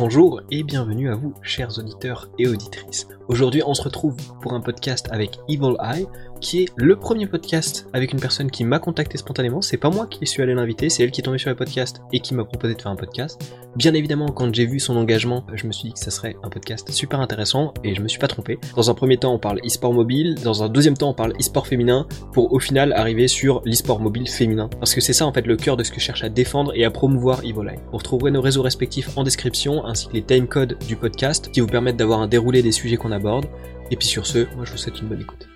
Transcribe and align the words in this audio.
Bonjour 0.00 0.40
et 0.50 0.62
bienvenue 0.62 1.10
à 1.10 1.14
vous, 1.14 1.34
chers 1.42 1.78
auditeurs 1.78 2.30
et 2.38 2.48
auditrices. 2.48 3.06
Aujourd'hui, 3.28 3.62
on 3.66 3.74
se 3.74 3.82
retrouve 3.82 4.16
pour 4.40 4.54
un 4.54 4.60
podcast 4.62 5.06
avec 5.10 5.38
Evil 5.46 5.74
Eye, 5.78 6.06
qui 6.40 6.62
est 6.62 6.68
le 6.76 6.96
premier 6.96 7.26
podcast 7.26 7.88
avec 7.92 8.12
une 8.12 8.20
personne 8.20 8.50
qui 8.50 8.64
m'a 8.64 8.78
contacté 8.78 9.18
spontanément. 9.18 9.60
C'est 9.62 9.76
pas 9.76 9.90
moi 9.90 10.06
qui 10.06 10.26
suis 10.26 10.42
allé 10.42 10.54
l'inviter, 10.54 10.88
c'est 10.88 11.02
elle 11.02 11.10
qui 11.10 11.20
est 11.20 11.24
tombée 11.24 11.38
sur 11.38 11.50
le 11.50 11.56
podcast 11.56 12.00
et 12.12 12.20
qui 12.20 12.34
m'a 12.34 12.44
proposé 12.44 12.74
de 12.74 12.80
faire 12.80 12.90
un 12.90 12.96
podcast. 12.96 13.40
Bien 13.76 13.94
évidemment, 13.94 14.28
quand 14.28 14.52
j'ai 14.54 14.66
vu 14.66 14.80
son 14.80 14.96
engagement, 14.96 15.44
je 15.54 15.66
me 15.66 15.72
suis 15.72 15.88
dit 15.88 15.92
que 15.92 16.00
ça 16.00 16.10
serait 16.10 16.36
un 16.42 16.48
podcast 16.48 16.90
super 16.90 17.20
intéressant 17.20 17.72
et 17.84 17.94
je 17.94 18.00
me 18.00 18.08
suis 18.08 18.18
pas 18.18 18.28
trompé. 18.28 18.58
Dans 18.74 18.90
un 18.90 18.94
premier 18.94 19.16
temps, 19.16 19.32
on 19.32 19.38
parle 19.38 19.60
e-sport 19.64 19.92
mobile, 19.92 20.36
dans 20.42 20.62
un 20.62 20.68
deuxième 20.68 20.96
temps, 20.96 21.10
on 21.10 21.14
parle 21.14 21.32
e-sport 21.38 21.66
féminin, 21.66 22.06
pour 22.32 22.52
au 22.52 22.58
final 22.58 22.92
arriver 22.92 23.28
sur 23.28 23.62
l'e-sport 23.64 24.00
mobile 24.00 24.28
féminin. 24.28 24.68
Parce 24.78 24.94
que 24.94 25.00
c'est 25.00 25.12
ça 25.12 25.26
en 25.26 25.32
fait 25.32 25.46
le 25.46 25.56
cœur 25.56 25.76
de 25.76 25.84
ce 25.84 25.92
que 25.92 26.00
cherche 26.00 26.24
à 26.24 26.28
défendre 26.28 26.72
et 26.74 26.84
à 26.84 26.90
promouvoir 26.90 27.44
Eye. 27.44 27.52
Vous 27.52 27.98
retrouverez 27.98 28.30
nos 28.30 28.40
réseaux 28.40 28.62
respectifs 28.62 29.16
en 29.16 29.22
description 29.22 29.84
ainsi 29.84 30.08
que 30.08 30.14
les 30.14 30.22
timecodes 30.22 30.76
du 30.86 30.96
podcast 30.96 31.50
qui 31.52 31.60
vous 31.60 31.66
permettent 31.66 31.96
d'avoir 31.96 32.20
un 32.20 32.28
déroulé 32.28 32.62
des 32.62 32.72
sujets 32.72 32.96
qu'on 32.96 33.12
aborde. 33.12 33.46
Et 33.90 33.96
puis 33.96 34.08
sur 34.08 34.26
ce, 34.26 34.46
moi 34.56 34.64
je 34.64 34.72
vous 34.72 34.78
souhaite 34.78 35.00
une 35.00 35.08
bonne 35.08 35.20
écoute. 35.20 35.49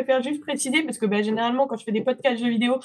Préfère 0.00 0.22
juste 0.22 0.40
préciser 0.40 0.82
parce 0.82 0.96
que 0.96 1.04
bah, 1.04 1.20
généralement 1.20 1.66
quand 1.66 1.76
je 1.76 1.84
fais 1.84 1.92
des 1.92 2.00
podcasts 2.00 2.42
jeux 2.42 2.48
vidéo, 2.48 2.80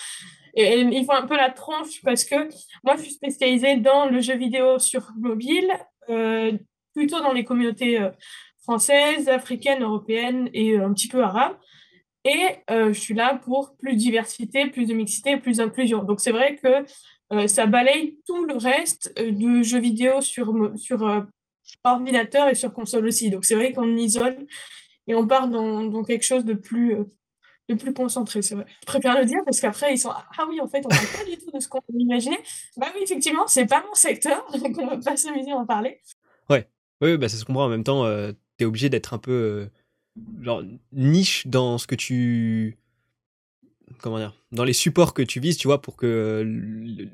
ils 0.53 1.05
font 1.05 1.13
un 1.13 1.25
peu 1.25 1.37
la 1.37 1.49
tronche 1.49 2.01
parce 2.03 2.25
que 2.25 2.35
moi 2.83 2.97
je 2.97 3.03
suis 3.03 3.13
spécialisée 3.13 3.77
dans 3.77 4.07
le 4.07 4.19
jeu 4.19 4.35
vidéo 4.35 4.79
sur 4.79 5.11
mobile, 5.17 5.71
euh, 6.09 6.51
plutôt 6.93 7.21
dans 7.21 7.31
les 7.31 7.45
communautés 7.45 8.01
euh, 8.01 8.09
françaises, 8.63 9.29
africaines, 9.29 9.81
européennes 9.81 10.49
et 10.53 10.73
euh, 10.73 10.87
un 10.87 10.93
petit 10.93 11.07
peu 11.07 11.23
arabes. 11.23 11.55
Et 12.25 12.57
je 12.69 12.99
suis 12.99 13.13
là 13.13 13.39
pour 13.45 13.77
plus 13.77 13.93
de 13.93 13.99
diversité, 13.99 14.65
plus 14.65 14.87
de 14.87 14.93
mixité, 14.93 15.37
plus 15.37 15.57
d'inclusion. 15.57 16.03
Donc 16.03 16.19
c'est 16.19 16.31
vrai 16.31 16.57
que 16.57 17.47
ça 17.47 17.65
balaye 17.65 18.17
tout 18.25 18.45
le 18.45 18.57
reste 18.57 19.13
euh, 19.19 19.31
du 19.31 19.63
jeu 19.63 19.79
vidéo 19.79 20.19
sur, 20.21 20.53
sur 20.75 21.23
ordinateur 21.83 22.49
et 22.49 22.55
sur 22.55 22.73
console 22.73 23.05
aussi. 23.05 23.29
Donc 23.29 23.45
c'est 23.45 23.55
vrai 23.55 23.71
qu'on 23.71 23.95
isole 23.95 24.47
et 25.07 25.15
on 25.15 25.27
part 25.27 25.47
dans, 25.47 26.03
quelque 26.03 26.23
chose 26.23 26.45
de 26.45 26.53
plus, 26.53 26.95
de 27.69 27.75
plus 27.75 27.93
concentré, 27.93 28.41
c'est 28.41 28.55
vrai. 28.55 28.65
Je 28.81 28.85
préfère 28.85 29.17
le 29.17 29.25
dire 29.25 29.39
parce 29.45 29.59
qu'après 29.59 29.93
ils 29.93 29.97
sont 29.97 30.11
ah 30.11 30.45
oui 30.49 30.59
en 30.59 30.67
fait 30.67 30.83
on 30.85 30.89
ne 30.89 31.17
pas 31.17 31.29
du 31.29 31.37
tout 31.37 31.51
de 31.51 31.59
ce 31.59 31.67
qu'on 31.67 31.81
imaginait. 31.93 32.41
Bah 32.77 32.87
oui 32.95 33.01
effectivement 33.03 33.47
c'est 33.47 33.65
pas 33.65 33.83
mon 33.87 33.93
secteur 33.93 34.45
donc 34.59 34.77
on 34.77 34.87
va 34.87 34.97
pas 34.97 35.17
s'amuser 35.17 35.51
à 35.51 35.57
en 35.57 35.65
parler. 35.65 35.99
Ouais, 36.49 36.67
oui 37.01 37.17
bah 37.17 37.29
ça 37.29 37.37
se 37.37 37.45
comprend 37.45 37.65
en 37.65 37.69
même 37.69 37.83
temps 37.83 38.05
tu 38.57 38.63
es 38.63 38.65
obligé 38.65 38.89
d'être 38.89 39.13
un 39.13 39.19
peu 39.19 39.69
genre 40.41 40.63
niche 40.91 41.45
dans 41.47 41.77
ce 41.77 41.87
que 41.87 41.95
tu 41.95 42.77
comment 43.99 44.17
dire, 44.17 44.33
dans 44.51 44.63
les 44.63 44.73
supports 44.73 45.13
que 45.13 45.21
tu 45.21 45.39
vises, 45.39 45.57
tu 45.57 45.67
vois, 45.67 45.81
pour 45.81 45.95
que 45.95 46.43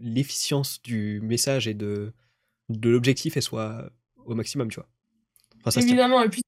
l'efficience 0.01 0.81
du 0.81 1.19
message 1.21 1.67
et 1.67 1.73
de, 1.73 2.13
de 2.69 2.89
l'objectif 2.89 3.37
soit 3.39 3.89
au 4.25 4.35
maximum, 4.35 4.69
tu 4.69 4.79
vois. 4.79 4.87
Évidemment, 5.77 6.23
et 6.23 6.29
puis 6.29 6.41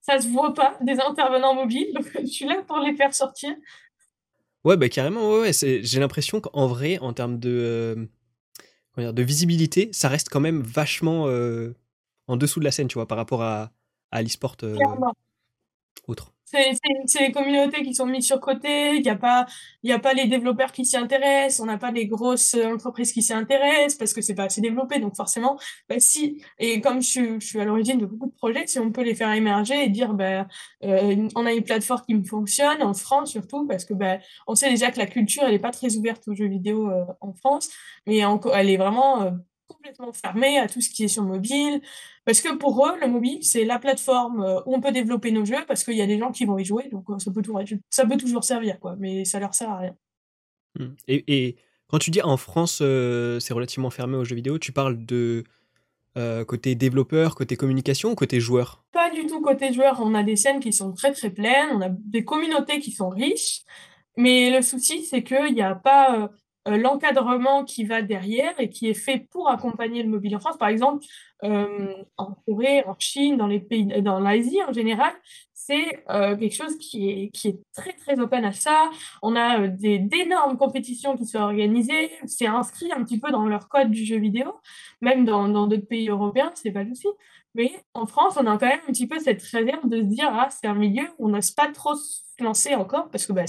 ça 0.00 0.18
se 0.18 0.28
voit 0.28 0.54
pas 0.54 0.76
des 0.80 0.98
intervenants 1.00 1.54
mobiles, 1.54 1.92
donc 1.94 2.10
je 2.20 2.26
suis 2.26 2.46
là 2.46 2.62
pour 2.66 2.78
les 2.78 2.94
faire 2.94 3.14
sortir. 3.14 3.54
Ouais, 4.64 4.76
bah 4.76 4.88
carrément, 4.88 5.38
ouais, 5.38 5.52
j'ai 5.52 6.00
l'impression 6.00 6.40
qu'en 6.40 6.66
vrai, 6.66 6.98
en 6.98 7.14
termes 7.14 7.38
de, 7.38 8.08
euh, 8.98 9.12
de 9.12 9.22
visibilité, 9.22 9.88
ça 9.92 10.08
reste 10.08 10.28
quand 10.28 10.40
même 10.40 10.60
vachement 10.60 11.28
euh, 11.28 11.74
en 12.26 12.36
dessous 12.36 12.60
de 12.60 12.64
la 12.64 12.70
scène, 12.70 12.88
tu 12.88 12.94
vois, 12.94 13.08
par 13.08 13.16
rapport 13.16 13.42
à, 13.42 13.72
à 14.10 14.22
l'e-sport 14.22 14.56
euh, 14.62 14.76
autre. 16.06 16.34
C'est 17.06 17.20
les 17.20 17.32
communautés 17.32 17.82
qui 17.82 17.94
sont 17.94 18.06
mises 18.06 18.26
sur 18.26 18.40
côté, 18.40 18.96
il 18.96 19.02
n'y 19.02 19.08
a, 19.08 19.16
pas, 19.16 19.46
y 19.82 19.92
a 19.92 19.98
pas 19.98 20.12
les 20.14 20.26
développeurs 20.26 20.72
qui 20.72 20.84
s'y 20.84 20.96
intéressent, 20.96 21.60
on 21.60 21.66
n'a 21.66 21.78
pas 21.78 21.90
les 21.90 22.06
grosses 22.06 22.54
entreprises 22.54 23.12
qui 23.12 23.22
s'y 23.22 23.32
intéressent 23.32 23.96
parce 23.96 24.12
que 24.12 24.20
c'est 24.20 24.34
pas 24.34 24.44
assez 24.44 24.60
développé. 24.60 24.98
Donc 24.98 25.16
forcément, 25.16 25.58
bah, 25.88 26.00
si, 26.00 26.42
et 26.58 26.80
comme 26.80 27.02
je, 27.02 27.38
je 27.40 27.46
suis 27.46 27.60
à 27.60 27.64
l'origine 27.64 27.98
de 27.98 28.06
beaucoup 28.06 28.26
de 28.26 28.34
projets, 28.34 28.66
si 28.66 28.78
on 28.78 28.90
peut 28.90 29.02
les 29.02 29.14
faire 29.14 29.32
émerger 29.32 29.84
et 29.84 29.88
dire, 29.88 30.14
bah, 30.14 30.46
euh, 30.84 31.28
on 31.36 31.46
a 31.46 31.52
une 31.52 31.64
plateforme 31.64 32.02
qui 32.06 32.24
fonctionne, 32.24 32.82
en 32.82 32.94
France 32.94 33.30
surtout, 33.30 33.66
parce 33.66 33.84
que 33.84 33.94
bah, 33.94 34.18
on 34.46 34.54
sait 34.54 34.70
déjà 34.70 34.90
que 34.90 34.98
la 34.98 35.06
culture, 35.06 35.42
elle 35.44 35.52
n'est 35.52 35.58
pas 35.58 35.70
très 35.70 35.96
ouverte 35.96 36.26
aux 36.28 36.34
jeux 36.34 36.48
vidéo 36.48 36.90
euh, 36.90 37.04
en 37.20 37.32
France, 37.34 37.70
mais 38.06 38.18
elle 38.54 38.70
est 38.70 38.76
vraiment 38.76 39.22
euh, 39.22 39.30
complètement 39.70 40.12
fermée 40.12 40.58
à 40.58 40.68
tout 40.68 40.80
ce 40.80 40.90
qui 40.90 41.04
est 41.04 41.08
sur 41.08 41.22
mobile. 41.22 41.80
Parce 42.24 42.40
que 42.40 42.54
pour 42.54 42.86
eux, 42.86 42.98
le 43.00 43.08
mobile, 43.08 43.42
c'est 43.42 43.64
la 43.64 43.78
plateforme 43.78 44.42
euh, 44.42 44.60
où 44.66 44.74
on 44.74 44.80
peut 44.80 44.92
développer 44.92 45.30
nos 45.30 45.44
jeux 45.44 45.64
parce 45.66 45.84
qu'il 45.84 45.94
y 45.94 46.02
a 46.02 46.06
des 46.06 46.18
gens 46.18 46.32
qui 46.32 46.44
vont 46.44 46.58
y 46.58 46.64
jouer. 46.64 46.88
Donc, 46.90 47.08
euh, 47.10 47.18
ça 47.18 47.30
peut, 47.30 47.42
toujours, 47.42 47.62
ça 47.88 48.06
peut 48.06 48.16
toujours 48.16 48.44
servir, 48.44 48.78
quoi. 48.80 48.96
Mais 48.98 49.24
ça 49.24 49.38
leur 49.38 49.54
sert 49.54 49.70
à 49.70 49.78
rien. 49.78 49.96
Mmh. 50.78 50.86
Et, 51.08 51.56
quand 51.88 51.98
tu 51.98 52.12
dis 52.12 52.22
en 52.22 52.36
France, 52.36 52.78
euh, 52.82 53.40
c'est 53.40 53.52
relativement 53.52 53.90
fermé 53.90 54.16
aux 54.16 54.24
jeux 54.24 54.36
vidéo, 54.36 54.58
tu 54.58 54.70
parles 54.70 55.04
de 55.04 55.44
côté 56.46 56.74
développeur, 56.74 57.34
côté 57.34 57.56
communication 57.56 58.10
ou 58.10 58.14
côté 58.14 58.40
joueur? 58.40 58.84
Pas 58.92 59.10
du 59.10 59.26
tout 59.26 59.40
côté 59.40 59.72
joueur. 59.72 60.00
On 60.02 60.14
a 60.14 60.22
des 60.22 60.36
scènes 60.36 60.60
qui 60.60 60.70
sont 60.70 60.92
très 60.92 61.12
très 61.12 61.30
pleines, 61.30 61.70
on 61.72 61.80
a 61.80 61.88
des 61.88 62.24
communautés 62.24 62.78
qui 62.78 62.92
sont 62.92 63.08
riches. 63.08 63.62
Mais 64.18 64.50
le 64.54 64.60
souci, 64.60 65.06
c'est 65.06 65.22
qu'il 65.22 65.54
n'y 65.54 65.62
a 65.62 65.74
pas 65.74 66.30
euh, 66.68 66.76
l'encadrement 66.76 67.64
qui 67.64 67.84
va 67.84 68.02
derrière 68.02 68.52
et 68.58 68.68
qui 68.68 68.88
est 68.88 68.94
fait 68.94 69.26
pour 69.30 69.48
accompagner 69.48 70.02
le 70.02 70.10
mobile 70.10 70.36
en 70.36 70.40
France. 70.40 70.58
Par 70.58 70.68
exemple, 70.68 71.04
euh, 71.42 71.94
en 72.18 72.34
Corée, 72.46 72.84
en 72.86 72.94
Chine, 72.98 73.38
dans 73.38 73.46
les 73.46 73.60
pays, 73.60 73.86
dans 74.02 74.20
l'Asie 74.20 74.58
en 74.68 74.72
général, 74.72 75.12
c'est 75.54 76.04
euh, 76.10 76.36
quelque 76.36 76.54
chose 76.54 76.76
qui 76.78 77.08
est, 77.08 77.30
qui 77.30 77.48
est 77.48 77.60
très 77.72 77.92
très 77.94 78.20
open 78.20 78.44
à 78.44 78.52
ça. 78.52 78.90
On 79.22 79.36
a 79.36 79.68
d'énormes 79.68 80.58
compétitions 80.58 81.16
qui 81.16 81.24
sont 81.26 81.38
organisées. 81.38 82.10
C'est 82.26 82.46
inscrit 82.46 82.92
un 82.92 83.04
petit 83.04 83.18
peu 83.18 83.30
dans 83.30 83.46
leur 83.46 83.68
code 83.68 83.90
du 83.90 84.04
jeu 84.04 84.18
vidéo. 84.18 84.54
Même 85.00 85.24
dans 85.24 85.66
d'autres 85.66 85.86
pays 85.86 86.08
européens, 86.08 86.52
c'est 86.54 86.72
pas 86.72 86.82
le 86.82 86.94
souci. 86.94 87.08
Mais 87.54 87.72
en 87.94 88.06
France, 88.06 88.34
on 88.36 88.46
a 88.46 88.58
quand 88.58 88.66
même 88.66 88.80
un 88.88 88.92
petit 88.92 89.06
peu 89.06 89.18
cette 89.18 89.42
réserve 89.42 89.88
de 89.88 89.98
se 89.98 90.06
dire 90.06 90.28
ah 90.30 90.48
c'est 90.50 90.68
un 90.68 90.74
milieu 90.74 91.04
où 91.18 91.26
on 91.26 91.30
n'ose 91.30 91.50
pas 91.50 91.70
trop 91.72 91.94
se 91.94 92.42
lancer 92.42 92.74
encore 92.74 93.10
parce 93.10 93.26
que 93.26 93.32
bah, 93.32 93.44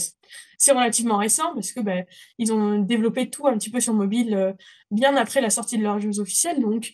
c'est 0.57 0.71
relativement 0.71 1.17
récent 1.17 1.53
parce 1.53 1.71
que 1.71 1.79
bah, 1.81 2.03
ils 2.37 2.51
ont 2.51 2.79
développé 2.79 3.29
tout 3.29 3.47
un 3.47 3.57
petit 3.57 3.69
peu 3.69 3.79
sur 3.79 3.93
mobile 3.93 4.35
euh, 4.35 4.53
bien 4.89 5.15
après 5.15 5.41
la 5.41 5.49
sortie 5.49 5.77
de 5.77 5.83
leurs 5.83 5.99
jeux 5.99 6.19
officiels. 6.19 6.59
Donc 6.61 6.91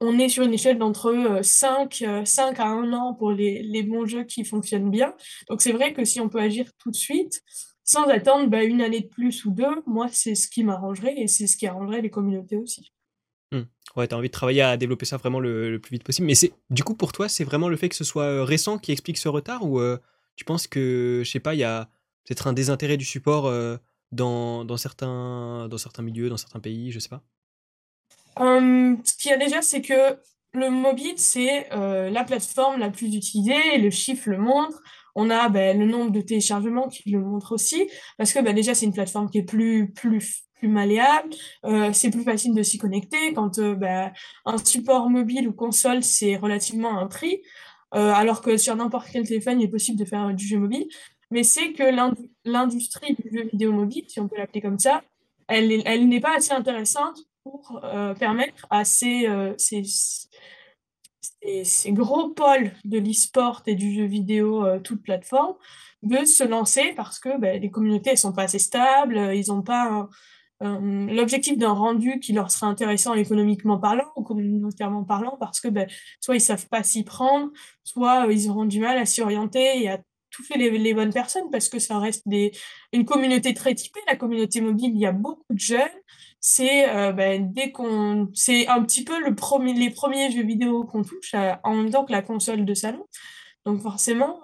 on 0.00 0.18
est 0.18 0.28
sur 0.28 0.44
une 0.44 0.54
échelle 0.54 0.78
d'entre 0.78 1.40
5, 1.42 2.02
euh, 2.02 2.24
5 2.24 2.60
euh, 2.60 2.62
à 2.62 2.66
1 2.68 2.92
an 2.92 3.14
pour 3.14 3.32
les, 3.32 3.62
les 3.62 3.82
bons 3.82 4.06
jeux 4.06 4.24
qui 4.24 4.44
fonctionnent 4.44 4.90
bien. 4.90 5.14
Donc 5.48 5.60
c'est 5.60 5.72
vrai 5.72 5.92
que 5.92 6.04
si 6.04 6.20
on 6.20 6.28
peut 6.28 6.40
agir 6.40 6.70
tout 6.78 6.90
de 6.90 6.96
suite, 6.96 7.42
sans 7.84 8.04
attendre 8.04 8.48
bah, 8.48 8.64
une 8.64 8.82
année 8.82 9.00
de 9.00 9.08
plus 9.08 9.44
ou 9.44 9.50
deux, 9.50 9.82
moi 9.86 10.08
c'est 10.10 10.34
ce 10.34 10.48
qui 10.48 10.62
m'arrangerait 10.62 11.14
et 11.18 11.26
c'est 11.26 11.46
ce 11.46 11.56
qui 11.56 11.66
arrangerait 11.66 12.02
les 12.02 12.10
communautés 12.10 12.56
aussi. 12.56 12.92
Mmh. 13.52 13.60
Ouais, 13.96 14.06
tu 14.06 14.14
as 14.14 14.18
envie 14.18 14.28
de 14.28 14.32
travailler 14.32 14.62
à 14.62 14.76
développer 14.76 15.06
ça 15.06 15.16
vraiment 15.16 15.40
le, 15.40 15.78
plus 15.78 15.92
vite 15.92 16.04
possible. 16.04 16.26
Mais 16.26 16.34
c'est 16.34 16.52
du 16.70 16.84
coup, 16.84 16.94
pour 16.94 17.12
toi, 17.12 17.28
c'est 17.28 17.44
vraiment 17.44 17.68
le 17.68 17.76
fait 17.76 17.88
que 17.88 17.96
ce 17.96 18.04
soit 18.04 18.24
euh, 18.24 18.44
récent 18.44 18.78
qui 18.78 18.92
explique 18.92 19.18
ce 19.18 19.28
retard 19.28 19.64
ou 19.64 19.80
euh, 19.80 19.98
tu 20.36 20.44
penses 20.44 20.66
que, 20.66 21.22
je 21.24 21.30
sais 21.30 21.40
pas, 21.40 21.54
il 21.54 21.58
y 21.58 21.64
a 21.64 21.88
peut-être 22.26 22.46
un 22.46 22.52
désintérêt 22.52 22.96
du 22.96 23.04
support 23.04 23.46
euh, 23.46 23.76
dans, 24.12 24.76
certains, 24.76 25.68
dans 25.68 25.78
certains 25.78 26.02
milieux, 26.02 26.28
dans 26.28 26.36
certains 26.36 26.60
pays, 26.60 26.92
je 26.92 26.98
sais 26.98 27.08
pas? 27.08 27.22
Hum, 28.36 28.98
Ce 29.04 29.16
qu'il 29.16 29.30
y 29.30 29.34
a 29.34 29.38
déjà, 29.38 29.62
c'est 29.62 29.82
que 29.82 30.18
le 30.52 30.70
mobile, 30.70 31.18
c'est 31.18 31.68
la 31.70 32.24
plateforme 32.24 32.80
la 32.80 32.90
plus 32.90 33.14
utilisée, 33.14 33.78
le 33.78 33.90
chiffre 33.90 34.30
le 34.30 34.38
montre. 34.38 34.80
On 35.14 35.30
a 35.30 35.48
ben, 35.48 35.78
le 35.78 35.84
nombre 35.84 36.10
de 36.10 36.20
téléchargements 36.20 36.88
qui 36.88 37.10
le 37.10 37.20
montre 37.20 37.52
aussi, 37.52 37.90
parce 38.16 38.32
que 38.32 38.40
ben, 38.40 38.54
déjà, 38.54 38.74
c'est 38.74 38.86
une 38.86 38.94
plateforme 38.94 39.28
qui 39.28 39.38
est 39.38 39.42
plus 39.42 39.92
plus 40.58 40.68
malléable, 40.68 41.30
euh, 41.64 41.92
c'est 41.92 42.10
plus 42.10 42.22
facile 42.22 42.54
de 42.54 42.62
s'y 42.62 42.78
connecter. 42.78 43.32
Quand 43.32 43.58
euh, 43.58 43.74
bah, 43.74 44.12
un 44.44 44.58
support 44.58 45.08
mobile 45.08 45.48
ou 45.48 45.52
console, 45.52 46.02
c'est 46.02 46.36
relativement 46.36 46.98
un 46.98 47.06
prix, 47.06 47.42
euh, 47.94 48.12
alors 48.12 48.42
que 48.42 48.56
sur 48.56 48.76
n'importe 48.76 49.08
quel 49.12 49.26
téléphone, 49.26 49.60
il 49.60 49.64
est 49.64 49.70
possible 49.70 49.98
de 49.98 50.04
faire 50.04 50.34
du 50.34 50.46
jeu 50.46 50.58
mobile. 50.58 50.86
Mais 51.30 51.42
c'est 51.42 51.72
que 51.72 51.84
l'industrie 52.44 53.14
du 53.14 53.30
jeu 53.30 53.44
vidéo 53.44 53.72
mobile, 53.72 54.04
si 54.08 54.18
on 54.18 54.28
peut 54.28 54.36
l'appeler 54.36 54.62
comme 54.62 54.78
ça, 54.78 55.02
elle, 55.46 56.08
n'est 56.08 56.20
pas 56.20 56.36
assez 56.36 56.52
intéressante 56.52 57.18
pour 57.42 57.80
permettre 58.18 58.66
à 58.70 58.84
ces, 58.84 59.26
gros 61.88 62.30
pôles 62.30 62.72
de 62.84 62.98
l'e-sport 62.98 63.62
et 63.66 63.74
du 63.74 63.94
jeu 63.94 64.04
vidéo, 64.04 64.64
toute 64.80 65.02
plateforme, 65.02 65.54
de 66.02 66.24
se 66.24 66.44
lancer 66.44 66.94
parce 66.96 67.18
que 67.18 67.38
bah, 67.38 67.54
les 67.54 67.70
communautés 67.70 68.12
ne 68.12 68.16
sont 68.16 68.32
pas 68.32 68.44
assez 68.44 68.58
stables, 68.58 69.34
ils 69.34 69.48
n'ont 69.48 69.62
pas 69.62 70.08
euh, 70.62 71.06
l'objectif 71.14 71.56
d'un 71.56 71.72
rendu 71.72 72.18
qui 72.18 72.32
leur 72.32 72.50
sera 72.50 72.66
intéressant 72.66 73.14
économiquement 73.14 73.78
parlant 73.78 74.10
ou 74.16 74.22
communautairement 74.22 75.04
parlant 75.04 75.36
parce 75.38 75.60
que 75.60 75.68
ben, 75.68 75.88
soit 76.20 76.34
ils 76.34 76.40
savent 76.40 76.66
pas 76.68 76.82
s'y 76.82 77.04
prendre, 77.04 77.50
soit 77.84 78.26
euh, 78.26 78.32
ils 78.32 78.50
auront 78.50 78.64
du 78.64 78.80
mal 78.80 78.98
à 78.98 79.06
s'y 79.06 79.22
orienter 79.22 79.82
et 79.82 79.88
à 79.88 80.00
toucher 80.30 80.58
les, 80.58 80.70
les, 80.76 80.94
bonnes 80.94 81.12
personnes 81.12 81.48
parce 81.52 81.68
que 81.68 81.78
ça 81.78 81.98
reste 82.00 82.26
des, 82.26 82.50
une 82.92 83.04
communauté 83.04 83.54
très 83.54 83.74
typée. 83.74 84.00
La 84.08 84.16
communauté 84.16 84.60
mobile, 84.60 84.90
il 84.94 85.00
y 85.00 85.06
a 85.06 85.12
beaucoup 85.12 85.44
de 85.50 85.60
jeunes. 85.60 85.88
C'est 86.40 86.88
euh, 86.90 87.12
ben, 87.12 87.52
dès 87.52 87.70
qu'on, 87.70 88.28
c'est 88.34 88.66
un 88.66 88.82
petit 88.82 89.04
peu 89.04 89.22
le 89.24 89.36
premier, 89.36 89.74
les 89.74 89.90
premiers 89.90 90.30
jeux 90.32 90.44
vidéo 90.44 90.84
qu'on 90.84 91.02
touche 91.02 91.34
en 91.62 91.74
même 91.74 91.90
temps 91.90 92.04
que 92.04 92.12
la 92.12 92.22
console 92.22 92.64
de 92.64 92.74
salon. 92.74 93.06
Donc 93.64 93.80
forcément, 93.80 94.40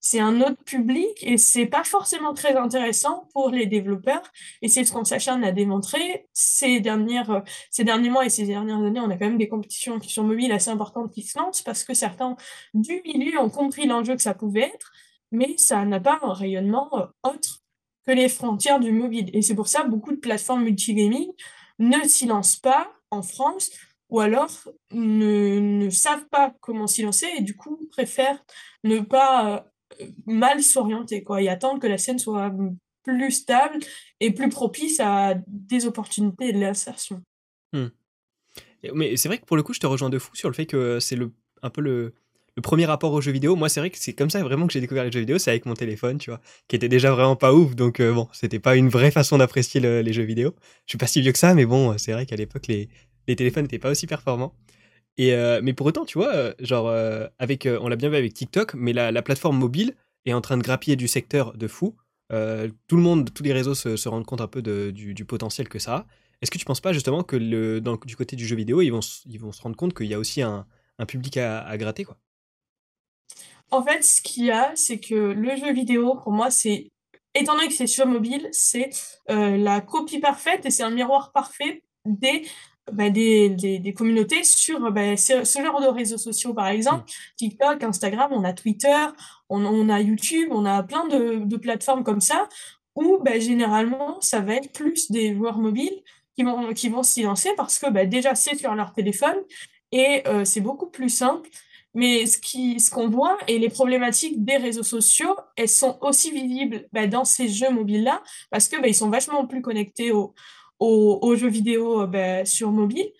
c'est 0.00 0.20
un 0.20 0.40
autre 0.40 0.62
public 0.64 1.18
et 1.22 1.36
c'est 1.36 1.66
pas 1.66 1.84
forcément 1.84 2.32
très 2.34 2.56
intéressant 2.56 3.28
pour 3.32 3.50
les 3.50 3.66
développeurs. 3.66 4.22
Et 4.62 4.68
c'est 4.68 4.84
ce 4.84 4.92
qu'on 4.92 5.04
s'acharne 5.04 5.44
à 5.44 5.52
démontrer. 5.52 6.26
Ces 6.32 6.80
dernières, 6.80 7.42
ces 7.70 7.84
derniers 7.84 8.10
mois 8.10 8.24
et 8.24 8.28
ces 8.28 8.46
dernières 8.46 8.78
années, 8.78 9.00
on 9.00 9.10
a 9.10 9.16
quand 9.16 9.26
même 9.26 9.38
des 9.38 9.48
compétitions 9.48 9.98
qui 9.98 10.12
sont 10.12 10.24
mobiles 10.24 10.52
assez 10.52 10.70
importantes 10.70 11.12
qui 11.12 11.22
se 11.22 11.38
lancent 11.38 11.62
parce 11.62 11.84
que 11.84 11.94
certains 11.94 12.36
du 12.74 13.02
milieu 13.04 13.38
ont 13.40 13.50
compris 13.50 13.86
l'enjeu 13.86 14.14
que 14.14 14.22
ça 14.22 14.34
pouvait 14.34 14.70
être, 14.74 14.92
mais 15.32 15.56
ça 15.56 15.84
n'a 15.84 16.00
pas 16.00 16.20
un 16.22 16.32
rayonnement 16.32 16.88
euh, 16.94 17.06
autre 17.24 17.60
que 18.06 18.12
les 18.12 18.28
frontières 18.28 18.80
du 18.80 18.92
mobile. 18.92 19.30
Et 19.32 19.42
c'est 19.42 19.54
pour 19.54 19.68
ça 19.68 19.84
beaucoup 19.84 20.12
de 20.12 20.16
plateformes 20.16 20.62
multigaming 20.62 21.30
ne 21.78 22.02
s'y 22.08 22.26
lancent 22.26 22.56
pas 22.56 22.92
en 23.10 23.22
France 23.22 23.70
ou 24.10 24.20
alors 24.20 24.50
ne, 24.92 25.58
ne 25.58 25.90
savent 25.90 26.26
pas 26.28 26.54
comment 26.60 26.86
s'y 26.86 27.02
lancer 27.02 27.26
et 27.36 27.42
du 27.42 27.56
coup 27.56 27.86
préfèrent 27.90 28.42
ne 28.84 29.00
pas 29.00 29.56
euh, 29.56 29.60
mal 30.26 30.62
s'orienter 30.62 31.22
quoi, 31.22 31.42
et 31.42 31.48
attendre 31.48 31.80
que 31.80 31.86
la 31.86 31.98
scène 31.98 32.18
soit 32.18 32.52
plus 33.04 33.30
stable 33.30 33.78
et 34.20 34.32
plus 34.32 34.48
propice 34.48 35.00
à 35.00 35.34
des 35.46 35.86
opportunités 35.86 36.52
de 36.52 36.58
l'insertion. 36.58 37.22
Hmm. 37.72 37.88
Mais 38.94 39.16
c'est 39.16 39.28
vrai 39.28 39.38
que 39.38 39.44
pour 39.44 39.56
le 39.56 39.62
coup, 39.62 39.72
je 39.72 39.80
te 39.80 39.86
rejoins 39.86 40.10
de 40.10 40.18
fou 40.18 40.34
sur 40.34 40.48
le 40.48 40.54
fait 40.54 40.66
que 40.66 41.00
c'est 41.00 41.18
un 41.62 41.70
peu 41.70 41.80
le, 41.80 42.14
le 42.56 42.62
premier 42.62 42.86
rapport 42.86 43.12
aux 43.12 43.20
jeux 43.20 43.32
vidéo. 43.32 43.56
Moi, 43.56 43.68
c'est 43.68 43.80
vrai 43.80 43.90
que 43.90 43.98
c'est 43.98 44.12
comme 44.12 44.30
ça 44.30 44.42
vraiment 44.42 44.66
que 44.66 44.72
j'ai 44.72 44.80
découvert 44.80 45.04
les 45.04 45.12
jeux 45.12 45.20
vidéo, 45.20 45.38
c'est 45.38 45.50
avec 45.50 45.66
mon 45.66 45.74
téléphone, 45.74 46.18
tu 46.18 46.30
vois, 46.30 46.40
qui 46.68 46.76
était 46.76 46.88
déjà 46.88 47.10
vraiment 47.10 47.36
pas 47.36 47.52
ouf. 47.52 47.74
Donc, 47.74 48.00
euh, 48.00 48.12
bon, 48.12 48.28
c'était 48.32 48.58
pas 48.58 48.76
une 48.76 48.88
vraie 48.88 49.10
façon 49.10 49.38
d'apprécier 49.38 49.80
les 49.80 50.12
jeux 50.12 50.22
vidéo. 50.22 50.54
Je 50.86 50.92
suis 50.92 50.98
pas 50.98 51.06
si 51.06 51.20
vieux 51.20 51.32
que 51.32 51.38
ça, 51.38 51.54
mais 51.54 51.66
bon, 51.66 51.96
c'est 51.98 52.12
vrai 52.12 52.26
qu'à 52.26 52.36
l'époque, 52.36 52.66
les, 52.68 52.88
les 53.26 53.36
téléphones 53.36 53.62
n'étaient 53.62 53.78
pas 53.78 53.90
aussi 53.90 54.06
performants. 54.06 54.54
Euh, 55.20 55.60
mais 55.62 55.72
pour 55.72 55.86
autant, 55.86 56.04
tu 56.04 56.18
vois, 56.18 56.32
euh, 56.34 56.54
genre, 56.60 56.90
avec, 57.38 57.66
on 57.80 57.88
l'a 57.88 57.96
bien 57.96 58.08
vu 58.08 58.16
avec 58.16 58.34
TikTok, 58.34 58.74
mais 58.74 58.92
la, 58.92 59.12
la 59.12 59.22
plateforme 59.22 59.58
mobile, 59.58 59.94
est 60.28 60.32
en 60.32 60.40
train 60.40 60.56
de 60.56 60.62
grappiller 60.62 60.96
du 60.96 61.08
secteur 61.08 61.56
de 61.56 61.68
fou. 61.68 61.96
Euh, 62.32 62.68
tout 62.86 62.96
le 62.96 63.02
monde, 63.02 63.32
tous 63.32 63.42
les 63.42 63.52
réseaux 63.52 63.74
se, 63.74 64.08
rendent 64.08 64.26
compte 64.26 64.40
un 64.40 64.48
peu 64.48 64.62
du, 64.62 65.24
potentiel 65.24 65.68
que 65.68 65.78
ça 65.78 65.94
a. 65.94 66.06
Est-ce 66.40 66.50
que 66.50 66.58
tu 66.58 66.64
ne 66.64 66.66
penses 66.66 66.80
pas 66.80 66.92
justement 66.92 67.22
que 67.24 67.36
du 67.36 68.16
côté 68.16 68.36
du 68.36 68.46
jeu 68.46 68.54
vidéo, 68.54 68.80
ils 68.80 68.90
vont, 68.90 69.02
se 69.02 69.62
rendre 69.62 69.76
compte 69.76 69.94
qu'il 69.94 70.06
y 70.06 70.14
a 70.14 70.18
aussi 70.18 70.42
un, 70.42 70.66
public 71.06 71.36
à, 71.36 71.76
gratter 71.76 72.04
quoi? 72.04 72.16
En 73.70 73.82
fait, 73.82 74.02
ce 74.02 74.22
qu'il 74.22 74.46
y 74.46 74.50
a, 74.50 74.72
c'est 74.76 74.98
que 74.98 75.14
le 75.14 75.56
jeu 75.56 75.72
vidéo, 75.72 76.16
pour 76.22 76.32
moi, 76.32 76.50
c'est, 76.50 76.90
étant 77.34 77.54
donné 77.54 77.68
que 77.68 77.74
c'est 77.74 77.86
sur 77.86 78.06
mobile, 78.06 78.48
c'est 78.50 78.90
euh, 79.30 79.58
la 79.58 79.82
copie 79.82 80.20
parfaite 80.20 80.64
et 80.64 80.70
c'est 80.70 80.82
un 80.82 80.90
miroir 80.90 81.32
parfait 81.32 81.82
des 82.06 82.46
bah, 82.92 83.10
des, 83.10 83.50
des, 83.50 83.92
communautés 83.92 84.44
sur 84.44 84.90
bah, 84.90 85.16
ce, 85.16 85.44
genre 85.44 85.80
de 85.80 85.88
réseaux 85.88 86.18
sociaux, 86.18 86.54
par 86.54 86.68
exemple, 86.68 87.04
mm. 87.04 87.36
TikTok, 87.36 87.82
Instagram, 87.82 88.30
on 88.32 88.44
a 88.44 88.52
Twitter, 88.52 89.06
on, 89.48 89.64
on 89.64 89.88
a 89.88 90.00
YouTube, 90.00 90.48
on 90.50 90.64
a 90.64 90.82
plein 90.82 91.06
de, 91.08 91.44
de 91.44 91.56
plateformes 91.56 92.04
comme 92.04 92.20
ça, 92.20 92.48
où 92.94 93.18
bah, 93.24 93.38
généralement, 93.38 94.20
ça 94.20 94.40
va 94.40 94.56
être 94.56 94.72
plus 94.72 95.10
des 95.10 95.34
joueurs 95.34 95.58
mobiles 95.58 96.02
qui 96.36 96.42
vont, 96.44 96.72
qui 96.72 96.88
vont 96.88 97.02
s'y 97.02 97.22
lancer 97.22 97.50
parce 97.56 97.78
que 97.78 97.90
bah, 97.90 98.06
déjà, 98.06 98.34
c'est 98.34 98.56
sur 98.56 98.74
leur 98.74 98.92
téléphone 98.92 99.36
et 99.92 100.22
euh, 100.26 100.44
c'est 100.44 100.60
beaucoup 100.60 100.88
plus 100.90 101.08
simple. 101.08 101.48
Mais 101.94 102.26
ce 102.26 102.38
qu'on 102.38 102.78
ce 102.78 102.90
qu'on 102.90 103.08
voit 103.08 103.38
et 103.48 103.58
les 103.58 103.70
problématiques 103.70 104.44
des 104.44 104.56
réseaux 104.56 104.82
sociaux, 104.82 105.34
elles 105.56 105.68
sont 105.68 105.98
aussi 106.02 106.30
visibles 106.30 106.86
bah, 106.92 107.06
dans 107.06 107.24
ces 107.24 107.48
jeux 107.48 107.70
mobiles-là 107.70 108.22
parce 108.50 108.68
que 108.68 108.80
bah, 108.80 108.88
ils 108.88 108.94
sont 108.94 109.10
vachement 109.10 109.46
plus 109.46 109.62
connectés 109.62 110.12
aux, 110.12 110.34
aux, 110.78 111.36
jeux 111.36 111.48
vidéo 111.48 112.02
euh, 112.02 112.06
ben, 112.06 112.44
sur 112.44 112.70
mobile, 112.70 113.10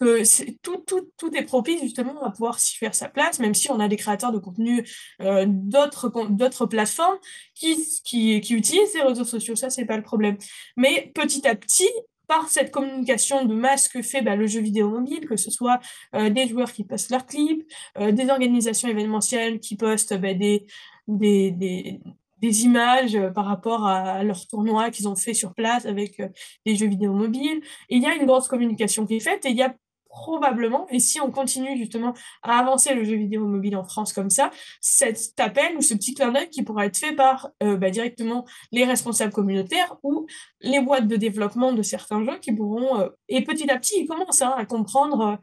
que 0.00 0.22
tout, 0.62 0.78
tout, 0.78 1.12
tout, 1.16 1.34
est 1.34 1.44
propice 1.44 1.80
justement 1.80 2.22
à 2.22 2.30
pouvoir 2.30 2.58
s'y 2.58 2.76
faire 2.76 2.94
sa 2.94 3.08
place, 3.08 3.38
même 3.38 3.54
si 3.54 3.70
on 3.70 3.78
a 3.78 3.88
des 3.88 3.96
créateurs 3.96 4.32
de 4.32 4.38
contenu 4.38 4.84
euh, 5.20 5.44
d'autres 5.46 6.66
plateformes 6.66 7.18
qui, 7.54 7.76
qui, 8.04 8.40
qui, 8.40 8.54
utilisent 8.54 8.90
ces 8.90 9.02
réseaux 9.02 9.24
sociaux, 9.24 9.54
ça 9.54 9.70
c'est 9.70 9.84
pas 9.84 9.96
le 9.96 10.02
problème. 10.02 10.36
Mais 10.76 11.12
petit 11.14 11.46
à 11.46 11.54
petit, 11.54 11.88
par 12.26 12.48
cette 12.48 12.70
communication 12.70 13.44
de 13.44 13.54
masse 13.54 13.88
que 13.88 14.02
fait 14.02 14.22
ben, 14.22 14.36
le 14.36 14.46
jeu 14.46 14.60
vidéo 14.60 14.88
mobile, 14.88 15.26
que 15.28 15.36
ce 15.36 15.50
soit 15.50 15.80
euh, 16.14 16.30
des 16.30 16.48
joueurs 16.48 16.72
qui 16.72 16.82
postent 16.82 17.10
leurs 17.10 17.26
clips, 17.26 17.64
des 17.98 18.30
organisations 18.30 18.88
événementielles 18.88 19.60
qui 19.60 19.76
postent 19.76 20.14
ben, 20.14 20.36
des, 20.36 20.66
des, 21.06 21.50
des, 21.50 22.00
des 22.42 22.64
images 22.64 23.14
euh, 23.14 23.30
par 23.30 23.46
rapport 23.46 23.86
à 23.86 24.22
leur 24.24 24.46
tournoi 24.46 24.90
qu'ils 24.90 25.08
ont 25.08 25.16
fait 25.16 25.32
sur 25.32 25.54
place 25.54 25.86
avec 25.86 26.20
euh, 26.20 26.28
des 26.66 26.76
jeux 26.76 26.88
vidéo 26.88 27.12
mobiles. 27.12 27.62
il 27.88 28.02
y 28.02 28.06
a 28.06 28.14
une 28.14 28.26
grosse 28.26 28.48
communication 28.48 29.06
qui 29.06 29.16
est 29.16 29.20
faite 29.20 29.46
et 29.46 29.50
il 29.50 29.56
y 29.56 29.62
a 29.62 29.74
probablement, 30.08 30.86
et 30.90 31.00
si 31.00 31.22
on 31.22 31.30
continue 31.30 31.78
justement 31.78 32.12
à 32.42 32.58
avancer 32.58 32.92
le 32.92 33.02
jeu 33.02 33.16
vidéo 33.16 33.46
mobile 33.46 33.74
en 33.76 33.84
France 33.84 34.12
comme 34.12 34.28
ça, 34.28 34.50
cet 34.82 35.40
appel 35.40 35.74
ou 35.78 35.80
ce 35.80 35.94
petit 35.94 36.12
clin 36.12 36.32
d'œil 36.32 36.50
qui 36.50 36.62
pourra 36.62 36.84
être 36.84 36.98
fait 36.98 37.14
par 37.14 37.48
euh, 37.62 37.78
bah, 37.78 37.88
directement 37.88 38.44
les 38.72 38.84
responsables 38.84 39.32
communautaires 39.32 39.96
ou 40.02 40.26
les 40.60 40.80
boîtes 40.80 41.08
de 41.08 41.16
développement 41.16 41.72
de 41.72 41.80
certains 41.80 42.22
jeux 42.26 42.38
qui 42.40 42.52
pourront, 42.52 43.08
et 43.30 43.42
petit 43.42 43.70
à 43.70 43.78
petit, 43.78 44.00
ils 44.00 44.06
commencent 44.06 44.42
hein, 44.42 44.52
à 44.54 44.66
comprendre 44.66 45.38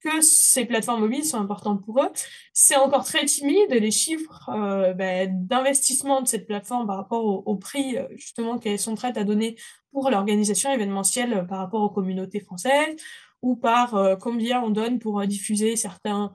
que 0.00 0.20
ces 0.20 0.64
plateformes 0.64 1.00
mobiles 1.00 1.24
sont 1.24 1.38
importantes 1.38 1.84
pour 1.84 2.02
eux. 2.02 2.10
C'est 2.52 2.76
encore 2.76 3.04
très 3.04 3.24
timide 3.24 3.70
les 3.70 3.90
chiffres 3.90 4.50
euh, 4.50 4.92
ben, 4.92 5.30
d'investissement 5.46 6.22
de 6.22 6.28
cette 6.28 6.46
plateforme 6.46 6.86
par 6.86 6.96
rapport 6.96 7.46
au, 7.46 7.56
prix 7.56 7.96
euh, 7.96 8.06
justement 8.16 8.58
qu'elles 8.58 8.78
sont 8.78 8.94
prêtes 8.94 9.16
à 9.16 9.24
donner 9.24 9.56
pour 9.92 10.10
l'organisation 10.10 10.72
événementielle 10.72 11.32
euh, 11.32 11.42
par 11.42 11.58
rapport 11.58 11.82
aux 11.82 11.90
communautés 11.90 12.40
françaises 12.40 12.96
ou 13.42 13.54
par 13.54 14.18
combien 14.18 14.62
on 14.62 14.70
donne 14.70 14.98
pour 14.98 15.24
diffuser 15.26 15.76
certains, 15.76 16.32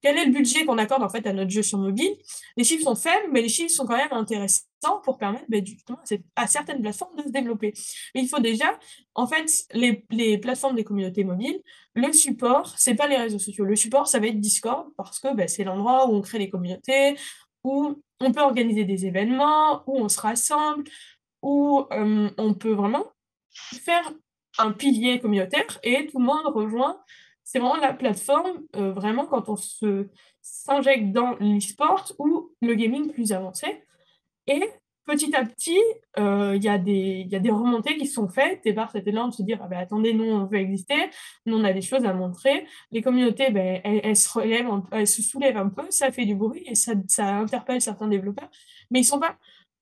quel 0.00 0.18
est 0.18 0.24
le 0.26 0.32
budget 0.32 0.64
qu'on 0.64 0.78
accorde 0.78 1.02
en 1.02 1.08
fait 1.08 1.26
à 1.26 1.32
notre 1.32 1.50
jeu 1.50 1.62
sur 1.62 1.78
mobile? 1.78 2.16
Les 2.56 2.64
chiffres 2.64 2.84
sont 2.84 2.94
faibles, 2.94 3.28
mais 3.32 3.40
les 3.40 3.48
chiffres 3.48 3.70
sont 3.70 3.86
quand 3.86 3.96
même 3.96 4.12
intéressants 4.12 4.64
pour 5.04 5.18
permettre 5.18 5.44
ben, 5.48 5.64
justement 5.64 5.98
à 6.36 6.46
certaines 6.46 6.80
plateformes 6.80 7.16
de 7.16 7.22
se 7.22 7.30
développer. 7.30 7.72
Mais 8.14 8.22
il 8.22 8.28
faut 8.28 8.40
déjà, 8.40 8.78
en 9.14 9.26
fait, 9.26 9.50
les, 9.72 10.04
les 10.10 10.38
plateformes 10.38 10.76
des 10.76 10.84
communautés 10.84 11.24
mobiles, 11.24 11.60
le 11.94 12.12
support, 12.12 12.74
c'est 12.76 12.94
pas 12.94 13.06
les 13.08 13.16
réseaux 13.16 13.38
sociaux. 13.38 13.64
Le 13.64 13.76
support, 13.76 14.06
ça 14.06 14.18
va 14.18 14.26
être 14.26 14.40
Discord 14.40 14.88
parce 14.96 15.18
que 15.18 15.34
ben, 15.34 15.48
c'est 15.48 15.64
l'endroit 15.64 16.08
où 16.08 16.14
on 16.14 16.20
crée 16.20 16.38
des 16.38 16.50
communautés, 16.50 17.16
où 17.64 18.02
on 18.20 18.32
peut 18.32 18.40
organiser 18.40 18.84
des 18.84 19.06
événements, 19.06 19.82
où 19.86 19.98
on 19.98 20.08
se 20.08 20.20
rassemble, 20.20 20.84
où 21.42 21.86
euh, 21.92 22.30
on 22.36 22.54
peut 22.54 22.72
vraiment 22.72 23.04
faire 23.84 24.12
un 24.58 24.72
pilier 24.72 25.20
communautaire 25.20 25.78
et 25.82 26.06
tout 26.06 26.18
le 26.18 26.24
monde 26.24 26.46
rejoint 26.46 27.00
c'est 27.50 27.60
vraiment 27.60 27.76
la 27.76 27.94
plateforme, 27.94 28.60
euh, 28.76 28.92
vraiment 28.92 29.24
quand 29.24 29.48
on 29.48 29.56
s'injecte 30.42 31.12
dans 31.12 31.34
l'e-sport 31.40 32.12
ou 32.18 32.52
le 32.60 32.74
gaming 32.74 33.10
plus 33.10 33.32
avancé. 33.32 33.84
Et 34.46 34.60
petit 35.06 35.34
à 35.34 35.46
petit, 35.46 35.80
euh, 36.18 36.56
il 36.56 36.62
y, 36.62 36.68
a 36.68 36.76
des, 36.76 37.26
y 37.26 37.34
a 37.34 37.38
des 37.38 37.50
remontées 37.50 37.96
qui 37.96 38.06
sont 38.06 38.28
faites 38.28 38.60
et 38.66 38.74
par 38.74 38.90
cet 38.90 39.06
élan 39.06 39.28
de 39.28 39.32
se 39.32 39.42
dire 39.42 39.60
ah 39.62 39.66
ben, 39.66 39.78
attendez, 39.78 40.12
nous 40.12 40.26
on 40.26 40.44
veut 40.44 40.58
exister, 40.58 41.08
nous 41.46 41.56
on 41.56 41.64
a 41.64 41.72
des 41.72 41.80
choses 41.80 42.04
à 42.04 42.12
montrer. 42.12 42.66
Les 42.90 43.00
communautés, 43.00 43.50
ben, 43.50 43.80
elles, 43.82 44.14
se 44.14 44.30
relèvent, 44.30 44.68
elles 44.92 45.06
se 45.06 45.22
soulèvent 45.22 45.56
un 45.56 45.70
peu, 45.70 45.86
ça 45.88 46.12
fait 46.12 46.26
du 46.26 46.34
bruit 46.34 46.64
et 46.66 46.74
ça, 46.74 46.92
ça 47.06 47.34
interpelle 47.36 47.80
certains 47.80 48.08
développeurs, 48.08 48.50
mais 48.90 49.00
ils 49.00 49.04
sont 49.04 49.20
pas 49.20 49.38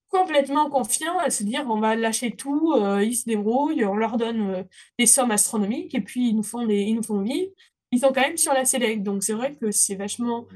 complètement 0.08 0.70
confiants 0.70 1.18
à 1.18 1.30
se 1.30 1.42
dire 1.42 1.64
on 1.68 1.80
va 1.80 1.96
lâcher 1.96 2.30
tout, 2.32 2.72
euh, 2.74 3.02
ils 3.02 3.16
se 3.16 3.24
débrouillent, 3.24 3.84
on 3.84 3.94
leur 3.94 4.16
donne 4.16 4.50
euh, 4.50 4.62
des 4.98 5.06
sommes 5.06 5.30
astronomiques 5.30 5.94
et 5.94 6.00
puis 6.00 6.30
ils 6.30 6.36
nous 6.36 6.42
font 6.42 6.68
ils 6.68 6.94
nous 6.94 7.02
font 7.02 7.22
vivre. 7.22 7.50
Ils 7.92 8.00
sont 8.00 8.08
quand 8.08 8.22
même 8.22 8.36
sur 8.36 8.52
la 8.52 8.64
select, 8.64 9.02
donc 9.02 9.22
c'est 9.22 9.32
vrai 9.32 9.54
que 9.54 9.70
c'est 9.70 9.94
vachement, 9.94 10.46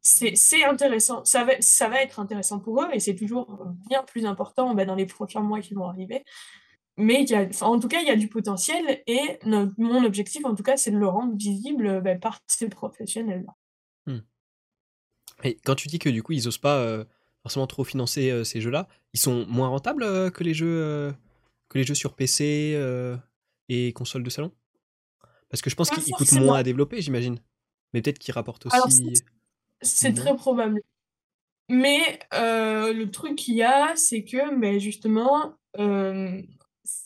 c'est 0.00 0.64
intéressant. 0.64 1.24
Ça 1.24 1.44
va, 1.44 1.52
ça 1.60 1.88
va 1.88 2.02
être 2.02 2.20
intéressant 2.20 2.58
pour 2.58 2.82
eux 2.82 2.88
et 2.92 3.00
c'est 3.00 3.14
toujours 3.14 3.66
bien 3.88 4.02
plus 4.02 4.24
important 4.24 4.74
ben, 4.74 4.86
dans 4.86 4.94
les 4.94 5.06
prochains 5.06 5.40
mois 5.40 5.60
qui 5.60 5.74
vont 5.74 5.86
arriver. 5.86 6.24
Mais 6.96 7.24
y 7.24 7.34
a, 7.34 7.46
en 7.62 7.78
tout 7.78 7.88
cas, 7.88 8.00
il 8.00 8.08
y 8.08 8.10
a 8.10 8.16
du 8.16 8.28
potentiel 8.28 9.02
et 9.06 9.38
mon 9.44 10.04
objectif, 10.04 10.44
en 10.44 10.54
tout 10.54 10.62
cas, 10.62 10.76
c'est 10.76 10.90
de 10.90 10.98
le 10.98 11.06
rendre 11.06 11.36
visible 11.36 12.00
ben, 12.00 12.18
par 12.18 12.40
ces 12.46 12.68
professionnels-là. 12.68 13.54
Hmm. 14.06 14.20
Et 15.44 15.56
quand 15.64 15.74
tu 15.74 15.88
dis 15.88 15.98
que 15.98 16.08
du 16.08 16.22
coup, 16.22 16.32
ils 16.32 16.44
n'osent 16.44 16.58
pas 16.58 16.78
euh, 16.78 17.04
forcément 17.42 17.66
trop 17.66 17.84
financer 17.84 18.30
euh, 18.30 18.44
ces 18.44 18.60
jeux-là. 18.60 18.88
Ils 19.12 19.20
sont 19.20 19.46
moins 19.46 19.68
rentables 19.68 20.02
euh, 20.02 20.30
que 20.30 20.44
les 20.44 20.54
jeux 20.54 20.82
euh, 20.82 21.12
que 21.68 21.78
les 21.78 21.84
jeux 21.84 21.94
sur 21.94 22.14
PC 22.14 22.76
et 23.68 23.92
consoles 23.92 24.24
de 24.24 24.30
salon? 24.30 24.52
Parce 25.48 25.62
que 25.62 25.70
je 25.70 25.76
pense 25.76 25.90
qu'ils 25.90 26.12
coûtent 26.14 26.32
moins 26.32 26.58
à 26.58 26.62
développer, 26.62 27.00
j'imagine. 27.00 27.38
Mais 27.92 28.02
peut-être 28.02 28.18
qu'ils 28.18 28.34
rapportent 28.34 28.66
aussi. 28.66 29.22
C'est 29.80 30.12
très 30.12 30.34
probable. 30.34 30.80
Mais 31.68 32.18
le 32.32 33.04
truc 33.04 33.36
qu'il 33.36 33.54
y 33.54 33.62
a, 33.62 33.94
c'est 33.94 34.24
que 34.24 34.52
mais 34.56 34.80
justement, 34.80 35.54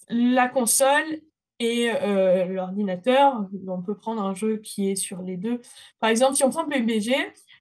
la 0.09 0.49
console 0.49 1.21
et 1.59 1.91
l'ordinateur, 2.49 3.47
on 3.69 3.83
peut 3.83 3.97
prendre 3.97 4.23
un 4.23 4.35
jeu 4.35 4.57
qui 4.57 4.91
est 4.91 4.97
sur 4.97 5.21
les 5.21 5.37
deux. 5.37 5.61
Par 6.00 6.09
exemple, 6.09 6.37
si 6.37 6.45
on 6.45 6.49
prend 6.49 6.67
PBG, 6.67 7.14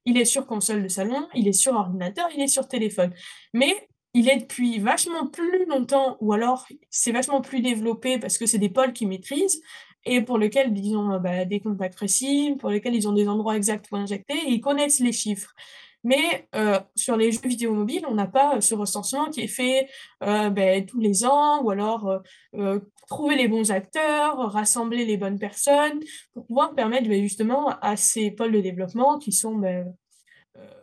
il 0.04 0.18
est 0.18 0.24
sur 0.24 0.46
console 0.46 0.82
de 0.82 0.88
salon, 0.88 1.28
il 1.34 1.48
est 1.48 1.52
sur 1.52 1.74
ordinateur, 1.74 2.28
il 2.34 2.42
est 2.42 2.48
sur 2.48 2.68
téléphone. 2.68 3.12
Mais 3.52 3.88
il 4.14 4.28
est 4.28 4.36
depuis 4.36 4.78
vachement 4.78 5.26
plus 5.26 5.66
longtemps, 5.66 6.16
ou 6.20 6.32
alors 6.32 6.66
c'est 6.90 7.12
vachement 7.12 7.40
plus 7.40 7.60
développé 7.60 8.18
parce 8.18 8.38
que 8.38 8.46
c'est 8.46 8.58
des 8.58 8.68
pôles 8.68 8.92
qui 8.92 9.06
maîtrisent 9.06 9.60
et 10.04 10.22
pour 10.22 10.38
lesquels 10.38 10.76
ils 10.76 10.96
ont 10.96 11.20
des 11.46 11.60
contacts 11.60 11.96
précis, 11.96 12.54
pour 12.60 12.70
lesquels 12.70 12.94
ils 12.94 13.08
ont 13.08 13.12
des 13.12 13.28
endroits 13.28 13.56
exacts 13.56 13.88
pour 13.88 13.98
injecter 13.98 14.34
et 14.34 14.50
ils 14.50 14.60
connaissent 14.60 15.00
les 15.00 15.12
chiffres. 15.12 15.54
Mais 16.04 16.48
sur 16.94 17.16
les 17.16 17.32
jeux 17.32 17.40
vidéo 17.44 17.74
mobiles, 17.74 18.04
on 18.08 18.14
n'a 18.14 18.26
pas 18.26 18.60
ce 18.60 18.74
recensement 18.74 19.30
qui 19.30 19.40
est 19.40 19.48
fait 19.48 19.88
ben, 20.20 20.84
tous 20.86 21.00
les 21.00 21.24
ans, 21.24 21.62
ou 21.62 21.70
alors 21.70 22.22
trouver 23.08 23.36
les 23.36 23.48
bons 23.48 23.70
acteurs, 23.70 24.52
rassembler 24.52 25.04
les 25.04 25.16
bonnes 25.16 25.38
personnes, 25.38 26.00
pour 26.32 26.46
pouvoir 26.46 26.74
permettre 26.74 27.08
ben, 27.08 27.22
justement 27.22 27.70
à 27.80 27.96
ces 27.96 28.30
pôles 28.30 28.52
de 28.52 28.60
développement 28.60 29.18
qui 29.18 29.32
sont 29.32 29.56
ben, 29.56 29.94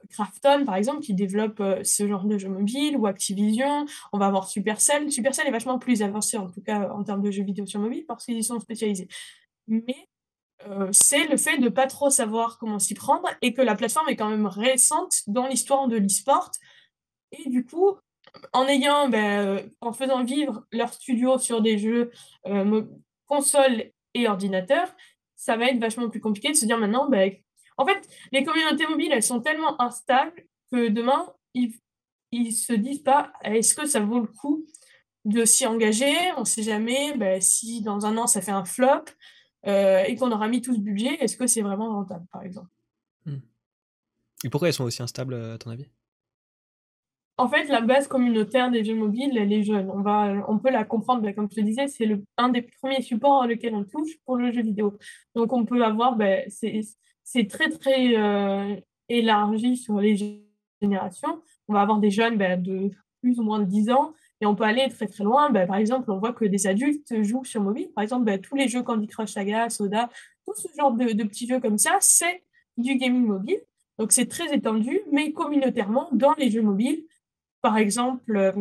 Krafton, 0.09 0.65
par 0.65 0.75
exemple, 0.75 0.99
qui 0.99 1.13
développe 1.13 1.63
ce 1.83 2.05
genre 2.05 2.25
de 2.25 2.37
jeux 2.37 2.49
mobiles, 2.49 2.97
ou 2.97 3.07
Activision. 3.07 3.85
On 4.11 4.17
va 4.17 4.25
avoir 4.25 4.47
Supercell. 4.49 5.09
Supercell 5.09 5.47
est 5.47 5.51
vachement 5.51 5.79
plus 5.79 6.01
avancé, 6.01 6.35
en 6.37 6.49
tout 6.49 6.61
cas 6.61 6.89
en 6.89 7.03
termes 7.03 7.21
de 7.21 7.31
jeux 7.31 7.43
vidéo 7.43 7.65
sur 7.65 7.79
mobile, 7.79 8.03
parce 8.05 8.25
qu'ils 8.25 8.43
sont 8.43 8.59
spécialisés. 8.59 9.07
Mais 9.67 10.09
c'est 10.91 11.27
le 11.27 11.37
fait 11.37 11.57
de 11.57 11.69
pas 11.69 11.87
trop 11.87 12.09
savoir 12.09 12.57
comment 12.57 12.79
s'y 12.79 12.93
prendre 12.93 13.29
et 13.41 13.53
que 13.53 13.61
la 13.61 13.75
plateforme 13.75 14.09
est 14.09 14.15
quand 14.15 14.29
même 14.29 14.47
récente 14.47 15.21
dans 15.27 15.47
l'histoire 15.47 15.87
de 15.87 15.97
l'e-sport. 15.97 16.51
Et 17.31 17.49
du 17.49 17.65
coup, 17.65 17.97
en 18.53 18.67
ayant, 18.67 19.09
ben, 19.09 19.69
en 19.81 19.93
faisant 19.93 20.23
vivre 20.23 20.65
leur 20.71 20.93
studio 20.93 21.37
sur 21.37 21.61
des 21.61 21.77
jeux 21.77 22.11
consoles 23.27 23.91
et 24.13 24.27
ordinateurs, 24.27 24.93
ça 25.35 25.57
va 25.57 25.65
être 25.65 25.79
vachement 25.79 26.09
plus 26.09 26.21
compliqué 26.21 26.49
de 26.49 26.55
se 26.55 26.65
dire 26.65 26.77
maintenant, 26.77 27.09
ben, 27.09 27.33
en 27.77 27.85
fait, 27.85 28.07
les 28.31 28.43
communautés 28.43 28.85
mobiles, 28.85 29.11
elles 29.11 29.23
sont 29.23 29.41
tellement 29.41 29.81
instables 29.81 30.43
que 30.71 30.89
demain, 30.89 31.33
ils, 31.53 31.73
ils 32.31 32.53
se 32.53 32.73
disent 32.73 33.01
pas 33.01 33.33
est-ce 33.43 33.73
que 33.73 33.87
ça 33.87 33.99
vaut 33.99 34.19
le 34.19 34.27
coup 34.27 34.65
de 35.25 35.45
s'y 35.45 35.65
engager? 35.65 36.13
On 36.37 36.41
ne 36.41 36.45
sait 36.45 36.63
jamais 36.63 37.13
ben, 37.17 37.41
si 37.41 37.81
dans 37.81 38.05
un 38.05 38.17
an 38.17 38.27
ça 38.27 38.41
fait 38.41 38.51
un 38.51 38.65
flop 38.65 39.05
euh, 39.67 40.03
et 40.03 40.15
qu'on 40.15 40.31
aura 40.31 40.47
mis 40.47 40.61
tout 40.61 40.73
ce 40.73 40.79
budget, 40.79 41.15
est-ce 41.19 41.37
que 41.37 41.47
c'est 41.47 41.61
vraiment 41.61 41.89
rentable, 41.89 42.25
par 42.31 42.43
exemple? 42.43 42.69
Hmm. 43.25 43.39
Et 44.43 44.49
pourquoi 44.49 44.67
elles 44.67 44.73
sont 44.73 44.83
aussi 44.83 45.03
instables, 45.03 45.35
à 45.35 45.57
ton 45.57 45.69
avis? 45.69 45.87
En 47.37 47.47
fait, 47.47 47.65
la 47.69 47.81
base 47.81 48.07
communautaire 48.07 48.69
des 48.69 48.83
jeux 48.83 48.95
mobiles, 48.95 49.35
elle 49.37 49.51
est 49.51 49.63
jeune. 49.63 49.89
On, 49.89 50.01
va, 50.01 50.45
on 50.47 50.59
peut 50.59 50.69
la 50.69 50.83
comprendre, 50.83 51.21
ben, 51.21 51.33
comme 51.33 51.49
je 51.49 51.55
te 51.55 51.61
disais, 51.61 51.87
c'est 51.87 52.07
un 52.37 52.49
des 52.49 52.61
premiers 52.61 53.01
supports 53.01 53.45
auxquels 53.45 53.73
on 53.73 53.83
touche 53.83 54.17
pour 54.25 54.35
le 54.35 54.51
jeu 54.51 54.61
vidéo. 54.61 54.97
Donc, 55.35 55.51
on 55.53 55.65
peut 55.65 55.83
avoir, 55.83 56.15
ben, 56.15 56.47
c'est 56.49 57.47
très, 57.47 57.69
très 57.69 58.15
euh, 58.15 58.75
élargi 59.09 59.77
sur 59.77 59.99
les 59.99 60.43
générations. 60.81 61.41
On 61.67 61.73
va 61.73 61.81
avoir 61.81 61.99
des 61.99 62.11
jeunes 62.11 62.37
ben, 62.37 62.61
de 62.61 62.91
plus 63.21 63.39
ou 63.39 63.43
moins 63.43 63.59
de 63.59 63.65
10 63.65 63.89
ans 63.91 64.13
et 64.41 64.45
on 64.45 64.55
peut 64.55 64.63
aller 64.63 64.89
très 64.89 65.07
très 65.07 65.23
loin. 65.23 65.49
Ben, 65.49 65.67
par 65.67 65.77
exemple, 65.77 66.11
on 66.11 66.17
voit 66.17 66.33
que 66.33 66.45
des 66.45 66.67
adultes 66.67 67.21
jouent 67.23 67.45
sur 67.45 67.61
mobile. 67.61 67.89
Par 67.95 68.03
exemple, 68.03 68.37
tous 68.39 68.55
les 68.55 68.67
jeux 68.67 68.83
Candy 68.83 69.07
Crush 69.07 69.33
Saga, 69.33 69.69
Soda, 69.69 70.09
tout 70.45 70.53
ce 70.55 70.67
genre 70.77 70.91
de, 70.91 71.23
petits 71.23 71.47
jeux 71.47 71.59
comme 71.59 71.77
ça, 71.77 71.97
c'est 72.01 72.43
du 72.77 72.95
gaming 72.95 73.25
mobile. 73.25 73.59
Donc, 73.99 74.11
c'est 74.11 74.25
très 74.25 74.53
étendu, 74.53 74.99
mais 75.11 75.31
communautairement 75.31 76.09
dans 76.11 76.33
les 76.37 76.49
jeux 76.49 76.63
mobiles 76.63 77.05
par 77.61 77.77
exemple, 77.77 78.35
euh, 78.35 78.51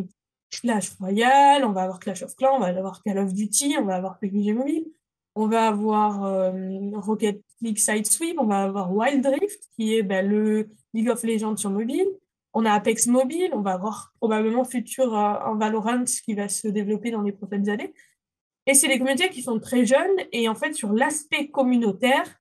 Clash 0.51 0.91
Royale, 0.99 1.65
on 1.65 1.73
va 1.73 1.83
avoir 1.83 2.01
Clash 2.01 2.23
of 2.23 2.35
Clans, 2.37 2.57
on 2.57 2.61
va 2.61 2.67
avoir 2.67 3.03
Call 3.03 3.19
of 3.19 3.33
Duty, 3.33 3.77
on 3.79 3.85
va 3.85 3.97
avoir 3.97 4.19
PUBG 4.19 4.53
Mobile, 4.53 4.87
on 5.35 5.47
va 5.47 5.69
avoir 5.69 6.25
euh, 6.25 6.53
Rocket 6.95 7.43
League 7.61 7.79
Side 7.79 8.07
Sweep, 8.07 8.39
on 8.39 8.47
va 8.47 8.65
avoir 8.65 8.93
Wild 8.93 9.27
Rift, 9.27 9.69
qui 9.77 9.97
est 9.97 10.03
ben, 10.03 10.27
le 10.27 10.69
League 10.93 11.09
of 11.09 11.23
Legends 11.23 11.57
sur 11.57 11.71
mobile. 11.71 12.09
On 12.52 12.64
a 12.64 12.73
Apex 12.73 13.07
Mobile, 13.07 13.50
on 13.52 13.61
va 13.61 13.73
avoir 13.73 14.12
probablement 14.19 14.64
futur 14.64 15.14
euh, 15.14 15.35
un 15.45 15.57
Valorant 15.57 16.04
qui 16.04 16.35
va 16.35 16.49
se 16.49 16.69
développer 16.69 17.11
dans 17.11 17.23
les 17.23 17.33
prochaines 17.33 17.69
années. 17.69 17.95
Et 18.66 18.75
c'est 18.75 18.88
des 18.88 18.99
communautés 18.99 19.30
qui 19.30 19.42
sont 19.42 19.59
très 19.59 19.87
jeunes 19.87 20.16
et 20.33 20.49
en 20.49 20.54
fait 20.54 20.75
sur 20.75 20.92
l'aspect 20.92 21.49
communautaire, 21.49 22.40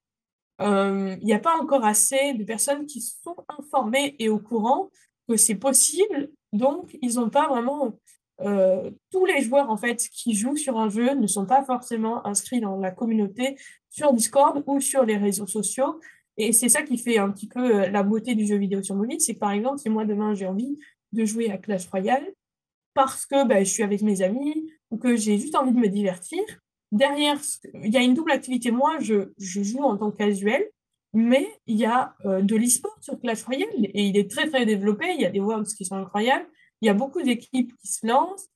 il 0.61 1.19
n'y 1.23 1.33
a 1.33 1.39
pas 1.39 1.55
encore 1.57 1.85
assez 1.85 2.33
de 2.33 2.43
personnes 2.43 2.85
qui 2.85 2.99
sont 2.99 3.37
informées 3.57 4.17
et 4.19 4.27
au 4.27 4.39
courant 4.39 4.89
que 5.29 5.37
c'est 5.37 5.55
possible 5.55 6.29
donc, 6.53 6.97
ils 7.01 7.15
n'ont 7.15 7.29
pas 7.29 7.47
vraiment. 7.47 7.99
Euh, 8.41 8.89
tous 9.11 9.25
les 9.25 9.41
joueurs 9.41 9.69
en 9.69 9.75
fait 9.75 9.97
qui 10.13 10.33
jouent 10.33 10.55
sur 10.55 10.79
un 10.79 10.87
jeu 10.87 11.13
ne 11.13 11.27
sont 11.27 11.45
pas 11.45 11.61
forcément 11.65 12.25
inscrits 12.25 12.61
dans 12.61 12.77
la 12.77 12.89
communauté 12.89 13.57
sur 13.89 14.13
Discord 14.13 14.63
ou 14.65 14.79
sur 14.79 15.03
les 15.03 15.17
réseaux 15.17 15.45
sociaux. 15.45 15.99
Et 16.39 16.51
c'est 16.53 16.69
ça 16.69 16.81
qui 16.81 16.98
fait 16.98 17.19
un 17.19 17.29
petit 17.29 17.48
peu 17.48 17.84
euh, 17.84 17.89
la 17.89 18.01
beauté 18.01 18.34
du 18.34 18.48
jeu 18.48 18.55
vidéo 18.55 18.81
sur 18.81 18.96
mobile. 18.96 19.22
C'est 19.22 19.36
que 19.36 19.39
par 19.39 19.51
exemple, 19.51 19.77
si 19.77 19.89
moi 19.89 20.05
demain 20.05 20.34
j'ai 20.34 20.48
envie 20.48 20.79
de 21.12 21.25
jouer 21.25 21.51
à 21.51 21.58
Clash 21.58 21.88
Royale 21.88 22.25
parce 22.96 23.27
que 23.27 23.48
bah, 23.48 23.60
je 23.63 23.69
suis 23.69 23.84
avec 23.84 24.01
mes 24.01 24.24
amis 24.24 24.72
ou 24.89 24.98
que 24.98 25.15
j'ai 25.15 25.38
juste 25.38 25.55
envie 25.55 25.74
de 25.74 25.79
me 25.79 25.89
divertir, 25.89 26.41
derrière, 26.91 27.39
il 27.84 27.93
y 27.93 27.98
a 27.98 28.01
une 28.01 28.15
double 28.15 28.31
activité. 28.31 28.72
Moi, 28.72 28.98
je, 29.00 29.31
je 29.38 29.62
joue 29.62 29.84
en 29.84 29.96
tant 29.98 30.10
que 30.10 30.17
casuel 30.17 30.65
mais 31.13 31.48
il 31.65 31.77
y 31.77 31.86
a 31.86 32.15
euh, 32.25 32.41
de 32.41 32.55
l'e-sport 32.55 32.98
sur 33.01 33.19
Clash 33.19 33.43
Royale 33.43 33.69
et 33.79 34.03
il 34.03 34.17
est 34.17 34.29
très 34.29 34.48
très 34.48 34.65
développé. 34.65 35.08
Il 35.13 35.22
y 35.22 35.25
a 35.25 35.29
des 35.29 35.39
worlds 35.39 35.74
qui 35.74 35.86
sont 35.86 35.96
incroyables. 35.96 36.48
Il 36.81 36.86
y 36.86 36.89
a 36.89 36.93
beaucoup 36.93 37.22
d'équipes 37.22 37.75
qui 37.77 37.88
se 37.88 38.05
lancent, 38.05 38.48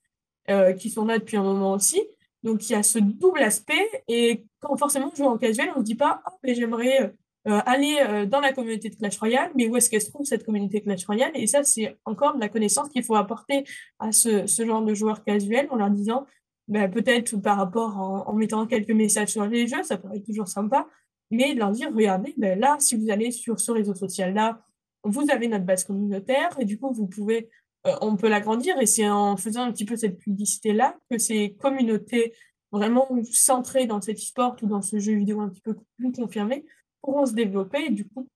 euh, 0.50 0.72
qui 0.72 0.90
sont 0.90 1.04
là 1.04 1.18
depuis 1.18 1.36
un 1.36 1.42
moment 1.42 1.72
aussi. 1.72 2.00
Donc 2.42 2.68
il 2.68 2.72
y 2.72 2.76
a 2.76 2.82
ce 2.82 2.98
double 2.98 3.42
aspect 3.42 3.88
et 4.06 4.44
quand 4.60 4.76
forcément 4.76 5.10
on 5.12 5.16
joue 5.16 5.24
en 5.24 5.38
casual, 5.38 5.70
on 5.74 5.80
ne 5.80 5.84
se 5.84 5.86
dit 5.86 5.94
pas 5.94 6.22
oh, 6.26 6.36
j'aimerais 6.44 7.14
euh, 7.46 7.60
aller 7.66 8.26
dans 8.26 8.40
la 8.40 8.52
communauté 8.52 8.88
de 8.88 8.96
Clash 8.96 9.18
Royale, 9.18 9.50
mais 9.54 9.68
où 9.68 9.76
est-ce 9.76 9.90
qu'elle 9.90 10.00
se 10.00 10.10
trouve 10.10 10.24
cette 10.24 10.44
communauté 10.44 10.80
de 10.80 10.84
Clash 10.84 11.04
Royale? 11.04 11.32
Et 11.34 11.46
ça, 11.46 11.62
c'est 11.62 11.96
encore 12.04 12.34
de 12.34 12.40
la 12.40 12.48
connaissance 12.48 12.88
qu'il 12.88 13.04
faut 13.04 13.16
apporter 13.16 13.64
à 13.98 14.12
ce, 14.12 14.46
ce, 14.46 14.64
genre 14.64 14.82
de 14.82 14.94
joueurs 14.94 15.24
casuels 15.24 15.68
en 15.70 15.76
leur 15.76 15.90
disant 15.90 16.26
ben, 16.68 16.90
peut-être 16.90 17.36
par 17.36 17.58
rapport 17.58 17.98
en, 17.98 18.32
mettant 18.32 18.66
quelques 18.66 18.90
messages 18.90 19.28
sur 19.28 19.44
les 19.46 19.66
jeux, 19.66 19.82
ça 19.82 19.98
pourrait 19.98 20.16
être 20.16 20.24
toujours 20.24 20.48
sympa, 20.48 20.88
mais 21.30 21.54
de 21.54 21.58
leur 21.58 21.70
dire, 21.70 21.92
regardez, 21.94 22.34
ben 22.38 22.58
là, 22.58 22.76
si 22.78 22.96
vous 22.96 23.10
allez 23.10 23.30
sur 23.30 23.60
ce 23.60 23.70
réseau 23.70 23.94
social-là, 23.94 24.64
vous 25.04 25.30
avez 25.30 25.48
notre 25.48 25.64
base 25.64 25.84
communautaire 25.84 26.56
et 26.58 26.64
du 26.64 26.78
coup, 26.78 26.92
vous 26.92 27.06
pouvez, 27.06 27.50
euh, 27.86 27.94
on 28.00 28.16
peut 28.16 28.28
l'agrandir. 28.28 28.78
Et 28.80 28.86
c'est 28.86 29.08
en 29.08 29.36
faisant 29.36 29.62
un 29.64 29.72
petit 29.72 29.84
peu 29.84 29.96
cette 29.96 30.18
publicité-là 30.18 30.96
que 31.10 31.18
ces 31.18 31.54
communautés 31.54 32.32
vraiment 32.72 33.06
centrées 33.30 33.86
dans 33.86 34.00
cet 34.00 34.16
e-sport 34.16 34.56
ou 34.62 34.66
dans 34.66 34.82
ce 34.82 34.98
jeu 34.98 35.14
vidéo 35.14 35.40
un 35.40 35.50
petit 35.50 35.60
peu 35.60 35.76
plus 35.98 36.12
confirmé 36.12 36.64
pourront 37.04 37.26
se 37.26 37.34
développer 37.34 37.86
et 37.86 37.90
du 37.90 38.08
coup 38.08 38.26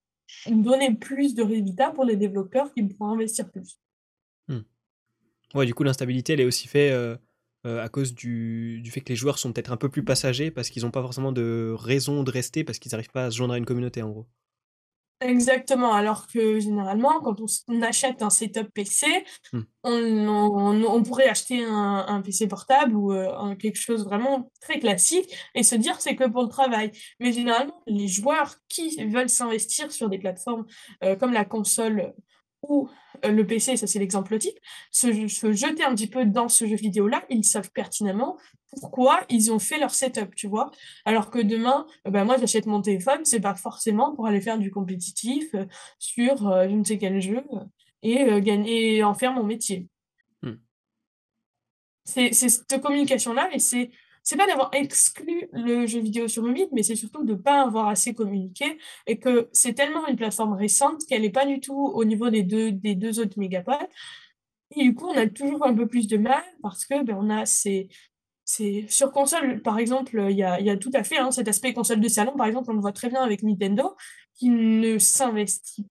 donner 0.46 0.94
plus 0.94 1.34
de 1.34 1.42
résultats 1.42 1.90
pour 1.90 2.04
les 2.04 2.16
développeurs 2.16 2.72
qui 2.72 2.82
pourront 2.82 3.12
investir 3.12 3.50
plus. 3.50 3.78
Hmm. 4.48 4.60
Ouais, 5.54 5.66
du 5.66 5.74
coup, 5.74 5.82
l'instabilité, 5.82 6.34
elle 6.34 6.40
est 6.40 6.44
aussi 6.44 6.68
faite 6.68 6.92
euh, 6.92 7.16
euh, 7.66 7.82
à 7.82 7.88
cause 7.88 8.14
du, 8.14 8.80
du, 8.82 8.90
fait 8.90 9.00
que 9.00 9.08
les 9.08 9.16
joueurs 9.16 9.38
sont 9.38 9.52
peut-être 9.52 9.72
un 9.72 9.76
peu 9.76 9.88
plus 9.88 10.04
passagers 10.04 10.50
parce 10.50 10.68
qu'ils 10.68 10.82
n'ont 10.82 10.90
pas 10.90 11.02
forcément 11.02 11.32
de 11.32 11.74
raison 11.78 12.22
de 12.22 12.30
rester 12.30 12.64
parce 12.64 12.78
qu'ils 12.78 12.92
n'arrivent 12.92 13.10
pas 13.10 13.26
à 13.26 13.30
se 13.30 13.36
joindre 13.36 13.54
à 13.54 13.58
une 13.58 13.64
communauté 13.64 14.02
en 14.02 14.10
gros. 14.10 14.26
Exactement, 15.20 15.92
alors 15.94 16.28
que 16.28 16.60
généralement, 16.60 17.20
quand 17.20 17.36
on, 17.40 17.82
achète 17.82 18.22
un 18.22 18.30
setup 18.30 18.72
PC, 18.72 19.06
hmm. 19.52 19.62
on, 19.82 20.84
on, 20.84 21.02
pourrait 21.02 21.28
acheter 21.28 21.64
un, 21.64 22.04
un 22.06 22.22
PC 22.22 22.46
portable 22.46 22.94
ou 22.94 23.12
euh, 23.12 23.56
quelque 23.56 23.80
chose 23.80 24.04
vraiment 24.04 24.52
très 24.60 24.78
classique 24.78 25.28
et 25.56 25.64
se 25.64 25.74
dire 25.74 26.00
c'est 26.00 26.14
que 26.14 26.28
pour 26.28 26.42
le 26.42 26.48
travail. 26.48 26.92
Mais 27.18 27.32
généralement, 27.32 27.82
les 27.88 28.06
joueurs 28.06 28.54
qui 28.68 29.04
veulent 29.06 29.28
s'investir 29.28 29.90
sur 29.90 30.08
des 30.08 30.18
plateformes 30.18 30.66
euh, 31.02 31.16
comme 31.16 31.32
la 31.32 31.44
console 31.44 32.14
ou 32.62 32.88
euh, 33.24 33.30
le 33.30 33.46
PC, 33.46 33.76
ça 33.76 33.86
c'est 33.86 33.98
l'exemple 33.98 34.38
type, 34.38 34.58
se, 34.90 35.12
jeter 35.52 35.84
un 35.84 35.94
petit 35.94 36.08
peu 36.08 36.24
dans 36.24 36.48
ce 36.48 36.66
jeu 36.66 36.76
vidéo-là, 36.76 37.24
ils 37.30 37.44
savent 37.44 37.70
pertinemment 37.70 38.36
pourquoi 38.70 39.20
ils 39.30 39.50
ont 39.52 39.58
fait 39.58 39.78
leur 39.78 39.94
setup, 39.94 40.34
tu 40.34 40.46
vois. 40.46 40.70
Alors 41.04 41.30
que 41.30 41.38
demain, 41.38 41.86
bah, 42.04 42.24
moi 42.24 42.36
j'achète 42.38 42.66
mon 42.66 42.82
téléphone, 42.82 43.24
c'est 43.24 43.40
pas 43.40 43.54
forcément 43.54 44.14
pour 44.14 44.26
aller 44.26 44.40
faire 44.40 44.58
du 44.58 44.70
compétitif 44.70 45.54
euh, 45.54 45.64
sur 45.98 46.36
je 46.38 46.74
ne 46.74 46.84
sais 46.84 46.98
quel 46.98 47.20
jeu 47.20 47.42
et 48.02 48.40
gagner 48.42 49.02
en 49.02 49.14
faire 49.14 49.32
mon 49.32 49.42
métier. 49.42 49.88
Hmm. 50.42 50.54
C'est 52.04 52.32
cette 52.32 52.80
communication-là 52.80 53.48
et 53.52 53.58
c'est 53.58 53.90
c'est 54.28 54.36
pas 54.36 54.46
d'avoir 54.46 54.68
exclu 54.74 55.48
le 55.54 55.86
jeu 55.86 56.00
vidéo 56.00 56.28
sur 56.28 56.42
mobile, 56.42 56.68
mais 56.72 56.82
c'est 56.82 56.96
surtout 56.96 57.24
de 57.24 57.32
ne 57.32 57.38
pas 57.38 57.62
avoir 57.62 57.88
assez 57.88 58.12
communiqué 58.12 58.76
et 59.06 59.18
que 59.18 59.48
c'est 59.54 59.72
tellement 59.72 60.06
une 60.06 60.16
plateforme 60.16 60.52
récente 60.52 61.00
qu'elle 61.08 61.22
n'est 61.22 61.30
pas 61.30 61.46
du 61.46 61.60
tout 61.60 61.86
au 61.94 62.04
niveau 62.04 62.28
des 62.28 62.42
deux, 62.42 62.70
des 62.70 62.94
deux 62.94 63.20
autres 63.20 63.38
mégapoles. 63.38 63.88
Et 64.76 64.82
du 64.82 64.94
coup, 64.94 65.06
on 65.06 65.16
a 65.16 65.26
toujours 65.28 65.66
un 65.66 65.72
peu 65.74 65.86
plus 65.86 66.08
de 66.08 66.18
mal 66.18 66.42
parce 66.60 66.84
que 66.84 67.02
ben, 67.04 67.16
on 67.18 67.30
a 67.30 67.46
ces, 67.46 67.88
ces... 68.44 68.84
Sur 68.90 69.12
console, 69.12 69.62
par 69.62 69.78
exemple, 69.78 70.26
il 70.28 70.36
y 70.36 70.42
a, 70.42 70.60
y 70.60 70.68
a, 70.68 70.76
tout 70.76 70.92
à 70.92 71.04
fait 71.04 71.16
hein, 71.16 71.30
cet 71.30 71.48
aspect 71.48 71.72
console 71.72 72.00
de 72.00 72.08
salon. 72.08 72.36
Par 72.36 72.48
exemple, 72.48 72.70
on 72.70 72.74
le 72.74 72.82
voit 72.82 72.92
très 72.92 73.08
bien 73.08 73.22
avec 73.22 73.42
Nintendo, 73.42 73.96
qui 74.34 74.50
ne 74.50 74.98
s'investit 74.98 75.86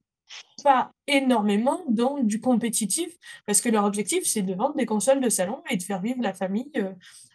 pas 0.64 0.92
énormément 1.08 1.82
dans 1.90 2.20
du 2.20 2.40
compétitif 2.40 3.10
parce 3.48 3.62
que 3.62 3.70
leur 3.70 3.86
objectif, 3.86 4.26
c'est 4.28 4.44
de 4.44 4.54
vendre 4.54 4.76
des 4.76 4.86
consoles 4.86 5.22
de 5.22 5.30
salon 5.30 5.64
et 5.72 5.78
de 5.78 5.82
faire 5.82 6.02
vivre 6.02 6.22
la 6.22 6.36
famille 6.36 6.70
euh, 6.76 6.92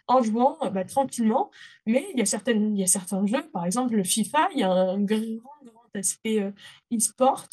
en 0.07 0.21
jouant 0.21 0.57
euh, 0.63 0.69
bah, 0.69 0.85
tranquillement. 0.85 1.51
Mais 1.85 2.07
il 2.13 2.19
y, 2.19 2.21
a 2.21 2.25
certaines, 2.25 2.75
il 2.75 2.79
y 2.79 2.83
a 2.83 2.87
certains 2.87 3.25
jeux, 3.25 3.47
par 3.51 3.65
exemple 3.65 3.95
le 3.95 4.03
FIFA, 4.03 4.49
il 4.53 4.59
y 4.59 4.63
a 4.63 4.71
un 4.71 5.01
grand, 5.01 5.19
grand 5.63 5.89
aspect 5.95 6.41
euh, 6.41 6.51
e-sport, 6.93 7.47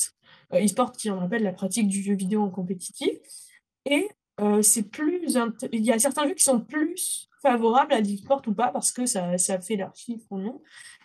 euh, 0.54 0.64
e-sport 0.64 0.92
qui, 0.92 1.10
en 1.10 1.18
rappelle, 1.18 1.42
la 1.42 1.52
pratique 1.52 1.88
du 1.88 2.02
jeu 2.02 2.14
vidéo 2.14 2.42
en 2.42 2.50
compétitif. 2.50 3.18
Et 3.86 4.08
plus 4.90 5.36
il 5.72 5.84
y 5.84 5.92
a 5.92 5.98
certains 5.98 6.26
jeux 6.26 6.34
qui 6.34 6.44
sont 6.44 6.60
plus 6.60 7.28
favorables 7.42 7.92
à 7.92 8.00
l'e-sport 8.00 8.40
ou 8.46 8.54
pas 8.54 8.68
parce 8.68 8.90
que 8.90 9.04
ça, 9.04 9.36
ça 9.36 9.60
fait 9.60 9.76
leur 9.76 9.94
chiffre 9.94 10.26
ou 10.30 10.38
non. 10.38 10.62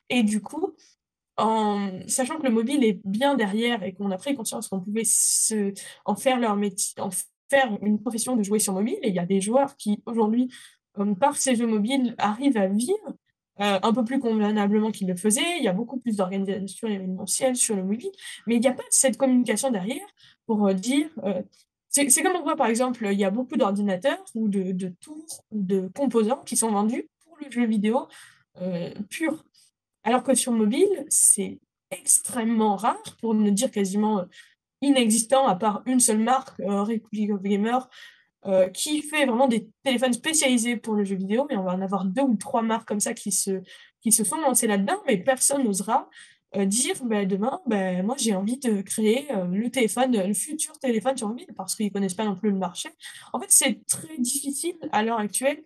Et 0.10 0.24
du 0.24 0.42
coup, 0.42 0.74
en 1.38 1.90
sachant 2.08 2.38
que 2.38 2.44
le 2.44 2.52
mobile 2.52 2.84
est 2.84 3.02
bien 3.04 3.36
derrière 3.36 3.84
et 3.84 3.94
qu'on 3.94 4.12
a 4.12 4.18
pris 4.18 4.36
conscience 4.36 4.68
qu'on 4.70 4.80
pouvait 4.80 5.04
se, 5.06 5.74
en 6.06 6.16
faire 6.16 6.40
leur 6.40 6.56
métier, 6.56 7.02
en 7.02 7.10
faire 7.50 7.78
une 7.82 8.02
profession 8.02 8.36
de 8.36 8.44
jouer 8.44 8.60
sur 8.60 8.74
mobile. 8.74 8.98
Et 9.02 9.10
il 9.10 9.16
y 9.16 9.20
a 9.20 9.26
des 9.26 9.42
joueurs 9.42 9.76
qui, 9.76 10.02
aujourd'hui, 10.06 10.50
par 11.20 11.38
ces 11.38 11.56
jeux 11.56 11.68
mobiles, 11.68 12.16
arrivent 12.18 12.58
à 12.58 12.68
vivre 12.68 13.16
euh, 13.62 13.80
un 13.82 13.94
peu 13.94 14.04
plus 14.04 14.20
convenablement 14.20 14.92
qu'ils 14.92 15.08
le 15.08 15.16
faisaient. 15.16 15.58
Il 15.60 15.64
y 15.64 15.70
a 15.70 15.74
beaucoup 15.74 15.98
plus 15.98 16.18
d'organisations 16.18 16.90
événementielles 16.90 17.56
sur 17.56 17.78
le 17.78 17.84
mobile, 17.84 18.12
mais 18.48 18.56
il 18.56 18.60
n'y 18.60 18.68
a 18.68 18.74
pas 18.74 18.84
cette 18.90 19.16
communication 19.16 19.72
derrière 19.72 20.06
pour 20.46 20.68
euh, 20.68 20.74
dire. 20.74 21.10
Euh, 21.24 21.42
c'est 21.88 22.22
comme 22.22 22.36
on 22.36 22.44
voit 22.44 22.58
par 22.58 22.68
exemple, 22.68 23.08
il 23.10 23.18
y 23.18 23.24
a 23.24 23.30
beaucoup 23.30 23.56
d'ordinateurs 23.56 24.22
ou 24.36 24.50
de, 24.50 24.90
tours 25.00 25.46
ou 25.52 25.62
de 25.62 25.90
composants 25.96 26.44
qui 26.46 26.58
sont 26.58 26.70
vendus 26.70 27.08
pour 27.24 27.38
le 27.42 27.50
jeu 27.50 27.66
vidéo 27.66 28.10
pur. 29.10 29.46
Alors 30.04 30.22
que 30.22 30.36
sur 30.36 30.52
mobile, 30.52 31.06
c'est 31.08 31.58
extrêmement 31.92 32.76
rare, 32.76 33.02
pour 33.22 33.34
ne 33.34 33.50
dire 33.50 33.72
quasiment 33.72 34.26
inexistant, 34.82 35.48
à 35.48 35.56
part 35.56 35.84
une 35.86 36.02
seule 36.02 36.20
marque, 36.20 36.58
Republic 36.60 37.32
of 37.32 37.42
Gamer, 37.42 37.90
euh, 38.48 38.70
qui 38.70 39.02
fait 39.02 39.26
vraiment 39.26 39.48
des 39.48 39.70
téléphones 39.84 40.14
spécialisés 40.14 40.78
pour 40.78 40.94
le 40.94 41.04
jeu 41.04 41.16
vidéo, 41.16 41.48
mais 41.50 41.58
on 41.58 41.64
va 41.64 41.72
en 41.74 41.82
avoir 41.82 42.06
deux 42.06 42.22
ou 42.22 42.36
trois 42.36 42.62
marques 42.62 42.88
comme 42.88 43.00
ça 43.00 43.16
qui 43.16 43.32
se, 43.32 43.62
qui 44.02 44.12
se 44.12 44.24
sont 44.24 44.38
lancées 44.38 44.68
là-dedans, 44.68 45.02
mais 45.08 45.18
personne 45.18 45.64
n'osera 45.64 46.10
euh, 46.56 46.66
dire 46.66 46.96
ben, 47.04 47.28
demain, 47.28 47.60
ben, 47.66 48.06
moi 48.06 48.16
j'ai 48.20 48.36
envie 48.36 48.58
de 48.60 48.82
créer 48.82 49.26
euh, 49.32 49.46
le 49.46 49.70
téléphone, 49.72 50.16
le 50.16 50.34
futur 50.34 50.78
téléphone 50.80 51.18
sur 51.18 51.28
mobile, 51.28 51.48
parce 51.58 51.76
qu'ils 51.76 51.88
ne 51.88 51.92
connaissent 51.92 52.14
pas 52.14 52.26
non 52.26 52.36
plus 52.36 52.52
le 52.52 52.58
marché. 52.58 52.90
En 53.34 53.40
fait, 53.40 53.48
c'est 53.50 53.84
très 53.88 54.18
difficile 54.20 54.76
à 54.92 55.04
l'heure 55.04 55.20
actuelle 55.20 55.64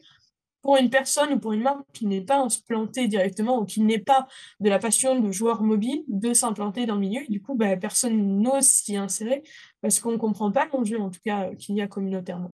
pour 0.61 0.77
une 0.77 0.89
personne 0.89 1.33
ou 1.33 1.39
pour 1.39 1.53
une 1.53 1.61
marque 1.61 1.85
qui 1.93 2.05
n'est 2.05 2.21
pas 2.21 2.37
implanté 2.37 3.07
directement 3.07 3.59
ou 3.59 3.65
qui 3.65 3.81
n'est 3.81 3.99
pas 3.99 4.27
de 4.59 4.69
la 4.69 4.79
passion 4.79 5.19
de 5.19 5.31
joueur 5.31 5.63
mobile 5.63 6.03
de 6.07 6.33
s'implanter 6.33 6.85
dans 6.85 6.95
le 6.95 7.01
milieu. 7.01 7.21
du 7.29 7.41
coup, 7.41 7.55
ben, 7.55 7.79
personne 7.79 8.41
n'ose 8.41 8.65
s'y 8.65 8.97
insérer 8.97 9.43
parce 9.81 9.99
qu'on 9.99 10.11
ne 10.13 10.17
comprend 10.17 10.51
pas 10.51 10.67
l'enjeu, 10.73 10.99
en 10.99 11.09
tout 11.09 11.21
cas, 11.25 11.53
qu'il 11.55 11.75
y 11.75 11.81
a 11.81 11.87
communautairement. 11.87 12.51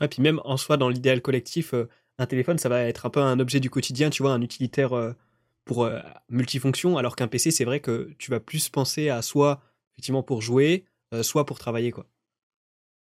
Et 0.00 0.08
puis 0.08 0.22
même 0.22 0.40
en 0.44 0.56
soi, 0.56 0.76
dans 0.76 0.88
l'idéal 0.88 1.20
collectif, 1.20 1.74
euh, 1.74 1.88
un 2.18 2.26
téléphone, 2.26 2.58
ça 2.58 2.68
va 2.68 2.82
être 2.82 3.06
un 3.06 3.10
peu 3.10 3.20
un 3.20 3.38
objet 3.40 3.60
du 3.60 3.70
quotidien, 3.70 4.10
tu 4.10 4.22
vois, 4.22 4.32
un 4.32 4.42
utilitaire 4.42 4.92
euh, 4.92 5.12
pour 5.64 5.84
euh, 5.84 6.00
multifonction, 6.28 6.96
alors 6.96 7.16
qu'un 7.16 7.28
PC, 7.28 7.50
c'est 7.50 7.64
vrai 7.64 7.80
que 7.80 8.12
tu 8.18 8.30
vas 8.30 8.40
plus 8.40 8.68
penser 8.68 9.08
à 9.08 9.22
soit 9.22 9.62
effectivement 9.94 10.22
pour 10.22 10.40
jouer, 10.42 10.84
soit 11.20 11.44
pour 11.44 11.58
travailler, 11.58 11.90
quoi. 11.90 12.06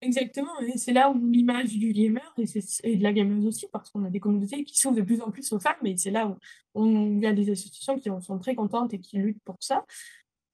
Exactement, 0.02 0.58
et 0.62 0.78
c'est 0.78 0.94
là 0.94 1.12
où 1.12 1.30
l'image 1.30 1.78
du 1.78 1.92
gamer, 1.92 2.34
et, 2.38 2.96
de 2.96 3.04
la 3.04 3.12
gameuse 3.12 3.46
aussi, 3.46 3.68
parce 3.70 3.90
qu'on 3.90 4.06
a 4.06 4.10
des 4.10 4.22
communautés 4.22 4.64
qui 4.64 4.80
s'ouvrent 4.80 4.96
de 4.96 5.02
plus 5.02 5.22
en 5.22 5.30
plus 5.30 5.52
aux 5.52 5.60
femmes, 5.60 5.86
et 5.86 5.98
c'est 5.98 6.10
là 6.10 6.26
où 6.28 6.38
on, 6.74 7.18
il 7.18 7.22
y 7.22 7.28
a 7.28 7.34
des 7.34 7.50
associations 7.52 8.00
qui 8.00 8.10
sont 8.26 8.40
très 8.40 8.56
contentes 8.56 8.94
et 8.94 9.00
qui 9.00 9.18
luttent 9.18 9.44
pour 9.44 9.58
ça. 9.60 9.86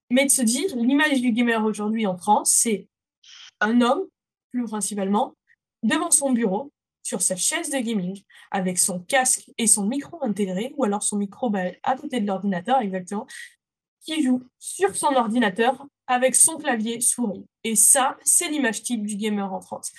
Mais 0.10 0.26
de 0.26 0.32
se 0.32 0.42
dire, 0.42 0.76
l'image 0.76 1.22
du 1.22 1.32
gamer 1.32 1.64
aujourd'hui 1.64 2.08
en 2.08 2.18
France, 2.18 2.52
c'est 2.52 2.88
un 3.60 3.82
homme, 3.82 4.02
plus 4.52 4.64
principalement, 4.66 5.36
devant 5.86 6.12
son 6.12 6.32
bureau, 6.32 6.72
sur 7.04 7.22
sa 7.22 7.36
chaise 7.36 7.70
de 7.70 7.78
gaming, 7.78 8.20
avec 8.50 8.80
son 8.80 9.00
casque 9.00 9.52
et 9.60 9.68
son 9.68 9.86
micro 9.86 10.18
intégré, 10.24 10.74
ou 10.76 10.86
alors 10.86 11.04
son 11.04 11.18
micro 11.18 11.52
bah, 11.52 11.66
à 11.84 11.96
côté 11.96 12.20
de 12.20 12.26
l'ordinateur, 12.26 12.80
exactement, 12.82 13.28
qui 14.02 14.24
joue 14.24 14.44
sur 14.60 14.96
son 14.96 15.14
ordinateur 15.16 15.86
avec 16.08 16.36
son 16.36 16.58
clavier 16.58 17.02
souris. 17.02 17.46
Et 17.64 17.76
ça, 17.76 18.18
c'est 18.24 18.50
l'image 18.50 18.84
type 18.84 19.06
du 19.06 19.16
gamer 19.16 19.52
en 19.54 19.62
France. 19.62 19.92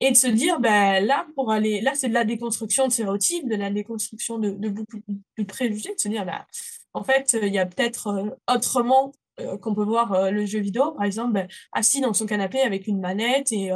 Et 0.00 0.10
de 0.10 0.16
se 0.16 0.26
dire, 0.26 0.60
bah, 0.60 1.00
là, 1.00 1.26
pour 1.34 1.52
aller, 1.52 1.80
là, 1.80 1.92
c'est 1.94 2.08
de 2.08 2.14
la 2.14 2.24
déconstruction 2.24 2.86
de 2.86 2.92
stéréotypes, 2.92 3.48
de 3.48 3.56
la 3.56 3.70
déconstruction 3.70 4.38
de, 4.38 4.50
beaucoup 4.50 4.98
de 5.36 5.44
préjugés, 5.44 5.94
de 5.94 6.00
se 6.00 6.08
dire, 6.08 6.24
bah, 6.24 6.46
en 6.94 7.04
fait, 7.04 7.36
il 7.40 7.52
y 7.52 7.58
a 7.58 7.66
peut-être 7.66 8.06
euh, 8.08 8.30
autrement 8.54 9.12
euh, 9.40 9.58
qu'on 9.58 9.74
peut 9.74 9.84
voir 9.84 10.12
euh, 10.12 10.30
le 10.30 10.46
jeu 10.46 10.58
vidéo, 10.58 10.92
par 10.92 11.04
exemple, 11.04 11.46
assis 11.72 12.00
dans 12.00 12.14
son 12.14 12.26
canapé 12.26 12.60
avec 12.60 12.86
une 12.86 13.00
manette 13.00 13.52
et, 13.52 13.70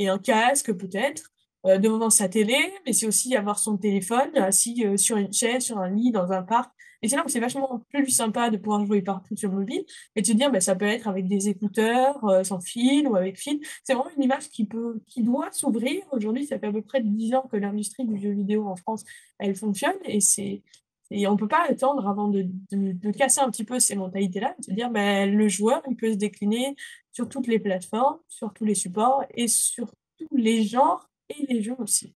et 0.00 0.08
un 0.08 0.18
casque 0.18 0.72
peut-être 0.72 1.30
euh, 1.66 1.76
devant 1.76 2.08
sa 2.08 2.28
télé, 2.28 2.56
mais 2.86 2.94
c'est 2.94 3.06
aussi 3.06 3.36
avoir 3.36 3.58
son 3.58 3.76
téléphone 3.76 4.34
assis 4.36 4.82
euh, 4.86 4.96
sur 4.96 5.18
une 5.18 5.32
chaise, 5.32 5.62
sur 5.62 5.78
un 5.78 5.90
lit, 5.90 6.10
dans 6.10 6.32
un 6.32 6.42
parc. 6.42 6.72
Et 7.02 7.08
c'est 7.08 7.16
là 7.16 7.22
où 7.24 7.28
c'est 7.28 7.40
vachement 7.40 7.84
plus 7.90 8.08
sympa 8.08 8.48
de 8.48 8.56
pouvoir 8.56 8.84
jouer 8.86 9.02
partout 9.02 9.36
sur 9.36 9.52
mobile 9.52 9.84
et 10.16 10.22
de 10.22 10.26
se 10.26 10.32
dire, 10.32 10.50
bah, 10.50 10.60
ça 10.60 10.74
peut 10.74 10.86
être 10.86 11.06
avec 11.06 11.28
des 11.28 11.50
écouteurs, 11.50 12.24
euh, 12.24 12.44
sans 12.44 12.60
fil 12.60 13.06
ou 13.06 13.14
avec 13.14 13.38
fil. 13.38 13.60
C'est 13.84 13.92
vraiment 13.92 14.10
une 14.16 14.22
image 14.22 14.48
qui, 14.48 14.64
peut, 14.64 15.02
qui 15.06 15.22
doit 15.22 15.52
s'ouvrir. 15.52 16.02
Aujourd'hui, 16.12 16.46
ça 16.46 16.58
fait 16.58 16.68
à 16.68 16.72
peu 16.72 16.82
près 16.82 17.02
10 17.02 17.34
ans 17.34 17.46
que 17.50 17.58
l'industrie 17.58 18.06
du 18.06 18.18
jeu 18.18 18.30
vidéo 18.30 18.66
en 18.66 18.76
France, 18.76 19.04
elle 19.38 19.54
fonctionne 19.54 19.96
et 20.04 20.20
c'est 20.20 20.62
et 21.10 21.26
on 21.26 21.32
ne 21.32 21.36
peut 21.36 21.48
pas 21.48 21.66
attendre 21.68 22.06
avant 22.06 22.28
de, 22.28 22.46
de, 22.70 23.10
casser 23.10 23.40
un 23.40 23.50
petit 23.50 23.64
peu 23.64 23.80
ces 23.80 23.96
mentalités-là, 23.96 24.54
de 24.58 24.64
se 24.64 24.70
dire 24.72 24.90
ben, 24.90 25.34
le 25.34 25.48
joueur, 25.48 25.82
il 25.90 25.96
peut 25.96 26.12
se 26.12 26.16
décliner 26.16 26.76
sur 27.12 27.28
toutes 27.28 27.48
les 27.48 27.58
plateformes, 27.58 28.18
sur 28.28 28.52
tous 28.52 28.64
les 28.64 28.76
supports 28.76 29.24
et 29.34 29.48
sur 29.48 29.92
tous 30.18 30.36
les 30.36 30.64
genres 30.64 31.10
et 31.28 31.46
les 31.48 31.62
jeux 31.62 31.74
aussi. 31.78 32.14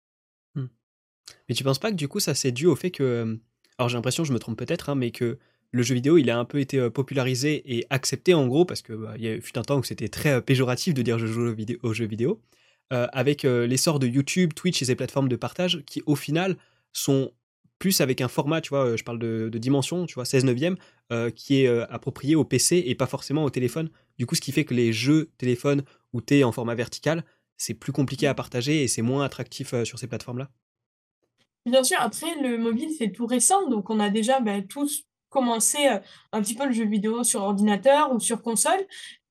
Hmm. 0.56 0.66
Mais 1.48 1.54
tu 1.54 1.62
penses 1.62 1.78
pas 1.78 1.90
que 1.90 1.96
du 1.96 2.08
coup, 2.08 2.18
ça 2.18 2.34
c'est 2.34 2.52
dû 2.52 2.66
au 2.66 2.74
fait 2.74 2.90
que. 2.90 3.02
Euh, 3.02 3.36
alors 3.78 3.88
j'ai 3.88 3.96
l'impression, 3.96 4.24
je 4.24 4.32
me 4.32 4.38
trompe 4.38 4.58
peut-être, 4.58 4.90
hein, 4.90 4.96
mais 4.96 5.12
que 5.12 5.38
le 5.70 5.82
jeu 5.82 5.94
vidéo, 5.94 6.18
il 6.18 6.28
a 6.28 6.38
un 6.38 6.44
peu 6.44 6.58
été 6.58 6.78
euh, 6.78 6.90
popularisé 6.90 7.76
et 7.76 7.86
accepté 7.90 8.34
en 8.34 8.48
gros, 8.48 8.64
parce 8.64 8.82
qu'il 8.82 8.96
bah, 8.96 9.14
il 9.16 9.22
y 9.22 9.28
a 9.28 9.34
eu 9.34 9.42
un 9.54 9.62
temps 9.62 9.78
où 9.78 9.84
c'était 9.84 10.08
très 10.08 10.32
euh, 10.32 10.40
péjoratif 10.40 10.94
de 10.94 11.02
dire 11.02 11.18
je 11.18 11.26
joue 11.26 11.54
aux 11.82 11.92
jeux 11.92 12.06
vidéo, 12.06 12.40
avec 12.90 13.44
l'essor 13.44 14.00
de 14.00 14.08
YouTube, 14.08 14.52
Twitch 14.52 14.82
et 14.82 14.84
ces 14.84 14.96
plateformes 14.96 15.28
de 15.28 15.36
partage 15.36 15.84
qui 15.86 16.02
au 16.06 16.16
final 16.16 16.56
sont 16.92 17.30
plus 17.80 18.00
avec 18.02 18.20
un 18.20 18.28
format, 18.28 18.60
tu 18.60 18.68
vois, 18.68 18.90
euh, 18.90 18.96
je 18.96 19.02
parle 19.02 19.18
de, 19.18 19.48
dimension, 19.54 20.06
tu 20.06 20.14
vois, 20.14 20.24
16 20.24 20.44
neuvième, 20.44 20.76
euh, 21.10 21.30
qui 21.30 21.62
est 21.62 21.66
euh, 21.66 21.90
approprié 21.90 22.36
au 22.36 22.44
PC 22.44 22.84
et 22.86 22.94
pas 22.94 23.06
forcément 23.06 23.42
au 23.42 23.50
téléphone. 23.50 23.90
Du 24.18 24.26
coup, 24.26 24.36
ce 24.36 24.40
qui 24.40 24.52
fait 24.52 24.64
que 24.64 24.74
les 24.74 24.92
jeux 24.92 25.30
téléphone 25.38 25.82
où 26.12 26.20
tu 26.20 26.38
es 26.38 26.44
en 26.44 26.52
format 26.52 26.76
vertical, 26.76 27.24
c'est 27.56 27.74
plus 27.74 27.92
compliqué 27.92 28.28
à 28.28 28.34
partager 28.34 28.84
et 28.84 28.88
c'est 28.88 29.02
moins 29.02 29.24
attractif 29.24 29.74
sur 29.84 29.98
ces 29.98 30.06
plateformes-là. 30.06 30.50
Bien 31.66 31.82
sûr, 31.82 31.96
après, 32.00 32.40
le 32.42 32.58
mobile, 32.58 32.90
c'est 32.96 33.12
tout 33.12 33.26
récent, 33.26 33.68
donc 33.68 33.90
on 33.90 33.98
a 33.98 34.08
déjà 34.08 34.40
ben, 34.40 34.66
tous 34.66 35.04
commencé 35.28 35.78
un 36.32 36.42
petit 36.42 36.54
peu 36.54 36.66
le 36.66 36.72
jeu 36.72 36.86
vidéo 36.86 37.22
sur 37.22 37.42
ordinateur 37.42 38.12
ou 38.12 38.20
sur 38.20 38.42
console. 38.42 38.80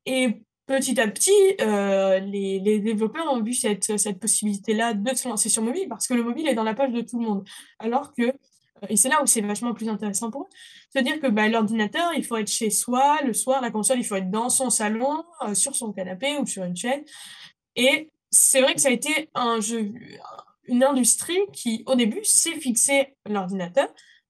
Et 0.05 0.43
petit 0.69 1.01
à 1.01 1.07
petit, 1.07 1.31
les, 1.59 2.59
les, 2.59 2.79
développeurs 2.79 3.31
ont 3.33 3.41
vu 3.41 3.53
cette, 3.53 4.19
possibilité-là 4.19 4.93
de 4.93 5.15
se 5.15 5.27
lancer 5.27 5.49
sur 5.49 5.63
mobile 5.63 5.87
parce 5.89 6.07
que 6.07 6.13
le 6.13 6.23
mobile 6.23 6.47
est 6.47 6.53
dans 6.53 6.63
la 6.63 6.75
poche 6.75 6.91
de 6.91 7.01
tout 7.01 7.19
le 7.19 7.25
monde. 7.25 7.43
Alors 7.79 8.13
que, 8.13 8.31
et 8.87 8.95
c'est 8.95 9.09
là 9.09 9.21
où 9.23 9.25
c'est 9.25 9.41
vachement 9.41 9.73
plus 9.73 9.89
intéressant 9.89 10.29
pour 10.29 10.43
eux, 10.43 10.47
c'est-à-dire 10.91 11.19
que 11.19 11.27
bah, 11.27 11.47
l'ordinateur, 11.47 12.13
il 12.15 12.23
faut 12.23 12.37
être 12.37 12.51
chez 12.51 12.69
soi, 12.69 13.19
le 13.25 13.33
soir, 13.33 13.61
la 13.61 13.71
console, 13.71 13.97
il 13.97 14.05
faut 14.05 14.15
être 14.15 14.29
dans 14.29 14.49
son 14.49 14.69
salon, 14.69 15.25
sur 15.53 15.75
son 15.75 15.91
canapé 15.91 16.37
ou 16.37 16.45
sur 16.45 16.63
une 16.63 16.77
chaîne. 16.77 17.03
Et 17.75 18.11
c'est 18.29 18.61
vrai 18.61 18.75
que 18.75 18.81
ça 18.81 18.89
a 18.89 18.91
été 18.91 19.29
une 20.67 20.83
industrie 20.83 21.39
qui, 21.51 21.83
au 21.87 21.95
début, 21.95 22.23
s'est 22.23 22.59
fixé 22.59 23.15
l'ordinateur, 23.27 23.87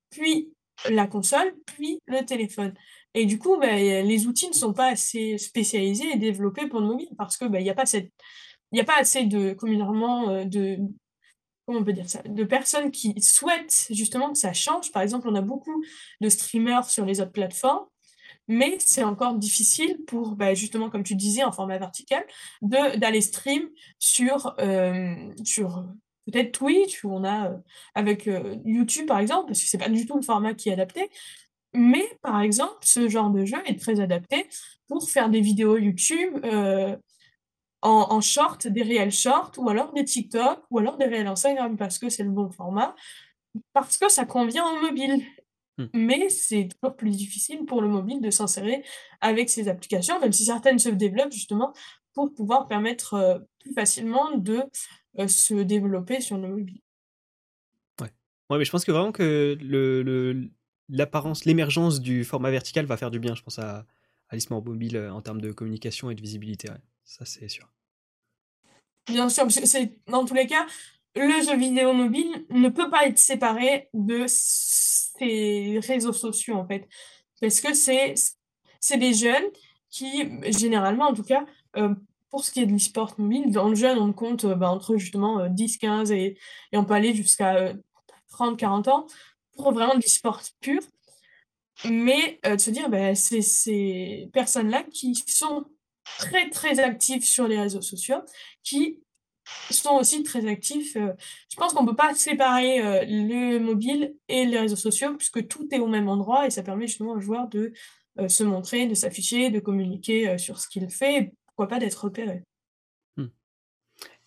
puis 0.09 0.53
la 0.89 1.07
console, 1.07 1.53
puis 1.65 1.99
le 2.07 2.25
téléphone. 2.25 2.73
Et 3.15 3.25
du 3.25 3.39
coup, 3.39 3.57
bah, 3.57 3.75
les 3.75 4.27
outils 4.27 4.47
ne 4.49 4.53
sont 4.53 4.73
pas 4.73 4.91
assez 4.91 5.37
spécialisés 5.37 6.11
et 6.13 6.17
développés 6.17 6.67
pour 6.67 6.79
le 6.79 6.87
mobile 6.87 7.09
parce 7.17 7.37
que 7.37 7.45
bah, 7.45 7.59
il 7.59 7.63
n'y 7.63 7.69
a 7.69 7.75
pas 7.75 7.85
cette 7.85 8.11
n'y 8.71 8.79
a 8.79 8.85
pas 8.85 8.97
assez 8.97 9.25
de 9.25 9.53
communément 9.53 10.29
euh, 10.29 10.45
de 10.45 10.77
comment 11.65 11.79
on 11.79 11.83
peut 11.83 11.93
dire 11.93 12.09
ça 12.09 12.21
de 12.23 12.43
personnes 12.43 12.91
qui 12.91 13.19
souhaitent 13.21 13.87
justement 13.91 14.31
que 14.31 14.37
ça 14.37 14.53
change. 14.53 14.91
Par 14.91 15.01
exemple 15.01 15.27
on 15.29 15.35
a 15.35 15.41
beaucoup 15.41 15.83
de 16.21 16.29
streamers 16.29 16.89
sur 16.89 17.05
les 17.05 17.21
autres 17.21 17.31
plateformes 17.31 17.85
mais 18.47 18.77
c'est 18.79 19.03
encore 19.03 19.35
difficile 19.35 19.97
pour 20.07 20.35
bah, 20.35 20.53
justement 20.53 20.89
comme 20.89 21.03
tu 21.03 21.15
disais 21.15 21.43
en 21.43 21.51
format 21.51 21.77
vertical 21.77 22.23
d'aller 22.61 23.21
stream 23.21 23.69
sur 23.99 24.55
euh, 24.59 25.15
sur 25.43 25.85
peut-être 26.25 26.51
Twitch 26.51 27.03
où 27.03 27.11
on 27.11 27.23
a 27.23 27.51
euh, 27.51 27.57
avec 27.95 28.29
YouTube 28.65 29.07
par 29.07 29.19
exemple 29.19 29.47
parce 29.47 29.61
que 29.61 29.67
c'est 29.67 29.77
pas 29.77 29.89
du 29.89 30.05
tout 30.05 30.15
le 30.15 30.21
format 30.21 30.53
qui 30.53 30.69
est 30.69 30.73
adapté 30.73 31.09
mais 31.73 32.05
par 32.21 32.41
exemple, 32.41 32.77
ce 32.81 33.07
genre 33.09 33.29
de 33.29 33.45
jeu 33.45 33.57
est 33.65 33.79
très 33.79 33.99
adapté 33.99 34.47
pour 34.87 35.09
faire 35.09 35.29
des 35.29 35.41
vidéos 35.41 35.77
YouTube 35.77 36.39
euh, 36.43 36.95
en, 37.81 38.21
short, 38.21 38.67
des 38.67 38.83
réels 38.83 39.11
shorts, 39.11 39.53
ou 39.57 39.69
alors 39.69 39.93
des 39.93 40.03
TikTok, 40.03 40.63
ou 40.69 40.79
alors 40.79 40.97
des 40.97 41.05
réels 41.05 41.27
Instagram, 41.27 41.77
parce 41.77 41.97
que 41.97 42.09
c'est 42.09 42.23
le 42.23 42.29
bon 42.29 42.51
format, 42.51 42.95
parce 43.73 43.97
que 43.97 44.09
ça 44.09 44.25
convient 44.25 44.65
au 44.65 44.81
mobile. 44.81 45.23
Hmm. 45.77 45.85
Mais 45.93 46.27
c'est 46.29 46.67
toujours 46.67 46.97
plus 46.97 47.11
difficile 47.11 47.65
pour 47.65 47.81
le 47.81 47.87
mobile 47.87 48.19
de 48.19 48.29
s'insérer 48.31 48.83
avec 49.21 49.49
ces 49.49 49.69
applications, 49.69 50.19
même 50.19 50.33
si 50.33 50.43
certaines 50.43 50.79
se 50.79 50.89
développent 50.89 51.31
justement 51.31 51.73
pour 52.13 52.33
pouvoir 52.33 52.67
permettre 52.67 53.13
euh, 53.13 53.39
plus 53.59 53.73
facilement 53.73 54.35
de 54.35 54.61
euh, 55.19 55.27
se 55.27 55.53
développer 55.53 56.19
sur 56.19 56.37
le 56.37 56.49
mobile. 56.49 56.81
Ouais. 58.01 58.09
ouais, 58.49 58.57
mais 58.57 58.65
je 58.65 58.71
pense 58.71 58.83
que 58.83 58.91
vraiment 58.91 59.13
que 59.13 59.57
le, 59.61 60.49
l'apparence, 60.89 61.45
l'émergence 61.45 62.01
du 62.01 62.23
format 62.23 62.51
vertical 62.51 62.85
va 62.85 62.97
faire 62.97 63.11
du 63.11 63.19
bien, 63.19 63.35
je 63.35 63.43
pense, 63.43 63.59
à, 63.59 63.85
à 64.29 64.35
mobile 64.49 64.97
euh, 64.97 65.13
en 65.13 65.21
termes 65.21 65.41
de 65.41 65.51
communication 65.51 66.09
et 66.09 66.15
de 66.15 66.21
visibilité. 66.21 66.69
Ça, 67.03 67.25
c'est 67.25 67.47
sûr. 67.47 67.67
Bien 69.07 69.29
sûr, 69.29 69.47
dans 70.07 70.25
tous 70.25 70.35
les 70.35 70.45
cas, 70.45 70.67
le 71.15 71.43
jeu 71.43 71.57
vidéo 71.57 71.93
mobile 71.93 72.45
ne 72.51 72.69
peut 72.69 72.89
pas 72.89 73.07
être 73.07 73.17
séparé 73.17 73.89
de 73.93 74.25
ces 74.27 75.79
réseaux 75.81 76.13
sociaux, 76.13 76.55
en 76.55 76.67
fait. 76.67 76.87
Parce 77.41 77.61
que 77.61 77.73
c'est 77.73 78.97
des 78.97 79.13
jeunes 79.13 79.47
qui, 79.89 80.29
généralement 80.51 81.07
en 81.07 81.13
tout 81.13 81.23
cas, 81.23 81.45
euh, 81.77 81.95
pour 82.29 82.45
ce 82.45 82.51
qui 82.51 82.61
est 82.61 82.67
de 82.67 82.71
l'e-sport 82.71 83.15
mobile, 83.17 83.51
dans 83.51 83.69
le 83.69 83.75
jeune, 83.75 83.97
on 83.97 84.13
compte 84.13 84.45
bah, 84.45 84.69
entre 84.69 84.97
justement 84.97 85.47
10, 85.47 85.77
15 85.79 86.11
et, 86.11 86.37
et 86.71 86.77
on 86.77 86.85
peut 86.85 86.93
aller 86.93 87.15
jusqu'à 87.15 87.73
30, 88.29 88.59
40 88.59 88.87
ans 88.89 89.07
pour 89.63 89.73
vraiment 89.73 89.95
de 89.95 89.99
l'e-sport 89.99 90.41
pur. 90.59 90.81
Mais 91.85 92.39
de 92.43 92.57
se 92.57 92.71
dire, 92.71 92.89
bah, 92.89 93.15
c'est 93.15 93.41
ces 93.41 94.29
personnes-là 94.33 94.83
qui 94.91 95.15
sont 95.27 95.65
très, 96.17 96.49
très 96.49 96.79
actives 96.79 97.23
sur 97.23 97.47
les 97.47 97.59
réseaux 97.59 97.81
sociaux, 97.81 98.21
qui 98.63 98.99
sont 99.71 99.95
aussi 99.95 100.23
très 100.23 100.45
actifs. 100.47 100.95
je 100.95 101.55
pense 101.55 101.73
qu'on 101.73 101.83
ne 101.83 101.89
peut 101.89 101.95
pas 101.95 102.13
séparer 102.13 103.05
le 103.05 103.59
mobile 103.59 104.13
et 104.27 104.45
les 104.45 104.59
réseaux 104.59 104.75
sociaux, 104.75 105.15
puisque 105.15 105.47
tout 105.47 105.67
est 105.71 105.79
au 105.79 105.87
même 105.87 106.09
endroit 106.09 106.45
et 106.45 106.49
ça 106.49 106.63
permet 106.63 106.87
justement 106.87 107.13
aux 107.13 107.21
joueurs 107.21 107.47
de 107.47 107.71
se 108.27 108.43
montrer, 108.43 108.85
de 108.85 108.93
s'afficher, 108.93 109.49
de 109.49 109.59
communiquer 109.59 110.37
sur 110.37 110.59
ce 110.59 110.67
qu'il 110.67 110.89
fait, 110.89 111.31
pourquoi 111.45 111.67
pas 111.67 111.79
d'être 111.79 112.03
repéré. 112.03 112.43
Mmh. 113.15 113.27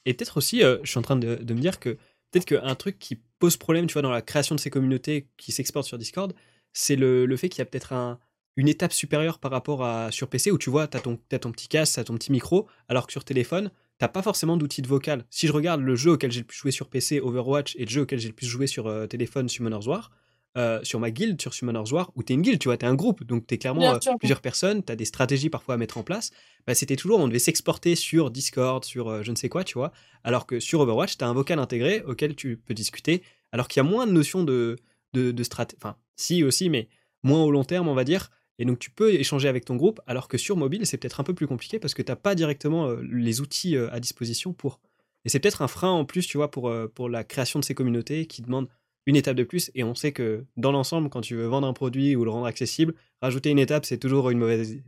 Et 0.06 0.14
peut-être 0.14 0.38
aussi, 0.38 0.60
je 0.60 0.90
suis 0.90 0.98
en 0.98 1.02
train 1.02 1.16
de 1.16 1.54
me 1.54 1.60
dire 1.60 1.78
que 1.78 1.98
peut-être 2.32 2.46
qu'un 2.46 2.74
truc 2.74 2.98
qui 2.98 3.20
pose 3.38 3.56
problème, 3.56 3.86
tu 3.86 3.92
vois, 3.92 4.02
dans 4.02 4.10
la 4.10 4.22
création 4.22 4.54
de 4.54 4.60
ces 4.60 4.70
communautés 4.70 5.28
qui 5.36 5.52
s'exportent 5.52 5.86
sur 5.86 5.98
Discord, 5.98 6.34
c'est 6.72 6.96
le, 6.96 7.36
fait 7.36 7.48
qu'il 7.48 7.60
y 7.60 7.62
a 7.62 7.66
peut-être 7.66 7.92
un, 7.92 8.18
une 8.56 8.68
étape 8.68 8.92
supérieure 8.92 9.38
par 9.38 9.50
rapport 9.50 9.84
à 9.84 10.10
sur 10.10 10.28
PC 10.28 10.50
où 10.50 10.58
tu 10.58 10.70
vois, 10.70 10.88
tu 10.88 10.96
as, 10.96 11.00
as, 11.00 11.38
ton 11.38 11.52
petit 11.52 11.68
casque, 11.68 11.98
tu 11.98 12.04
ton 12.04 12.14
petit 12.14 12.32
micro, 12.32 12.66
alors 12.88 13.06
que 13.06 13.12
sur 13.12 13.24
téléphone, 13.24 13.70
t'as 13.98 14.08
pas 14.08 14.22
forcément 14.22 14.56
d'outil 14.56 14.82
de 14.82 14.88
vocal. 14.88 15.24
Si 15.30 15.46
je 15.46 15.52
regarde 15.52 15.80
le 15.80 15.94
jeu 15.94 16.12
auquel 16.12 16.32
j'ai 16.32 16.40
le 16.40 16.46
plus 16.46 16.58
joué 16.58 16.70
sur 16.70 16.88
PC, 16.88 17.20
Overwatch, 17.20 17.76
et 17.76 17.84
le 17.84 17.90
jeu 17.90 18.02
auquel 18.02 18.18
j'ai 18.18 18.28
le 18.28 18.34
plus 18.34 18.46
joué 18.46 18.66
sur 18.66 18.86
euh, 18.86 19.06
téléphone, 19.06 19.48
Summoner's 19.48 19.86
War, 19.86 20.10
euh, 20.56 20.80
sur 20.82 21.00
ma 21.00 21.10
guilde, 21.10 21.40
sur 21.40 21.54
Summoner's 21.54 21.90
War, 21.92 22.12
où 22.14 22.22
t'es 22.22 22.34
une 22.34 22.42
guilde, 22.42 22.58
tu 22.58 22.68
vois, 22.68 22.76
t'es 22.76 22.86
un 22.86 22.94
groupe, 22.94 23.24
donc 23.24 23.46
t'es 23.46 23.58
clairement 23.58 23.94
euh, 23.94 23.98
plusieurs 24.18 24.40
personnes, 24.40 24.82
t'as 24.82 24.96
des 24.96 25.04
stratégies 25.04 25.50
parfois 25.50 25.74
à 25.74 25.78
mettre 25.78 25.98
en 25.98 26.02
place. 26.02 26.30
Bah, 26.66 26.74
c'était 26.74 26.96
toujours, 26.96 27.20
on 27.20 27.28
devait 27.28 27.38
s'exporter 27.38 27.94
sur 27.94 28.30
Discord, 28.30 28.84
sur 28.84 29.22
je 29.22 29.30
ne 29.30 29.36
sais 29.36 29.48
quoi, 29.48 29.64
tu 29.64 29.74
vois, 29.74 29.92
alors 30.24 30.46
que 30.46 30.60
sur 30.60 30.80
Overwatch, 30.80 31.16
t'as 31.16 31.26
un 31.26 31.34
vocal 31.34 31.58
intégré 31.58 32.02
auquel 32.02 32.36
tu 32.36 32.56
peux 32.56 32.74
discuter, 32.74 33.22
alors 33.52 33.68
qu'il 33.68 33.82
y 33.82 33.86
a 33.86 33.88
moins 33.88 34.06
de 34.06 34.12
notions 34.12 34.44
de, 34.44 34.76
de, 35.14 35.30
de 35.30 35.42
stratégie. 35.42 35.78
Enfin, 35.80 35.96
si 36.16 36.44
aussi, 36.44 36.68
mais 36.68 36.88
moins 37.22 37.42
au 37.42 37.50
long 37.50 37.64
terme, 37.64 37.88
on 37.88 37.94
va 37.94 38.04
dire. 38.04 38.30
Et 38.58 38.64
donc 38.64 38.78
tu 38.78 38.90
peux 38.90 39.12
échanger 39.14 39.48
avec 39.48 39.64
ton 39.64 39.76
groupe, 39.76 40.00
alors 40.06 40.28
que 40.28 40.38
sur 40.38 40.56
mobile, 40.56 40.86
c'est 40.86 40.98
peut-être 40.98 41.20
un 41.20 41.24
peu 41.24 41.34
plus 41.34 41.46
compliqué 41.46 41.78
parce 41.78 41.94
que 41.94 42.02
tu 42.02 42.12
n'as 42.12 42.16
pas 42.16 42.34
directement 42.34 42.86
euh, 42.86 43.02
les 43.10 43.40
outils 43.40 43.76
euh, 43.76 43.90
à 43.90 43.98
disposition 43.98 44.52
pour. 44.52 44.80
Et 45.24 45.28
c'est 45.28 45.40
peut-être 45.40 45.62
un 45.62 45.68
frein 45.68 45.90
en 45.90 46.04
plus, 46.04 46.26
tu 46.26 46.36
vois, 46.36 46.50
pour, 46.50 46.68
euh, 46.68 46.86
pour 46.92 47.08
la 47.08 47.24
création 47.24 47.58
de 47.58 47.64
ces 47.64 47.74
communautés 47.74 48.26
qui 48.26 48.42
demandent 48.42 48.68
une 49.06 49.16
étape 49.16 49.36
de 49.36 49.44
plus. 49.44 49.70
Et 49.74 49.84
on 49.84 49.94
sait 49.94 50.12
que 50.12 50.44
dans 50.56 50.72
l'ensemble, 50.72 51.08
quand 51.08 51.20
tu 51.20 51.34
veux 51.34 51.46
vendre 51.46 51.66
un 51.66 51.72
produit 51.72 52.16
ou 52.16 52.24
le 52.24 52.30
rendre 52.30 52.46
accessible, 52.46 52.94
rajouter 53.20 53.50
une 53.50 53.58
étape, 53.58 53.84
c'est 53.84 53.98
toujours 53.98 54.30
une 54.30 54.38
mauvaise 54.38 54.70
idée. 54.70 54.84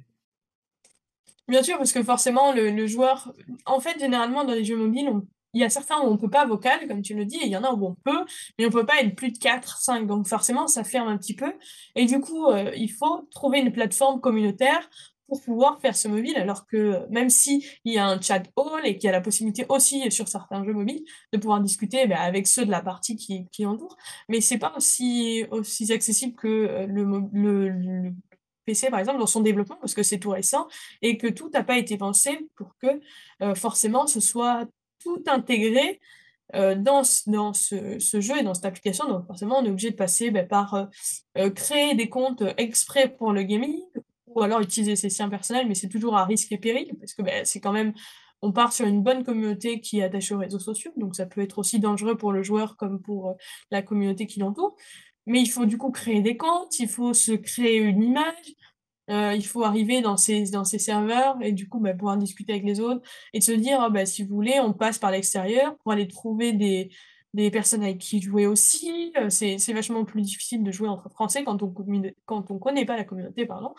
Bien 1.46 1.62
sûr, 1.62 1.76
parce 1.76 1.92
que 1.92 2.02
forcément, 2.02 2.52
le, 2.52 2.86
joueur, 2.86 3.32
en 3.66 3.78
fait, 3.80 3.98
généralement, 3.98 4.44
dans 4.44 4.54
les 4.54 4.64
jeux 4.64 4.76
mobiles, 4.76 5.10
il 5.52 5.60
y 5.60 5.64
a 5.64 5.68
certains 5.68 6.00
où 6.00 6.06
on 6.06 6.16
peut 6.16 6.30
pas 6.30 6.46
vocal, 6.46 6.88
comme 6.88 7.02
tu 7.02 7.14
le 7.14 7.26
dis, 7.26 7.36
et 7.36 7.44
il 7.44 7.50
y 7.50 7.56
en 7.56 7.62
a 7.62 7.72
où 7.72 7.86
on 7.86 7.94
peut, 7.94 8.24
mais 8.58 8.66
on 8.66 8.70
peut 8.70 8.86
pas 8.86 9.00
être 9.00 9.14
plus 9.14 9.30
de 9.30 9.38
4, 9.38 9.78
5. 9.78 10.06
Donc 10.06 10.26
forcément, 10.26 10.66
ça 10.66 10.84
ferme 10.84 11.08
un 11.08 11.18
petit 11.18 11.34
peu. 11.36 11.52
Et 11.94 12.06
du 12.06 12.18
coup, 12.20 12.46
euh, 12.46 12.72
il 12.74 12.90
faut 12.90 13.28
trouver 13.30 13.60
une 13.60 13.72
plateforme 13.72 14.20
communautaire 14.20 14.88
pour 15.28 15.42
pouvoir 15.42 15.80
faire 15.80 15.96
ce 15.96 16.08
mobile, 16.08 16.36
alors 16.36 16.66
que 16.66 17.06
même 17.08 17.30
si 17.30 17.66
il 17.84 17.94
y 17.94 17.98
a 17.98 18.06
un 18.06 18.20
chat 18.20 18.42
hall 18.56 18.80
et 18.84 18.96
qu'il 18.96 19.04
y 19.04 19.08
a 19.08 19.12
la 19.12 19.20
possibilité 19.20 19.64
aussi 19.68 20.10
sur 20.10 20.28
certains 20.28 20.64
jeux 20.64 20.72
mobiles 20.72 21.04
de 21.32 21.38
pouvoir 21.38 21.60
discuter 21.60 22.06
ben, 22.06 22.18
avec 22.18 22.46
ceux 22.46 22.66
de 22.66 22.70
la 22.70 22.82
partie 22.82 23.16
qui, 23.16 23.48
qui 23.50 23.64
entoure, 23.66 23.96
mais 24.28 24.40
c'est 24.40 24.58
pas 24.58 24.74
aussi, 24.76 25.44
accessible 25.90 26.34
que 26.34 26.48
euh, 26.48 26.86
le, 26.86 28.12
PC, 28.66 28.88
par 28.88 28.98
exemple, 28.98 29.18
dans 29.18 29.26
son 29.26 29.42
développement, 29.42 29.76
parce 29.76 29.92
que 29.92 30.02
c'est 30.02 30.18
tout 30.18 30.30
récent, 30.30 30.68
et 31.02 31.18
que 31.18 31.26
tout 31.26 31.50
n'a 31.50 31.62
pas 31.62 31.76
été 31.76 31.98
pensé 31.98 32.48
pour 32.56 32.74
que 32.80 33.00
euh, 33.42 33.54
forcément 33.54 34.06
ce 34.06 34.20
soit 34.20 34.66
tout 35.02 35.22
intégré 35.26 36.00
euh, 36.54 36.74
dans, 36.74 37.02
dans 37.26 37.52
ce, 37.52 37.98
jeu 37.98 38.38
et 38.38 38.42
dans 38.42 38.54
cette 38.54 38.64
application. 38.64 39.06
Donc 39.06 39.26
forcément, 39.26 39.58
on 39.58 39.64
est 39.66 39.70
obligé 39.70 39.90
de 39.90 39.96
passer 39.96 40.30
ben, 40.30 40.48
par 40.48 40.88
créer 41.54 41.94
des 41.94 42.08
comptes 42.08 42.42
exprès 42.56 43.08
pour 43.08 43.32
le 43.32 43.42
gaming 43.42 43.82
ou 44.36 44.42
alors 44.42 44.60
utiliser 44.60 44.96
ses 44.96 45.10
siens 45.10 45.28
personnels, 45.28 45.68
mais 45.68 45.74
c'est 45.74 45.88
toujours 45.88 46.16
à 46.16 46.24
risque 46.24 46.52
et 46.52 46.58
péril 46.58 46.92
parce 46.98 47.14
que 47.14 47.22
ben, 47.22 47.44
c'est 47.44 47.60
quand 47.60 47.72
même, 47.72 47.92
on 48.42 48.52
part 48.52 48.72
sur 48.72 48.86
une 48.86 49.02
bonne 49.02 49.24
communauté 49.24 49.80
qui 49.80 50.00
est 50.00 50.04
attachée 50.04 50.34
aux 50.34 50.38
réseaux 50.38 50.58
sociaux, 50.58 50.92
donc 50.96 51.16
ça 51.16 51.26
peut 51.26 51.40
être 51.40 51.58
aussi 51.58 51.80
dangereux 51.80 52.16
pour 52.16 52.32
le 52.32 52.42
joueur 52.42 52.76
comme 52.76 53.00
pour 53.00 53.36
la 53.70 53.82
communauté 53.82 54.26
qui 54.26 54.40
l'entoure. 54.40 54.76
Mais 55.26 55.40
il 55.40 55.46
faut 55.46 55.64
du 55.64 55.78
coup 55.78 55.90
créer 55.90 56.20
des 56.20 56.36
comptes, 56.36 56.78
il 56.78 56.88
faut 56.88 57.14
se 57.14 57.32
créer 57.32 57.78
une 57.78 58.02
image, 58.02 58.54
euh, 59.10 59.34
il 59.34 59.44
faut 59.44 59.64
arriver 59.64 60.00
dans 60.00 60.16
ces, 60.16 60.44
dans 60.50 60.64
ces 60.64 60.78
serveurs 60.78 61.36
et 61.42 61.52
du 61.52 61.68
coup 61.68 61.78
bah, 61.78 61.92
pouvoir 61.92 62.16
discuter 62.16 62.52
avec 62.52 62.64
les 62.64 62.80
autres 62.80 63.02
et 63.34 63.42
se 63.42 63.52
dire 63.52 63.78
oh, 63.86 63.90
bah, 63.90 64.06
si 64.06 64.22
vous 64.22 64.34
voulez 64.34 64.58
on 64.60 64.72
passe 64.72 64.98
par 64.98 65.10
l'extérieur 65.10 65.76
pour 65.78 65.92
aller 65.92 66.08
trouver 66.08 66.54
des, 66.54 66.90
des 67.34 67.50
personnes 67.50 67.82
avec 67.82 67.98
qui 67.98 68.22
jouer 68.22 68.46
aussi 68.46 69.12
euh, 69.18 69.28
c'est 69.28 69.72
vachement 69.74 70.06
plus 70.06 70.22
difficile 70.22 70.62
de 70.62 70.72
jouer 70.72 70.88
entre 70.88 71.10
français 71.10 71.44
quand 71.44 71.62
on 71.62 71.74
on 72.30 72.58
connaît 72.58 72.86
pas 72.86 72.96
la 72.96 73.04
communauté 73.04 73.44
pardon 73.44 73.74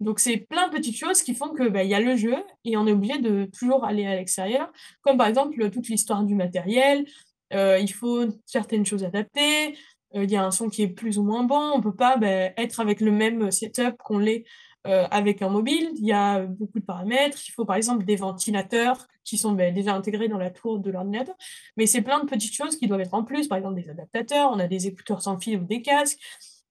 donc 0.00 0.18
c'est 0.18 0.38
plein 0.38 0.68
de 0.68 0.72
petites 0.72 0.96
choses 0.96 1.22
qui 1.22 1.34
font 1.34 1.50
que 1.50 1.68
bah, 1.68 1.84
il 1.84 1.90
y 1.90 1.94
a 1.94 2.00
le 2.00 2.16
jeu 2.16 2.36
et 2.64 2.76
on 2.76 2.86
est 2.86 2.92
obligé 2.92 3.18
de 3.18 3.44
toujours 3.46 3.84
aller 3.84 4.06
à 4.06 4.16
l'extérieur 4.16 4.72
comme 5.02 5.16
par 5.16 5.26
exemple 5.26 5.70
toute 5.70 5.88
l'histoire 5.88 6.24
du 6.24 6.34
matériel 6.34 7.04
euh, 7.52 7.78
il 7.78 7.92
faut 7.92 8.26
certaines 8.46 8.86
choses 8.86 9.04
adaptées 9.04 9.76
euh, 10.14 10.24
il 10.24 10.30
y 10.30 10.36
a 10.36 10.44
un 10.44 10.50
son 10.50 10.68
qui 10.68 10.82
est 10.82 10.88
plus 10.88 11.18
ou 11.18 11.22
moins 11.22 11.44
bon, 11.44 11.72
on 11.74 11.80
peut 11.80 11.94
pas 11.94 12.16
ben, 12.16 12.52
être 12.56 12.80
avec 12.80 13.00
le 13.00 13.12
même 13.12 13.50
setup 13.50 13.96
qu'on 13.98 14.18
l'est 14.18 14.44
euh, 14.86 15.06
avec 15.10 15.42
un 15.42 15.48
mobile. 15.48 15.90
Il 15.96 16.06
y 16.06 16.12
a 16.12 16.42
beaucoup 16.42 16.80
de 16.80 16.84
paramètres. 16.84 17.38
Il 17.46 17.52
faut 17.52 17.64
par 17.64 17.76
exemple 17.76 18.04
des 18.04 18.16
ventilateurs 18.16 19.06
qui 19.24 19.38
sont 19.38 19.52
ben, 19.52 19.72
déjà 19.74 19.94
intégrés 19.94 20.28
dans 20.28 20.38
la 20.38 20.50
tour 20.50 20.78
de 20.78 20.90
l'ordinateur. 20.90 21.36
Mais 21.76 21.86
c'est 21.86 22.02
plein 22.02 22.20
de 22.20 22.26
petites 22.26 22.54
choses 22.54 22.76
qui 22.76 22.86
doivent 22.88 23.00
être 23.00 23.14
en 23.14 23.24
plus. 23.24 23.46
Par 23.46 23.58
exemple, 23.58 23.80
des 23.80 23.88
adaptateurs, 23.88 24.50
on 24.52 24.58
a 24.58 24.66
des 24.66 24.86
écouteurs 24.86 25.22
sans 25.22 25.38
fil 25.38 25.58
ou 25.58 25.64
des 25.64 25.82
casques. 25.82 26.18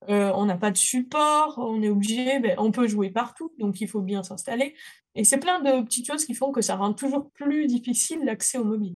Euh, 0.07 0.31
on 0.33 0.45
n'a 0.45 0.55
pas 0.55 0.71
de 0.71 0.77
support, 0.77 1.57
on 1.57 1.81
est 1.81 1.89
obligé, 1.89 2.39
ben, 2.39 2.55
on 2.57 2.71
peut 2.71 2.88
jouer 2.88 3.09
partout, 3.09 3.51
donc 3.59 3.81
il 3.81 3.88
faut 3.88 4.01
bien 4.01 4.23
s'installer. 4.23 4.75
Et 5.13 5.25
c'est 5.25 5.39
plein 5.39 5.59
de 5.59 5.83
petites 5.83 6.07
choses 6.07 6.25
qui 6.25 6.33
font 6.33 6.51
que 6.51 6.62
ça 6.62 6.77
rend 6.77 6.93
toujours 6.93 7.29
plus 7.31 7.67
difficile 7.67 8.23
l'accès 8.23 8.57
au 8.57 8.63
mobile. 8.63 8.93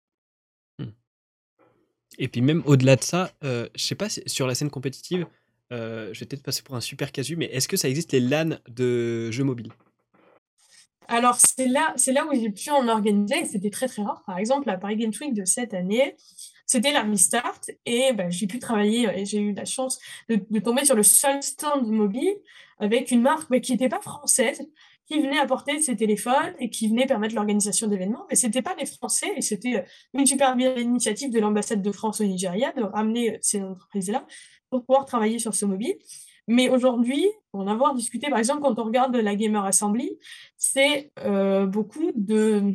Et 2.18 2.28
puis 2.28 2.40
même 2.40 2.62
au-delà 2.66 2.96
de 2.96 3.02
ça, 3.02 3.32
euh, 3.42 3.68
je 3.74 3.82
sais 3.82 3.94
pas, 3.94 4.08
sur 4.08 4.46
la 4.46 4.54
scène 4.54 4.70
compétitive, 4.70 5.26
euh, 5.72 6.12
je 6.12 6.20
vais 6.20 6.26
peut-être 6.26 6.42
passer 6.42 6.62
pour 6.62 6.74
un 6.74 6.80
super 6.80 7.10
casu, 7.10 7.36
mais 7.36 7.46
est-ce 7.46 7.68
que 7.68 7.76
ça 7.76 7.88
existe 7.88 8.12
les 8.12 8.20
LAN 8.20 8.58
de 8.68 9.30
jeux 9.30 9.44
mobiles? 9.44 9.72
Alors, 11.08 11.36
c'est 11.36 11.68
là, 11.68 11.92
c'est 11.96 12.12
là 12.12 12.26
où 12.26 12.34
j'ai 12.34 12.50
pu 12.50 12.70
en 12.70 12.86
organiser, 12.88 13.40
et 13.40 13.44
c'était 13.44 13.70
très 13.70 13.88
très 13.88 14.02
rare. 14.02 14.22
Par 14.26 14.38
exemple, 14.38 14.68
à 14.70 14.76
Paris 14.76 14.96
Games 14.96 15.12
Week 15.20 15.34
de 15.34 15.44
cette 15.44 15.74
année, 15.74 16.16
c'était 16.72 16.92
la 16.92 17.02
Restart, 17.02 17.60
et 17.84 18.14
ben, 18.14 18.30
j'ai 18.30 18.46
pu 18.46 18.58
travailler, 18.58 19.06
et 19.14 19.26
j'ai 19.26 19.40
eu 19.40 19.52
la 19.52 19.66
chance 19.66 19.98
de, 20.30 20.58
tomber 20.58 20.86
sur 20.86 20.96
le 20.96 21.02
seul 21.02 21.42
stand 21.42 21.86
mobile 21.86 22.34
avec 22.78 23.10
une 23.10 23.20
marque 23.20 23.60
qui 23.60 23.72
n'était 23.72 23.90
pas 23.90 24.00
française, 24.00 24.66
qui 25.06 25.20
venaient 25.20 25.38
apporter 25.38 25.82
ces 25.82 25.96
téléphones 25.96 26.54
et 26.58 26.70
qui 26.70 26.88
venaient 26.88 27.04
permettre 27.04 27.34
l'organisation 27.34 27.88
d'événements. 27.88 28.24
Mais 28.30 28.36
c'était 28.36 28.62
pas 28.62 28.74
les 28.78 28.86
Français 28.86 29.30
et 29.36 29.42
c'était 29.42 29.76
euh, 29.76 29.82
une 30.14 30.24
super 30.24 30.56
initiative 30.58 31.30
de 31.30 31.40
l'ambassade 31.40 31.82
de 31.82 31.92
France 31.92 32.22
au 32.22 32.24
Nigeria 32.24 32.72
de 32.72 32.82
ramener 32.82 33.34
euh, 33.34 33.38
ces 33.42 33.60
entreprises-là 33.60 34.26
pour 34.70 34.86
pouvoir 34.86 35.04
travailler 35.04 35.38
sur 35.38 35.54
ce 35.54 35.66
mobile. 35.66 35.96
Mais 36.48 36.70
aujourd'hui, 36.70 37.26
pour 37.50 37.60
en 37.60 37.66
avoir 37.66 37.94
discuté, 37.94 38.30
par 38.30 38.38
exemple, 38.38 38.62
quand 38.62 38.78
on 38.78 38.84
regarde 38.84 39.14
la 39.14 39.34
Gamer 39.34 39.64
Assembly, 39.64 40.18
c'est 40.56 41.12
euh, 41.18 41.66
beaucoup 41.66 42.10
de 42.14 42.72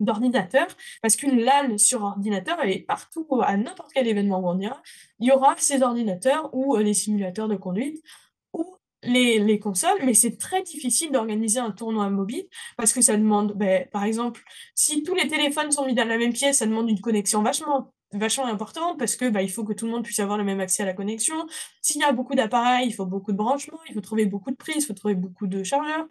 d'ordinateurs, 0.00 0.68
parce 1.02 1.16
qu'une 1.16 1.40
LAN 1.40 1.78
sur 1.78 2.02
ordinateur, 2.02 2.58
elle 2.62 2.70
est 2.70 2.80
partout, 2.80 3.26
à 3.42 3.56
n'importe 3.56 3.92
quel 3.92 4.06
événement 4.06 4.40
où 4.40 4.48
on 4.48 4.58
ira, 4.58 4.80
il 5.18 5.28
y 5.28 5.32
aura 5.32 5.54
ces 5.58 5.82
ordinateurs 5.82 6.50
ou 6.54 6.76
les 6.76 6.94
simulateurs 6.94 7.48
de 7.48 7.56
conduite 7.56 8.02
les, 9.02 9.38
les 9.38 9.58
consoles, 9.58 9.98
mais 10.04 10.14
c'est 10.14 10.36
très 10.36 10.62
difficile 10.62 11.12
d'organiser 11.12 11.60
un 11.60 11.70
tournoi 11.70 12.10
mobile 12.10 12.46
parce 12.76 12.92
que 12.92 13.00
ça 13.00 13.16
demande, 13.16 13.52
ben, 13.54 13.86
par 13.92 14.04
exemple, 14.04 14.42
si 14.74 15.02
tous 15.02 15.14
les 15.14 15.28
téléphones 15.28 15.70
sont 15.70 15.86
mis 15.86 15.94
dans 15.94 16.06
la 16.06 16.18
même 16.18 16.32
pièce, 16.32 16.58
ça 16.58 16.66
demande 16.66 16.90
une 16.90 17.00
connexion 17.00 17.42
vachement 17.42 17.92
vachement 18.12 18.46
importante 18.46 18.98
parce 18.98 19.16
que 19.16 19.28
bah, 19.28 19.42
il 19.42 19.50
faut 19.50 19.64
que 19.64 19.72
tout 19.72 19.86
le 19.86 19.92
monde 19.92 20.04
puisse 20.04 20.18
avoir 20.20 20.38
le 20.38 20.44
même 20.44 20.60
accès 20.60 20.82
à 20.82 20.86
la 20.86 20.94
connexion. 20.94 21.46
S'il 21.82 22.00
y 22.00 22.04
a 22.04 22.12
beaucoup 22.12 22.34
d'appareils, 22.34 22.88
il 22.88 22.92
faut 22.92 23.06
beaucoup 23.06 23.32
de 23.32 23.36
branchements, 23.36 23.80
il 23.88 23.94
faut 23.94 24.00
trouver 24.00 24.26
beaucoup 24.26 24.50
de 24.50 24.56
prises, 24.56 24.84
il 24.84 24.86
faut 24.86 24.94
trouver 24.94 25.14
beaucoup 25.14 25.46
de 25.46 25.62
chargeurs. 25.62 26.06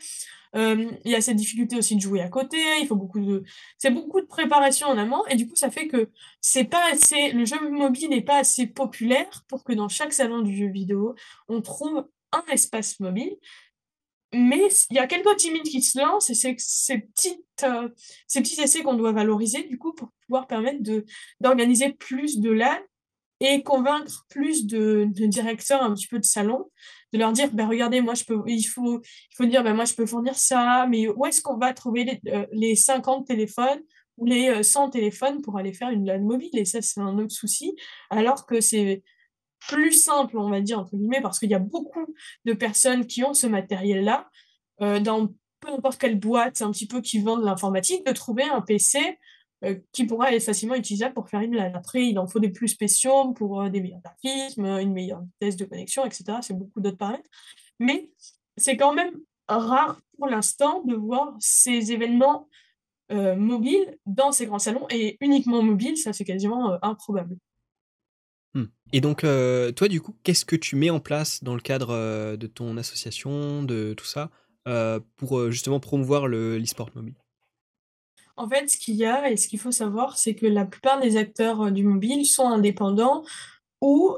Euh, 0.55 0.91
il 1.05 1.11
y 1.11 1.15
a 1.15 1.21
cette 1.21 1.35
difficulté 1.35 1.75
aussi 1.75 1.95
de 1.95 2.01
jouer 2.01 2.21
à 2.21 2.29
côté, 2.29 2.57
il 2.81 2.87
faut 2.87 2.95
beaucoup 2.95 3.19
de 3.19 3.43
c'est 3.77 3.91
beaucoup 3.91 4.21
de 4.21 4.25
préparation 4.25 4.87
en 4.87 4.97
amont 4.97 5.25
et 5.27 5.35
du 5.35 5.47
coup 5.47 5.55
ça 5.55 5.69
fait 5.69 5.87
que 5.87 6.09
c'est 6.39 6.63
pas 6.63 6.83
assez 6.91 7.31
le 7.31 7.45
jeu 7.45 7.57
mobile 7.69 8.09
n'est 8.09 8.21
pas 8.21 8.37
assez 8.37 8.65
populaire 8.65 9.43
pour 9.49 9.63
que 9.63 9.73
dans 9.73 9.89
chaque 9.89 10.13
salon 10.13 10.41
du 10.41 10.55
jeu 10.55 10.67
vidéo, 10.67 11.15
on 11.49 11.61
trouve 11.61 12.07
un 12.31 12.43
espace 12.51 12.99
mobile. 12.99 13.37
Mais 14.33 14.67
il 14.89 14.97
y 14.97 14.99
a 14.99 15.07
quelques 15.07 15.37
timides 15.37 15.63
qui 15.63 15.81
se 15.81 15.99
lancent 15.99 16.29
et 16.29 16.33
c'est 16.33 16.55
ces, 16.59 17.09
euh, 17.63 17.89
ces 18.27 18.41
petits 18.41 18.61
essais 18.61 18.83
qu'on 18.83 18.95
doit 18.95 19.13
valoriser 19.13 19.63
du 19.63 19.77
coup 19.77 19.93
pour 19.93 20.09
pouvoir 20.25 20.47
permettre 20.47 20.81
d'organiser 21.39 21.93
plus 21.93 22.39
de 22.39 22.51
LAN 22.51 22.77
et 23.39 23.63
convaincre 23.63 24.25
plus 24.29 24.65
de, 24.65 25.05
directeurs 25.05 25.81
un 25.81 25.93
petit 25.93 26.07
peu 26.07 26.19
de 26.19 26.25
salon, 26.25 26.69
de 27.13 27.19
leur 27.19 27.31
dire, 27.31 27.51
ben 27.53 27.67
regardez, 27.67 28.01
moi, 28.01 28.15
je 28.15 28.23
peux, 28.23 28.41
il 28.47 28.63
faut, 28.63 28.99
il 29.01 29.35
faut 29.35 29.45
dire, 29.45 29.63
ben 29.63 29.75
moi, 29.75 29.85
je 29.85 29.93
peux 29.93 30.05
fournir 30.05 30.35
ça, 30.35 30.87
mais 30.89 31.07
où 31.07 31.25
est-ce 31.25 31.41
qu'on 31.41 31.57
va 31.57 31.73
trouver 31.73 32.03
les, 32.03 32.31
euh, 32.33 32.45
les 32.51 32.75
50 32.75 33.27
téléphones 33.27 33.81
ou 34.17 34.25
les 34.25 34.63
100 34.63 34.89
téléphones 34.89 35.41
pour 35.41 35.57
aller 35.57 35.71
faire 35.71 35.89
une 35.89 36.05
LAN 36.05 36.19
mobile? 36.19 36.49
Et 36.53 36.65
ça, 36.65 36.81
c'est 36.81 36.99
un 36.99 37.17
autre 37.19 37.33
souci, 37.33 37.75
alors 38.09 38.45
que 38.45 38.59
c'est 38.59 39.03
plus 39.67 39.93
simple, 39.93 40.37
on 40.37 40.49
va 40.49 40.61
dire, 40.61 40.79
entre 40.79 40.95
guillemets, 40.95 41.21
parce 41.21 41.39
qu'il 41.39 41.49
y 41.49 41.55
a 41.55 41.59
beaucoup 41.59 42.13
de 42.45 42.53
personnes 42.53 43.05
qui 43.05 43.23
ont 43.23 43.33
ce 43.33 43.47
matériel-là, 43.47 44.29
euh, 44.81 44.99
dans 44.99 45.27
peu 45.59 45.69
importe 45.71 45.99
quelle 45.99 46.19
boîte 46.19 46.61
un 46.61 46.71
petit 46.71 46.87
peu 46.87 47.01
qui 47.01 47.19
vend 47.19 47.37
de 47.37 47.45
l'informatique, 47.45 48.05
de 48.05 48.11
trouver 48.11 48.43
un 48.43 48.61
PC 48.61 48.99
euh, 49.63 49.75
qui 49.91 50.05
pourra 50.05 50.31
être 50.33 50.43
facilement 50.43 50.75
utilisable 50.75 51.13
pour 51.13 51.29
faire 51.29 51.41
une 51.41 51.55
LAN. 51.55 51.73
Après, 51.73 52.05
il 52.05 52.19
en 52.19 52.27
faut 52.27 52.39
des 52.39 52.49
plus 52.49 52.67
spéciaux 52.67 53.33
pour 53.33 53.61
euh, 53.61 53.69
des 53.69 53.81
meilleurs 53.81 54.01
graphismes, 54.01 54.65
une 54.65 54.93
meilleure 54.93 55.21
vitesse 55.21 55.57
de 55.57 55.65
connexion, 55.65 56.05
etc. 56.05 56.25
C'est 56.41 56.57
beaucoup 56.57 56.79
d'autres 56.79 56.97
paramètres. 56.97 57.29
Mais 57.79 58.11
c'est 58.55 58.77
quand 58.77 58.93
même 58.93 59.11
rare 59.47 59.99
pour 60.17 60.27
l'instant 60.27 60.83
de 60.83 60.95
voir 60.95 61.35
ces 61.39 61.91
événements 61.91 62.47
mobiles 63.09 63.97
dans 64.05 64.33
ces 64.33 64.47
grands 64.47 64.59
salons 64.59 64.85
et 64.89 65.15
uniquement 65.21 65.63
mobiles, 65.63 65.95
ça 65.95 66.11
c'est 66.11 66.25
quasiment 66.25 66.77
improbable. 66.83 67.37
Et 68.93 69.01
donc, 69.01 69.23
euh, 69.23 69.71
toi, 69.71 69.87
du 69.87 70.01
coup, 70.01 70.15
qu'est-ce 70.23 70.45
que 70.45 70.55
tu 70.55 70.75
mets 70.75 70.89
en 70.89 70.99
place 70.99 71.43
dans 71.43 71.55
le 71.55 71.61
cadre 71.61 71.89
euh, 71.91 72.37
de 72.37 72.47
ton 72.47 72.77
association, 72.77 73.63
de 73.63 73.93
tout 73.93 74.05
ça, 74.05 74.29
euh, 74.67 74.99
pour 75.17 75.51
justement 75.51 75.79
promouvoir 75.79 76.27
l'e-sport 76.27 76.89
mobile? 76.95 77.15
En 78.37 78.47
fait, 78.47 78.69
ce 78.69 78.77
qu'il 78.77 78.95
y 78.95 79.05
a 79.05 79.29
et 79.29 79.37
ce 79.37 79.47
qu'il 79.47 79.59
faut 79.59 79.71
savoir, 79.71 80.17
c'est 80.17 80.35
que 80.35 80.45
la 80.45 80.65
plupart 80.65 81.01
des 81.01 81.17
acteurs 81.17 81.71
du 81.71 81.83
mobile 81.83 82.25
sont 82.25 82.47
indépendants 82.47 83.23
ou 83.81 84.15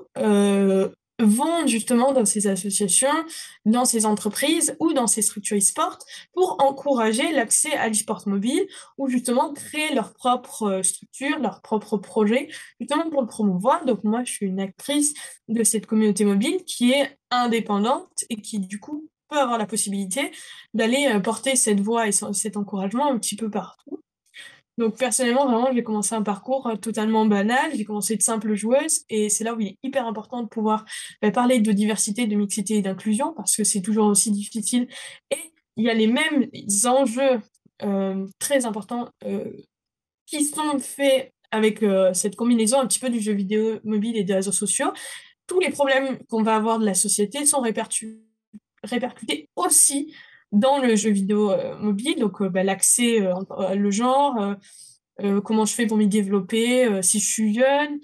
vont 1.19 1.67
justement 1.67 2.13
dans 2.13 2.25
ces 2.25 2.47
associations, 2.47 3.25
dans 3.65 3.86
ces 3.86 4.05
entreprises 4.05 4.75
ou 4.79 4.93
dans 4.93 5.08
ces 5.08 5.21
structures 5.21 5.58
e-sport 5.58 5.99
pour 6.34 6.58
encourager 6.63 7.32
l'accès 7.32 7.73
à 7.73 7.89
l'e-sport 7.89 8.23
mobile 8.27 8.65
ou 8.97 9.10
justement 9.10 9.53
créer 9.53 9.93
leur 9.93 10.13
propre 10.13 10.63
euh, 10.63 10.84
structure, 10.84 11.39
leur 11.39 11.62
propre 11.62 11.97
projet, 11.97 12.49
justement 12.79 13.10
pour 13.10 13.21
le 13.21 13.27
promouvoir. 13.27 13.86
Donc 13.86 14.03
moi, 14.03 14.23
je 14.23 14.32
suis 14.32 14.45
une 14.45 14.60
actrice 14.60 15.13
de 15.47 15.63
cette 15.63 15.86
communauté 15.86 16.25
mobile 16.25 16.63
qui 16.65 16.91
est 16.91 17.17
indépendante 17.32 18.23
et 18.29 18.38
qui 18.38 18.60
du 18.60 18.79
coup 18.79 19.10
peut 19.29 19.38
avoir 19.38 19.58
la 19.58 19.65
possibilité 19.65 20.32
d'aller 20.73 21.10
euh, 21.13 21.19
porter 21.19 21.55
cette 21.55 21.79
voix 21.79 22.08
et 22.08 22.12
cet 22.12 22.58
encouragement 22.58 23.12
un 23.12 23.19
petit 23.19 23.36
peu 23.36 23.49
partout. 23.49 24.01
Donc 24.79 24.97
personnellement, 24.97 25.45
vraiment, 25.45 25.73
j'ai 25.73 25.83
commencé 25.83 26.15
un 26.15 26.23
parcours 26.23 26.65
euh, 26.67 26.77
totalement 26.77 27.25
banal. 27.25 27.71
J'ai 27.75 27.83
commencé 27.83 28.15
de 28.15 28.21
simple 28.21 28.55
joueuse 28.55 29.01
et 29.09 29.27
c'est 29.27 29.43
là 29.43 29.53
où 29.53 29.59
il 29.59 29.67
est 29.67 29.77
hyper 29.83 30.07
important 30.07 30.41
de 30.41 30.47
pouvoir 30.47 30.85
bah, 31.21 31.31
parler 31.31 31.59
de 31.59 31.71
diversité, 31.73 32.27
de 32.27 32.35
mixité 32.35 32.75
et 32.75 32.81
d'inclusion 32.81 33.33
parce 33.33 33.57
que 33.57 33.65
c'est 33.65 33.81
toujours 33.81 34.07
aussi 34.07 34.31
difficile. 34.31 34.87
Et 35.31 35.51
il 35.75 35.83
y 35.83 35.89
a 35.89 35.93
les 35.93 36.07
mêmes 36.07 36.47
enjeux 36.85 37.41
euh, 37.83 38.25
très 38.39 38.65
importants 38.65 39.09
euh, 39.25 39.51
qui 40.25 40.45
sont 40.45 40.79
faits 40.79 41.33
avec 41.51 41.83
cette 42.13 42.35
combinaison 42.35 42.79
un 42.79 42.85
petit 42.85 42.99
peu 42.99 43.09
du 43.09 43.19
jeu 43.19 43.33
vidéo 43.33 43.79
mobile 43.83 44.15
et 44.15 44.23
des 44.23 44.35
réseaux 44.35 44.51
sociaux. 44.51 44.93
Tous 45.47 45.59
les 45.59 45.71
problèmes 45.71 46.19
qu'on 46.29 46.43
va 46.43 46.55
avoir 46.55 46.77
de 46.77 46.85
la 46.85 46.93
société 46.93 47.43
sont 47.47 47.61
répercutés 47.61 49.49
aussi 49.55 50.13
dans 50.51 50.79
le 50.79 50.95
jeu 50.95 51.12
vidéo 51.12 51.51
euh, 51.51 51.77
mobile, 51.77 52.15
donc 52.17 52.41
euh, 52.41 52.49
bah, 52.49 52.63
l'accès, 52.63 53.21
euh, 53.21 53.75
le 53.75 53.91
genre, 53.91 54.55
comment 55.43 55.65
je 55.65 55.73
fais 55.73 55.85
pour 55.85 55.97
m'y 55.97 56.07
développer, 56.07 57.01
si 57.01 57.19
je 57.19 57.25
suis 57.29 57.53
jeune, 57.53 57.99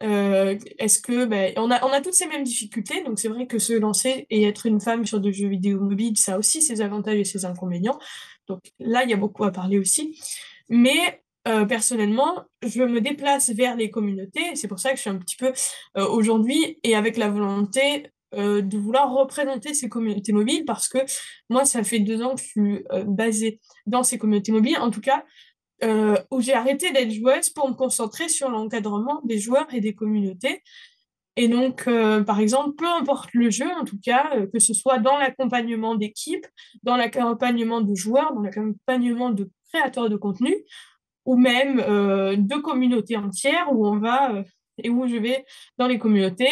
est-ce 0.00 0.98
que 0.98 1.24
bah, 1.24 1.52
on 1.56 1.70
a 1.70 1.84
on 1.86 1.92
a 1.92 2.00
toutes 2.00 2.14
ces 2.14 2.26
mêmes 2.26 2.42
difficultés. 2.42 3.04
Donc 3.04 3.20
c'est 3.20 3.28
vrai 3.28 3.46
que 3.46 3.60
se 3.60 3.72
lancer 3.74 4.26
et 4.28 4.42
être 4.42 4.66
une 4.66 4.80
femme 4.80 5.06
sur 5.06 5.20
des 5.20 5.32
jeux 5.32 5.48
vidéo 5.48 5.80
mobiles 5.80 6.16
ça 6.16 6.34
a 6.34 6.38
aussi 6.38 6.60
ses 6.60 6.80
avantages 6.80 7.18
et 7.18 7.24
ses 7.24 7.44
inconvénients. 7.44 7.98
Donc 8.48 8.60
là 8.80 9.04
il 9.04 9.10
y 9.10 9.12
a 9.12 9.16
beaucoup 9.16 9.44
à 9.44 9.52
parler 9.52 9.78
aussi. 9.78 10.20
Mais 10.68 11.22
personnellement 11.68 12.44
je 12.62 12.82
me 12.82 13.00
déplace 13.00 13.50
vers 13.50 13.76
les 13.76 13.88
communautés. 13.88 14.56
C'est 14.56 14.68
pour 14.68 14.80
ça 14.80 14.90
que 14.90 14.96
je 14.96 15.02
suis 15.02 15.10
un 15.10 15.18
petit 15.18 15.36
peu 15.36 15.52
aujourd'hui 15.94 16.80
et 16.82 16.96
avec 16.96 17.16
la 17.16 17.30
volonté 17.30 18.10
euh, 18.34 18.60
de 18.60 18.76
vouloir 18.76 19.10
représenter 19.10 19.72
ces 19.72 19.88
communautés 19.88 20.32
mobiles 20.32 20.66
parce 20.66 20.86
que 20.88 20.98
moi, 21.48 21.64
ça 21.64 21.82
fait 21.82 21.98
deux 21.98 22.22
ans 22.22 22.34
que 22.34 22.42
je 22.42 22.46
suis 22.46 22.84
euh, 22.92 23.04
basée 23.04 23.58
dans 23.86 24.02
ces 24.02 24.18
communautés 24.18 24.52
mobiles, 24.52 24.76
en 24.78 24.90
tout 24.90 25.00
cas, 25.00 25.24
euh, 25.82 26.14
où 26.30 26.42
j'ai 26.42 26.52
arrêté 26.52 26.92
d'être 26.92 27.10
joueuse 27.10 27.48
pour 27.48 27.70
me 27.70 27.74
concentrer 27.74 28.28
sur 28.28 28.50
l'encadrement 28.50 29.22
des 29.24 29.38
joueurs 29.38 29.66
et 29.72 29.80
des 29.80 29.94
communautés. 29.94 30.62
Et 31.36 31.48
donc, 31.48 31.84
par 31.84 32.40
exemple, 32.40 32.74
peu 32.74 32.88
importe 32.88 33.30
le 33.32 33.48
jeu, 33.48 33.70
en 33.80 33.84
tout 33.84 33.98
cas, 34.02 34.28
que 34.52 34.58
ce 34.58 34.74
soit 34.74 34.98
dans 34.98 35.16
l'accompagnement 35.16 35.94
d'équipes, 35.94 36.46
dans 36.82 36.96
l'accompagnement 36.96 37.80
de 37.80 37.94
joueurs, 37.94 38.34
dans 38.34 38.40
l'accompagnement 38.40 39.30
de 39.30 39.48
créateurs 39.72 40.10
de 40.10 40.16
contenu, 40.16 40.52
ou 41.26 41.36
même 41.36 41.76
de 41.76 42.56
communautés 42.56 43.16
entières 43.16 43.68
où 43.70 43.86
on 43.86 44.00
va 44.00 44.42
et 44.82 44.90
où 44.90 45.06
je 45.06 45.14
vais 45.14 45.46
dans 45.78 45.86
les 45.86 46.00
communautés 46.00 46.50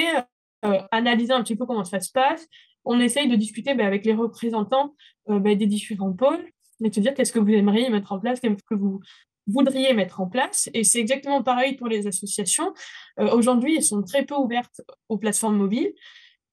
euh, 0.66 0.81
analyser 0.90 1.33
un 1.33 1.42
petit 1.42 1.57
peu 1.57 1.66
comment 1.66 1.85
ça 1.85 2.00
se 2.00 2.11
passe. 2.11 2.46
On 2.85 3.00
essaye 3.00 3.29
de 3.29 3.37
discuter 3.37 3.74
ben, 3.74 3.87
avec 3.87 4.05
les 4.05 4.14
représentants 4.14 4.94
euh, 5.31 5.38
ben, 5.38 5.57
des 5.57 5.66
différents 5.66 6.12
pôles 6.12 6.44
et 6.85 6.90
de 6.90 7.00
dire 7.00 7.14
qu'est-ce 7.14 7.33
que 7.33 7.38
vous 7.38 7.50
aimeriez 7.50 7.88
mettre 7.90 8.12
en 8.12 8.18
place, 8.18 8.40
qu'est-ce 8.40 8.62
que 8.68 8.74
vous 8.74 9.00
voudriez 9.46 9.94
mettre 9.94 10.20
en 10.20 10.26
place. 10.26 10.68
Et 10.74 10.85
c'est 10.85 11.00
exactement 11.00 11.42
pareil 11.42 11.76
pour 11.76 11.88
les 11.88 12.07
associations. 12.07 12.74
Euh, 13.20 13.31
aujourd'hui, 13.31 13.76
elles 13.76 13.83
sont 13.83 14.02
très 14.02 14.24
peu 14.24 14.35
ouvertes 14.35 14.81
aux 15.09 15.18
plateformes 15.18 15.57
mobiles. 15.57 15.92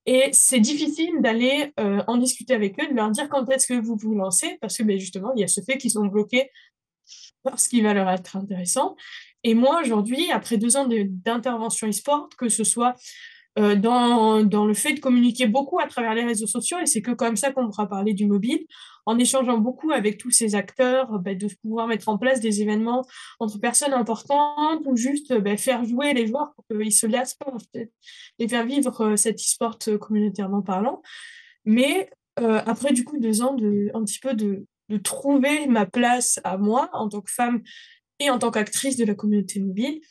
Et 0.05 0.29
c'est 0.33 0.59
difficile 0.59 1.21
d'aller 1.21 1.71
en 1.77 2.17
discuter 2.17 2.53
avec 2.53 2.77
eux, 2.77 2.89
de 2.89 2.93
leur 2.93 3.09
dire 3.09 3.29
quand 3.29 3.49
est-ce 3.49 3.65
que 3.65 3.73
vous 3.73 3.95
vous 3.95 4.13
lancez, 4.15 4.57
parce 4.59 4.75
que 4.75 4.83
ben, 4.83 4.99
justement, 4.99 5.31
il 5.33 5.39
y 5.39 5.43
a 5.45 5.47
ce 5.47 5.61
fait 5.61 5.77
qu'ils 5.77 5.91
sont 5.91 6.07
bloqués 6.07 6.49
parce 7.43 7.67
qu'il 7.67 7.83
va 7.83 7.93
leur 7.93 8.09
être 8.09 8.35
intéressant. 8.35 8.95
Et 9.43 9.53
moi, 9.53 9.81
aujourd'hui, 9.81 10.31
après 10.31 10.57
deux 10.57 10.77
ans 10.77 10.87
d'intervention 10.87 11.87
e-sport, 11.87 12.29
que 12.37 12.49
ce 12.49 12.63
soit 12.63 12.95
euh, 13.59 13.75
dans, 13.75 14.43
dans, 14.43 14.65
le 14.65 14.73
fait 14.73 14.93
de 14.93 14.99
communiquer 14.99 15.45
beaucoup 15.45 15.79
à 15.79 15.87
travers 15.87 16.15
les 16.15 16.23
réseaux 16.23 16.47
sociaux, 16.47 16.79
et 16.79 16.87
c'est 16.87 17.01
que 17.01 17.11
comme 17.11 17.35
ça 17.35 17.51
qu'on 17.51 17.67
pourra 17.67 17.87
parler 17.87 18.13
du 18.13 18.25
mobile, 18.25 18.65
en 19.05 19.19
échangeant 19.19 19.59
beaucoup 19.59 19.91
avec 19.91 20.17
tous 20.17 20.31
ces 20.31 20.55
acteurs, 20.55 21.19
bah, 21.19 21.35
de 21.35 21.47
pouvoir 21.61 21.87
mettre 21.87 22.09
en 22.09 22.17
place 22.17 22.39
des 22.39 22.61
événements 22.61 23.05
entre 23.39 23.59
personnes 23.59 23.93
importantes 23.93 24.81
ou 24.85 24.95
juste 24.95 25.37
bah, 25.39 25.55
faire 25.57 25.83
jouer 25.85 26.13
les 26.13 26.25
joueurs 26.25 26.53
pour 26.55 26.65
qu'ils 26.65 26.93
se 26.93 27.05
lassent 27.05 27.35
pas 27.35 27.53
et 28.39 28.47
faire 28.47 28.65
vivre 28.65 29.01
euh, 29.01 29.15
cet 29.15 29.39
e-sport 29.39 29.77
euh, 29.87 29.97
communautairement 29.97 30.61
parlant. 30.61 31.01
Mais 31.65 32.09
après 32.35 32.93
du 32.93 33.05
coup 33.05 33.19
deux 33.19 33.43
ans 33.43 33.53
de 33.53 33.91
un 33.93 34.03
petit 34.03 34.17
peu 34.17 34.33
de, 34.33 34.65
de 34.89 34.97
trouver 34.97 35.67
ma 35.67 35.85
place 35.85 36.39
à 36.43 36.57
moi 36.57 36.89
en 36.93 37.07
tant 37.07 37.21
que 37.21 37.31
femme 37.31 37.61
et 38.19 38.31
en 38.31 38.39
tant 38.39 38.49
qu'actrice 38.49 38.97
de 38.97 39.05
la 39.05 39.13
communauté 39.13 39.59
mobile, 39.59 40.01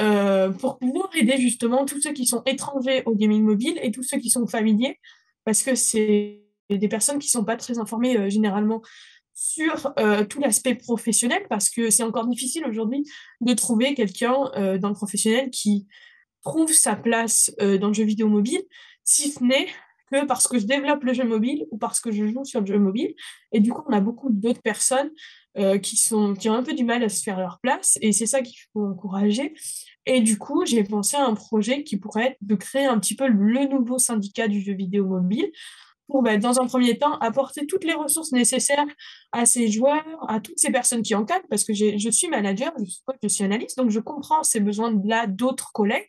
euh, 0.00 0.50
pour 0.50 0.78
pouvoir 0.78 1.10
aider 1.14 1.36
justement 1.38 1.84
tous 1.84 2.00
ceux 2.00 2.12
qui 2.12 2.26
sont 2.26 2.42
étrangers 2.46 3.02
au 3.04 3.14
gaming 3.14 3.42
mobile 3.42 3.78
et 3.82 3.90
tous 3.90 4.02
ceux 4.02 4.18
qui 4.18 4.30
sont 4.30 4.46
familiers, 4.46 4.98
parce 5.44 5.62
que 5.62 5.74
c'est 5.74 6.42
des 6.70 6.88
personnes 6.88 7.18
qui 7.18 7.28
ne 7.28 7.40
sont 7.40 7.44
pas 7.44 7.56
très 7.56 7.78
informées 7.78 8.16
euh, 8.16 8.30
généralement 8.30 8.80
sur 9.34 9.92
euh, 9.98 10.24
tout 10.24 10.40
l'aspect 10.40 10.74
professionnel, 10.74 11.42
parce 11.48 11.68
que 11.68 11.90
c'est 11.90 12.02
encore 12.02 12.26
difficile 12.26 12.64
aujourd'hui 12.66 13.04
de 13.40 13.52
trouver 13.54 13.94
quelqu'un 13.94 14.50
dans 14.78 14.88
le 14.88 14.94
professionnel 14.94 15.50
qui 15.50 15.86
trouve 16.42 16.72
sa 16.72 16.96
place 16.96 17.50
dans 17.58 17.88
le 17.88 17.94
jeu 17.94 18.04
vidéo 18.04 18.28
mobile, 18.28 18.62
si 19.04 19.30
ce 19.30 19.42
n'est 19.42 19.68
que 20.12 20.26
parce 20.26 20.46
que 20.46 20.58
je 20.58 20.66
développe 20.66 21.02
le 21.04 21.14
jeu 21.14 21.24
mobile 21.24 21.66
ou 21.70 21.78
parce 21.78 22.00
que 22.00 22.10
je 22.12 22.26
joue 22.26 22.44
sur 22.44 22.60
le 22.60 22.66
jeu 22.66 22.78
mobile. 22.78 23.14
Et 23.52 23.60
du 23.60 23.72
coup, 23.72 23.82
on 23.88 23.92
a 23.92 24.00
beaucoup 24.00 24.30
d'autres 24.30 24.62
personnes 24.62 25.10
euh, 25.58 25.78
qui, 25.78 25.96
sont, 25.96 26.34
qui 26.34 26.48
ont 26.48 26.54
un 26.54 26.62
peu 26.62 26.74
du 26.74 26.84
mal 26.84 27.02
à 27.02 27.08
se 27.08 27.22
faire 27.22 27.38
leur 27.38 27.58
place, 27.60 27.98
et 28.00 28.12
c'est 28.12 28.26
ça 28.26 28.42
qu'il 28.42 28.58
faut 28.72 28.84
encourager. 28.84 29.54
Et 30.06 30.20
du 30.20 30.38
coup, 30.38 30.64
j'ai 30.66 30.82
pensé 30.82 31.16
à 31.16 31.24
un 31.26 31.34
projet 31.34 31.84
qui 31.84 31.96
pourrait 31.96 32.28
être 32.28 32.38
de 32.40 32.54
créer 32.54 32.86
un 32.86 32.98
petit 32.98 33.14
peu 33.14 33.28
le 33.28 33.68
nouveau 33.68 33.98
syndicat 33.98 34.48
du 34.48 34.60
jeu 34.60 34.72
vidéo 34.72 35.06
mobile, 35.06 35.50
pour, 36.08 36.22
bah, 36.22 36.36
dans 36.36 36.60
un 36.60 36.66
premier 36.66 36.98
temps, 36.98 37.18
apporter 37.18 37.66
toutes 37.66 37.84
les 37.84 37.94
ressources 37.94 38.32
nécessaires 38.32 38.84
à 39.32 39.46
ces 39.46 39.68
joueurs, 39.68 40.04
à 40.28 40.40
toutes 40.40 40.58
ces 40.58 40.70
personnes 40.70 41.02
qui 41.02 41.14
encadrent, 41.14 41.46
parce 41.48 41.64
que 41.64 41.72
je 41.72 42.10
suis 42.10 42.28
manager, 42.28 42.72
je 42.78 42.84
suis, 42.84 43.02
je 43.22 43.28
suis 43.28 43.44
analyste, 43.44 43.78
donc 43.78 43.90
je 43.90 44.00
comprends 44.00 44.42
ces 44.42 44.60
besoins-là 44.60 45.26
d'autres 45.26 45.72
collègues 45.72 46.08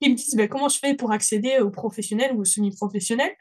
qui 0.00 0.10
me 0.10 0.14
disent 0.14 0.36
bah, 0.36 0.48
comment 0.48 0.68
je 0.68 0.78
fais 0.78 0.94
pour 0.94 1.12
accéder 1.12 1.58
aux 1.58 1.70
professionnels 1.70 2.32
ou 2.34 2.40
aux 2.40 2.44
semi-professionnels, 2.44 3.34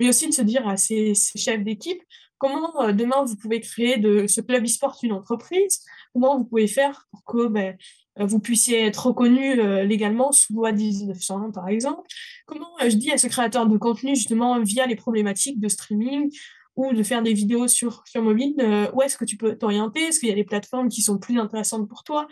mais 0.00 0.08
aussi 0.08 0.28
de 0.28 0.32
se 0.32 0.42
dire 0.42 0.66
à 0.68 0.76
ces 0.76 1.14
chefs 1.14 1.62
d'équipe, 1.62 2.02
comment 2.44 2.82
euh, 2.82 2.92
demain 2.92 3.24
vous 3.24 3.36
pouvez 3.36 3.60
créer 3.60 3.96
de 3.96 4.26
ce 4.26 4.42
club 4.42 4.64
e-sport 4.64 4.98
une 5.02 5.12
entreprise, 5.12 5.82
comment 6.12 6.36
vous 6.36 6.44
pouvez 6.44 6.66
faire 6.66 7.06
pour 7.10 7.24
que 7.24 7.46
ben, 7.46 7.74
euh, 8.20 8.26
vous 8.26 8.38
puissiez 8.38 8.84
être 8.84 9.06
reconnu 9.06 9.58
euh, 9.58 9.84
légalement 9.84 10.30
sous 10.30 10.52
loi 10.52 10.72
1901 10.72 11.52
par 11.52 11.68
exemple, 11.68 12.06
comment 12.44 12.68
je 12.82 12.96
dis 12.96 13.10
à 13.10 13.16
ce 13.16 13.28
créateur 13.28 13.66
de 13.66 13.78
contenu 13.78 14.14
justement 14.14 14.60
via 14.60 14.86
les 14.86 14.94
problématiques 14.94 15.58
de 15.58 15.68
streaming 15.68 16.30
ou 16.76 16.92
de 16.92 17.02
faire 17.02 17.22
des 17.22 17.32
vidéos 17.32 17.66
sur, 17.66 18.02
sur 18.06 18.20
mobile, 18.20 18.56
où 18.92 19.00
est-ce 19.00 19.16
que 19.16 19.24
tu 19.24 19.36
peux 19.36 19.56
t'orienter? 19.56 20.00
Est-ce 20.00 20.18
qu'il 20.18 20.28
y 20.28 20.32
a 20.32 20.34
des 20.34 20.42
plateformes 20.42 20.88
qui 20.88 21.02
sont 21.02 21.18
plus 21.18 21.38
intéressantes 21.38 21.88
pour 21.88 22.02
toi? 22.02 22.26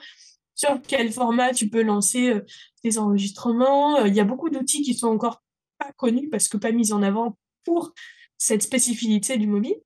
Sur 0.57 0.83
quel 0.83 1.13
format 1.13 1.53
tu 1.53 1.69
peux 1.69 1.83
lancer 1.83 2.35
tes 2.83 2.99
enregistrements? 2.99 4.05
Il 4.05 4.13
y 4.13 4.19
a 4.19 4.25
beaucoup 4.25 4.51
d'outils 4.51 4.83
qui 4.83 4.95
sont 4.95 5.07
encore 5.07 5.45
pas 5.79 5.93
connus 5.93 6.29
parce 6.29 6.49
que 6.49 6.57
pas 6.57 6.73
mis 6.73 6.93
en 6.93 7.05
avant 7.05 7.39
pour 7.63 7.95
cette 8.37 8.63
spécificité 8.63 9.39
du 9.39 9.47
mobile. 9.47 9.77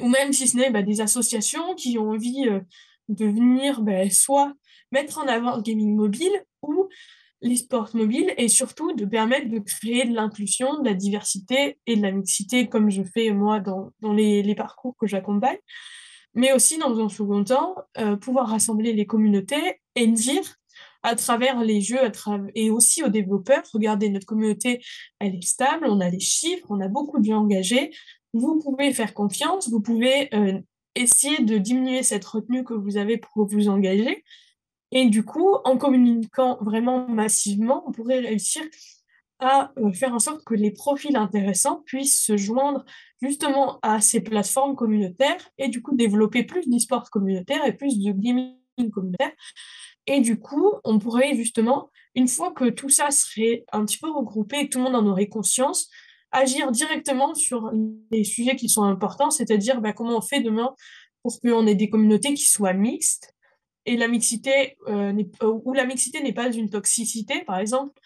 Ou 0.00 0.08
même 0.08 0.32
si 0.32 0.48
ce 0.48 0.56
n'est 0.56 0.70
bah, 0.70 0.82
des 0.82 1.00
associations 1.00 1.74
qui 1.74 1.98
ont 1.98 2.10
envie 2.10 2.48
de 3.08 3.26
venir 3.26 3.82
bah, 3.82 4.08
soit 4.10 4.52
mettre 4.92 5.18
en 5.18 5.26
avant 5.26 5.56
le 5.56 5.62
gaming 5.62 5.94
mobile 5.94 6.32
ou 6.62 6.88
l'e-sport 7.42 7.90
mobile 7.94 8.32
et 8.38 8.48
surtout 8.48 8.92
de 8.92 9.04
permettre 9.04 9.48
de 9.48 9.58
créer 9.58 10.04
de 10.06 10.14
l'inclusion, 10.14 10.80
de 10.80 10.88
la 10.88 10.94
diversité 10.94 11.78
et 11.86 11.96
de 11.96 12.02
la 12.02 12.10
mixité 12.10 12.68
comme 12.68 12.90
je 12.90 13.02
fais 13.02 13.30
moi 13.30 13.60
dans, 13.60 13.90
dans 14.00 14.12
les, 14.12 14.42
les, 14.42 14.54
parcours 14.54 14.96
que 14.98 15.06
j'accompagne, 15.06 15.58
mais 16.34 16.52
aussi 16.52 16.78
dans 16.78 16.98
un 16.98 17.08
second 17.08 17.44
temps, 17.44 17.74
euh, 17.98 18.16
pouvoir 18.16 18.48
rassembler 18.48 18.92
les 18.92 19.06
communautés 19.06 19.80
et 19.94 20.06
dire 20.06 20.56
à 21.02 21.14
travers 21.14 21.62
les 21.62 21.80
jeux 21.80 21.98
et 22.54 22.70
aussi 22.70 23.04
aux 23.04 23.08
développeurs, 23.08 23.62
regardez, 23.72 24.10
notre 24.10 24.26
communauté, 24.26 24.82
elle 25.20 25.36
est 25.36 25.46
stable, 25.46 25.86
on 25.88 26.00
a 26.00 26.10
des 26.10 26.20
chiffres, 26.20 26.66
on 26.68 26.80
a 26.80 26.88
beaucoup 26.88 27.20
de 27.20 27.24
gens 27.24 27.42
engagés, 27.42 27.92
vous 28.38 28.60
pouvez 28.60 28.92
faire 28.92 29.14
confiance, 29.14 29.68
vous 29.68 29.80
pouvez 29.80 30.34
euh, 30.34 30.60
essayer 30.94 31.42
de 31.42 31.58
diminuer 31.58 32.02
cette 32.02 32.24
retenue 32.24 32.64
que 32.64 32.74
vous 32.74 32.96
avez 32.96 33.18
pour 33.18 33.46
vous 33.46 33.68
engager 33.68 34.24
et 34.92 35.06
du 35.06 35.24
coup, 35.24 35.56
en 35.64 35.76
communiquant 35.76 36.58
vraiment 36.60 37.08
massivement, 37.08 37.84
on 37.86 37.92
pourrait 37.92 38.20
réussir 38.20 38.62
à 39.38 39.72
euh, 39.78 39.92
faire 39.92 40.14
en 40.14 40.18
sorte 40.18 40.44
que 40.44 40.54
les 40.54 40.70
profils 40.70 41.16
intéressants 41.16 41.82
puissent 41.84 42.22
se 42.22 42.36
joindre 42.36 42.84
justement 43.20 43.78
à 43.82 44.00
ces 44.00 44.20
plateformes 44.20 44.76
communautaires 44.76 45.50
et 45.58 45.68
du 45.68 45.82
coup 45.82 45.94
développer 45.94 46.44
plus 46.44 46.68
d'e-sport 46.68 47.10
communautaire 47.10 47.64
et 47.66 47.74
plus 47.74 47.98
de 47.98 48.12
gaming 48.12 48.56
communautaire. 48.92 49.32
Et 50.06 50.20
du 50.20 50.38
coup, 50.38 50.72
on 50.84 50.98
pourrait 50.98 51.34
justement, 51.34 51.90
une 52.14 52.28
fois 52.28 52.52
que 52.52 52.70
tout 52.70 52.88
ça 52.88 53.10
serait 53.10 53.64
un 53.72 53.84
petit 53.84 53.98
peu 53.98 54.10
regroupé 54.10 54.60
et 54.60 54.68
que 54.68 54.72
tout 54.72 54.78
le 54.78 54.84
monde 54.84 54.94
en 54.94 55.06
aurait 55.06 55.26
conscience, 55.26 55.90
agir 56.32 56.70
directement 56.70 57.34
sur 57.34 57.70
les 58.10 58.24
sujets 58.24 58.56
qui 58.56 58.68
sont 58.68 58.82
importants, 58.82 59.30
c'est-à-dire 59.30 59.80
bah, 59.80 59.92
comment 59.92 60.18
on 60.18 60.20
fait 60.20 60.40
demain 60.40 60.74
pour 61.22 61.40
qu'on 61.40 61.66
ait 61.66 61.74
des 61.74 61.88
communautés 61.88 62.34
qui 62.34 62.44
soient 62.44 62.72
mixtes, 62.72 63.34
et 63.86 63.96
la 63.96 64.08
mixité 64.08 64.76
euh, 64.88 65.12
euh, 65.42 65.60
ou 65.64 65.72
la 65.72 65.86
mixité 65.86 66.22
n'est 66.22 66.32
pas 66.32 66.52
une 66.52 66.68
toxicité, 66.68 67.44
par 67.44 67.58
exemple, 67.58 67.98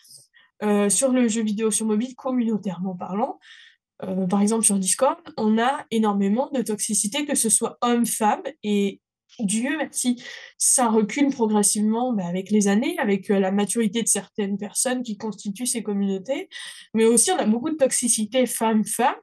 euh, 0.62 0.90
sur 0.90 1.10
le 1.10 1.26
jeu 1.26 1.42
vidéo 1.42 1.70
sur 1.70 1.86
mobile, 1.86 2.14
communautairement 2.14 2.94
parlant, 2.94 3.38
par 4.30 4.40
exemple 4.40 4.64
sur 4.64 4.78
Discord, 4.78 5.18
on 5.36 5.58
a 5.58 5.84
énormément 5.90 6.48
de 6.54 6.62
toxicité, 6.62 7.26
que 7.26 7.34
ce 7.34 7.50
soit 7.50 7.76
homme-femme, 7.82 8.40
et 8.62 8.98
Dieu 9.44 9.76
merci, 9.76 10.22
ça 10.58 10.88
recule 10.88 11.30
progressivement 11.30 12.12
bah, 12.12 12.26
avec 12.26 12.50
les 12.50 12.68
années, 12.68 12.98
avec 12.98 13.28
la 13.28 13.50
maturité 13.52 14.02
de 14.02 14.08
certaines 14.08 14.58
personnes 14.58 15.02
qui 15.02 15.16
constituent 15.16 15.66
ces 15.66 15.82
communautés, 15.82 16.48
mais 16.94 17.04
aussi 17.04 17.30
on 17.30 17.38
a 17.38 17.46
beaucoup 17.46 17.70
de 17.70 17.76
toxicité 17.76 18.46
femme-femme, 18.46 19.16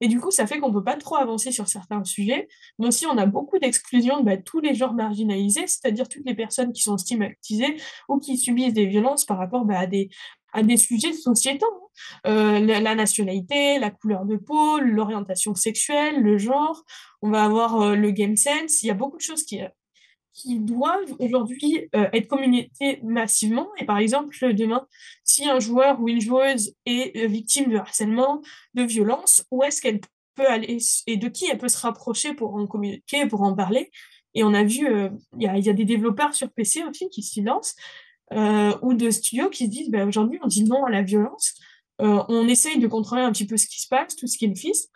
et 0.00 0.08
du 0.08 0.20
coup, 0.20 0.30
ça 0.30 0.46
fait 0.46 0.58
qu'on 0.58 0.68
ne 0.68 0.74
peut 0.74 0.84
pas 0.84 0.96
trop 0.96 1.16
avancer 1.16 1.50
sur 1.50 1.68
certains 1.68 2.04
sujets, 2.04 2.48
mais 2.78 2.86
aussi 2.86 3.06
on 3.06 3.18
a 3.18 3.26
beaucoup 3.26 3.58
d'exclusion 3.58 4.20
de 4.20 4.24
bah, 4.24 4.36
tous 4.36 4.60
les 4.60 4.74
genres 4.74 4.94
marginalisés, 4.94 5.66
c'est-à-dire 5.66 6.08
toutes 6.08 6.24
les 6.24 6.34
personnes 6.34 6.72
qui 6.72 6.82
sont 6.82 6.96
stigmatisées 6.98 7.76
ou 8.08 8.18
qui 8.18 8.38
subissent 8.38 8.74
des 8.74 8.86
violences 8.86 9.24
par 9.24 9.38
rapport 9.38 9.64
bah, 9.64 9.80
à, 9.80 9.86
des, 9.86 10.08
à 10.52 10.62
des 10.62 10.76
sujets 10.76 11.12
sociétaux. 11.12 11.66
Hein. 11.66 12.30
Euh, 12.30 12.60
la, 12.60 12.94
nationalité, 12.94 13.78
la 13.78 13.90
couleur 13.90 14.24
de 14.24 14.36
peau, 14.36 14.78
l'orientation 14.80 15.54
sexuelle, 15.54 16.22
le 16.22 16.38
genre. 16.38 16.84
On 17.22 17.30
va 17.30 17.44
avoir 17.44 17.80
euh, 17.80 17.96
le 17.96 18.10
game 18.10 18.36
sense. 18.36 18.82
Il 18.82 18.86
y 18.86 18.90
a 18.90 18.94
beaucoup 18.94 19.16
de 19.16 19.22
choses 19.22 19.44
qui, 19.44 19.60
qui 20.32 20.60
doivent 20.60 21.14
aujourd'hui 21.18 21.88
euh, 21.94 22.08
être 22.12 22.28
communiquées 22.28 23.00
massivement. 23.02 23.68
Et 23.78 23.84
par 23.84 23.98
exemple, 23.98 24.34
demain, 24.54 24.86
si 25.24 25.48
un 25.48 25.58
joueur 25.58 26.00
ou 26.00 26.08
une 26.08 26.20
joueuse 26.20 26.74
est 26.86 27.16
euh, 27.16 27.26
victime 27.26 27.70
de 27.70 27.76
harcèlement, 27.76 28.40
de 28.74 28.82
violence, 28.82 29.44
où 29.50 29.62
est-ce 29.64 29.82
qu'elle 29.82 30.00
peut 30.34 30.48
aller 30.48 30.78
et 31.06 31.16
de 31.16 31.28
qui 31.28 31.46
elle 31.50 31.58
peut 31.58 31.68
se 31.68 31.78
rapprocher 31.78 32.34
pour 32.34 32.54
en 32.54 32.66
communiquer, 32.66 33.26
pour 33.26 33.42
en 33.42 33.54
parler? 33.54 33.90
Et 34.34 34.44
on 34.44 34.54
a 34.54 34.62
vu, 34.62 34.86
il 35.36 35.42
y, 35.42 35.48
a, 35.48 35.58
y, 35.58 35.68
a, 35.68 35.72
des 35.72 35.86
développeurs 35.86 36.34
sur 36.34 36.52
PC 36.52 36.84
aussi 36.84 37.08
qui 37.08 37.22
s'y 37.22 37.42
lancent, 37.42 37.74
ou 38.32 38.94
de 38.94 39.10
studios 39.10 39.50
qui 39.50 39.64
se 39.64 39.70
disent, 39.70 39.90
ben, 39.90 40.06
aujourd'hui, 40.06 40.38
on 40.42 40.46
dit 40.46 40.64
non 40.64 40.84
à 40.84 40.90
la 40.90 41.02
violence. 41.02 41.54
on 41.98 42.46
essaye 42.48 42.78
de 42.78 42.86
contrôler 42.86 43.22
un 43.22 43.32
petit 43.32 43.46
peu 43.46 43.56
ce 43.56 43.66
qui 43.66 43.80
se 43.80 43.88
passe, 43.88 44.16
tout 44.16 44.26
ce 44.26 44.36
qui 44.38 44.54
fils 44.54 44.90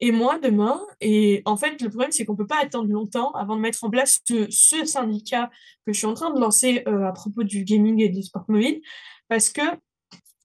et 0.00 0.12
moi 0.12 0.38
demain. 0.38 0.80
Et 1.00 1.42
en 1.44 1.56
fait, 1.56 1.80
le 1.80 1.88
problème, 1.88 2.12
c'est 2.12 2.24
qu'on 2.24 2.32
ne 2.32 2.38
peut 2.38 2.46
pas 2.46 2.62
attendre 2.62 2.90
longtemps 2.90 3.32
avant 3.32 3.56
de 3.56 3.60
mettre 3.60 3.82
en 3.84 3.90
place 3.90 4.20
ce, 4.26 4.84
syndicat 4.84 5.50
que 5.86 5.92
je 5.92 5.98
suis 5.98 6.06
en 6.06 6.14
train 6.14 6.32
de 6.32 6.40
lancer 6.40 6.82
euh, 6.86 7.06
à 7.06 7.12
propos 7.12 7.42
du 7.42 7.64
gaming 7.64 8.00
et 8.00 8.08
du 8.08 8.22
sport 8.22 8.44
mobile, 8.48 8.80
parce 9.28 9.50
que 9.50 9.62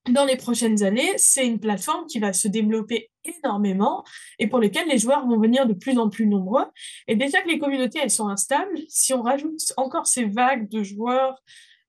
dans 0.09 0.25
les 0.25 0.35
prochaines 0.35 0.83
années, 0.83 1.13
c'est 1.15 1.47
une 1.47 1.59
plateforme 1.59 2.05
qui 2.07 2.19
va 2.19 2.33
se 2.33 2.49
développer 2.49 3.09
énormément 3.23 4.03
et 4.37 4.47
pour 4.47 4.59
lesquelles 4.59 4.89
les 4.89 4.97
joueurs 4.97 5.25
vont 5.25 5.39
venir 5.39 5.65
de 5.65 5.73
plus 5.73 5.97
en 5.97 6.09
plus 6.09 6.27
nombreux. 6.27 6.65
Et 7.07 7.15
déjà 7.15 7.41
que 7.41 7.47
les 7.47 7.57
communautés, 7.57 7.99
elles 8.03 8.11
sont 8.11 8.27
instables, 8.27 8.77
si 8.89 9.13
on 9.13 9.21
rajoute 9.21 9.61
encore 9.77 10.07
ces 10.07 10.25
vagues 10.25 10.67
de 10.69 10.83
joueurs 10.83 11.41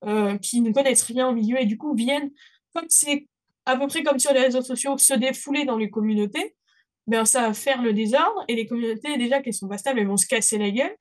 euh, 0.07 0.39
qui 0.39 0.61
ne 0.61 0.73
connaissent 0.73 1.03
rien 1.03 1.29
au 1.29 1.33
milieu 1.33 1.61
et 1.61 1.67
du 1.67 1.79
coup 1.79 1.95
viennent, 1.95 2.31
comme 2.75 2.87
c'est 2.89 3.29
à 3.67 3.77
peu 3.77 3.87
près 3.87 4.03
comme 4.03 4.19
sur 4.19 4.33
les 4.33 4.41
réseaux 4.41 4.63
sociaux, 4.63 4.99
se 4.99 5.15
défouler 5.15 5.65
dans 5.65 5.77
les 5.77 5.91
communautés, 5.91 6.55
ben, 7.07 7.25
ça 7.25 7.43
va 7.43 7.55
faire 7.55 7.83
le 7.83 7.93
désordre 7.93 8.45
et 8.49 8.55
les 8.55 8.67
communautés, 8.67 9.17
déjà 9.19 9.41
qu'elles 9.41 9.55
sont 9.55 9.69
pas 9.69 9.79
stables, 9.79 10.01
elles 10.01 10.07
vont 10.07 10.17
se 10.17 10.27
casser 10.27 10.59
la 10.59 10.71
gueule. 10.71 10.95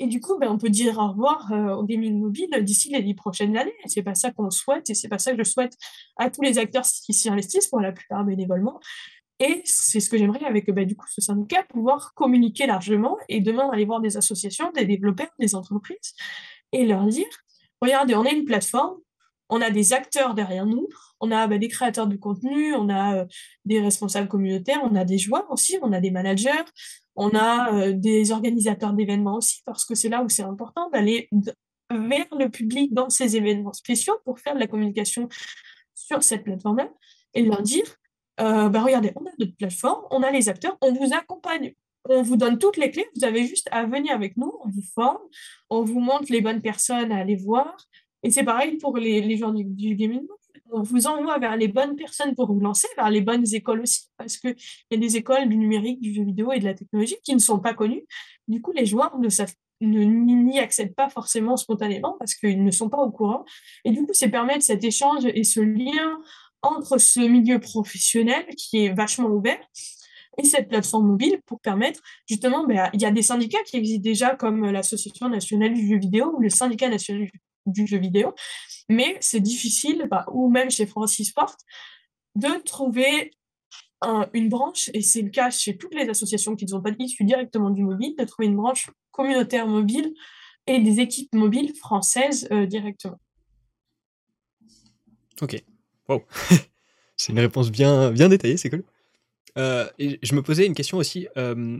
Et 0.00 0.06
du 0.06 0.20
coup, 0.20 0.38
ben, 0.38 0.48
on 0.50 0.58
peut 0.58 0.70
dire 0.70 0.98
au 0.98 1.08
revoir 1.08 1.52
euh, 1.52 1.74
au 1.74 1.84
gaming 1.84 2.18
mobile 2.20 2.50
d'ici 2.62 2.90
les 2.90 3.02
dix 3.02 3.14
prochaines 3.14 3.56
années. 3.56 3.74
C'est 3.86 4.02
pas 4.02 4.14
ça 4.14 4.30
qu'on 4.30 4.50
souhaite 4.50 4.88
et 4.90 4.94
c'est 4.94 5.08
pas 5.08 5.18
ça 5.18 5.32
que 5.32 5.38
je 5.38 5.48
souhaite 5.48 5.76
à 6.16 6.30
tous 6.30 6.42
les 6.42 6.58
acteurs 6.58 6.84
qui 7.04 7.12
s'y 7.12 7.28
investissent, 7.28 7.66
pour 7.66 7.80
la 7.80 7.90
plupart 7.90 8.24
bénévolement. 8.24 8.78
Et 9.40 9.62
c'est 9.64 10.00
ce 10.00 10.08
que 10.08 10.16
j'aimerais 10.16 10.44
avec 10.44 10.70
ben, 10.70 10.86
du 10.86 10.96
coup 10.96 11.06
ce 11.08 11.20
syndicat, 11.20 11.64
pouvoir 11.64 12.14
communiquer 12.14 12.66
largement 12.66 13.16
et 13.28 13.40
demain 13.40 13.68
aller 13.70 13.84
voir 13.84 14.00
des 14.00 14.16
associations, 14.16 14.70
des 14.72 14.84
développeurs, 14.84 15.30
des 15.38 15.54
entreprises 15.54 16.14
et 16.72 16.84
leur 16.84 17.06
dire, 17.06 17.26
regardez, 17.82 18.14
on 18.14 18.24
est 18.24 18.34
une 18.34 18.44
plateforme, 18.44 18.96
on 19.48 19.60
a 19.60 19.70
des 19.70 19.92
acteurs 19.92 20.34
derrière 20.34 20.66
nous, 20.66 20.88
on 21.20 21.30
a 21.30 21.46
bah, 21.46 21.58
des 21.58 21.68
créateurs 21.68 22.06
de 22.06 22.16
contenu, 22.16 22.74
on 22.74 22.88
a 22.88 23.16
euh, 23.16 23.24
des 23.64 23.80
responsables 23.80 24.28
communautaires, 24.28 24.80
on 24.84 24.94
a 24.94 25.04
des 25.04 25.18
joueurs 25.18 25.50
aussi, 25.50 25.78
on 25.82 25.92
a 25.92 26.00
des 26.00 26.10
managers, 26.10 26.64
on 27.16 27.30
a 27.30 27.72
euh, 27.74 27.92
des 27.92 28.30
organisateurs 28.30 28.92
d'événements 28.92 29.36
aussi, 29.36 29.62
parce 29.64 29.84
que 29.84 29.94
c'est 29.94 30.08
là 30.08 30.22
où 30.22 30.28
c'est 30.28 30.42
important 30.42 30.90
d'aller 30.90 31.28
vers 31.90 32.26
le 32.38 32.48
public 32.48 32.92
dans 32.92 33.08
ces 33.08 33.36
événements 33.36 33.72
spéciaux 33.72 34.18
pour 34.24 34.38
faire 34.38 34.54
de 34.54 34.60
la 34.60 34.66
communication 34.66 35.28
sur 35.94 36.22
cette 36.22 36.44
plateforme-là 36.44 36.90
et 37.34 37.42
leur 37.42 37.62
dire, 37.62 37.84
euh, 38.40 38.68
bah, 38.68 38.82
regardez, 38.82 39.12
on 39.16 39.24
a 39.24 39.30
notre 39.38 39.56
plateforme, 39.56 40.02
on 40.10 40.22
a 40.22 40.30
les 40.30 40.48
acteurs, 40.48 40.76
on 40.80 40.92
vous 40.92 41.12
accompagne 41.14 41.74
on 42.08 42.22
vous 42.22 42.36
donne 42.36 42.58
toutes 42.58 42.76
les 42.76 42.90
clés, 42.90 43.06
vous 43.14 43.24
avez 43.24 43.46
juste 43.46 43.68
à 43.70 43.84
venir 43.84 44.14
avec 44.14 44.36
nous, 44.36 44.52
on 44.64 44.68
vous 44.68 44.82
forme, 44.94 45.22
on 45.70 45.82
vous 45.82 46.00
montre 46.00 46.26
les 46.30 46.40
bonnes 46.40 46.62
personnes 46.62 47.12
à 47.12 47.18
aller 47.18 47.36
voir, 47.36 47.76
et 48.22 48.30
c'est 48.30 48.44
pareil 48.44 48.76
pour 48.78 48.96
les, 48.96 49.20
les 49.20 49.36
gens 49.36 49.52
du, 49.52 49.94
gaming. 49.94 50.26
On 50.70 50.82
vous 50.82 51.06
envoie 51.06 51.38
vers 51.38 51.56
les 51.56 51.68
bonnes 51.68 51.96
personnes 51.96 52.34
pour 52.34 52.52
vous 52.52 52.60
lancer, 52.60 52.88
vers 52.96 53.10
les 53.10 53.20
bonnes 53.20 53.44
écoles 53.54 53.80
aussi, 53.80 54.08
parce 54.16 54.36
qu'il 54.36 54.56
y 54.90 54.94
a 54.94 54.98
des 54.98 55.16
écoles 55.16 55.48
du 55.48 55.56
numérique, 55.56 56.00
du 56.00 56.12
jeu 56.12 56.24
vidéo 56.24 56.52
et 56.52 56.58
de 56.58 56.64
la 56.64 56.74
technologie 56.74 57.16
qui 57.24 57.34
ne 57.34 57.38
sont 57.38 57.58
pas 57.58 57.74
connues. 57.74 58.04
Du 58.48 58.60
coup, 58.60 58.72
les 58.72 58.84
joueurs 58.84 59.16
ne 59.18 60.04
n'y 60.04 60.58
accèdent 60.58 60.94
pas 60.94 61.08
forcément 61.08 61.56
spontanément 61.56 62.16
parce 62.18 62.34
qu'ils 62.34 62.62
ne 62.62 62.70
sont 62.70 62.90
pas 62.90 62.98
au 62.98 63.10
courant. 63.10 63.44
Et 63.84 63.92
du 63.92 64.00
coup, 64.04 64.12
c'est 64.12 64.28
permettre 64.28 64.62
cet 64.62 64.84
échange 64.84 65.24
et 65.24 65.44
ce 65.44 65.60
lien 65.60 66.18
entre 66.60 66.98
ce 66.98 67.20
milieu 67.20 67.60
professionnel 67.60 68.44
qui 68.56 68.84
est 68.84 68.92
vachement 68.92 69.28
ouvert 69.28 69.60
et 70.38 70.44
cette 70.44 70.68
plateforme 70.68 71.08
mobile 71.08 71.40
pour 71.46 71.60
permettre 71.60 72.00
justement, 72.28 72.64
ben, 72.66 72.88
il 72.94 73.02
y 73.02 73.04
a 73.04 73.10
des 73.10 73.22
syndicats 73.22 73.62
qui 73.66 73.76
existent 73.76 74.02
déjà 74.02 74.36
comme 74.36 74.70
l'Association 74.70 75.28
nationale 75.28 75.74
du 75.74 75.86
jeu 75.86 75.98
vidéo 75.98 76.32
ou 76.36 76.40
le 76.40 76.48
syndicat 76.48 76.88
national 76.88 77.28
du 77.66 77.86
jeu 77.86 77.98
vidéo, 77.98 78.34
mais 78.88 79.18
c'est 79.20 79.40
difficile, 79.40 80.06
bah, 80.10 80.24
ou 80.32 80.48
même 80.48 80.70
chez 80.70 80.86
Francis 80.86 81.28
Sport, 81.28 81.56
de 82.34 82.62
trouver 82.62 83.32
une 84.32 84.48
branche, 84.48 84.90
et 84.94 85.02
c'est 85.02 85.22
le 85.22 85.30
cas 85.30 85.50
chez 85.50 85.76
toutes 85.76 85.94
les 85.94 86.08
associations 86.08 86.54
qui 86.54 86.64
ne 86.64 86.70
sont 86.70 86.80
pas 86.80 86.90
issues 86.98 87.24
directement 87.24 87.70
du 87.70 87.82
mobile, 87.82 88.14
de 88.16 88.24
trouver 88.24 88.46
une 88.46 88.56
branche 88.56 88.90
communautaire 89.10 89.66
mobile 89.66 90.14
et 90.66 90.78
des 90.78 91.00
équipes 91.00 91.34
mobiles 91.34 91.74
françaises 91.74 92.46
euh, 92.52 92.66
directement. 92.66 93.18
Ok, 95.40 95.64
wow. 96.08 96.22
c'est 97.16 97.32
une 97.32 97.40
réponse 97.40 97.70
bien, 97.70 98.12
bien 98.12 98.28
détaillée, 98.28 98.56
c'est 98.56 98.70
cool. 98.70 98.84
Euh, 99.58 99.86
je 99.98 100.34
me 100.34 100.42
posais 100.42 100.66
une 100.66 100.74
question 100.74 100.98
aussi. 100.98 101.28
Euh, 101.36 101.78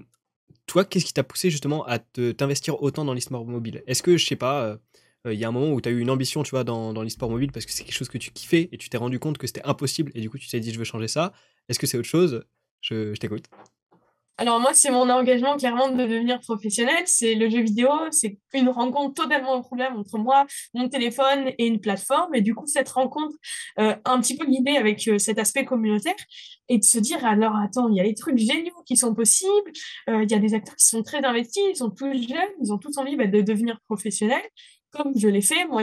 toi, 0.67 0.85
qu'est-ce 0.85 1.05
qui 1.05 1.13
t'a 1.15 1.25
poussé 1.25 1.51
justement 1.51 1.85
à 1.87 1.99
t'investir 1.99 2.83
autant 2.83 3.05
dans 3.05 3.15
l'e-sport 3.15 3.47
mobile? 3.47 3.83
Est-ce 3.87 4.03
que, 4.03 4.17
je 4.17 4.27
sais 4.27 4.37
pas, 4.37 4.79
euh, 5.27 5.33
il 5.33 5.39
y 5.39 5.45
a 5.45 5.49
un 5.49 5.53
moment 5.53 5.73
où 5.73 5.81
tu 5.81 5.89
as 5.89 5.93
eu 5.93 6.01
une 6.01 6.11
ambition, 6.11 6.43
tu 6.43 6.51
vois, 6.51 6.65
dans, 6.65 6.93
dans 6.93 7.03
l'e-sport 7.03 7.31
mobile 7.31 7.53
parce 7.53 7.67
que 7.67 7.73
c'est 7.73 7.85
quelque 7.85 7.95
chose 7.95 8.09
que 8.09 8.19
tu 8.19 8.31
kiffais 8.31 8.69
et 8.73 8.79
tu 8.79 8.89
t'es 8.89 8.99
rendu 8.99 9.19
compte 9.19 9.39
que 9.39 9.47
c'était 9.47 9.65
impossible 9.65 10.13
et 10.15 10.21
du 10.21 10.31
coup 10.31 10.39
tu 10.39 10.49
t'es 10.49 10.61
dit 10.61 10.73
je 10.73 10.79
veux 10.79 10.85
changer 10.85 11.09
ça. 11.09 11.33
Est-ce 11.69 11.79
que 11.79 11.87
c'est 11.87 11.99
autre 11.99 12.09
chose? 12.09 12.45
Je, 12.81 13.15
t'écoute. 13.15 13.45
Alors 14.41 14.61
moi, 14.61 14.73
c'est 14.73 14.91
mon 14.93 15.11
engagement 15.11 15.57
clairement 15.57 15.91
de 15.91 15.97
devenir 15.97 16.39
professionnel. 16.41 17.03
C'est 17.07 17.35
le 17.35 17.51
jeu 17.51 17.61
vidéo, 17.61 17.91
c'est 18.13 18.39
une 18.55 18.69
rencontre 18.69 19.23
totalement 19.25 19.57
improbable 19.57 19.97
entre 19.97 20.17
moi, 20.17 20.47
mon 20.75 20.89
téléphone 20.89 21.51
et 21.59 21.67
une 21.67 21.81
plateforme. 21.81 22.37
Et 22.37 22.41
du 22.41 22.55
coup, 22.55 22.69
cette 22.69 22.89
rencontre, 22.89 23.35
euh, 23.81 23.97
un 24.05 24.21
petit 24.21 24.37
peu 24.37 24.47
guidée 24.47 24.77
avec 24.77 25.11
cet 25.19 25.41
aspect 25.41 25.65
communautaire, 25.65 26.15
et 26.69 26.79
de 26.79 26.85
se 26.85 26.99
dire 26.99 27.25
alors 27.25 27.57
attends, 27.57 27.89
il 27.89 27.97
y 27.97 28.01
a 28.01 28.05
des 28.05 28.15
trucs 28.15 28.39
géniaux 28.39 28.83
qui 28.87 28.97
sont 28.97 29.15
possibles. 29.15 29.73
Euh, 30.09 30.23
il 30.23 30.31
y 30.31 30.35
a 30.35 30.39
des 30.39 30.55
acteurs 30.55 30.77
qui 30.77 30.87
sont 30.87 31.03
très 31.03 31.25
investis, 31.25 31.63
ils 31.71 31.77
sont 31.77 31.91
tous 31.91 32.13
jeunes, 32.13 32.53
ils 32.63 32.73
ont 32.73 32.79
tous 32.79 32.97
envie 32.99 33.17
bah, 33.17 33.27
de 33.27 33.41
devenir 33.41 33.81
professionnels, 33.87 34.47
comme 34.91 35.13
je 35.17 35.29
l'ai 35.29 35.43
fait. 35.43 35.67
Moi, 35.67 35.83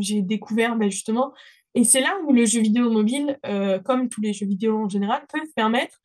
j'ai 0.00 0.22
découvert 0.22 0.76
bah, 0.76 0.88
justement. 0.88 1.32
Et 1.74 1.84
c'est 1.84 2.00
là 2.00 2.16
où 2.26 2.32
le 2.32 2.46
jeu 2.46 2.60
vidéo 2.60 2.88
mobile, 2.88 3.36
comme 3.84 4.08
tous 4.08 4.20
les 4.20 4.32
jeux 4.32 4.46
vidéo 4.46 4.84
en 4.84 4.88
général, 4.88 5.24
peuvent 5.32 5.52
permettre 5.56 5.98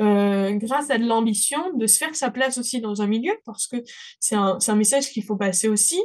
euh, 0.00 0.52
grâce 0.54 0.90
à 0.90 0.98
de 0.98 1.06
l'ambition, 1.06 1.72
de 1.74 1.86
se 1.86 1.98
faire 1.98 2.16
sa 2.16 2.30
place 2.30 2.58
aussi 2.58 2.80
dans 2.80 3.00
un 3.00 3.06
milieu, 3.06 3.32
parce 3.44 3.68
que 3.68 3.76
c'est 4.18 4.34
un, 4.34 4.58
un, 4.66 4.74
message 4.74 5.10
qu'il 5.10 5.22
faut 5.22 5.36
passer 5.36 5.68
aussi. 5.68 6.02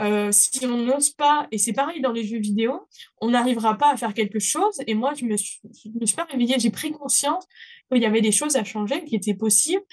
Euh, 0.00 0.32
si 0.32 0.66
on 0.66 0.76
n'ose 0.76 1.10
pas, 1.10 1.46
et 1.52 1.58
c'est 1.58 1.72
pareil 1.72 2.00
dans 2.00 2.12
les 2.12 2.24
jeux 2.24 2.38
vidéo, 2.38 2.88
on 3.20 3.30
n'arrivera 3.30 3.78
pas 3.78 3.92
à 3.92 3.96
faire 3.96 4.12
quelque 4.12 4.40
chose. 4.40 4.76
Et 4.86 4.94
moi, 4.94 5.14
je 5.14 5.24
me 5.24 5.36
suis, 5.36 5.60
je 5.84 5.90
me 6.00 6.06
suis 6.06 6.16
pas 6.16 6.24
réveillée, 6.24 6.56
j'ai 6.58 6.70
pris 6.70 6.90
conscience 6.90 7.46
qu'il 7.92 8.02
y 8.02 8.06
avait 8.06 8.20
des 8.20 8.32
choses 8.32 8.56
à 8.56 8.64
changer, 8.64 9.04
qui 9.04 9.14
étaient 9.14 9.34
possibles, 9.34 9.84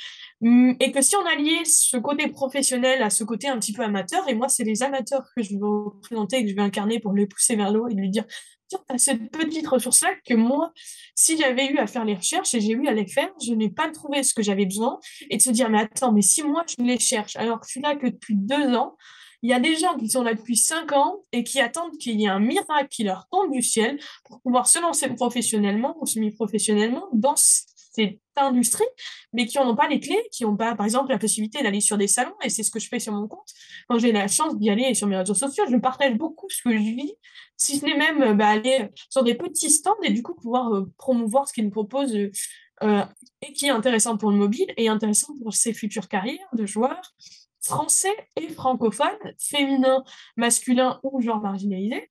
hum, 0.41 0.75
et 0.79 0.91
que 0.91 1.01
si 1.01 1.15
on 1.15 1.25
alliait 1.25 1.65
ce 1.65 1.97
côté 1.97 2.27
professionnel 2.27 3.03
à 3.03 3.09
ce 3.09 3.23
côté 3.23 3.47
un 3.47 3.59
petit 3.59 3.73
peu 3.73 3.83
amateur, 3.83 4.27
et 4.27 4.33
moi, 4.33 4.49
c'est 4.49 4.63
les 4.63 4.81
amateurs 4.81 5.25
que 5.35 5.43
je 5.43 5.55
veux 5.55 5.85
représenter 5.85 6.37
et 6.37 6.43
que 6.43 6.49
je 6.49 6.55
vais 6.55 6.61
incarner 6.61 6.99
pour 6.99 7.13
les 7.13 7.27
pousser 7.27 7.55
vers 7.55 7.71
l'eau 7.71 7.87
et 7.87 7.93
lui 7.93 8.09
dire 8.09 8.25
tu 8.69 8.77
cette 8.97 9.31
petite 9.31 9.67
ressource-là 9.67 10.09
que 10.25 10.33
moi, 10.33 10.71
si 11.13 11.37
j'avais 11.37 11.67
eu 11.67 11.77
à 11.77 11.87
faire 11.87 12.05
les 12.05 12.15
recherches 12.15 12.53
et 12.53 12.61
j'ai 12.61 12.71
eu 12.71 12.87
à 12.87 12.93
les 12.93 13.05
faire, 13.07 13.29
je 13.45 13.53
n'ai 13.53 13.69
pas 13.69 13.89
trouvé 13.89 14.23
ce 14.23 14.33
que 14.33 14.41
j'avais 14.41 14.65
besoin. 14.65 14.99
Et 15.29 15.37
de 15.37 15.41
se 15.41 15.49
dire, 15.49 15.69
mais 15.69 15.81
attends, 15.81 16.13
mais 16.13 16.21
si 16.21 16.41
moi 16.43 16.63
je 16.67 16.81
les 16.83 16.99
cherche, 16.99 17.35
alors 17.35 17.59
que 17.59 17.65
je 17.67 17.71
suis 17.71 17.81
là 17.81 17.95
que 17.95 18.07
depuis 18.07 18.35
deux 18.35 18.73
ans, 18.73 18.95
il 19.41 19.49
y 19.49 19.53
a 19.53 19.59
des 19.59 19.75
gens 19.75 19.97
qui 19.97 20.09
sont 20.09 20.23
là 20.23 20.33
depuis 20.33 20.55
cinq 20.55 20.91
ans 20.91 21.23
et 21.31 21.43
qui 21.43 21.59
attendent 21.59 21.97
qu'il 21.97 22.19
y 22.19 22.25
ait 22.25 22.29
un 22.29 22.39
miracle 22.39 22.87
qui 22.89 23.03
leur 23.03 23.27
tombe 23.29 23.51
du 23.51 23.61
ciel 23.61 23.99
pour 24.25 24.41
pouvoir 24.41 24.67
se 24.67 24.79
lancer 24.79 25.09
professionnellement 25.09 25.97
ou 25.99 26.05
semi-professionnellement 26.05 27.07
dans 27.13 27.35
cette 27.35 28.19
industrie, 28.37 28.85
mais 29.33 29.45
qui 29.45 29.57
n'en 29.57 29.69
ont 29.69 29.75
pas 29.75 29.87
les 29.87 29.99
clés, 29.99 30.27
qui 30.31 30.43
n'ont 30.43 30.55
pas, 30.55 30.75
par 30.75 30.85
exemple, 30.85 31.09
la 31.09 31.17
possibilité 31.17 31.61
d'aller 31.61 31.81
sur 31.81 31.97
des 31.97 32.07
salons, 32.07 32.35
et 32.43 32.49
c'est 32.49 32.63
ce 32.63 32.71
que 32.71 32.79
je 32.79 32.87
fais 32.87 32.99
sur 32.99 33.13
mon 33.13 33.27
compte. 33.27 33.49
Quand 33.89 33.99
j'ai 33.99 34.11
la 34.11 34.27
chance 34.27 34.57
d'y 34.57 34.69
aller 34.69 34.93
sur 34.93 35.07
mes 35.07 35.17
réseaux 35.17 35.33
sociaux, 35.33 35.65
je 35.69 35.75
partage 35.77 36.15
beaucoup 36.15 36.47
ce 36.49 36.61
que 36.63 36.71
je 36.71 36.77
vis, 36.77 37.13
si 37.57 37.77
ce 37.77 37.85
n'est 37.85 37.97
même 37.97 38.37
bah, 38.37 38.47
aller 38.47 38.89
sur 39.09 39.23
des 39.23 39.35
petits 39.35 39.69
stands 39.69 40.01
et 40.03 40.11
du 40.11 40.23
coup 40.23 40.35
pouvoir 40.35 40.73
euh, 40.73 40.91
promouvoir 40.97 41.47
ce 41.47 41.53
qu'ils 41.53 41.65
me 41.65 41.71
proposent 41.71 42.15
euh, 42.15 43.05
et 43.41 43.53
qui 43.53 43.65
est 43.67 43.71
intéressant 43.71 44.17
pour 44.17 44.31
le 44.31 44.37
mobile 44.37 44.73
et 44.77 44.87
intéressant 44.87 45.33
pour 45.43 45.53
ses 45.53 45.73
futures 45.73 46.07
carrières 46.07 46.47
de 46.53 46.65
joueurs 46.65 47.13
français 47.61 48.15
et 48.39 48.49
francophones, 48.49 49.33
féminins, 49.39 50.03
masculins 50.35 50.99
ou 51.03 51.21
genre 51.21 51.41
marginalisés 51.41 52.09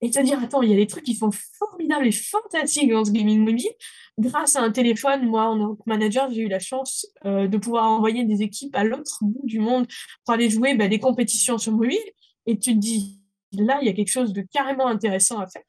et 0.00 0.10
te 0.10 0.20
dire, 0.20 0.38
attends, 0.42 0.62
il 0.62 0.70
y 0.70 0.72
a 0.72 0.76
des 0.76 0.86
trucs 0.86 1.04
qui 1.04 1.14
sont 1.14 1.30
formidables 1.58 2.06
et 2.06 2.12
fantastiques 2.12 2.90
dans 2.90 3.04
ce 3.04 3.10
gaming 3.10 3.40
mobile. 3.40 3.70
Grâce 4.18 4.56
à 4.56 4.62
un 4.62 4.70
téléphone, 4.70 5.26
moi, 5.26 5.46
en 5.46 5.58
tant 5.58 5.74
que 5.74 5.82
manager, 5.86 6.30
j'ai 6.30 6.42
eu 6.42 6.48
la 6.48 6.60
chance 6.60 7.06
euh, 7.24 7.48
de 7.48 7.58
pouvoir 7.58 7.90
envoyer 7.90 8.24
des 8.24 8.42
équipes 8.42 8.74
à 8.76 8.84
l'autre 8.84 9.18
bout 9.22 9.44
du 9.44 9.58
monde 9.58 9.86
pour 10.24 10.34
aller 10.34 10.50
jouer 10.50 10.74
bah, 10.74 10.88
des 10.88 11.00
compétitions 11.00 11.58
sur 11.58 11.72
mobile. 11.72 11.98
Et 12.46 12.58
tu 12.58 12.74
te 12.74 12.78
dis, 12.78 13.20
là, 13.52 13.78
il 13.82 13.86
y 13.86 13.90
a 13.90 13.92
quelque 13.92 14.10
chose 14.10 14.32
de 14.32 14.42
carrément 14.42 14.86
intéressant 14.86 15.40
à 15.40 15.46
faire. 15.48 15.62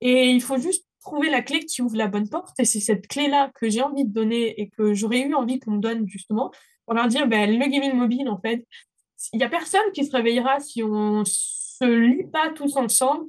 Et 0.00 0.30
il 0.30 0.40
faut 0.40 0.58
juste 0.58 0.86
trouver 1.02 1.28
la 1.28 1.42
clé 1.42 1.60
qui 1.60 1.82
ouvre 1.82 1.96
la 1.96 2.08
bonne 2.08 2.28
porte. 2.28 2.58
Et 2.58 2.64
c'est 2.64 2.80
cette 2.80 3.06
clé-là 3.06 3.50
que 3.54 3.68
j'ai 3.68 3.82
envie 3.82 4.04
de 4.04 4.12
donner 4.12 4.58
et 4.60 4.70
que 4.70 4.94
j'aurais 4.94 5.20
eu 5.20 5.34
envie 5.34 5.58
qu'on 5.58 5.72
me 5.72 5.80
donne 5.80 6.08
justement 6.08 6.50
pour 6.84 6.94
leur 6.94 7.08
dire, 7.08 7.26
ben, 7.26 7.50
le 7.50 7.66
gaming 7.66 7.94
mobile, 7.94 8.28
en 8.28 8.38
fait, 8.38 8.66
il 9.32 9.38
n'y 9.38 9.44
a 9.44 9.48
personne 9.48 9.92
qui 9.92 10.04
se 10.04 10.12
réveillera 10.12 10.60
si 10.60 10.82
on 10.82 11.24
se 11.24 11.84
lit 11.84 12.24
pas 12.24 12.50
tous 12.50 12.76
ensemble 12.76 13.26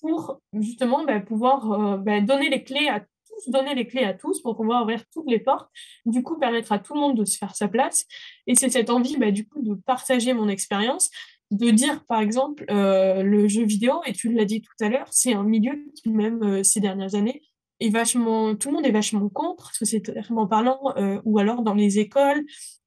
pour 0.00 0.40
justement 0.52 1.04
bah, 1.04 1.20
pouvoir 1.20 1.72
euh, 1.72 1.96
bah, 1.96 2.20
donner 2.20 2.48
les 2.48 2.64
clés 2.64 2.88
à 2.88 3.00
tous, 3.00 3.50
donner 3.50 3.74
les 3.74 3.86
clés 3.86 4.04
à 4.04 4.14
tous 4.14 4.40
pour 4.40 4.56
pouvoir 4.56 4.82
ouvrir 4.82 5.02
toutes 5.12 5.28
les 5.30 5.40
portes, 5.40 5.70
du 6.04 6.22
coup 6.22 6.38
permettre 6.38 6.72
à 6.72 6.78
tout 6.78 6.94
le 6.94 7.00
monde 7.00 7.16
de 7.16 7.24
se 7.24 7.38
faire 7.38 7.54
sa 7.54 7.68
place. 7.68 8.06
Et 8.46 8.54
c'est 8.54 8.70
cette 8.70 8.90
envie 8.90 9.16
du 9.32 9.48
coup 9.48 9.62
de 9.62 9.74
partager 9.74 10.32
mon 10.32 10.48
expérience, 10.48 11.10
de 11.50 11.70
dire 11.70 12.04
par 12.06 12.20
exemple 12.20 12.64
euh, 12.70 13.22
le 13.22 13.48
jeu 13.48 13.64
vidéo, 13.64 14.00
et 14.06 14.12
tu 14.12 14.32
l'as 14.32 14.44
dit 14.44 14.62
tout 14.62 14.84
à 14.84 14.88
l'heure, 14.88 15.08
c'est 15.10 15.34
un 15.34 15.44
milieu 15.44 15.84
qui 15.94 16.10
même 16.10 16.42
euh, 16.42 16.62
ces 16.62 16.80
dernières 16.80 17.14
années 17.14 17.42
est 17.78 17.90
vachement, 17.90 18.56
tout 18.56 18.70
le 18.70 18.76
monde 18.76 18.86
est 18.86 18.90
vachement 18.90 19.28
contre, 19.28 19.74
sociétalement 19.74 20.46
parlant, 20.46 20.80
ou 21.26 21.38
alors 21.38 21.60
dans 21.60 21.74
les 21.74 21.98
écoles, 21.98 22.42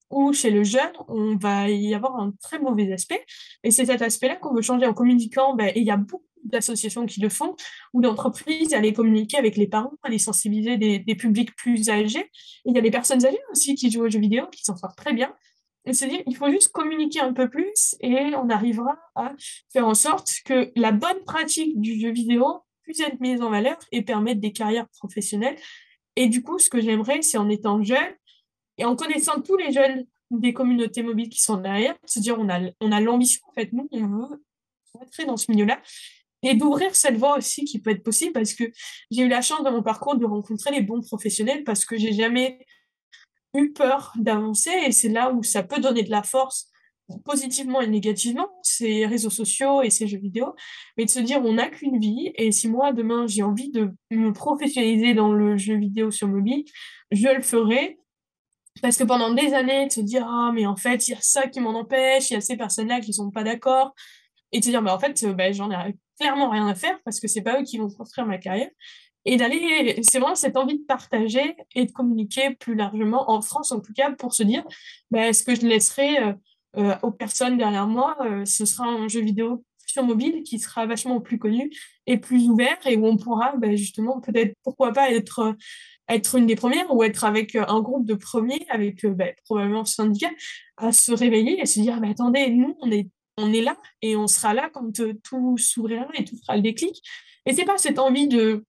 ou 0.09 0.33
chez 0.33 0.49
le 0.49 0.63
jeune, 0.63 0.91
on 1.07 1.35
va 1.35 1.69
y 1.69 1.93
avoir 1.93 2.17
un 2.17 2.33
très 2.41 2.59
mauvais 2.59 2.91
aspect. 2.91 3.23
Et 3.63 3.71
c'est 3.71 3.85
cet 3.85 4.01
aspect-là 4.01 4.35
qu'on 4.35 4.53
veut 4.53 4.61
changer 4.61 4.85
en 4.85 4.93
communiquant. 4.93 5.57
et 5.57 5.79
il 5.79 5.85
y 5.85 5.91
a 5.91 5.97
beaucoup 5.97 6.25
d'associations 6.43 7.05
qui 7.05 7.19
le 7.19 7.29
font, 7.29 7.55
ou 7.93 8.01
d'entreprises, 8.01 8.75
les 8.75 8.93
communiquer 8.93 9.37
avec 9.37 9.57
les 9.57 9.67
parents, 9.67 9.93
les 10.07 10.19
sensibiliser 10.19 10.77
des, 10.77 11.15
publics 11.15 11.55
plus 11.55 11.89
âgés. 11.89 12.29
Il 12.65 12.75
y 12.75 12.79
a 12.79 12.81
des 12.81 12.91
personnes 12.91 13.25
âgées 13.25 13.39
aussi 13.51 13.75
qui 13.75 13.91
jouent 13.91 14.05
aux 14.05 14.09
jeux 14.09 14.19
vidéo, 14.19 14.47
qui 14.47 14.63
s'en 14.63 14.75
sortent 14.75 14.97
très 14.97 15.13
bien. 15.13 15.33
Et 15.85 15.93
se 15.93 16.05
dire, 16.05 16.21
il 16.27 16.35
faut 16.35 16.49
juste 16.49 16.71
communiquer 16.71 17.21
un 17.21 17.33
peu 17.33 17.49
plus 17.49 17.95
et 18.01 18.35
on 18.35 18.49
arrivera 18.49 18.97
à 19.15 19.33
faire 19.71 19.87
en 19.87 19.93
sorte 19.93 20.31
que 20.45 20.71
la 20.75 20.91
bonne 20.91 21.23
pratique 21.25 21.79
du 21.79 21.99
jeu 21.99 22.11
vidéo 22.11 22.61
puisse 22.83 22.99
être 22.99 23.19
mise 23.21 23.41
en 23.41 23.49
valeur 23.49 23.77
et 23.91 24.01
permettre 24.01 24.41
des 24.41 24.51
carrières 24.51 24.87
professionnelles. 24.99 25.57
Et 26.15 26.27
du 26.27 26.43
coup, 26.43 26.59
ce 26.59 26.69
que 26.69 26.81
j'aimerais, 26.81 27.21
c'est 27.21 27.37
en 27.37 27.49
étant 27.49 27.81
jeune 27.81 28.13
et 28.79 28.85
en 28.85 28.95
connaissant 28.95 29.41
tous 29.41 29.57
les 29.57 29.71
jeunes 29.71 30.05
des 30.31 30.53
communautés 30.53 31.03
mobiles 31.03 31.29
qui 31.29 31.41
sont 31.41 31.57
derrière, 31.57 31.95
se 32.05 32.19
dire, 32.19 32.39
on 32.39 32.49
a, 32.49 32.59
on 32.79 32.91
a 32.91 33.01
l'ambition, 33.01 33.41
en 33.49 33.53
fait, 33.53 33.71
nous, 33.73 33.87
on 33.91 34.07
veut 34.07 34.43
entrer 34.93 35.25
dans 35.25 35.37
ce 35.37 35.51
milieu-là 35.51 35.81
et 36.41 36.55
d'ouvrir 36.55 36.95
cette 36.95 37.17
voie 37.17 37.37
aussi 37.37 37.65
qui 37.65 37.79
peut 37.79 37.91
être 37.91 38.03
possible 38.03 38.31
parce 38.31 38.53
que 38.53 38.63
j'ai 39.11 39.23
eu 39.23 39.27
la 39.27 39.41
chance 39.41 39.61
dans 39.63 39.71
mon 39.71 39.83
parcours 39.83 40.15
de 40.15 40.25
rencontrer 40.25 40.71
les 40.71 40.81
bons 40.81 41.01
professionnels 41.01 41.63
parce 41.63 41.83
que 41.83 41.97
j'ai 41.97 42.13
jamais 42.13 42.65
eu 43.53 43.73
peur 43.73 44.13
d'avancer 44.15 44.71
et 44.85 44.91
c'est 44.91 45.09
là 45.09 45.31
où 45.31 45.43
ça 45.43 45.63
peut 45.63 45.81
donner 45.81 46.03
de 46.03 46.11
la 46.11 46.23
force 46.23 46.69
positivement 47.25 47.81
et 47.81 47.87
négativement, 47.87 48.47
ces 48.61 49.05
réseaux 49.05 49.31
sociaux 49.31 49.81
et 49.81 49.89
ces 49.89 50.07
jeux 50.07 50.19
vidéo, 50.19 50.55
mais 50.95 51.05
de 51.05 51.09
se 51.09 51.19
dire 51.19 51.41
on 51.43 51.53
n'a 51.53 51.67
qu'une 51.67 51.99
vie 51.99 52.31
et 52.35 52.51
si 52.51 52.69
moi 52.69 52.93
demain 52.93 53.25
j'ai 53.27 53.41
envie 53.41 53.71
de 53.71 53.91
me 54.11 54.31
professionnaliser 54.31 55.15
dans 55.15 55.33
le 55.33 55.57
jeu 55.57 55.75
vidéo 55.75 56.11
sur 56.11 56.27
mobile, 56.27 56.63
je 57.11 57.27
le 57.27 57.41
ferai 57.41 57.99
parce 58.81 58.97
que 58.97 59.03
pendant 59.03 59.33
des 59.33 59.53
années 59.53 59.89
se 59.89 60.01
dire 60.01 60.25
ah 60.27 60.51
mais 60.53 60.65
en 60.65 60.75
fait 60.75 61.07
il 61.07 61.11
y 61.11 61.13
a 61.13 61.21
ça 61.21 61.47
qui 61.47 61.59
m'en 61.59 61.71
empêche, 61.71 62.29
il 62.29 62.33
y 62.33 62.37
a 62.37 62.41
ces 62.41 62.57
personnes-là 62.57 62.99
qui 63.01 63.13
sont 63.13 63.31
pas 63.31 63.43
d'accord 63.43 63.93
et 64.51 64.61
se 64.61 64.69
dire 64.69 64.81
mais 64.81 64.91
en 64.91 64.99
fait 64.99 65.25
bah, 65.25 65.51
j'en 65.51 65.71
ai 65.71 65.95
clairement 66.19 66.49
rien 66.49 66.67
à 66.67 66.75
faire 66.75 66.99
parce 67.03 67.19
que 67.19 67.27
c'est 67.27 67.41
pas 67.41 67.59
eux 67.59 67.63
qui 67.63 67.77
vont 67.77 67.89
construire 67.89 68.27
ma 68.27 68.37
carrière. 68.37 68.69
Et 69.25 69.37
d'aller, 69.37 69.99
c'est 70.01 70.19
vraiment 70.19 70.35
cette 70.35 70.57
envie 70.57 70.79
de 70.79 70.85
partager 70.85 71.55
et 71.75 71.85
de 71.85 71.91
communiquer 71.91 72.55
plus 72.55 72.75
largement, 72.75 73.29
en 73.29 73.41
France 73.41 73.71
en 73.71 73.79
tout 73.79 73.93
cas, 73.93 74.11
pour 74.11 74.33
se 74.33 74.43
dire, 74.43 74.63
bah, 75.11 75.27
est-ce 75.27 75.43
que 75.43 75.55
je 75.55 75.67
laisserai 75.67 76.19
euh, 76.19 76.33
euh, 76.77 76.95
aux 77.03 77.11
personnes 77.11 77.57
derrière 77.57 77.87
moi, 77.87 78.17
euh, 78.21 78.45
ce 78.45 78.65
sera 78.65 78.87
un 78.87 79.07
jeu 79.07 79.21
vidéo 79.21 79.63
sur 79.85 80.03
mobile 80.03 80.43
qui 80.43 80.59
sera 80.59 80.85
vachement 80.85 81.19
plus 81.19 81.37
connu 81.37 81.71
et 82.05 82.17
plus 82.17 82.47
ouvert 82.47 82.77
et 82.85 82.95
où 82.95 83.05
on 83.05 83.17
pourra 83.17 83.55
bah, 83.57 83.75
justement 83.75 84.21
peut-être, 84.21 84.55
pourquoi 84.63 84.93
pas, 84.93 85.11
être 85.11 85.55
être 86.09 86.35
une 86.35 86.47
des 86.47 86.55
premières 86.55 86.93
ou 86.93 87.03
être 87.03 87.23
avec 87.23 87.55
un 87.55 87.79
groupe 87.81 88.05
de 88.05 88.15
premiers, 88.15 88.65
avec 88.69 89.05
bah, 89.05 89.25
probablement 89.45 89.85
ce 89.85 89.95
syndicat, 89.95 90.31
à 90.77 90.91
se 90.91 91.11
réveiller 91.11 91.61
et 91.61 91.65
se 91.65 91.79
dire, 91.79 91.99
mais 92.01 92.09
attendez, 92.09 92.49
nous, 92.49 92.75
on 92.81 92.91
est 92.91 93.07
on 93.41 93.53
est 93.53 93.61
là 93.61 93.77
et 94.01 94.15
on 94.15 94.27
sera 94.27 94.53
là 94.53 94.69
quand 94.73 94.99
euh, 94.99 95.13
tout 95.23 95.57
s'ouvrira 95.57 96.07
et 96.15 96.25
tout 96.25 96.37
fera 96.45 96.57
le 96.57 96.61
déclic. 96.61 97.01
Et 97.45 97.53
c'est 97.53 97.65
pas 97.65 97.77
cette 97.77 97.99
envie 97.99 98.27
de, 98.27 98.65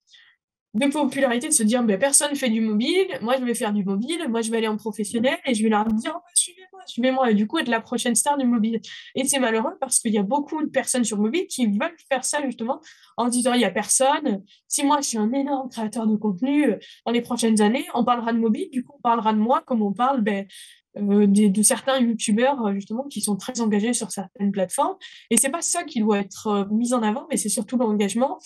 de 0.74 0.86
popularité 0.86 1.48
de 1.48 1.52
se 1.52 1.62
dire 1.62 1.82
ben, 1.82 1.98
personne 1.98 2.34
fait 2.36 2.48
du 2.48 2.60
mobile, 2.60 3.06
moi 3.22 3.34
je 3.38 3.44
vais 3.44 3.54
faire 3.54 3.72
du 3.72 3.84
mobile, 3.84 4.26
moi 4.28 4.40
je 4.40 4.50
vais 4.50 4.58
aller 4.58 4.68
en 4.68 4.76
professionnel 4.76 5.36
et 5.44 5.54
je 5.54 5.62
vais 5.64 5.68
leur 5.68 5.84
dire 5.86 6.16
suivez-moi, 6.34 6.82
suivez-moi. 6.86 7.30
Et 7.30 7.34
du 7.34 7.46
coup 7.48 7.58
être 7.58 7.68
la 7.68 7.80
prochaine 7.80 8.14
star 8.14 8.38
du 8.38 8.46
mobile. 8.46 8.80
Et 9.16 9.24
c'est 9.24 9.40
malheureux 9.40 9.72
parce 9.80 9.98
qu'il 9.98 10.14
y 10.14 10.18
a 10.18 10.22
beaucoup 10.22 10.62
de 10.62 10.68
personnes 10.68 11.04
sur 11.04 11.18
mobile 11.18 11.46
qui 11.48 11.66
veulent 11.66 11.96
faire 12.08 12.24
ça 12.24 12.40
justement 12.44 12.80
en 13.16 13.28
disant 13.28 13.52
il 13.54 13.60
y 13.60 13.64
a 13.64 13.70
personne, 13.70 14.44
si 14.68 14.84
moi 14.84 15.00
je 15.00 15.08
suis 15.08 15.18
un 15.18 15.32
énorme 15.32 15.68
créateur 15.70 16.06
de 16.06 16.14
contenu 16.16 16.70
euh, 16.70 16.78
dans 17.04 17.12
les 17.12 17.20
prochaines 17.20 17.60
années, 17.60 17.86
on 17.94 18.04
parlera 18.04 18.32
de 18.32 18.38
mobile, 18.38 18.68
du 18.70 18.84
coup 18.84 18.94
on 18.96 19.02
parlera 19.02 19.32
de 19.32 19.38
moi 19.38 19.62
comme 19.66 19.82
on 19.82 19.92
parle 19.92 20.20
ben, 20.20 20.46
euh, 20.98 21.26
de, 21.26 21.62
certains 21.62 21.98
youtubeurs 21.98 22.64
euh, 22.64 22.74
justement 22.74 23.04
qui 23.08 23.20
sont 23.20 23.36
très 23.36 23.60
engagés 23.60 23.92
sur 23.92 24.12
certaines 24.12 24.52
plateformes. 24.52 24.96
Et 25.30 25.36
c'est 25.36 25.50
pas 25.50 25.62
ça 25.62 25.82
qui 25.82 25.98
doit 25.98 26.18
être 26.18 26.68
mis 26.70 26.94
en 26.94 27.02
avant 27.02 27.26
mais 27.28 27.36
c'est 27.36 27.48
surtout 27.48 27.76
l'engagement 27.76 28.38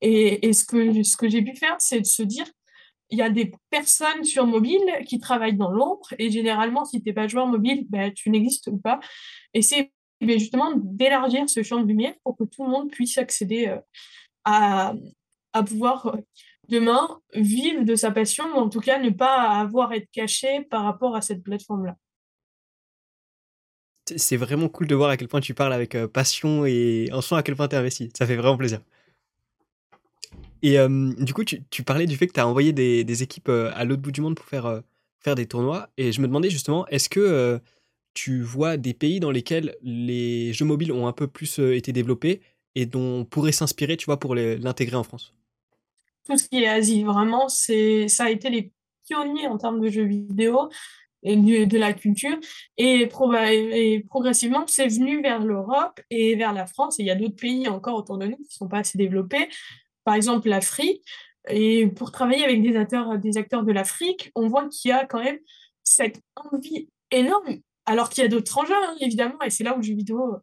et, 0.00 0.52
ce 0.52 0.64
que 0.64 1.02
ce 1.02 1.16
que 1.16 1.28
j'ai 1.28 1.42
pu 1.42 1.54
faire 1.56 1.76
c'est 1.78 2.00
de 2.00 2.06
se 2.06 2.22
dire 2.22 2.46
il 3.10 3.18
y 3.18 3.22
a 3.22 3.30
des 3.30 3.52
personnes 3.70 4.24
sur 4.24 4.46
mobile 4.46 4.84
qui 5.06 5.18
travaillent 5.18 5.56
dans 5.56 5.70
l'ombre 5.70 6.14
et 6.18 6.30
généralement 6.30 6.84
si 6.84 7.02
tu 7.02 7.08
n'es 7.08 7.12
pas 7.12 7.28
joueur 7.28 7.46
mobile 7.46 7.86
ben, 7.88 8.12
tu 8.12 8.30
n'existes 8.30 8.70
pas 8.82 9.00
et 9.54 9.62
c'est 9.62 9.92
ben, 10.20 10.38
justement 10.38 10.72
d'élargir 10.76 11.48
ce 11.48 11.62
champ 11.62 11.80
de 11.80 11.86
lumière 11.86 12.14
pour 12.24 12.36
que 12.36 12.44
tout 12.44 12.64
le 12.64 12.70
monde 12.70 12.90
puisse 12.90 13.18
accéder 13.18 13.74
à, 14.44 14.94
à 15.52 15.62
pouvoir 15.62 16.16
demain 16.70 17.20
vivre 17.34 17.84
de 17.84 17.94
sa 17.96 18.10
passion, 18.10 18.44
ou 18.54 18.58
en 18.58 18.68
tout 18.68 18.80
cas 18.80 18.98
ne 18.98 19.10
pas 19.10 19.48
avoir 19.60 19.90
à 19.90 19.96
être 19.96 20.10
caché 20.10 20.62
par 20.70 20.84
rapport 20.84 21.16
à 21.16 21.20
cette 21.20 21.42
plateforme-là. 21.42 21.96
C'est 24.16 24.36
vraiment 24.36 24.68
cool 24.68 24.86
de 24.86 24.94
voir 24.94 25.10
à 25.10 25.16
quel 25.16 25.28
point 25.28 25.40
tu 25.40 25.54
parles 25.54 25.72
avec 25.72 25.94
euh, 25.94 26.08
passion 26.08 26.64
et 26.64 27.08
en 27.12 27.20
soi 27.20 27.38
à 27.38 27.42
quel 27.42 27.54
point 27.54 27.68
tu 27.68 27.76
es 27.76 27.78
investi. 27.78 28.10
Ça 28.16 28.26
fait 28.26 28.36
vraiment 28.36 28.56
plaisir. 28.56 28.80
Et 30.62 30.78
euh, 30.78 31.12
du 31.18 31.32
coup, 31.34 31.44
tu, 31.44 31.82
parlais 31.84 32.06
du 32.06 32.16
fait 32.16 32.26
que 32.26 32.32
tu 32.32 32.40
as 32.40 32.46
envoyé 32.46 32.72
des, 32.72 33.22
équipes 33.22 33.48
euh, 33.48 33.70
à 33.74 33.84
l'autre 33.84 34.02
bout 34.02 34.12
du 34.12 34.20
monde 34.20 34.36
pour 34.36 34.46
faire, 34.46 34.82
faire 35.18 35.34
des 35.34 35.46
tournois. 35.46 35.88
Et 35.96 36.12
je 36.12 36.20
me 36.20 36.26
demandais 36.26 36.50
justement, 36.50 36.86
est-ce 36.88 37.08
que 37.08 37.60
tu 38.14 38.42
vois 38.42 38.76
des 38.76 38.94
pays 38.94 39.20
dans 39.20 39.30
lesquels 39.30 39.76
les 39.82 40.52
jeux 40.52 40.64
mobiles 40.64 40.92
ont 40.92 41.06
un 41.06 41.12
peu 41.12 41.26
plus 41.26 41.58
été 41.58 41.92
développés 41.92 42.40
et 42.74 42.86
dont 42.86 43.20
on 43.20 43.24
pourrait 43.24 43.52
s'inspirer, 43.52 43.96
tu 43.96 44.06
vois, 44.06 44.18
pour 44.18 44.34
l'intégrer 44.34 44.96
en 44.96 45.04
France? 45.04 45.34
Tout 46.26 46.36
ce 46.36 46.48
qui 46.48 46.62
est 46.62 46.68
Asie, 46.68 47.04
vraiment, 47.04 47.48
c'est 47.48 48.08
ça 48.08 48.24
a 48.24 48.30
été 48.30 48.50
les 48.50 48.72
pionniers 49.06 49.46
en 49.46 49.58
termes 49.58 49.80
de 49.80 49.88
jeux 49.88 50.04
vidéo 50.04 50.68
et 51.22 51.36
de, 51.36 51.78
la 51.78 51.92
culture. 51.92 52.36
Et, 52.78 53.08
et 53.42 54.00
progressivement, 54.08 54.64
c'est 54.66 54.88
venu 54.88 55.22
vers 55.22 55.40
l'Europe 55.40 56.00
et 56.10 56.34
vers 56.34 56.52
la 56.52 56.66
France. 56.66 56.98
Et 56.98 57.02
il 57.02 57.06
y 57.06 57.10
a 57.10 57.14
d'autres 57.14 57.36
pays 57.36 57.68
encore 57.68 57.96
autour 57.96 58.18
de 58.18 58.26
nous 58.26 58.36
qui 58.36 58.42
ne 58.42 58.48
sont 58.50 58.68
pas 58.68 58.78
assez 58.78 58.96
développés. 58.96 59.48
Par 60.04 60.14
exemple, 60.14 60.48
l'Afrique. 60.48 61.02
Et 61.48 61.86
pour 61.86 62.12
travailler 62.12 62.44
avec 62.44 62.62
des 62.62 62.76
acteurs, 62.76 63.18
des 63.18 63.38
acteurs 63.38 63.64
de 63.64 63.72
l'Afrique, 63.72 64.30
on 64.34 64.48
voit 64.48 64.68
qu'il 64.68 64.90
y 64.90 64.92
a 64.92 65.06
quand 65.06 65.22
même 65.22 65.38
cette 65.82 66.20
envie 66.36 66.88
énorme, 67.10 67.60
alors 67.86 68.10
qu'il 68.10 68.22
y 68.22 68.26
a 68.26 68.28
d'autres 68.28 68.58
enjeux, 68.58 68.74
hein, 68.74 68.94
évidemment, 69.00 69.40
et 69.42 69.50
c'est 69.50 69.64
là 69.64 69.74
où 69.74 69.78
le 69.78 69.82
jeu 69.82 69.94
vidéo 69.94 70.36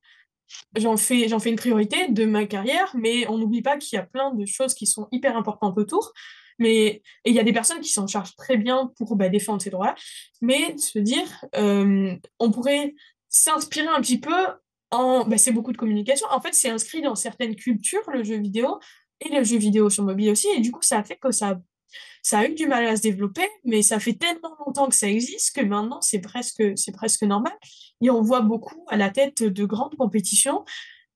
j'en 0.78 0.98
fais, 0.98 1.28
fais 1.28 1.50
une 1.50 1.56
priorité 1.56 2.08
de 2.10 2.26
ma 2.26 2.46
carrière, 2.46 2.92
mais 2.96 3.28
on 3.28 3.38
n'oublie 3.38 3.62
pas 3.62 3.78
qu'il 3.78 3.98
y 3.98 4.00
a 4.00 4.06
plein 4.06 4.34
de 4.34 4.46
choses 4.46 4.74
qui 4.74 4.86
sont 4.86 5.08
hyper 5.12 5.38
importantes 5.38 5.78
autour. 5.78 6.14
Mais 6.60 7.04
il 7.26 7.36
y 7.36 7.40
a 7.40 7.44
des 7.44 7.54
personnes 7.54 7.82
qui 7.82 7.92
s'en 7.92 8.08
chargent 8.08 8.36
très 8.36 8.58
bien 8.58 8.92
pour 8.98 9.16
bah, 9.16 9.30
défendre 9.30 9.62
ces 9.62 9.70
droits-là. 9.70 9.96
Mais 10.42 10.76
se 10.78 10.98
dire, 10.98 11.46
euh, 11.56 12.16
on 12.40 12.52
pourrait 12.52 12.96
s'inspirer 13.30 13.88
un 13.88 14.02
petit 14.02 14.20
peu 14.20 14.48
en. 14.90 15.26
Bah, 15.26 15.38
c'est 15.38 15.52
beaucoup 15.52 15.72
de 15.72 15.78
communication. 15.78 16.28
En 16.32 16.42
fait, 16.42 16.54
c'est 16.54 16.70
inscrit 16.70 17.02
dans 17.02 17.16
certaines 17.16 17.56
cultures, 17.56 18.10
le 18.12 18.24
jeu 18.24 18.38
vidéo, 18.38 18.80
et 19.22 19.30
le 19.30 19.44
jeu 19.44 19.58
vidéo 19.58 19.90
sur 19.90 20.04
mobile 20.04 20.32
aussi. 20.32 20.48
Et 20.56 20.62
du 20.62 20.72
coup, 20.72 20.82
ça 20.82 21.00
a 21.00 21.04
fait 21.04 21.18
que 21.18 21.32
ça 21.32 21.60
ça 22.22 22.40
a 22.40 22.46
eu 22.46 22.54
du 22.56 22.68
mal 22.68 22.86
à 22.86 22.98
se 22.98 23.02
développer, 23.02 23.48
mais 23.64 23.82
ça 23.82 24.00
fait 24.02 24.14
tellement 24.14 24.54
longtemps 24.66 24.90
que 24.90 24.96
ça 24.96 25.08
existe 25.08 25.56
que 25.56 25.62
maintenant 25.62 26.02
c'est 26.02 26.20
presque, 26.20 26.62
presque 26.94 27.24
normal. 27.24 27.54
Et 28.02 28.10
on 28.10 28.22
voit 28.22 28.42
beaucoup 28.42 28.84
à 28.90 28.98
la 28.98 29.10
tête 29.10 29.44
de 29.44 29.66
grandes 29.66 29.96
compétitions 29.96 30.66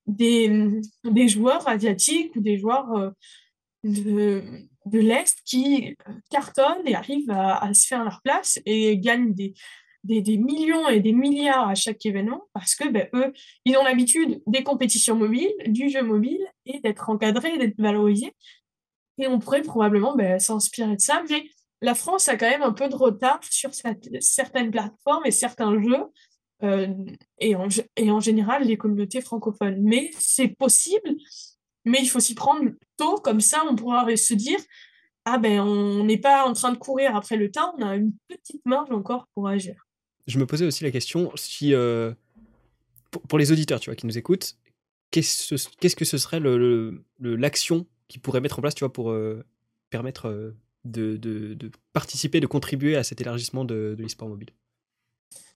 des, 0.08 0.82
des 1.04 1.28
joueurs 1.28 1.68
asiatiques 1.68 2.34
ou 2.38 2.41
des 2.41 2.58
joueurs 2.58 2.91
euh, 2.93 3.10
de, 3.84 4.41
de 4.86 4.99
l'Est 4.99 5.38
qui 5.45 5.97
cartonnent 6.30 6.86
et 6.88 6.95
arrivent 6.95 7.32
à, 7.32 7.74
se 7.74 7.88
faire 7.88 8.04
leur 8.04 8.22
place 8.24 8.60
et 8.66 8.97
gagnent 8.97 9.34
des, 9.34 9.54
des, 10.04 10.22
des, 10.22 10.38
millions 10.38 10.88
et 10.89 10.99
des 10.99 11.14
milliards 11.14 11.70
à 11.70 11.76
chaque 11.76 12.06
événement 12.06 12.43
parce 12.54 12.76
que 12.76 12.88
ben, 12.89 13.08
eux, 13.14 13.34
ils 13.66 13.78
ont 13.78 13.84
l'habitude 13.84 14.41
des 14.47 14.64
compétitions 14.64 15.16
mobiles, 15.16 15.54
du 15.68 15.89
jeu 15.89 16.02
mobile 16.02 16.45
et 16.66 16.80
d'être 16.80 17.10
encadrés, 17.10 17.58
d'être 17.58 17.80
valorisés. 17.80 18.34
Et 19.18 19.28
on 19.28 19.39
pourrait 19.39 19.62
probablement 19.62 20.16
ben, 20.16 20.39
s'inspirer 20.39 20.95
de 20.95 21.02
ça. 21.02 21.24
Mais 21.30 21.45
la 21.82 21.95
France 21.95 22.28
a 22.28 22.38
quand 22.38 22.49
même 22.49 22.64
un 22.64 22.74
peu 22.74 22.88
de 22.89 22.95
retard 22.95 23.39
sur 23.49 23.72
certaines 23.74 24.72
plateformes 24.72 25.26
et 25.26 25.32
certains 25.32 25.82
jeux, 25.82 26.06
euh, 26.64 26.88
et, 27.39 27.56
en, 27.56 27.68
et 27.95 28.12
en 28.12 28.20
général 28.20 28.64
les 28.64 28.78
communautés 28.78 29.22
francophones. 29.22 29.82
Mais 29.82 30.12
c'est 30.18 30.49
possible, 30.49 31.16
mais 31.86 31.99
il 32.02 32.08
faut 32.08 32.20
s'y 32.20 32.36
prendre 32.36 32.72
tôt, 32.97 33.16
comme 33.16 33.41
ça 33.41 33.64
on 33.70 33.76
pourra 33.76 34.16
se 34.16 34.34
dire 34.34 34.60
ah 35.26 35.38
ben 35.38 35.60
on 35.60 36.04
n'est 36.04 36.18
pas 36.18 36.45
en 36.45 36.54
train 36.54 36.72
de 36.72 36.78
courir 36.78 37.16
après 37.16 37.38
le 37.38 37.52
temps, 37.52 37.74
on 37.78 37.86
a 37.86 37.95
une 37.95 38.14
petite 38.28 38.66
marge 38.66 38.91
encore 38.91 39.28
pour 39.34 39.47
agir. 39.47 39.76
Je 40.28 40.38
me 40.39 40.45
posais 40.45 40.65
aussi 40.65 40.84
la 40.84 40.91
question 40.91 41.32
si 41.36 41.74
euh, 41.74 42.13
pour, 43.11 43.39
les 43.39 43.51
auditeurs 43.51 43.80
tu 43.80 43.89
vois 43.89 43.95
qui 43.95 44.05
nous 44.05 44.17
écoutent, 44.17 44.57
qu'est-ce 45.11 45.95
que 45.95 46.05
ce 46.05 46.17
serait 46.17 46.39
l'action 47.19 47.78
le, 47.78 47.86
qui 48.07 48.19
pourrait 48.19 48.41
mettre 48.41 48.59
en 48.59 48.61
place, 48.61 48.76
tu 48.76 48.84
vois, 48.84 48.93
pour 48.93 49.11
euh, 49.11 49.45
permettre 49.89 50.28
euh, 50.28 50.57
de, 50.86 51.17
de, 51.17 51.72
participer, 51.93 52.39
de 52.39 52.47
contribuer 52.47 52.95
à 52.95 53.03
cet 53.03 53.22
élargissement 53.22 53.65
de, 53.65 53.95
de 53.97 54.03
l'e-sport 54.03 54.30
mobile? 54.30 54.49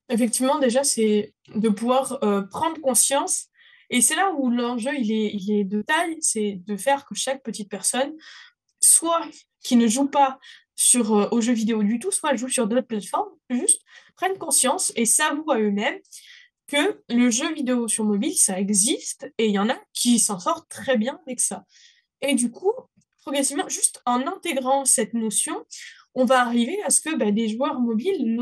Effectivement, 0.09 0.59
déjà, 0.59 0.83
c'est 0.83 1.33
de 1.55 1.69
pouvoir 1.69 2.19
euh, 2.23 2.43
prendre 2.43 2.79
conscience. 2.81 3.47
Et 3.89 4.01
c'est 4.01 4.15
là 4.15 4.31
où 4.37 4.49
l'enjeu, 4.51 4.91
il 4.97 5.11
est, 5.11 5.31
il 5.33 5.51
est 5.51 5.63
de 5.63 5.81
taille, 5.81 6.17
c'est 6.21 6.61
de 6.65 6.77
faire 6.77 7.05
que 7.05 7.15
chaque 7.15 7.43
petite 7.43 7.69
personne, 7.69 8.13
soit 8.81 9.21
qui 9.61 9.75
ne 9.75 9.87
joue 9.87 10.07
pas 10.07 10.39
sur, 10.75 11.11
aux 11.31 11.41
jeux 11.41 11.53
vidéo 11.53 11.81
du 11.83 11.99
tout, 11.99 12.11
soit 12.11 12.35
joue 12.35 12.49
sur 12.49 12.67
d'autres 12.67 12.87
plateformes, 12.87 13.29
juste 13.49 13.81
prennent 14.15 14.37
conscience 14.37 14.91
et 14.95 15.05
s'avouent 15.05 15.51
à 15.51 15.59
eux-mêmes 15.59 15.99
que 16.67 17.01
le 17.09 17.29
jeu 17.29 17.53
vidéo 17.53 17.87
sur 17.87 18.05
mobile, 18.05 18.35
ça 18.35 18.59
existe 18.59 19.31
et 19.37 19.47
il 19.47 19.51
y 19.51 19.59
en 19.59 19.69
a 19.69 19.77
qui 19.93 20.19
s'en 20.19 20.39
sortent 20.39 20.69
très 20.69 20.97
bien 20.97 21.19
avec 21.25 21.39
ça. 21.39 21.63
Et 22.21 22.33
du 22.33 22.49
coup, 22.51 22.71
progressivement, 23.21 23.67
juste 23.69 24.01
en 24.05 24.25
intégrant 24.27 24.85
cette 24.85 25.13
notion, 25.13 25.65
on 26.15 26.25
va 26.25 26.41
arriver 26.41 26.81
à 26.83 26.89
ce 26.89 27.01
que 27.01 27.15
bah, 27.15 27.31
des 27.31 27.49
joueurs 27.49 27.79
mobiles 27.79 28.39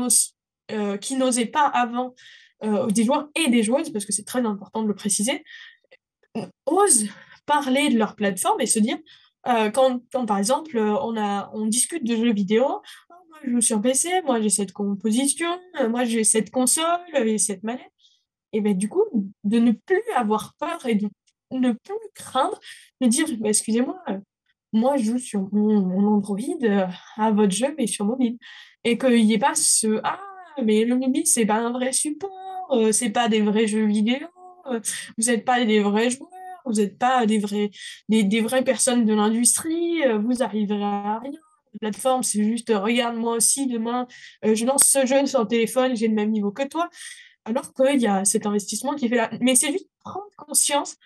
euh, 0.70 0.96
qui 0.96 1.16
n'osaient 1.16 1.46
pas 1.46 1.66
avant, 1.66 2.14
euh, 2.62 2.86
des 2.86 3.04
joueurs 3.04 3.28
et 3.34 3.48
des 3.48 3.62
joueuses, 3.62 3.90
parce 3.90 4.04
que 4.04 4.12
c'est 4.12 4.24
très 4.24 4.44
important 4.46 4.82
de 4.82 4.88
le 4.88 4.94
préciser, 4.94 5.44
osent 6.66 7.08
parler 7.46 7.90
de 7.90 7.98
leur 7.98 8.16
plateforme 8.16 8.60
et 8.60 8.66
se 8.66 8.78
dire, 8.78 8.98
euh, 9.46 9.70
quand, 9.70 10.00
par 10.26 10.38
exemple 10.38 10.78
on, 10.78 11.66
discute 11.66 12.04
de 12.04 12.16
jeux 12.16 12.32
vidéo, 12.32 12.80
je 13.42 13.50
joue 13.50 13.60
sur 13.60 13.80
PC, 13.80 14.22
moi 14.24 14.40
j'ai 14.40 14.50
cette 14.50 14.72
composition, 14.72 15.48
moi 15.88 16.04
j'ai 16.04 16.24
cette 16.24 16.50
console 16.50 17.00
et 17.14 17.38
cette 17.38 17.62
manette, 17.62 17.92
et 18.54 18.60
ben 18.60 18.76
du 18.76 18.88
coup, 18.88 19.04
de 19.42 19.58
ne 19.58 19.72
plus 19.72 20.02
avoir 20.14 20.54
peur 20.58 20.86
et 20.86 20.94
de 20.94 21.08
ne 21.50 21.72
plus 21.72 21.94
craindre 22.14 22.58
de 23.00 23.08
dire 23.08 23.26
bah, 23.40 23.48
excusez-moi, 23.48 24.00
euh, 24.08 24.18
moi 24.72 24.96
je 24.96 25.04
joue 25.04 25.18
sur 25.18 25.48
mon, 25.52 26.06
Android 26.06 26.38
euh, 26.62 26.86
à 27.16 27.32
votre 27.32 27.52
jeu, 27.52 27.74
mais 27.76 27.88
sur 27.88 28.04
mobile. 28.04 28.38
Et 28.84 28.96
qu'il 28.96 29.26
n'y 29.26 29.34
ait 29.34 29.38
pas 29.38 29.54
ce 29.56 30.00
Ah, 30.04 30.20
mais 30.62 30.84
le 30.84 30.96
mobile, 30.96 31.26
c'est 31.26 31.46
pas 31.46 31.56
un 31.56 31.72
vrai 31.72 31.92
support, 31.92 32.68
euh, 32.70 32.92
c'est 32.92 33.10
pas 33.10 33.28
des 33.28 33.40
vrais 33.40 33.66
jeux 33.66 33.86
vidéo, 33.86 34.28
vous 35.18 35.24
n'êtes 35.24 35.44
pas 35.44 35.64
des 35.64 35.80
vrais 35.80 36.10
joueurs, 36.10 36.30
vous 36.64 36.74
n'êtes 36.74 36.96
pas 36.96 37.26
des, 37.26 37.38
vrais, 37.38 37.70
des, 38.08 38.22
des 38.22 38.40
vraies 38.40 38.64
personnes 38.64 39.04
de 39.04 39.14
l'industrie, 39.14 40.00
vous 40.22 40.42
arriverez 40.42 40.82
à 40.82 41.18
rien 41.18 41.40
plateforme, 41.78 42.22
c'est 42.22 42.42
juste 42.42 42.70
regarde 42.74 43.16
moi 43.16 43.36
aussi 43.36 43.66
demain, 43.66 44.06
je 44.42 44.64
lance 44.64 44.84
ce 44.84 45.06
jeu 45.06 45.26
sur 45.26 45.40
le 45.40 45.48
téléphone, 45.48 45.96
j'ai 45.96 46.08
le 46.08 46.14
même 46.14 46.30
niveau 46.30 46.52
que 46.52 46.66
toi. 46.66 46.88
Alors 47.44 47.74
qu'il 47.74 48.00
y 48.00 48.06
a 48.06 48.24
cet 48.24 48.46
investissement 48.46 48.94
qui 48.94 49.08
fait 49.08 49.16
là. 49.16 49.30
Mais 49.40 49.54
c'est 49.54 49.70
juste 49.70 49.88
prendre 50.02 50.26
conscience 50.36 50.96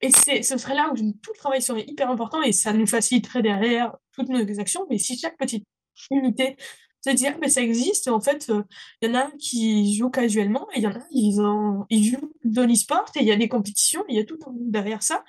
et 0.00 0.10
ce 0.10 0.56
serait 0.56 0.74
là 0.74 0.90
où 0.92 0.96
tout 0.96 1.32
le 1.34 1.38
travail 1.38 1.60
serait 1.60 1.84
hyper 1.86 2.10
important 2.10 2.42
et 2.42 2.52
ça 2.52 2.72
nous 2.72 2.86
faciliterait 2.86 3.42
derrière 3.42 3.96
toutes 4.12 4.28
nos 4.28 4.60
actions. 4.60 4.86
Mais 4.88 4.98
si 4.98 5.18
chaque 5.18 5.36
petite 5.36 5.64
unité 6.10 6.56
se 7.04 7.10
dire, 7.10 7.36
mais 7.40 7.48
ça 7.48 7.62
existe, 7.62 8.08
en 8.08 8.20
fait, 8.20 8.48
il 8.48 8.54
euh, 8.54 8.62
y 9.02 9.08
en 9.08 9.14
a 9.14 9.30
qui 9.38 9.96
jouent 9.96 10.10
casuellement 10.10 10.68
et 10.74 10.78
il 10.78 10.82
y 10.82 10.86
en 10.86 10.92
a 10.92 11.00
ils, 11.10 11.40
ont, 11.40 11.86
ils 11.90 12.04
jouent 12.04 12.32
de 12.44 12.62
l'e-sport 12.62 13.10
et 13.16 13.20
il 13.20 13.26
y 13.26 13.32
a 13.32 13.36
des 13.36 13.48
compétitions, 13.48 14.04
il 14.08 14.16
y 14.16 14.18
a 14.18 14.24
tout 14.24 14.38
derrière 14.48 15.02
ça. 15.02 15.24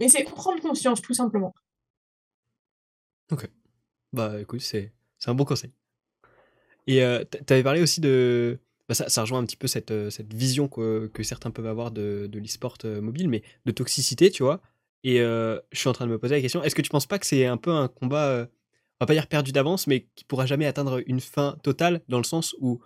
Mais 0.00 0.08
c'est 0.08 0.24
prendre 0.24 0.60
conscience, 0.60 1.00
tout 1.00 1.14
simplement. 1.14 1.54
Ok. 3.30 3.48
Bah 4.12 4.40
écoute, 4.40 4.60
c'est 4.60 4.92
un 5.26 5.34
bon 5.34 5.44
conseil. 5.44 5.70
Et 6.86 7.02
euh, 7.02 7.24
tu 7.46 7.52
avais 7.52 7.62
parlé 7.62 7.80
aussi 7.80 8.00
de, 8.00 8.58
bah, 8.88 9.08
ça, 9.08 9.22
rejoint 9.22 9.38
un 9.38 9.44
petit 9.46 9.56
peu 9.56 9.68
cette, 9.68 9.90
euh, 9.90 10.10
cette 10.10 10.34
vision 10.34 10.68
que, 10.68 11.10
que, 11.14 11.22
certains 11.22 11.50
peuvent 11.50 11.66
avoir 11.66 11.92
de, 11.92 12.28
de 12.30 12.38
l'e-sport 12.38 12.76
euh, 12.84 13.00
mobile, 13.00 13.28
mais 13.28 13.42
de 13.64 13.72
toxicité, 13.72 14.30
tu 14.30 14.42
vois. 14.42 14.60
Et 15.04 15.20
euh, 15.20 15.58
je 15.72 15.78
suis 15.78 15.88
en 15.88 15.92
train 15.92 16.06
de 16.06 16.10
me 16.10 16.18
poser 16.18 16.34
la 16.34 16.40
question, 16.40 16.62
est-ce 16.62 16.74
que 16.74 16.82
tu 16.82 16.90
penses 16.90 17.06
pas 17.06 17.18
que 17.18 17.26
c'est 17.26 17.46
un 17.46 17.56
peu 17.56 17.70
un 17.70 17.88
combat, 17.88 18.46
on 19.00 19.04
va 19.04 19.06
pas 19.06 19.14
dire 19.14 19.26
perdu 19.26 19.52
d'avance, 19.52 19.86
mais 19.86 20.08
qui 20.14 20.24
pourra 20.24 20.46
jamais 20.46 20.66
atteindre 20.66 21.02
une 21.06 21.20
fin 21.20 21.56
totale, 21.62 22.02
dans 22.08 22.18
le 22.18 22.24
sens 22.24 22.54
où 22.60 22.80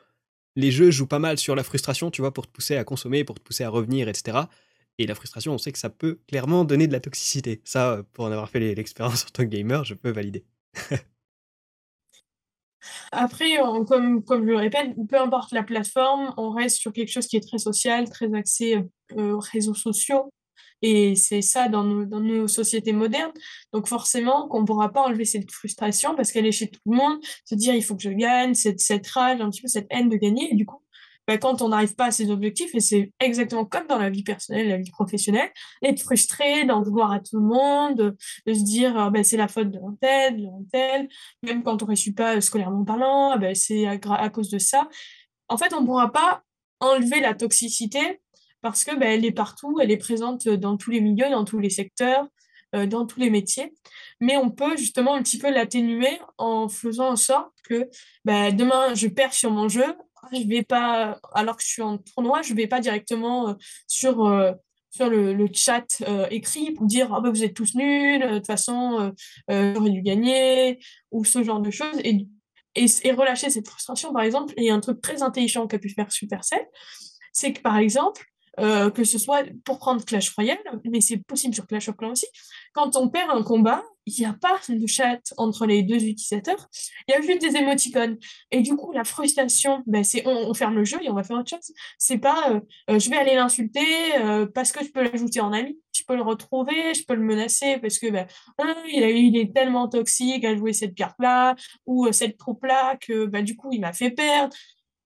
les 0.54 0.70
jeux 0.70 0.90
jouent 0.90 1.06
pas 1.06 1.18
mal 1.18 1.38
sur 1.38 1.54
la 1.54 1.62
frustration, 1.62 2.10
tu 2.10 2.22
vois, 2.22 2.32
pour 2.32 2.46
te 2.46 2.52
pousser 2.52 2.76
à 2.76 2.84
consommer, 2.84 3.24
pour 3.24 3.36
te 3.36 3.42
pousser 3.42 3.64
à 3.64 3.68
revenir, 3.68 4.08
etc. 4.08 4.38
Et 4.98 5.06
la 5.06 5.14
frustration, 5.14 5.54
on 5.54 5.58
sait 5.58 5.72
que 5.72 5.78
ça 5.78 5.90
peut 5.90 6.20
clairement 6.28 6.64
donner 6.64 6.86
de 6.86 6.92
la 6.92 7.00
toxicité. 7.00 7.60
Ça, 7.64 8.02
pour 8.14 8.24
en 8.24 8.32
avoir 8.32 8.48
fait 8.48 8.60
l'expérience 8.60 9.24
en 9.24 9.30
tant 9.30 9.42
que 9.42 9.48
gamer, 9.48 9.84
je 9.84 9.94
peux 9.94 10.10
valider. 10.10 10.44
Après, 13.12 13.56
comme, 13.86 14.22
je 14.28 14.34
le 14.34 14.56
répète, 14.56 14.94
peu 15.08 15.20
importe 15.20 15.52
la 15.52 15.62
plateforme, 15.62 16.34
on 16.36 16.50
reste 16.50 16.78
sur 16.78 16.92
quelque 16.92 17.10
chose 17.10 17.26
qui 17.26 17.36
est 17.36 17.46
très 17.46 17.58
social, 17.58 18.08
très 18.08 18.32
axé 18.34 18.82
euh, 19.16 19.32
aux 19.34 19.40
réseaux 19.40 19.74
sociaux. 19.74 20.32
Et 20.82 21.14
c'est 21.14 21.42
ça 21.42 21.68
dans 21.68 21.84
nos, 21.84 22.48
sociétés 22.48 22.92
modernes. 22.92 23.32
Donc 23.72 23.88
forcément, 23.88 24.46
qu'on 24.48 24.60
ne 24.60 24.66
pourra 24.66 24.92
pas 24.92 25.02
enlever 25.02 25.24
cette 25.24 25.50
frustration 25.50 26.14
parce 26.14 26.32
qu'elle 26.32 26.46
est 26.46 26.52
chez 26.52 26.68
tout 26.68 26.80
le 26.86 26.96
monde, 26.96 27.18
se 27.44 27.54
dire 27.54 27.74
il 27.74 27.82
faut 27.82 27.96
que 27.96 28.02
je 28.02 28.10
gagne, 28.10 28.54
cette, 28.54 29.06
rage, 29.08 29.40
un 29.40 29.50
petit 29.50 29.62
peu 29.62 29.68
cette 29.68 29.86
haine 29.90 30.08
de 30.08 30.16
gagner. 30.16 30.54
Du 30.54 30.66
coup, 30.66 30.82
bah, 31.26 31.38
quand 31.38 31.62
on 31.62 31.68
n'arrive 31.68 31.94
pas 31.94 32.06
à 32.06 32.10
ses 32.10 32.30
objectifs, 32.30 32.74
et 32.74 32.80
c'est 32.80 33.12
exactement 33.20 33.64
comme 33.64 33.86
dans 33.86 33.98
la 33.98 34.10
vie 34.10 34.22
personnelle, 34.22 34.68
la 34.68 34.76
vie 34.76 34.90
professionnelle, 34.90 35.50
être 35.82 36.00
frustré, 36.00 36.64
d'en 36.64 36.82
vouloir 36.82 37.12
à 37.12 37.20
tout 37.20 37.36
le 37.36 37.46
monde, 37.46 38.16
de 38.46 38.54
se 38.54 38.62
dire 38.62 38.98
euh, 38.98 39.10
bah, 39.10 39.24
c'est 39.24 39.36
la 39.36 39.48
faute 39.48 39.70
de 39.70 39.78
l'antenne, 39.78 40.36
de 40.38 40.44
l'antenne, 40.44 41.08
même 41.42 41.62
quand 41.62 41.82
on 41.82 41.86
ne 41.86 41.90
réussit 41.90 42.16
pas 42.16 42.40
scolairement 42.40 42.84
parlant, 42.84 43.36
bah, 43.38 43.54
c'est 43.54 43.86
à, 43.86 43.98
à, 44.12 44.30
cause 44.30 44.50
de 44.50 44.58
ça. 44.58 44.88
En 45.48 45.56
fait, 45.56 45.72
on 45.74 45.80
ne 45.80 45.86
pourra 45.86 46.12
pas 46.12 46.42
enlever 46.80 47.20
la 47.20 47.34
toxicité 47.34 48.20
parce 48.62 48.84
que 48.84 48.94
bah, 48.96 49.06
elle 49.06 49.24
est 49.24 49.32
partout, 49.32 49.78
elle 49.80 49.90
est 49.90 49.96
présente 49.96 50.48
dans 50.48 50.76
tous 50.76 50.90
les 50.90 51.00
milieux, 51.00 51.30
dans 51.30 51.44
tous 51.44 51.58
les 51.58 51.70
secteurs, 51.70 52.26
euh, 52.74 52.86
dans 52.86 53.06
tous 53.06 53.20
les 53.20 53.30
métiers. 53.30 53.74
Mais 54.20 54.36
on 54.36 54.50
peut 54.50 54.76
justement 54.76 55.14
un 55.14 55.22
petit 55.22 55.38
peu 55.38 55.50
l'atténuer 55.50 56.18
en 56.38 56.68
faisant 56.68 57.10
en 57.10 57.16
sorte 57.16 57.52
que 57.64 57.88
bah, 58.24 58.50
demain, 58.50 58.94
je 58.94 59.08
perds 59.08 59.34
sur 59.34 59.50
mon 59.50 59.68
jeu, 59.68 59.94
je 60.32 60.46
vais 60.46 60.62
pas, 60.62 61.18
alors 61.32 61.56
que 61.56 61.62
je 61.62 61.68
suis 61.68 61.82
en 61.82 61.98
tournoi, 61.98 62.42
je 62.42 62.54
vais 62.54 62.66
pas 62.66 62.80
directement 62.80 63.50
euh, 63.50 63.54
sur, 63.86 64.24
euh, 64.26 64.52
sur 64.90 65.08
le, 65.08 65.46
chat 65.52 66.02
écrit 66.30 66.72
pour 66.72 66.86
dire 66.86 67.12
ah, 67.12 67.20
bah, 67.20 67.30
vous 67.30 67.44
êtes 67.44 67.54
tous 67.54 67.74
nuls, 67.74 68.20
de 68.20 68.36
toute 68.36 68.46
façon, 68.46 69.12
j'aurais 69.48 69.90
dû 69.90 70.02
gagner, 70.02 70.78
ou 71.10 71.24
ce 71.24 71.42
genre 71.42 71.60
de 71.60 71.70
choses. 71.70 71.98
Et, 72.04 72.26
et, 72.74 73.12
relâcher 73.12 73.50
cette 73.50 73.68
frustration, 73.68 74.12
par 74.12 74.22
exemple, 74.22 74.54
et 74.56 74.70
un 74.70 74.80
truc 74.80 75.00
très 75.00 75.22
intelligent 75.22 75.66
qu'a 75.66 75.78
pu 75.78 75.90
faire 75.90 76.12
Supercell, 76.12 76.66
c'est 77.32 77.52
que 77.52 77.60
par 77.60 77.76
exemple, 77.76 78.26
euh, 78.58 78.90
que 78.90 79.04
ce 79.04 79.18
soit 79.18 79.44
pour 79.64 79.78
prendre 79.78 80.02
Clash 80.04 80.30
Royale, 80.34 80.58
mais 80.84 81.02
c'est 81.02 81.18
possible 81.18 81.54
sur 81.54 81.66
Clash 81.66 81.90
of 81.90 81.96
Clans 81.96 82.12
aussi. 82.12 82.26
Quand 82.72 82.96
on 82.96 83.08
perd 83.08 83.30
un 83.30 83.42
combat, 83.42 83.84
il 84.06 84.14
n'y 84.18 84.24
a 84.24 84.32
pas 84.32 84.58
de 84.68 84.86
chat 84.86 85.20
entre 85.36 85.66
les 85.66 85.82
deux 85.82 86.04
utilisateurs, 86.04 86.68
il 87.08 87.12
y 87.12 87.14
a 87.14 87.20
juste 87.20 87.40
des 87.40 87.56
émoticônes. 87.56 88.18
Et 88.50 88.62
du 88.62 88.76
coup, 88.76 88.92
la 88.92 89.04
frustration, 89.04 89.82
ben, 89.86 90.04
c'est 90.04 90.26
on, 90.26 90.54
ferme 90.54 90.76
le 90.76 90.84
jeu 90.84 90.98
et 91.02 91.10
on 91.10 91.14
va 91.14 91.24
faire 91.24 91.36
autre 91.38 91.50
chose. 91.50 91.72
C'est 91.98 92.18
pas 92.18 92.50
euh, 92.50 92.60
euh, 92.90 92.98
je 92.98 93.10
vais 93.10 93.16
aller 93.16 93.34
l'insulter 93.34 93.84
parce 94.54 94.72
que 94.72 94.84
je 94.84 94.90
peux 94.90 95.02
l'ajouter 95.02 95.40
en 95.40 95.52
ami, 95.52 95.78
je 95.92 96.02
peux 96.06 96.16
le 96.16 96.22
retrouver, 96.22 96.94
je 96.94 97.04
peux 97.04 97.14
le 97.14 97.22
menacer 97.22 97.78
parce 97.78 97.98
que 97.98 98.10
ben, 98.10 98.26
hein, 98.58 98.74
il, 98.88 99.02
il, 99.02 99.36
est 99.36 99.54
tellement 99.54 99.88
toxique 99.88 100.44
à 100.44 100.56
jouer 100.56 100.72
cette 100.72 100.94
carte-là 100.94 101.56
ou 101.84 102.10
cette 102.12 102.38
troupe-là 102.38 102.96
que 102.96 103.26
ben, 103.26 103.44
du 103.44 103.56
coup, 103.56 103.72
il 103.72 103.80
m'a 103.80 103.92
fait 103.92 104.10
perdre. 104.10 104.54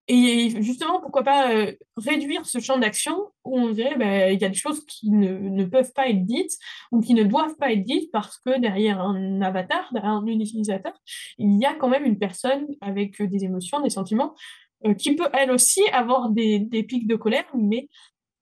Et 0.09 0.61
justement, 0.63 1.01
pourquoi 1.01 1.23
pas 1.23 1.53
euh, 1.53 1.73
réduire 1.97 2.45
ce 2.45 2.59
champ 2.59 2.79
d'action 2.79 3.17
où 3.45 3.59
on 3.59 3.71
dirait 3.71 3.97
ben, 3.97 4.33
il 4.33 4.41
y 4.41 4.45
a 4.45 4.49
des 4.49 4.57
choses 4.57 4.85
qui 4.87 5.11
ne, 5.11 5.65
peuvent 5.65 5.93
pas 5.93 6.09
être 6.09 6.25
dites 6.25 6.53
ou 6.91 7.01
qui 7.01 7.15
ne 7.15 7.23
doivent 7.23 7.57
pas 7.57 7.73
être 7.73 7.85
dites 7.85 8.11
parce 8.11 8.39
que 8.39 8.59
derrière 8.59 9.01
un 9.01 9.41
avatar, 9.41 9.89
derrière 9.93 10.13
un 10.13 10.27
utilisateur, 10.27 10.95
il 11.39 11.61
y 11.61 11.65
a 11.65 11.75
quand 11.75 11.89
même 11.89 12.05
une 12.05 12.19
personne 12.19 12.67
avec 12.81 13.23
des 13.23 13.45
émotions, 13.45 13.81
des 13.81 13.91
sentiments, 13.91 14.35
euh, 14.85 14.95
qui 14.95 15.15
peut 15.15 15.29
elle 15.33 15.51
aussi 15.53 15.83
avoir 15.93 16.31
des, 16.31 16.59
des 16.59 16.83
pics 16.83 17.07
de 17.07 17.17
colère, 17.17 17.47
mais 17.55 17.89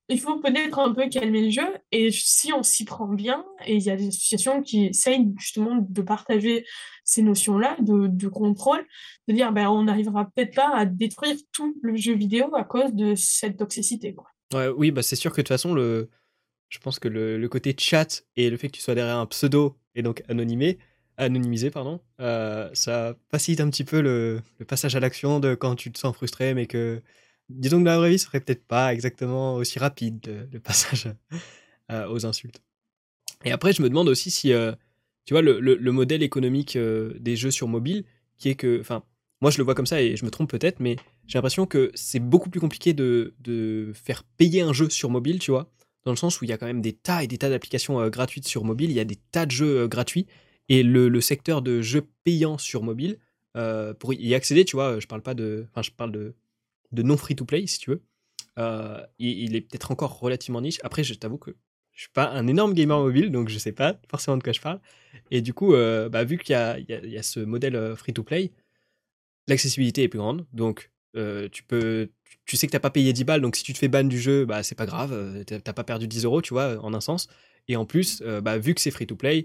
il 0.08 0.20
faut 0.20 0.38
peut-être 0.38 0.78
un 0.78 0.92
peu 0.92 1.08
calmer 1.08 1.42
le 1.42 1.50
jeu. 1.50 1.76
Et 1.92 2.10
si 2.10 2.52
on 2.52 2.62
s'y 2.62 2.84
prend 2.84 3.06
bien, 3.06 3.44
et 3.66 3.76
il 3.76 3.82
y 3.82 3.90
a 3.90 3.96
des 3.96 4.08
associations 4.08 4.62
qui 4.62 4.86
essayent 4.86 5.32
justement 5.38 5.76
de 5.76 6.02
partager 6.02 6.64
ces 7.04 7.22
notions-là 7.22 7.76
de, 7.80 8.28
contrôle, 8.28 8.84
de 9.28 9.34
dire 9.34 9.52
ben, 9.52 9.68
on 9.68 9.84
n'arrivera 9.84 10.30
peut-être 10.30 10.54
pas 10.54 10.74
à 10.74 10.84
détruire 10.86 11.36
tout 11.52 11.76
le 11.82 11.96
jeu 11.96 12.14
vidéo 12.14 12.54
à 12.54 12.64
cause 12.64 12.94
de 12.94 13.14
cette 13.14 13.58
toxicité. 13.58 14.14
Quoi. 14.14 14.26
Ouais, 14.54 14.68
oui, 14.68 14.90
bah 14.90 15.02
c'est 15.02 15.16
sûr 15.16 15.30
que 15.30 15.36
de 15.36 15.42
toute 15.42 15.48
façon, 15.48 15.74
le... 15.74 16.08
je 16.70 16.78
pense 16.78 16.98
que 16.98 17.08
le, 17.08 17.46
côté 17.48 17.74
chat 17.78 18.24
et 18.36 18.48
le 18.48 18.56
fait 18.56 18.68
que 18.68 18.76
tu 18.76 18.82
sois 18.82 18.94
derrière 18.94 19.18
un 19.18 19.26
pseudo 19.26 19.76
et 19.94 20.02
donc 20.02 20.22
anonymé, 20.28 20.78
anonymisé, 21.18 21.70
pardon, 21.70 22.00
euh, 22.20 22.70
ça 22.72 23.14
facilite 23.30 23.60
un 23.60 23.68
petit 23.68 23.84
peu 23.84 24.00
le, 24.00 24.40
le 24.58 24.64
passage 24.64 24.96
à 24.96 25.00
l'action 25.00 25.40
de 25.40 25.54
quand 25.54 25.74
tu 25.74 25.92
te 25.92 25.98
sens 25.98 26.14
frustré, 26.14 26.54
mais 26.54 26.66
que 26.66 27.02
disons 27.48 27.78
que 27.78 27.84
dans 27.84 27.92
la 27.92 27.98
vraie 27.98 28.10
vie, 28.10 28.18
ce 28.18 28.26
serait 28.26 28.40
peut-être 28.40 28.64
pas 28.66 28.92
exactement 28.92 29.56
aussi 29.56 29.78
rapide 29.78 30.48
le, 30.52 30.60
passage 30.60 31.08
euh, 31.90 32.08
aux 32.08 32.26
insultes. 32.26 32.62
Et 33.44 33.52
après, 33.52 33.72
je 33.72 33.82
me 33.82 33.88
demande 33.88 34.08
aussi 34.08 34.30
si, 34.30 34.52
euh, 34.52 34.72
tu 35.24 35.34
vois, 35.34 35.42
le, 35.42 35.60
le, 35.60 35.92
modèle 35.92 36.22
économique 36.22 36.76
euh, 36.76 37.14
des 37.18 37.36
jeux 37.36 37.50
sur 37.50 37.68
mobile, 37.68 38.04
qui 38.36 38.48
est 38.48 38.54
que, 38.54 38.80
enfin, 38.80 39.04
moi 39.40 39.50
je 39.50 39.58
le 39.58 39.64
vois 39.64 39.74
comme 39.74 39.86
ça 39.86 40.02
et 40.02 40.16
je 40.16 40.24
me 40.24 40.30
trompe 40.30 40.50
peut-être, 40.50 40.80
mais 40.80 40.96
j'ai 41.26 41.38
l'impression 41.38 41.66
que 41.66 41.90
c'est 41.94 42.18
beaucoup 42.18 42.50
plus 42.50 42.60
compliqué 42.60 42.92
de, 42.92 43.34
de, 43.40 43.92
faire 43.94 44.24
payer 44.24 44.62
un 44.62 44.72
jeu 44.72 44.90
sur 44.90 45.10
mobile, 45.10 45.38
tu 45.38 45.50
vois, 45.50 45.70
dans 46.04 46.12
le 46.12 46.16
sens 46.16 46.40
où 46.40 46.44
il 46.44 46.50
y 46.50 46.52
a 46.52 46.58
quand 46.58 46.66
même 46.66 46.80
des 46.80 46.92
tas 46.92 47.22
et 47.22 47.26
des 47.26 47.38
tas 47.38 47.50
d'applications 47.50 48.08
gratuites 48.08 48.48
sur 48.48 48.64
mobile, 48.64 48.90
il 48.90 48.96
y 48.96 49.00
a 49.00 49.04
des 49.04 49.18
tas 49.30 49.46
de 49.46 49.52
jeux 49.52 49.86
gratuits, 49.86 50.26
et 50.68 50.82
le, 50.82 51.08
le, 51.08 51.20
secteur 51.20 51.62
de 51.62 51.80
jeux 51.80 52.06
payants 52.24 52.58
sur 52.58 52.82
mobile, 52.82 53.18
pour 53.98 54.14
y 54.14 54.34
accéder, 54.34 54.64
tu 54.64 54.76
vois, 54.76 55.00
je 55.00 55.06
parle 55.06 55.22
pas 55.22 55.34
de, 55.34 55.66
enfin, 55.70 55.82
je 55.82 55.90
parle 55.90 56.12
de 56.12 56.34
de 56.92 57.02
non 57.02 57.16
free-to-play, 57.16 57.66
si 57.66 57.78
tu 57.78 57.90
veux. 57.90 58.02
Euh, 58.58 59.00
il, 59.18 59.54
est 59.54 59.60
peut-être 59.60 59.90
encore 59.90 60.18
relativement 60.18 60.60
niche. 60.60 60.78
Après, 60.82 61.04
je 61.04 61.14
t'avoue 61.14 61.38
que 61.38 61.56
je 61.92 62.02
suis 62.02 62.12
pas 62.12 62.30
un 62.30 62.46
énorme 62.46 62.74
gamer 62.74 62.98
mobile, 62.98 63.30
donc 63.30 63.48
je 63.48 63.58
sais 63.58 63.72
pas 63.72 64.00
forcément 64.08 64.36
de 64.36 64.42
quoi 64.42 64.52
je 64.52 64.60
parle. 64.60 64.80
Et 65.30 65.42
du 65.42 65.54
coup, 65.54 65.74
euh, 65.74 66.08
bah, 66.08 66.24
vu 66.24 66.38
qu'il 66.38 66.54
y, 66.54 66.54
a, 66.54 67.22
ce 67.22 67.40
modèle 67.40 67.76
euh, 67.76 67.96
free-to-play, 67.96 68.52
l'accessibilité 69.46 70.02
est 70.04 70.08
plus 70.08 70.18
grande. 70.18 70.46
Donc, 70.52 70.90
tu 71.52 71.64
peux, 71.64 72.10
tu 72.44 72.56
sais 72.56 72.68
que 72.68 72.72
t'as 72.72 72.78
pas 72.78 72.90
payé 72.90 73.12
10 73.12 73.24
balles, 73.24 73.40
donc 73.40 73.56
si 73.56 73.64
tu 73.64 73.72
te 73.72 73.78
fais 73.78 73.88
ban 73.88 74.04
du 74.04 74.20
jeu, 74.20 74.44
bah 74.44 74.62
c'est 74.62 74.76
pas 74.76 74.86
grave, 74.86 75.42
t'as 75.44 75.72
pas 75.72 75.82
perdu 75.82 76.06
10 76.06 76.24
euros, 76.24 76.40
tu 76.42 76.54
vois, 76.54 76.78
en 76.84 76.94
un 76.94 77.00
sens. 77.00 77.26
Et 77.66 77.74
en 77.74 77.84
plus, 77.84 78.22
bah, 78.22 78.56
vu 78.58 78.72
que 78.72 78.80
c'est 78.80 78.92
free-to-play, 78.92 79.44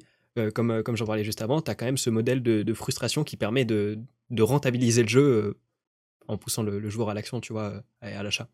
comme, 0.53 0.83
comme 0.83 0.95
j'en 0.95 1.07
parlais 1.07 1.23
juste 1.23 1.41
avant, 1.41 1.61
t'as 1.61 1.73
quand 1.73 1.85
même 1.85 1.97
ce 1.97 2.11
modèle 2.11 2.43
de, 2.43 2.73
frustration 2.75 3.23
qui 3.23 3.37
permet 3.37 3.65
de 3.65 3.97
rentabiliser 4.39 5.01
le 5.01 5.09
jeu 5.09 5.57
en 6.27 6.37
poussant 6.37 6.63
le, 6.63 6.89
joueur 6.89 7.09
à 7.09 7.13
l'action, 7.13 7.41
tu 7.41 7.53
vois, 7.53 7.73
euh, 8.03 8.19
à 8.19 8.23
l'achat. 8.23 8.49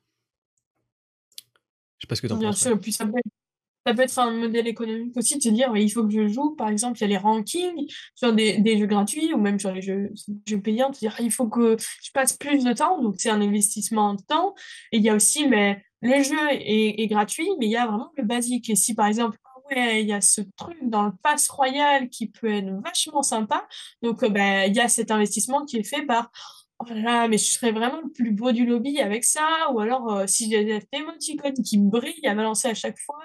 Je 1.98 2.06
sais 2.06 2.08
pas 2.08 2.16
ce 2.16 2.22
que 2.22 2.28
tu 2.28 2.34
en 2.34 2.38
Bien 2.38 2.54
sûr, 2.54 2.80
puis 2.80 2.94
ça 2.94 3.06
peut, 3.06 4.02
être, 4.02 4.20
un 4.20 4.32
modèle 4.32 4.68
économique 4.68 5.18
aussi 5.18 5.38
de 5.38 5.44
se 5.44 5.50
dire 5.50 5.76
il 5.76 5.90
faut 5.90 6.06
que 6.06 6.12
je 6.12 6.28
joue, 6.28 6.56
par 6.56 6.70
exemple, 6.70 6.98
il 7.00 7.02
y 7.02 7.04
a 7.06 7.08
les 7.08 7.18
rankings 7.18 7.88
sur 8.16 8.34
des, 8.34 8.78
jeux 8.78 8.86
gratuits 8.86 9.34
ou 9.34 9.38
même 9.38 9.60
sur 9.60 9.72
les 9.72 9.82
jeux, 9.82 10.12
jeux 10.48 10.62
payants, 10.62 10.92
dire 10.92 11.16
il 11.20 11.32
faut 11.32 11.48
que 11.48 11.76
je 12.04 12.12
passe 12.12 12.34
plus 12.34 12.64
de 12.64 12.74
temps, 12.74 13.02
donc 13.02 13.16
c'est 13.18 13.30
un 13.30 13.42
investissement 13.42 14.14
de 14.14 14.22
temps. 14.22 14.54
Et 14.92 14.98
il 14.98 15.04
y 15.04 15.10
a 15.10 15.16
aussi, 15.16 15.48
mais 15.48 15.84
le 16.02 16.24
jeu 16.24 16.38
est, 16.52 17.08
gratuit, 17.08 17.50
mais 17.60 17.66
il 17.66 17.72
y 17.72 17.78
a 17.78 17.88
vraiment 17.88 18.12
le 18.16 18.24
basique. 18.24 18.70
Et 18.70 18.76
si 18.76 18.94
par 18.94 19.08
exemple, 19.08 19.38
il 19.76 20.08
y 20.08 20.14
a 20.14 20.22
ce 20.22 20.42
truc 20.56 20.78
dans 20.82 21.04
le 21.04 21.12
pass 21.22 21.48
royal 21.50 22.10
qui 22.10 22.28
peut 22.28 22.52
être 22.52 22.82
vachement 22.84 23.24
sympa, 23.24 23.68
donc 24.02 24.24
euh, 24.24 24.30
ben, 24.30 24.70
il 24.70 24.76
y 24.76 24.80
a 24.80 24.88
cet 24.88 25.12
investissement 25.12 25.66
qui 25.66 25.78
est 25.78 25.84
fait 25.84 26.06
par 26.06 26.32
oh 26.80 26.94
là 26.94 27.28
mais 27.28 27.38
je 27.38 27.46
serais 27.46 27.72
vraiment 27.72 28.02
le 28.02 28.10
plus 28.10 28.32
beau 28.32 28.52
du 28.52 28.66
lobby 28.66 29.00
avec 29.00 29.24
ça, 29.24 29.70
ou 29.74 29.80
alors 29.80 30.12
euh, 30.12 30.28
si 30.28 30.50
j'ai 30.50 30.64
des 30.64 30.80
émoticônes 30.94 31.54
qui 31.64 31.78
brillent 31.78 32.28
à 32.28 32.36
balancer 32.36 32.68
à 32.68 32.74
chaque 32.74 32.98
fois. 33.00 33.20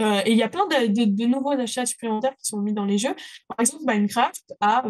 Euh, 0.00 0.22
et 0.24 0.32
il 0.32 0.38
y 0.38 0.42
a 0.42 0.48
plein 0.48 0.66
de, 0.66 1.26
nouveaux 1.26 1.52
achats 1.52 1.86
supplémentaires 1.86 2.36
qui 2.36 2.46
sont 2.46 2.60
mis 2.60 2.72
dans 2.72 2.84
les 2.84 2.98
jeux. 2.98 3.14
Par 3.48 3.60
exemple, 3.60 3.84
Minecraft 3.86 4.54
a 4.60 4.84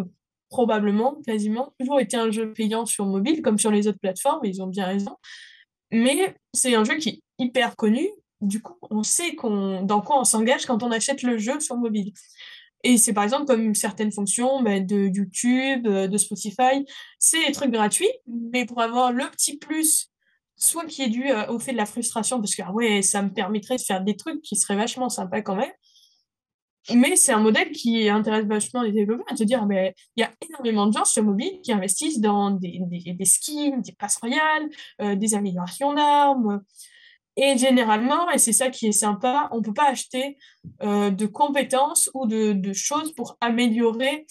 probablement, 0.49 1.21
quasiment, 1.27 1.75
toujours 1.79 2.01
été 2.01 2.17
un 2.17 2.31
jeu 2.31 2.53
payant 2.53 2.87
sur 2.87 3.07
mobile, 3.07 3.43
comme 3.43 3.59
sur 3.59 3.71
les 3.71 3.89
autres 3.89 3.99
plateformes, 3.99 4.45
ils 4.45 4.63
ont 4.63 4.67
bien 4.67 4.87
raison. 4.87 5.17
Mais 5.91 6.35
c'est 6.53 6.75
un 6.75 6.85
jeu 6.85 6.97
qui 6.97 7.09
est 7.09 7.23
hyper 7.39 7.77
connu. 7.77 8.09
Du 8.41 8.63
coup, 8.63 8.77
on 8.91 9.03
sait 9.03 9.35
qu'on, 9.35 9.83
dans 9.83 10.01
quoi 10.01 10.21
on 10.21 10.25
s'engage 10.25 10.67
quand 10.67 10.83
on 10.83 10.91
achète 10.91 11.23
le 11.23 11.39
jeu 11.39 11.61
sur 11.61 11.77
mobile. 11.77 12.13
Et 12.85 12.99
c'est 12.99 13.15
par 13.15 13.25
exemple 13.25 13.47
comme 13.47 13.75
certaines 13.75 14.13
fonctions 14.13 14.63
bah, 14.63 14.79
de 14.79 15.11
YouTube, 15.13 15.87
euh, 15.87 16.07
de 16.07 16.19
Spotify, 16.19 16.85
c'est 17.19 17.47
des 17.47 17.53
trucs 17.53 17.71
gratuits, 17.71 18.11
mais 18.27 18.67
pour 18.67 18.81
avoir 18.83 19.11
le 19.11 19.25
petit 19.31 19.57
plus, 19.57 20.11
soit 20.57 20.85
qui 20.85 21.03
est 21.03 21.09
dû 21.09 21.31
euh, 21.31 21.47
au 21.49 21.59
fait 21.59 21.73
de 21.73 21.79
la 21.79 21.87
frustration, 21.87 22.41
parce 22.41 22.55
que 22.55 22.63
ah 22.63 22.73
ouais, 22.73 23.01
ça 23.01 23.23
me 23.23 23.31
permettrait 23.31 23.77
de 23.77 23.81
faire 23.81 24.03
des 24.03 24.17
trucs 24.17 24.43
qui 24.43 24.57
seraient 24.57 24.77
vachement 24.77 25.09
sympas 25.09 25.41
quand 25.41 25.57
même. 25.57 25.73
Mais 26.95 27.17
c'est 27.17 27.33
un 27.33 27.41
modèle 27.41 27.71
qui 27.71 28.11
intéresse 28.11 28.45
vachement 28.45 28.83
les 28.83 28.93
développeurs 28.93 29.25
à 29.31 29.37
se 29.37 29.45
dire, 29.45 29.65
mais 29.65 29.95
il 30.17 30.21
y 30.21 30.25
a 30.25 30.31
énormément 30.47 30.87
de 30.87 30.93
gens 30.93 31.07
sur 31.07 31.25
mobile 31.25 31.61
qui 31.63 31.73
investissent 31.73 32.21
dans 32.21 32.51
des, 32.51 32.79
des, 32.91 33.25
skins, 33.25 33.81
des 33.81 33.93
passes 33.93 34.19
royales, 34.19 34.69
euh, 35.01 35.17
des 35.17 35.35
améliorations 35.35 35.95
d'armes, 35.95 36.63
et 37.37 37.59
généralement, 37.59 38.31
et 38.31 38.39
c'est 38.39 38.53
ça 38.53 38.71
qui 38.71 38.87
est 38.87 38.93
sympa, 38.93 39.49
on 39.53 39.59
ne 39.59 39.63
peut 39.63 39.75
pas 39.75 39.89
acheter 39.89 40.37
euh, 40.83 41.11
de 41.11 41.27
compétences 41.27 42.11
ou 42.15 42.27
de, 42.27 42.53
de, 42.53 42.73
choses 42.73 43.13
pour 43.13 43.37
améliorer 43.41 44.27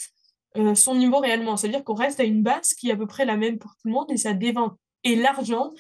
euh, 0.56 0.74
son 0.74 0.96
niveau 0.96 1.20
réellement. 1.20 1.58
C'est-à-dire 1.58 1.84
qu'on 1.84 1.96
reste 1.96 2.20
à 2.20 2.24
une 2.24 2.44
base 2.44 2.74
qui 2.74 2.90
est 2.90 2.94
à 2.94 2.96
peu 2.96 3.08
près 3.08 3.26
la 3.26 3.36
même 3.36 3.58
pour 3.58 3.72
tout 3.72 3.88
le 3.88 3.94
monde 3.94 4.10
et 4.10 4.18
ça 4.18 4.34
dévente. 4.34 4.78
Et 5.04 5.16
l'argent 5.18 5.72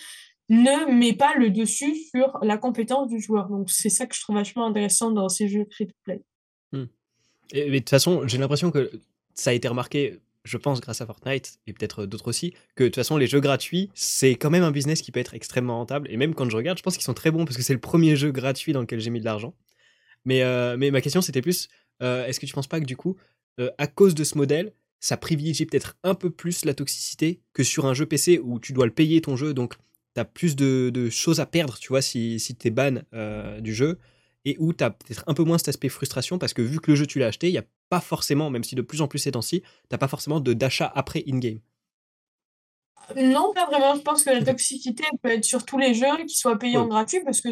ne 0.49 0.91
met 0.91 1.13
pas 1.13 1.33
le 1.35 1.49
dessus 1.49 1.95
sur 1.95 2.37
la 2.41 2.57
compétence 2.57 3.07
du 3.07 3.21
joueur. 3.21 3.47
Donc 3.47 3.69
c'est 3.71 3.89
ça 3.89 4.05
que 4.05 4.15
je 4.15 4.21
trouve 4.21 4.35
vachement 4.35 4.65
intéressant 4.65 5.11
dans 5.11 5.29
ces 5.29 5.47
jeux 5.47 5.65
free-to-play. 5.71 6.21
Hmm. 6.73 6.85
Et, 7.53 7.69
de 7.69 7.77
toute 7.77 7.89
façon, 7.89 8.27
j'ai 8.27 8.37
l'impression 8.37 8.71
que 8.71 8.91
ça 9.33 9.51
a 9.51 9.53
été 9.53 9.67
remarqué 9.67 10.19
je 10.43 10.57
pense, 10.57 10.81
grâce 10.81 11.01
à 11.01 11.05
Fortnite 11.05 11.59
et 11.67 11.73
peut-être 11.73 12.05
d'autres 12.05 12.27
aussi, 12.27 12.53
que 12.75 12.83
de 12.83 12.89
toute 12.89 12.95
façon, 12.95 13.17
les 13.17 13.27
jeux 13.27 13.39
gratuits, 13.39 13.89
c'est 13.93 14.31
quand 14.31 14.49
même 14.49 14.63
un 14.63 14.71
business 14.71 15.01
qui 15.01 15.11
peut 15.11 15.19
être 15.19 15.33
extrêmement 15.33 15.77
rentable. 15.77 16.09
Et 16.11 16.17
même 16.17 16.35
quand 16.35 16.49
je 16.49 16.57
regarde, 16.57 16.77
je 16.77 16.83
pense 16.83 16.95
qu'ils 16.95 17.03
sont 17.03 17.13
très 17.13 17.31
bons 17.31 17.45
parce 17.45 17.55
que 17.55 17.63
c'est 17.63 17.73
le 17.73 17.79
premier 17.79 18.15
jeu 18.15 18.31
gratuit 18.31 18.73
dans 18.73 18.81
lequel 18.81 18.99
j'ai 18.99 19.09
mis 19.09 19.19
de 19.19 19.25
l'argent. 19.25 19.55
Mais, 20.25 20.43
euh, 20.43 20.77
ma 20.77 21.01
question, 21.01 21.21
c'était 21.21 21.41
plus 21.41 21.69
euh, 22.01 22.25
est-ce 22.25 22.39
que 22.39 22.45
tu 22.45 22.53
penses 22.53 22.67
pas 22.67 22.79
que 22.79 22.85
du 22.85 22.97
coup, 22.97 23.15
euh, 23.59 23.69
à 23.77 23.87
cause 23.87 24.15
de 24.15 24.23
ce 24.23 24.37
modèle, 24.37 24.73
ça 24.99 25.17
privilégie 25.17 25.65
peut-être 25.65 25.97
un 26.03 26.15
peu 26.15 26.29
plus 26.29 26.65
la 26.65 26.73
toxicité 26.73 27.41
que 27.53 27.63
sur 27.63 27.85
un 27.85 27.93
jeu 27.93 28.05
PC 28.05 28.39
où 28.39 28.59
tu 28.59 28.73
dois 28.73 28.85
le 28.85 28.91
payer 28.93 29.21
ton 29.21 29.35
jeu, 29.35 29.53
donc 29.53 29.75
as 30.15 30.25
plus 30.25 30.55
de, 30.55 31.09
choses 31.09 31.39
à 31.39 31.45
perdre, 31.45 31.77
tu 31.79 31.89
vois, 31.89 32.01
si, 32.01 32.39
si 32.39 32.55
tu 32.55 32.67
es 32.67 32.71
ban 32.71 33.01
du 33.59 33.73
jeu, 33.73 33.97
et 34.45 34.57
où 34.59 34.73
tu 34.73 34.83
as 34.83 34.91
peut-être 34.91 35.23
un 35.27 35.33
peu 35.33 35.43
moins 35.43 35.57
cet 35.57 35.69
aspect 35.69 35.89
frustration, 35.89 36.37
parce 36.37 36.53
que 36.53 36.61
vu 36.61 36.79
que 36.79 36.91
le 36.91 36.95
jeu, 36.95 37.05
tu 37.05 37.19
l'as 37.19 37.27
acheté, 37.27 37.47
il 37.49 37.53
n'y 37.53 37.57
a 37.57 37.65
pas 37.89 38.01
forcément, 38.01 38.49
même 38.49 38.63
si 38.63 38.75
de 38.75 38.81
plus 38.81 39.01
en 39.01 39.07
plus 39.07 39.19
ces 39.19 39.31
temps-ci, 39.31 39.63
tu 39.89 39.97
pas 39.97 40.07
forcément 40.07 40.39
d'achat 40.39 40.91
après 40.95 41.23
in-game. 41.27 41.59
Non, 43.15 43.53
pas 43.53 43.65
vraiment. 43.65 43.95
Je 43.95 44.01
pense 44.01 44.23
que 44.23 44.29
la 44.29 44.43
toxicité 44.43 45.03
peut 45.21 45.31
être 45.31 45.43
sur 45.43 45.65
tous 45.65 45.77
les 45.77 45.93
jeux, 45.93 46.17
qu'ils 46.19 46.37
soient 46.37 46.57
payants 46.57 46.85
ou 46.85 46.87
gratuits, 46.87 47.21
parce 47.23 47.41
que 47.41 47.49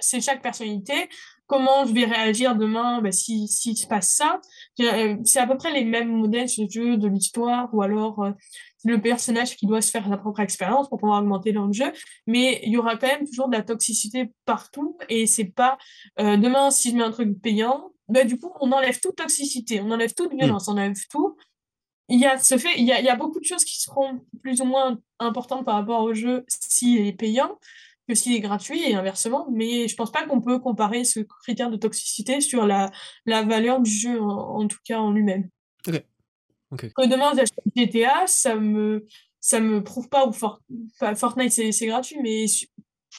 c'est 0.00 0.20
chaque 0.20 0.42
personnalité. 0.42 1.08
Comment 1.52 1.84
je 1.84 1.92
vais 1.92 2.06
réagir 2.06 2.56
demain 2.56 3.02
bah, 3.02 3.12
si, 3.12 3.46
si 3.46 3.76
se 3.76 3.86
passe 3.86 4.14
ça. 4.14 4.40
Euh, 4.80 5.18
C'est 5.22 5.38
à 5.38 5.46
peu 5.46 5.58
près 5.58 5.70
les 5.70 5.84
mêmes 5.84 6.08
modèles 6.08 6.48
le 6.56 6.66
jeu, 6.66 6.96
de 6.96 7.06
l'histoire, 7.06 7.68
ou 7.74 7.82
alors 7.82 8.22
euh, 8.24 8.30
le 8.86 8.98
personnage 9.02 9.56
qui 9.56 9.66
doit 9.66 9.82
se 9.82 9.90
faire 9.90 10.08
sa 10.08 10.16
propre 10.16 10.40
expérience 10.40 10.88
pour 10.88 10.98
pouvoir 10.98 11.20
augmenter 11.20 11.52
dans 11.52 11.66
le 11.66 11.74
jeu. 11.74 11.92
Mais 12.26 12.62
il 12.64 12.72
y 12.72 12.78
aura 12.78 12.96
quand 12.96 13.06
même 13.06 13.26
toujours 13.26 13.48
de 13.48 13.52
la 13.54 13.62
toxicité 13.62 14.32
partout, 14.46 14.96
et 15.10 15.26
c'est 15.26 15.44
pas 15.44 15.76
euh, 16.20 16.38
demain 16.38 16.70
si 16.70 16.90
je 16.90 16.96
mets 16.96 17.02
un 17.02 17.10
truc 17.10 17.38
payant, 17.42 17.92
bah, 18.08 18.24
du 18.24 18.38
coup 18.38 18.50
on 18.62 18.72
enlève 18.72 18.98
toute 18.98 19.16
toxicité, 19.16 19.82
on 19.82 19.90
enlève 19.90 20.14
toute 20.14 20.32
violence, 20.32 20.68
on 20.68 20.72
enlève 20.72 20.96
tout. 21.10 21.36
Il 22.08 22.18
y 22.18 22.24
a 22.24 22.38
ce 22.38 22.56
fait, 22.56 22.72
il 22.78 22.86
y 22.86 22.92
a, 22.92 23.00
il 23.00 23.04
y 23.04 23.10
a, 23.10 23.16
beaucoup 23.16 23.40
de 23.40 23.44
choses 23.44 23.64
qui 23.64 23.78
seront 23.78 24.20
plus 24.42 24.62
ou 24.62 24.64
moins 24.64 24.98
importantes 25.18 25.66
par 25.66 25.74
rapport 25.74 26.00
au 26.00 26.14
jeu 26.14 26.46
s'il 26.48 27.06
est 27.06 27.12
payant 27.12 27.58
que 28.08 28.14
s'il 28.14 28.34
est 28.34 28.40
gratuit 28.40 28.82
et 28.82 28.94
inversement, 28.94 29.48
mais 29.50 29.88
je 29.88 29.96
pense 29.96 30.10
pas 30.10 30.26
qu'on 30.26 30.40
peut 30.40 30.58
comparer 30.58 31.04
ce 31.04 31.20
critère 31.20 31.70
de 31.70 31.76
toxicité 31.76 32.40
sur 32.40 32.66
la, 32.66 32.90
la 33.26 33.42
valeur 33.42 33.80
du 33.80 33.90
jeu 33.90 34.20
en, 34.20 34.66
tout 34.66 34.78
cas 34.84 34.98
en 34.98 35.12
lui-même. 35.12 35.48
Que 35.84 37.06
demain 37.06 37.32
j'achète 37.34 37.64
GTA, 37.76 38.26
ça 38.26 38.56
me 38.56 39.06
ça 39.40 39.60
me 39.60 39.82
prouve 39.82 40.08
pas 40.08 40.26
ou 40.26 40.32
Fortnite 40.32 41.52
c'est 41.52 41.86
gratuit, 41.86 42.16
mais 42.22 42.46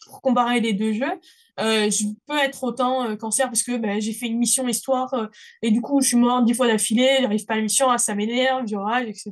pour 0.05 0.21
comparer 0.21 0.59
les 0.59 0.73
deux 0.73 0.93
jeux, 0.93 1.19
euh, 1.59 1.89
je 1.91 2.05
peux 2.27 2.37
être 2.39 2.63
autant 2.63 3.05
euh, 3.05 3.15
cancer 3.15 3.45
parce 3.45 3.61
que 3.61 3.77
bah, 3.77 3.99
j'ai 3.99 4.13
fait 4.13 4.25
une 4.25 4.39
mission 4.39 4.67
histoire 4.67 5.13
euh, 5.13 5.27
et 5.61 5.69
du 5.69 5.81
coup 5.81 6.01
je 6.01 6.07
suis 6.07 6.17
mort 6.17 6.41
dix 6.41 6.55
fois 6.55 6.67
d'affilée, 6.67 7.17
j'arrive 7.21 7.45
pas 7.45 7.53
à 7.53 7.57
la 7.57 7.63
mission, 7.63 7.89
ah, 7.91 7.99
ça 7.99 8.15
m'énerve, 8.15 8.65
du 8.65 8.75
rage, 8.75 9.07
etc. 9.07 9.31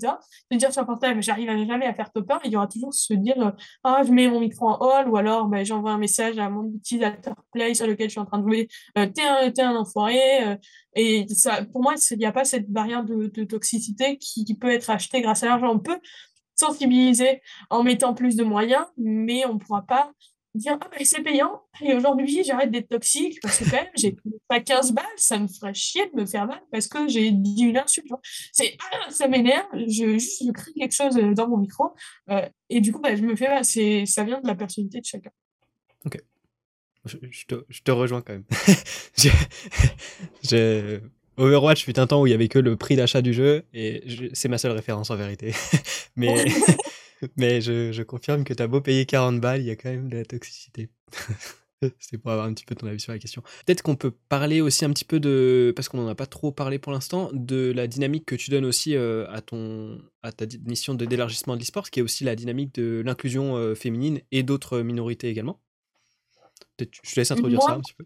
Se 0.52 0.58
dire 0.58 0.72
sur 0.72 0.86
portable, 0.86 1.24
j'arrive 1.24 1.50
jamais 1.68 1.88
à 1.88 1.94
faire 1.96 2.12
top 2.12 2.30
1, 2.30 2.42
il 2.46 2.52
y 2.52 2.58
aura 2.58 2.68
toujours 2.68 2.94
se 2.94 3.14
dire 3.16 3.54
ah 3.84 4.02
je 4.06 4.12
mets 4.12 4.28
mon 4.28 4.40
micro 4.40 4.70
en 4.70 4.78
hall 4.80 5.10
ou 5.10 5.18
alors 5.18 5.48
bah, 5.48 5.64
j'envoie 5.64 5.92
un 5.92 5.98
message 5.98 6.38
à 6.38 6.50
mon 6.50 6.72
utilisateur 6.72 7.36
play 7.52 7.74
sur 7.74 7.88
lequel 7.88 8.10
je 8.10 8.12
suis 8.12 8.20
en 8.20 8.26
train 8.26 8.38
de 8.38 8.44
jouer, 8.44 8.68
t'es 8.96 9.24
un, 9.24 9.52
un 9.58 9.76
enfoiré 9.76 10.58
et 10.96 11.26
ça 11.30 11.66
pour 11.66 11.82
moi 11.82 11.96
il 12.12 12.18
n'y 12.18 12.26
a 12.26 12.32
pas 12.32 12.44
cette 12.44 12.70
barrière 12.70 13.04
de, 13.04 13.32
de 13.34 13.44
toxicité 13.46 14.18
qui, 14.18 14.46
qui, 14.46 14.56
peut 14.56 14.70
être 14.70 14.90
achetée 14.90 15.22
grâce 15.22 15.44
à 15.44 15.48
l'argent. 15.48 15.72
On 15.74 15.80
peut 15.80 16.00
sensibiliser 16.56 17.42
en 17.70 17.84
mettant 17.84 18.14
plus 18.14 18.36
de 18.36 18.44
moyens, 18.44 18.86
mais 18.98 19.46
on 19.46 19.56
ne 19.56 19.60
pourra 19.60 19.82
pas 19.82 20.12
dire 20.56 20.78
ah 20.82 20.88
ben 20.92 21.06
c'est 21.06 21.22
payant. 21.22 21.62
Et 21.82 21.94
aujourd'hui 21.94 22.44
j'arrête 22.44 22.72
d'être 22.72 22.90
toxique 22.90 23.40
parce 23.42 23.60
que 23.60 23.66
quand 23.66 23.78
même 23.78 23.92
j'ai 23.96 24.16
pas 24.48 24.60
15 24.60 24.92
balles. 24.94 25.06
Ça 25.18 25.40
me 25.40 25.48
ferait 25.48 25.74
chier 25.74 26.10
de 26.14 26.22
me 26.22 26.26
faire 26.26 26.48
mal 26.48 26.62
parce 26.72 26.88
que 26.88 27.08
j'ai 27.08 27.32
dit 27.32 27.64
une 27.64 27.78
insulte 27.78 28.08
c'est 28.52 28.78
ah, 28.92 29.10
ça 29.10 29.28
m'énerve. 29.28 29.68
Je 29.74 30.18
juste 30.18 30.44
je 30.46 30.52
crie 30.52 30.74
quelque 30.74 30.96
chose 30.96 31.16
dans 31.16 31.48
mon 31.48 31.58
micro. 31.58 31.94
Euh, 32.30 32.48
et 32.70 32.82
du 32.82 32.92
coup 32.92 33.00
bah, 33.00 33.16
je 33.16 33.22
me 33.22 33.36
fais 33.36 33.48
mal. 33.48 33.66
C'est 33.66 34.06
ça 34.06 34.24
vient 34.24 34.42
de 34.42 34.48
la 34.48 34.56
personnalité 34.56 35.00
de 35.00 35.06
chacun. 35.06 35.32
Ok. 36.06 36.18
Je, 37.06 37.18
te, 37.48 37.66
je 37.68 37.82
te, 37.82 37.90
rejoins 37.90 38.22
quand 38.22 38.34
même. 38.34 38.46
J'ai 40.44 41.00
Overwatch 41.38 41.86
fut 41.86 42.00
un 42.00 42.08
temps 42.08 42.22
où 42.22 42.28
il 42.28 42.32
y 42.32 42.34
avait 42.34 42.48
que 42.48 42.60
le 42.60 42.76
prix 42.76 42.96
d'achat 42.96 43.22
du 43.22 43.34
jeu 43.34 43.64
et 43.74 44.04
c'est 44.34 44.48
ma 44.48 44.58
seule 44.58 44.74
référence 44.74 45.10
en 45.10 45.16
vérité. 45.16 45.54
Mais 46.16 46.46
Mais 47.38 47.62
je, 47.62 48.02
confirme 48.04 48.44
que 48.44 48.54
tu 48.54 48.64
as 48.64 48.68
beau 48.68 48.82
payer 48.82 49.06
40 49.06 49.40
balles, 49.40 49.62
il 49.62 49.68
y 49.68 49.72
a 49.72 49.76
quand 49.76 49.90
même 49.90 50.10
de 50.10 50.18
la 50.18 50.26
toxicité. 50.26 50.90
C'est 52.00 52.20
pour 52.20 52.32
avoir 52.32 52.46
un 52.46 52.54
petit 52.54 52.66
peu 52.66 52.76
ton 52.76 52.86
avis 52.86 53.00
sur 53.00 53.12
la 53.12 53.18
question. 53.18 53.42
Peut-être 53.66 53.82
qu'on 53.82 53.96
peut 53.96 54.12
parler 54.30 54.62
aussi 54.62 54.86
un 54.86 54.92
petit 54.92 55.06
peu 55.06 55.20
de, 55.20 55.74
parce 55.76 55.90
qu'on 55.90 55.98
n'en 55.98 56.08
a 56.08 56.14
pas 56.14 56.28
trop 56.28 56.52
parlé 56.52 56.78
pour 56.78 56.92
l'instant, 56.92 57.32
de 57.34 57.72
la 57.76 57.88
dynamique 57.88 58.26
que 58.26 58.36
tu 58.36 58.52
donnes 58.52 58.66
aussi 58.66 58.96
euh, 58.96 59.28
à, 59.32 59.42
ton, 59.42 60.00
à 60.22 60.32
ta 60.32 60.46
mission 60.64 60.94
de 60.94 61.06
d'élargissement 61.06 61.56
de 61.56 61.60
l'e-sport, 61.62 61.90
qui 61.90 62.00
est 62.00 62.04
aussi 62.04 62.24
la 62.24 62.36
dynamique 62.36 62.76
de 62.76 63.02
l'inclusion 63.04 63.56
euh, 63.58 63.74
féminine 63.74 64.22
et 64.32 64.44
d'autres 64.44 64.82
minorités 64.82 65.30
également. 65.30 65.60
Peut-être 66.78 67.00
je 67.04 67.14
te 67.16 67.20
laisse 67.20 67.32
introduire 67.32 67.64
ça 67.64 67.74
un 67.74 67.82
petit 67.82 67.94
peu. 67.94 68.06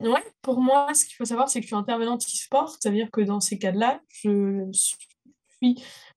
Ouais, 0.00 0.24
pour 0.42 0.60
moi, 0.60 0.92
ce 0.92 1.04
qu'il 1.04 1.14
faut 1.14 1.24
savoir, 1.24 1.48
c'est 1.48 1.60
que 1.60 1.64
je 1.64 1.68
suis 1.68 1.76
intervenante 1.76 2.22
e-sport, 2.24 2.70
c'est-à-dire 2.70 3.10
que 3.12 3.20
dans 3.20 3.40
ces 3.40 3.58
cas-là, 3.58 4.00
je 4.08 4.68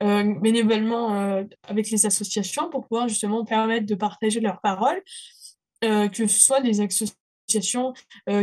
euh, 0.04 0.36
bénévolement 0.40 1.16
euh, 1.16 1.44
avec 1.64 1.90
les 1.90 2.06
associations 2.06 2.70
pour 2.70 2.86
pouvoir 2.88 3.08
justement 3.08 3.44
permettre 3.44 3.88
de 3.88 3.96
partager 3.96 4.40
leurs 4.40 4.62
paroles, 4.62 5.02
euh, 5.84 6.08
que 6.08 6.28
ce 6.28 6.40
soit 6.40 6.62
des 6.62 6.82
associations 6.82 7.94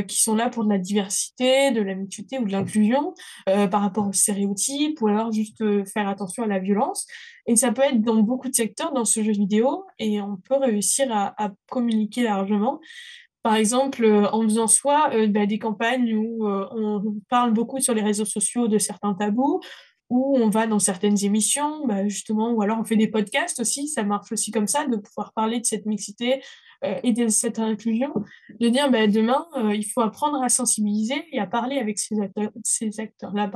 qui 0.08 0.22
sont 0.22 0.34
là 0.34 0.48
pour 0.48 0.64
de 0.64 0.70
la 0.70 0.78
diversité, 0.78 1.70
de 1.70 1.82
la 1.82 1.94
mixité 1.94 2.38
ou 2.38 2.46
de 2.46 2.52
l'inclusion 2.52 3.12
par 3.44 3.82
rapport 3.82 4.08
aux 4.08 4.14
stéréotypes 4.14 4.98
ou 5.02 5.08
alors 5.08 5.30
juste 5.30 5.62
faire 5.84 6.08
attention 6.08 6.42
à 6.42 6.46
la 6.46 6.58
violence. 6.58 7.06
Et 7.46 7.54
ça 7.54 7.70
peut 7.70 7.82
être 7.82 8.00
dans 8.00 8.22
beaucoup 8.22 8.48
de 8.48 8.54
secteurs 8.54 8.94
dans 8.94 9.04
ce 9.04 9.22
jeu 9.22 9.32
vidéo 9.32 9.84
et 9.98 10.22
on 10.22 10.38
peut 10.38 10.56
réussir 10.56 11.08
à, 11.12 11.50
communiquer 11.68 12.22
largement. 12.22 12.80
Par 13.42 13.56
exemple, 13.56 14.06
en 14.32 14.40
faisant 14.40 14.68
soit 14.68 15.10
bah, 15.26 15.44
des 15.44 15.58
campagnes 15.58 16.14
où 16.14 16.46
on 16.48 17.02
parle 17.28 17.52
beaucoup 17.52 17.80
sur 17.80 17.92
les 17.92 18.02
réseaux 18.02 18.24
sociaux 18.24 18.68
de 18.68 18.78
certains 18.78 19.12
tabous, 19.12 19.60
ou 20.14 20.36
on 20.36 20.48
va 20.48 20.68
dans 20.68 20.78
certaines 20.78 21.24
émissions, 21.24 21.84
bah, 21.88 22.06
justement, 22.08 22.52
ou 22.52 22.62
alors 22.62 22.78
on 22.78 22.84
fait 22.84 22.94
des 22.94 23.08
podcasts 23.08 23.58
aussi, 23.58 23.88
ça 23.88 24.04
marche 24.04 24.30
aussi 24.30 24.52
comme 24.52 24.68
ça, 24.68 24.86
de 24.86 24.96
pouvoir 24.96 25.32
parler 25.32 25.58
de 25.58 25.66
cette 25.66 25.86
mixité 25.86 26.40
euh, 26.84 26.94
et 27.02 27.12
de 27.12 27.26
cette 27.26 27.58
inclusion, 27.58 28.14
de 28.60 28.68
dire 28.68 28.92
bah, 28.92 29.08
demain, 29.08 29.44
euh, 29.56 29.74
il 29.74 29.82
faut 29.82 30.02
apprendre 30.02 30.40
à 30.40 30.48
sensibiliser 30.48 31.20
et 31.32 31.40
à 31.40 31.48
parler 31.48 31.78
avec 31.78 31.98
ces, 31.98 32.20
acteurs, 32.20 32.52
ces 32.62 33.00
acteurs-là, 33.00 33.50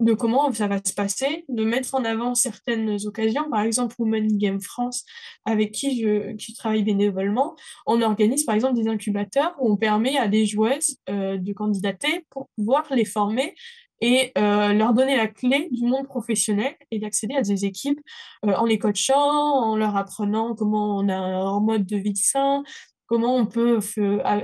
de 0.00 0.12
comment 0.12 0.52
ça 0.52 0.66
va 0.66 0.78
se 0.84 0.92
passer, 0.92 1.44
de 1.48 1.64
mettre 1.64 1.94
en 1.94 2.04
avant 2.04 2.34
certaines 2.34 2.96
occasions, 3.06 3.48
par 3.48 3.60
exemple 3.60 3.94
Women 4.00 4.38
Game 4.38 4.60
France, 4.60 5.04
avec 5.44 5.70
qui 5.70 6.00
je 6.00 6.54
travaille 6.56 6.82
bénévolement, 6.82 7.54
on 7.86 8.02
organise 8.02 8.42
par 8.42 8.56
exemple 8.56 8.74
des 8.74 8.88
incubateurs 8.88 9.54
où 9.60 9.70
on 9.70 9.76
permet 9.76 10.16
à 10.16 10.26
des 10.26 10.46
joueuses 10.46 10.96
euh, 11.08 11.36
de 11.36 11.52
candidater 11.52 12.26
pour 12.30 12.48
pouvoir 12.56 12.86
les 12.90 13.04
former 13.04 13.54
et 14.00 14.32
euh, 14.38 14.72
leur 14.72 14.94
donner 14.94 15.16
la 15.16 15.26
clé 15.26 15.68
du 15.70 15.84
monde 15.84 16.06
professionnel 16.06 16.74
et 16.90 16.98
d'accéder 16.98 17.34
à 17.34 17.42
des 17.42 17.64
équipes 17.64 18.00
euh, 18.46 18.54
en 18.54 18.64
les 18.64 18.78
coachant, 18.78 19.16
en 19.16 19.76
leur 19.76 19.96
apprenant 19.96 20.54
comment 20.54 20.96
on 20.98 21.08
a 21.08 21.16
un 21.16 21.60
mode 21.60 21.86
de 21.86 21.96
vie 21.96 22.16
sain, 22.16 22.62
comment 23.06 23.36
on 23.36 23.46
peut 23.46 23.80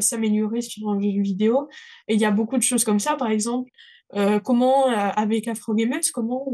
s'améliorer 0.01 0.61
sur 0.61 0.89
un 0.91 1.01
jeu 1.01 1.23
vidéo. 1.23 1.69
Et 2.09 2.15
il 2.15 2.21
y 2.21 2.25
a 2.25 2.31
beaucoup 2.31 2.57
de 2.59 2.63
choses 2.63 2.85
comme 2.85 2.99
ça, 2.99 3.15
par 3.17 3.29
exemple, 3.29 3.71
euh, 4.15 4.39
comment, 4.39 4.87
avec 4.87 5.49
Afro 5.49 5.75
Gamers, 5.75 6.01
comment 6.15 6.47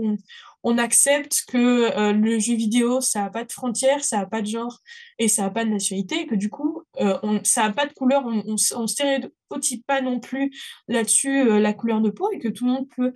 on, 0.63 0.79
accepte 0.79 1.43
que 1.49 1.99
euh, 1.99 2.13
le 2.13 2.39
jeu 2.39 2.55
vidéo, 2.55 3.01
ça 3.01 3.23
n'a 3.23 3.31
pas 3.31 3.45
de 3.45 3.53
frontières, 3.53 4.03
ça 4.05 4.19
n'a 4.19 4.27
pas 4.27 4.41
de 4.41 4.47
genre 4.47 4.79
et 5.19 5.29
ça 5.29 5.43
n'a 5.43 5.51
pas 5.51 5.65
de 5.65 5.71
nationalité, 5.71 6.21
et 6.21 6.27
que 6.27 6.35
du 6.35 6.49
coup, 6.49 6.82
euh, 7.01 7.39
ça 7.45 7.63
n'a 7.63 7.73
pas 7.73 7.87
de 7.87 7.93
couleur, 7.93 8.25
on 8.27 8.53
ne 8.53 8.87
stéréotype 8.87 9.87
pas 9.87 10.01
non 10.01 10.21
plus 10.21 10.53
là-dessus 10.89 11.49
euh, 11.49 11.59
la 11.59 11.73
couleur 11.73 12.01
de 12.01 12.11
peau, 12.11 12.31
et 12.33 12.39
que 12.39 12.49
tout 12.49 12.67
le 12.67 12.73
monde 12.73 12.89
peut 12.95 13.13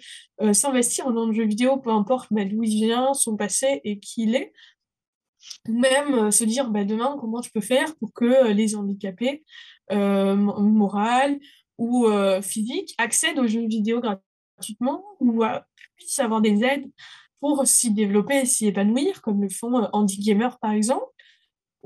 s'investir 0.52 1.12
dans 1.12 1.26
le 1.26 1.32
jeu 1.32 1.44
vidéo, 1.44 1.76
peu 1.76 1.90
importe 1.90 2.28
bah, 2.30 2.44
d'où 2.44 2.62
il 2.62 2.86
vient, 2.86 3.14
son 3.14 3.36
passé 3.36 3.80
et 3.84 3.98
qui 3.98 4.24
il 4.24 4.34
est. 4.34 4.52
Même 5.68 6.30
se 6.30 6.44
dire 6.44 6.70
bah, 6.70 6.84
demain, 6.84 7.16
comment 7.20 7.42
je 7.42 7.50
peux 7.50 7.60
faire 7.60 7.94
pour 7.96 8.12
que 8.12 8.48
les 8.48 8.74
handicapés, 8.74 9.44
moral 9.90 11.38
ou 11.78 12.06
physiques, 12.42 12.94
accèdent 12.98 13.38
aux 13.38 13.46
jeux 13.46 13.66
vidéo 13.66 14.00
gratuitement 14.00 15.04
ou 15.20 15.42
puissent 15.96 16.18
avoir 16.18 16.40
des 16.40 16.64
aides 16.64 16.90
pour 17.40 17.66
s'y 17.66 17.92
développer 17.92 18.40
et 18.40 18.46
s'y 18.46 18.66
épanouir, 18.66 19.22
comme 19.22 19.42
le 19.42 19.48
font 19.48 19.78
euh, 19.78 19.86
Andy 19.92 20.18
Gamer 20.20 20.58
par 20.58 20.72
exemple. 20.72 21.04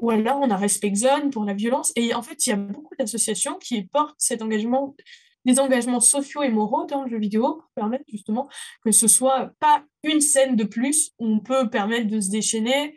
Ou 0.01 0.11
alors 0.11 0.41
on 0.41 0.51
a 0.51 0.57
Respect 0.57 0.95
Zone 0.95 1.31
pour 1.31 1.45
la 1.45 1.55
violence. 1.55 1.93
Et 1.97 2.15
en 2.15 2.23
fait, 2.23 2.47
il 2.47 2.51
y 2.51 2.53
a 2.53 2.57
beaucoup 2.57 2.95
d'associations 2.99 3.57
qui 3.57 3.83
portent 3.85 4.17
cet 4.19 4.43
engagement, 4.43 4.97
des 5.45 5.61
engagements 5.61 6.01
sociaux 6.01 6.43
et 6.43 6.49
moraux 6.49 6.87
dans 6.87 7.05
le 7.05 7.11
jeu 7.11 7.19
vidéo 7.19 7.55
pour 7.55 7.71
permettre 7.75 8.05
justement 8.09 8.49
que 8.85 8.93
ce 8.93 9.09
soit 9.09 9.53
pas 9.61 9.85
une 10.03 10.21
scène 10.21 10.57
de 10.57 10.65
plus 10.65 11.13
où 11.19 11.27
on 11.27 11.41
peut 11.41 11.69
permettre 11.71 12.09
de 12.09 12.21
se 12.21 12.31
déchaîner 12.31 12.95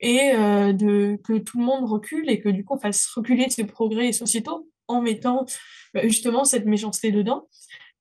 et 0.00 0.32
euh, 0.34 0.72
de, 0.72 1.18
que 1.24 1.38
tout 1.38 1.58
le 1.58 1.64
monde 1.64 1.88
recule 1.88 2.28
et 2.28 2.40
que 2.40 2.48
du 2.48 2.64
coup 2.64 2.74
on 2.74 2.80
fasse 2.80 3.06
reculer 3.14 3.48
ces 3.50 3.64
progrès 3.64 4.12
sociétaux 4.12 4.68
en 4.88 5.00
mettant 5.00 5.46
bah, 5.94 6.06
justement 6.06 6.44
cette 6.44 6.66
méchanceté 6.66 7.12
dedans. 7.12 7.48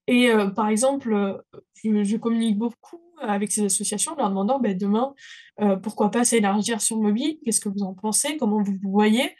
Et 0.07 0.29
euh, 0.29 0.47
par 0.49 0.67
exemple, 0.67 1.41
je, 1.83 2.17
communique 2.17 2.57
beaucoup 2.57 2.99
avec 3.22 3.51
ces 3.51 3.65
associations, 3.65 4.13
en 4.13 4.15
leur 4.15 4.30
demandant 4.30 4.59
ben, 4.59 4.78
demain, 4.78 5.13
euh, 5.61 5.76
pourquoi 5.76 6.11
pas 6.11 6.24
s'élargir 6.24 6.82
sur 6.82 6.97
mobile, 6.97 7.38
qu'est-ce 7.43 7.59
que 7.59 7.69
vous 7.69 7.84
en 7.84 7.93
pensez, 7.93 8.38
comment 8.38 8.61
vous 8.61 8.78
voyez? 8.84 9.36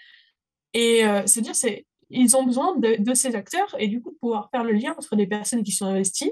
Et 0.74 1.06
euh, 1.06 1.26
se 1.28 1.40
dire, 1.40 1.56
c'est, 1.56 1.86
ils 2.10 2.36
ont 2.36 2.44
besoin 2.44 2.76
de, 2.78 3.14
ces 3.14 3.36
acteurs 3.36 3.76
et 3.80 3.88
du 3.88 4.02
coup 4.02 4.12
de 4.12 4.18
pouvoir 4.18 4.50
faire 4.52 4.64
le 4.64 4.74
lien 4.74 4.94
entre 4.98 5.16
des 5.16 5.28
personnes 5.28 5.64
qui 5.64 5.72
sont 5.72 5.86
investies 5.86 6.32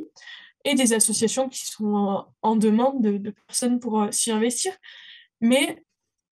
et 0.66 0.76
des 0.76 0.94
associations 0.94 1.48
qui 1.50 1.66
sont 1.66 2.26
en, 2.42 2.56
demande 2.56 3.02
de, 3.02 3.34
personnes 3.48 3.80
pour 3.80 4.02
euh, 4.02 4.12
s'y 4.12 4.32
investir. 4.32 4.74
Mais 5.42 5.84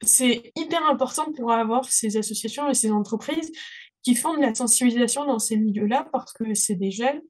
c'est 0.02 0.52
hyper 0.56 0.86
important 0.86 1.32
pour 1.32 1.52
avoir 1.52 1.86
ces 1.86 2.18
associations 2.18 2.70
et 2.70 2.74
ces 2.74 2.92
entreprises 2.92 3.52
qui 4.04 4.16
font 4.16 4.36
de 4.36 4.42
la 4.42 4.54
sensibilisation 4.54 5.26
dans 5.26 5.40
ces 5.40 5.58
milieux-là 5.58 6.08
parce 6.12 6.34
que 6.34 6.54
c'est 6.54 6.76
des 6.76 6.92
jeunes 6.92 7.22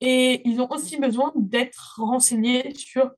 et 0.00 0.42
ils 0.44 0.60
ont 0.60 0.70
aussi 0.70 0.98
besoin 0.98 1.32
d'être 1.36 1.94
renseignés 1.98 2.74
sur 2.74 3.10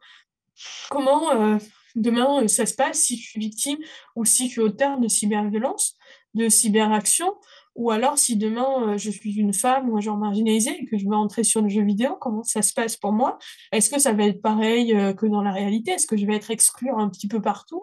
comment 0.90 1.32
euh, 1.32 1.58
demain 1.94 2.42
euh, 2.42 2.48
ça 2.48 2.66
se 2.66 2.74
passe 2.74 3.00
si 3.00 3.16
je 3.16 3.28
suis 3.28 3.40
victime 3.40 3.78
ou 4.14 4.24
si 4.24 4.46
je 4.46 4.52
suis 4.52 4.60
auteur 4.60 4.98
de 4.98 5.08
cyberviolence, 5.08 5.96
de 6.34 6.48
cyberaction, 6.48 7.34
ou 7.76 7.90
alors 7.90 8.18
si 8.18 8.36
demain 8.36 8.94
euh, 8.94 8.98
je 8.98 9.10
suis 9.10 9.34
une 9.34 9.52
femme 9.52 9.88
ou 9.88 9.96
un 9.96 10.00
genre 10.00 10.16
marginalisé 10.16 10.70
et 10.80 10.86
que 10.86 10.98
je 10.98 11.06
veux 11.06 11.14
entrer 11.14 11.44
sur 11.44 11.62
le 11.62 11.68
jeu 11.68 11.82
vidéo, 11.82 12.16
comment 12.20 12.42
ça 12.42 12.62
se 12.62 12.72
passe 12.72 12.96
pour 12.96 13.12
moi? 13.12 13.38
Est-ce 13.72 13.90
que 13.90 14.00
ça 14.00 14.12
va 14.12 14.24
être 14.24 14.42
pareil 14.42 14.92
que 15.16 15.26
dans 15.26 15.42
la 15.42 15.52
réalité? 15.52 15.92
Est-ce 15.92 16.06
que 16.06 16.16
je 16.16 16.26
vais 16.26 16.36
être 16.36 16.50
exclue 16.50 16.90
un 16.90 17.08
petit 17.08 17.28
peu 17.28 17.40
partout? 17.40 17.82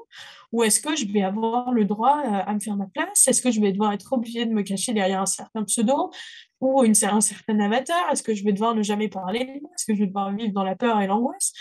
Ou 0.52 0.64
est-ce 0.64 0.82
que 0.82 0.96
je 0.96 1.06
vais 1.06 1.24
avoir 1.24 1.72
le 1.72 1.86
droit 1.86 2.18
à 2.18 2.54
me 2.54 2.60
faire 2.60 2.76
ma 2.76 2.88
place? 2.88 3.28
Est-ce 3.28 3.42
que 3.42 3.52
je 3.52 3.62
vais 3.62 3.72
devoir 3.72 3.94
être 3.94 4.12
obligée 4.14 4.46
de 4.46 4.52
me 4.52 4.64
cacher 4.64 4.94
derrière 4.94 5.22
un 5.22 5.26
certain 5.26 5.64
pseudo 5.64 6.12
ou 6.60 6.84
une, 6.84 6.94
un 7.04 7.22
certain 7.22 7.60
avatar? 7.60 8.12
Est-ce 8.12 8.24
que 8.24 8.34
je 8.34 8.44
vais 8.44 8.54
devoir 8.54 8.76
ne 8.76 8.84
jamais 8.84 9.10
parler? 9.10 9.62
Est-ce 9.76 9.86
que 9.86 9.94
je 9.94 10.00
vais 10.00 10.08
devoir 10.08 10.34
vivre 10.34 10.54
dans 10.54 10.64
la 10.64 10.76
peur 10.76 11.02
et 11.02 11.08
l'angoisse? 11.08 11.54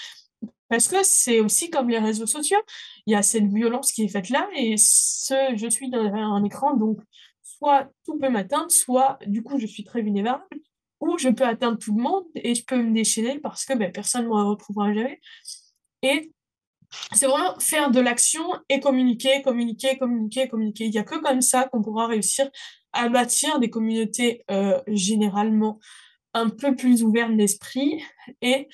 Parce 0.68 0.88
que 0.88 1.02
c'est 1.02 1.40
aussi 1.40 1.68
comme 1.68 1.90
les 1.90 1.98
réseaux 1.98 2.26
sociaux, 2.26 2.60
il 3.06 3.12
y 3.12 3.14
a 3.14 3.22
cette 3.22 3.46
violence 3.46 3.92
qui 3.92 4.04
est 4.04 4.08
faite 4.08 4.30
là, 4.30 4.48
et 4.56 4.76
ce, 4.78 5.54
je 5.54 5.68
suis 5.68 5.90
derrière 5.90 6.14
un 6.14 6.42
écran, 6.44 6.74
donc 6.74 6.98
soit 7.62 7.88
tout 8.04 8.18
peut 8.18 8.28
m'atteindre, 8.28 8.70
soit 8.70 9.18
du 9.26 9.42
coup 9.42 9.58
je 9.58 9.66
suis 9.66 9.84
très 9.84 10.02
vulnérable, 10.02 10.44
ou 11.00 11.16
je 11.18 11.28
peux 11.28 11.44
atteindre 11.44 11.78
tout 11.78 11.94
le 11.94 12.02
monde 12.02 12.24
et 12.34 12.54
je 12.54 12.64
peux 12.64 12.76
me 12.76 12.92
déchaîner 12.92 13.38
parce 13.38 13.64
que 13.64 13.74
ben, 13.74 13.92
personne 13.92 14.24
ne 14.24 14.28
me 14.28 14.34
retrouvera 14.34 14.92
jamais. 14.92 15.20
Et 16.02 16.32
c'est 17.12 17.26
vraiment 17.26 17.58
faire 17.58 17.90
de 17.90 18.00
l'action 18.00 18.42
et 18.68 18.80
communiquer, 18.80 19.42
communiquer, 19.42 19.96
communiquer, 19.98 20.48
communiquer. 20.48 20.84
Il 20.86 20.90
n'y 20.90 20.98
a 20.98 21.04
que 21.04 21.18
comme 21.20 21.40
ça 21.40 21.68
qu'on 21.68 21.82
pourra 21.82 22.06
réussir 22.06 22.50
à 22.92 23.08
bâtir 23.08 23.58
des 23.60 23.70
communautés 23.70 24.44
euh, 24.50 24.80
généralement 24.88 25.78
un 26.34 26.48
peu 26.48 26.74
plus 26.76 27.02
ouvertes 27.02 27.36
d'esprit 27.36 28.02
et 28.42 28.68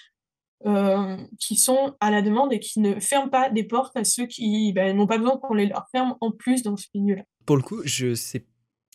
euh, 0.67 1.17
qui 1.39 1.57
sont 1.57 1.95
à 2.01 2.11
la 2.11 2.23
demande 2.23 2.53
et 2.53 2.59
qui 2.59 2.81
ne 2.81 2.99
ferment 2.99 3.31
pas 3.31 3.51
des 3.51 3.65
portes 3.65 3.97
à 3.97 4.05
ceux 4.05 4.27
qui 4.27 4.73
ben, 4.73 4.97
n'ont 4.97 5.07
pas 5.07 5.19
besoin 5.19 5.37
qu'on 5.39 5.55
les 5.55 5.67
leur 5.67 5.87
ferme 5.91 6.17
en 6.21 6.33
plus 6.33 6.63
dans 6.63 6.77
ce 6.77 6.87
milieu-là. 6.95 7.23
Pour 7.47 7.57
le 7.57 7.63
coup, 7.63 7.81
je 7.85 8.15
sais, 8.15 8.45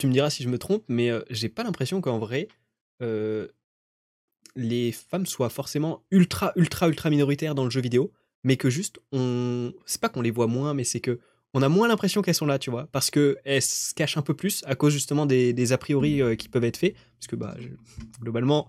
tu 0.04 0.08
me 0.08 0.12
diras 0.12 0.30
si 0.30 0.44
je 0.44 0.50
me 0.50 0.58
trompe, 0.58 0.84
mais 0.90 1.10
euh, 1.10 1.22
j'ai 1.30 1.48
pas 1.48 1.64
l'impression 1.64 2.02
qu'en 2.02 2.20
vrai, 2.20 2.50
euh, 3.02 3.48
les 4.58 4.92
femmes 4.92 5.26
soient 5.26 5.50
forcément 5.50 6.04
ultra, 6.12 6.52
ultra, 6.58 6.90
ultra 6.90 7.10
minoritaires 7.10 7.56
dans 7.56 7.64
le 7.64 7.70
jeu 7.70 7.80
vidéo, 7.80 8.12
mais 8.44 8.58
que 8.58 8.70
juste, 8.70 9.00
on. 9.14 9.72
C'est 9.86 10.02
pas 10.02 10.10
qu'on 10.10 10.22
les 10.22 10.30
voit 10.30 10.48
moins, 10.48 10.74
mais 10.74 10.84
c'est 10.84 11.00
que 11.00 11.22
on 11.54 11.62
a 11.62 11.70
moins 11.70 11.88
l'impression 11.88 12.22
qu'elles 12.22 12.36
sont 12.36 12.46
là, 12.46 12.60
tu 12.60 12.70
vois, 12.70 12.88
parce 12.92 13.12
qu'elles 13.12 13.62
se 13.62 13.94
cachent 13.94 14.18
un 14.18 14.22
peu 14.22 14.34
plus 14.34 14.62
à 14.66 14.76
cause 14.76 14.92
justement 14.92 15.26
des, 15.26 15.54
des 15.54 15.72
a 15.72 15.78
priori 15.78 16.22
qui 16.38 16.50
peuvent 16.50 16.66
être 16.66 16.76
faits, 16.76 16.96
parce 17.20 17.28
que 17.28 17.38
bah, 17.38 17.56
globalement, 18.20 18.68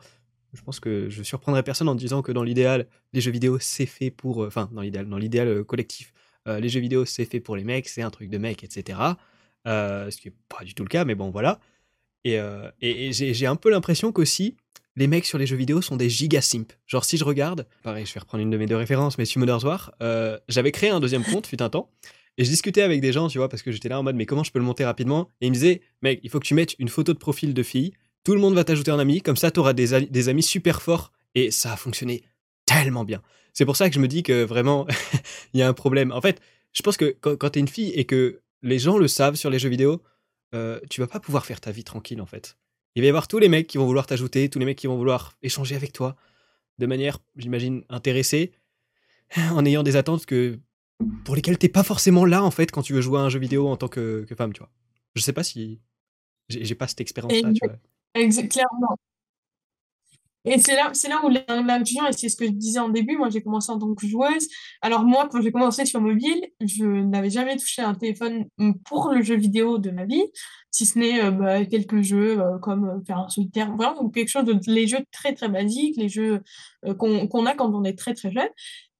je 0.55 0.63
pense 0.63 0.79
que 0.79 1.09
je 1.11 1.23
surprendrai 1.25 1.65
personne 1.65 1.89
en 1.89 1.97
disant 1.97 2.23
que 2.23 2.31
dans 2.31 2.45
l'idéal, 2.45 2.87
les 3.13 3.21
jeux 3.21 3.33
vidéo, 3.33 3.59
c'est 3.59 3.87
fait 3.87 4.13
pour. 4.13 4.45
Euh, 4.45 4.47
enfin, 4.47 4.71
dans 4.73 4.83
l'idéal, 4.83 5.09
dans 5.09 5.19
l'idéal 5.19 5.49
euh, 5.49 5.65
collectif, 5.65 6.13
euh, 6.47 6.61
les 6.61 6.69
jeux 6.69 6.81
vidéo, 6.81 7.05
c'est 7.05 7.25
fait 7.25 7.41
pour 7.41 7.57
les 7.57 7.65
mecs, 7.65 7.89
c'est 7.89 8.03
un 8.03 8.11
truc 8.11 8.31
de 8.31 8.39
mecs, 8.39 8.63
etc. 8.63 8.99
ce 9.65 10.17
qui 10.17 10.29
n'est 10.29 10.35
pas 10.49 10.65
du 10.65 10.75
tout 10.75 10.83
le 10.83 10.89
cas, 10.89 11.05
mais 11.05 11.15
bon, 11.15 11.31
voilà. 11.31 11.61
Et, 12.25 12.39
et, 12.81 13.13
j'ai 13.13 13.47
un 13.47 13.57
peu 13.57 13.71
l'impression 13.71 14.11
qu'aussi, 14.11 14.57
les 14.97 15.07
mecs 15.07 15.27
sur 15.27 15.37
les 15.37 15.47
jeux 15.47 15.57
vidéo 15.57 15.83
sont 15.83 15.97
des 15.97 16.09
giga 16.09 16.41
simp. 16.41 16.73
Genre, 16.87 17.05
si 17.05 17.19
je 17.19 17.25
regarde, 17.25 17.67
pareil, 17.83 18.07
je 18.07 18.15
vais 18.15 18.21
reprendre 18.21 18.43
une 18.43 18.51
de 18.51 18.57
mes 18.57 18.67
deux 18.67 18.77
références, 18.77 19.19
mais 19.19 19.27
sur 19.27 19.41
Mother's 19.41 19.65
War, 19.65 19.93
j'avais 20.49 20.73
créé 20.73 20.91
un 20.91 21.01
deuxième 21.01 21.25
compte, 21.25 21.47
fut 21.47 21.61
un 21.63 21.69
temps, 21.69 21.91
et 22.39 22.45
je 22.45 22.51
discutais 22.51 22.83
avec 22.83 23.01
des 23.03 23.13
gens, 23.13 23.29
tu 23.29 23.39
vois, 23.39 23.49
parce 23.49 23.63
que 23.63 23.73
j'étais 23.73 23.91
là 23.91 24.01
en 24.01 24.03
mode, 24.03 24.17
mais 24.17 24.27
comment 24.27 24.43
je 24.43 24.53
peux 24.53 24.59
le 24.59 24.65
monter 24.65 24.85
rapidement? 24.85 25.29
Et 25.41 25.47
ils 25.47 25.51
me 25.51 25.55
disaient, 25.55 25.83
mec, 26.03 26.21
il 26.23 26.31
faut 26.31 26.41
que 26.41 26.47
tu 26.47 26.55
mettes 26.55 26.75
une 26.79 26.89
photo 26.89 27.13
de 27.13 27.19
profil 27.19 27.53
de 27.53 27.63
fille 27.63 27.93
tout 28.25 28.35
le 28.35 28.41
monde 28.41 28.55
va 28.55 28.65
t'ajouter 28.65 28.91
en 28.91 28.99
ami, 28.99 29.21
comme 29.21 29.37
ça 29.37 29.51
tu 29.51 29.61
auras 29.61 29.75
des, 29.75 30.07
des, 30.07 30.29
amis 30.29 30.43
super 30.43 30.83
forts, 30.83 31.13
et 31.35 31.51
ça 31.51 31.75
a 31.75 31.77
fonctionné 31.77 32.25
tellement 32.67 33.05
bien. 33.05 33.23
C'est 33.53 33.67
pour 33.67 33.77
ça 33.77 33.89
que 33.89 33.95
je 33.95 34.01
me 34.01 34.09
dis 34.09 34.23
que 34.23 34.43
vraiment, 34.43 34.87
il 35.55 35.61
y 35.61 35.63
a 35.63 35.69
un 35.69 35.75
problème. 35.75 36.11
En 36.11 36.21
fait, 36.21 36.41
je 36.73 36.83
pense 36.83 36.97
que 36.97 37.15
quand, 37.21 37.37
quand 37.37 37.51
tu 37.51 37.59
es 37.59 37.61
une 37.61 37.69
fille 37.69 37.91
et 37.91 38.05
que 38.05 38.41
les 38.65 38.79
gens 38.79 38.99
le 38.99 39.07
savent 39.07 39.37
sur 39.37 39.51
les 39.51 39.59
jeux 39.59 39.69
vidéo, 39.69 40.03
euh, 40.55 40.81
tu 40.91 41.01
vas 41.01 41.07
pas 41.07 41.21
pouvoir 41.21 41.45
faire 41.45 41.61
ta 41.61 41.71
vie 41.71 41.85
tranquille 41.85 42.21
en 42.21 42.27
fait. 42.27 42.57
Il 42.97 43.03
va 43.03 43.07
y 43.07 43.09
avoir 43.09 43.29
tous 43.29 43.39
les 43.39 43.49
mecs 43.49 43.67
qui 43.67 43.79
vont 43.79 43.87
vouloir 43.87 44.07
t'ajouter, 44.07 44.49
tous 44.49 44.59
les 44.59 44.65
mecs 44.65 44.79
qui 44.79 44.87
vont 44.87 44.97
vouloir 44.97 45.37
échanger 45.43 45.77
avec 45.77 45.93
toi 45.93 46.17
de 46.79 46.87
manière, 46.87 47.19
j'imagine, 47.37 47.85
intéressée, 47.89 48.53
en 49.37 49.65
ayant 49.65 49.83
des 49.83 49.97
attentes 49.97 50.27
que 50.27 50.59
pour 51.25 51.37
lesquelles 51.37 51.59
t'es 51.59 51.69
pas 51.69 51.83
forcément 51.83 52.25
là 52.25 52.43
en 52.43 52.51
fait 52.51 52.71
quand 52.71 52.83
tu 52.83 52.95
veux 52.95 53.01
jouer 53.01 53.19
à 53.19 53.23
un 53.23 53.29
jeu 53.29 53.39
vidéo 53.39 53.69
en 53.69 53.77
tant 53.77 53.89
que, 53.89 54.27
femme, 54.37 54.53
tu 54.53 54.61
vois. 54.61 54.71
Je 55.15 55.21
sais 55.21 55.33
pas 55.33 55.45
si 55.45 55.81
j'ai 56.49 56.75
pas 56.75 56.89
cette 56.89 57.01
expérience 57.01 57.43
là, 57.43 57.53
tu 57.53 57.61
vois 57.67 58.49
clairement. 58.49 58.99
Et 60.45 60.59
c'est 60.59 60.77
là, 60.77 60.91
c'est 60.93 61.09
là 61.09 61.23
où 61.25 61.29
l'inclusion, 61.29 62.07
et 62.07 62.13
c'est 62.13 62.29
ce 62.29 62.37
que 62.37 62.45
je 62.45 62.51
disais 62.51 62.79
en 62.79 62.91
début, 62.91 63.17
moi 63.17 63.31
j'ai 63.31 63.43
commencé 63.43 63.73
en 63.73 63.79
tant 63.79 63.95
que 63.95 64.07
joueuse. 64.07 64.49
Alors 64.83 65.05
moi, 65.05 65.29
quand 65.31 65.41
j'ai 65.41 65.53
commencé 65.53 65.87
sur 65.87 66.01
mobile, 66.01 66.47
je 66.61 66.85
n'avais 66.85 67.31
jamais 67.31 67.57
touché 67.57 67.81
un 67.83 67.95
téléphone 67.95 68.45
pour 68.85 69.11
le 69.11 69.23
jeu 69.23 69.37
vidéo 69.37 69.79
de 69.79 69.91
ma 69.91 70.05
vie, 70.05 70.25
si 70.71 70.87
ce 70.87 70.99
n'est 70.99 71.23
euh, 71.23 71.31
bah, 71.31 71.65
quelques 71.65 72.03
jeux 72.03 72.41
euh, 72.41 72.59
comme 72.59 72.85
euh, 72.89 73.05
faire 73.07 73.19
un 73.19 73.29
solitaire, 73.29 73.75
vraiment, 73.77 74.03
ou 74.03 74.11
quelque 74.11 74.29
chose 74.29 74.45
de 74.45 74.59
les 74.67 74.87
jeux 74.87 75.05
très 75.13 75.33
très 75.33 75.49
basiques, 75.49 75.97
les 75.97 76.09
jeux 76.09 76.43
qu'on 76.99 77.29
qu'on 77.29 77.47
a 77.47 77.55
quand 77.55 77.73
on 77.75 77.85
est 77.85 77.97
très 77.97 78.13
très 78.13 78.33
jeune. 78.33 78.49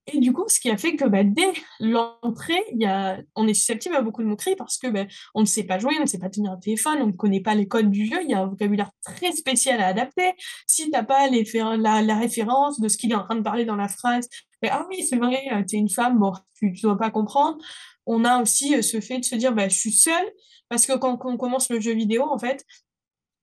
Et 0.07 0.19
du 0.19 0.33
coup, 0.33 0.45
ce 0.49 0.61
qui 0.61 0.69
a 0.71 0.77
fait 0.77 0.97
que 0.97 1.07
bah, 1.07 1.25
dès 1.25 1.53
l'entrée, 1.81 2.63
y 2.73 2.85
a... 2.85 3.19
on 3.35 3.49
est 3.49 3.55
susceptible 3.55 3.95
à 3.95 4.03
beaucoup 4.03 4.23
de 4.23 4.29
moqueries 4.29 4.57
parce 4.57 4.77
que 4.77 4.89
bah, 4.89 5.07
on 5.35 5.41
ne 5.41 5.47
sait 5.47 5.65
pas 5.65 5.79
jouer, 5.79 5.95
on 5.99 6.03
ne 6.03 6.07
sait 6.07 6.19
pas 6.19 6.29
tenir 6.29 6.53
un 6.53 6.59
téléphone, 6.59 6.99
on 7.01 7.07
ne 7.07 7.13
connaît 7.13 7.41
pas 7.41 7.55
les 7.55 7.67
codes 7.67 7.91
du 7.91 8.07
jeu, 8.07 8.19
il 8.23 8.31
y 8.31 8.35
a 8.35 8.41
un 8.41 8.47
vocabulaire 8.47 8.91
très 9.03 9.33
spécial 9.33 9.81
à 9.81 9.87
adapter. 9.87 10.33
Si 10.67 10.85
tu 10.85 10.91
n'as 10.91 11.05
pas 11.05 11.29
les... 11.29 11.45
la, 11.79 12.03
la, 12.03 12.19
référence 12.19 12.81
de 12.81 12.89
ce 12.89 12.99
qu'il 12.99 13.13
est 13.13 13.15
en 13.15 13.25
train 13.25 13.37
de 13.37 13.43
parler 13.43 13.65
dans 13.65 13.77
la 13.77 13.89
phrase, 13.89 14.29
ah 14.71 14.87
oui, 14.89 15.03
c'est 15.03 15.17
vrai, 15.17 15.43
euh, 15.53 15.63
tu 15.69 15.77
es 15.77 15.79
une 15.79 15.89
femme, 15.89 16.19
bon, 16.19 16.33
tu 16.59 16.67
ne 16.67 16.83
dois 16.83 16.99
pas 16.99 17.11
comprendre. 17.11 17.59
On 18.07 18.25
a 18.25 18.41
aussi 18.41 18.75
euh, 18.77 18.83
ce 18.83 19.01
fait 19.01 19.19
de 19.19 19.25
se 19.25 19.35
dire, 19.35 19.53
bah, 19.53 19.69
je 19.69 19.77
suis 19.77 19.93
seule, 19.93 20.31
parce 20.69 20.87
que 20.87 20.97
quand 20.97 21.19
on 21.25 21.37
commence 21.37 21.71
le 21.71 21.81
jeu 21.81 21.95
vidéo, 21.95 22.25
en 22.25 22.39
fait, 22.39 22.65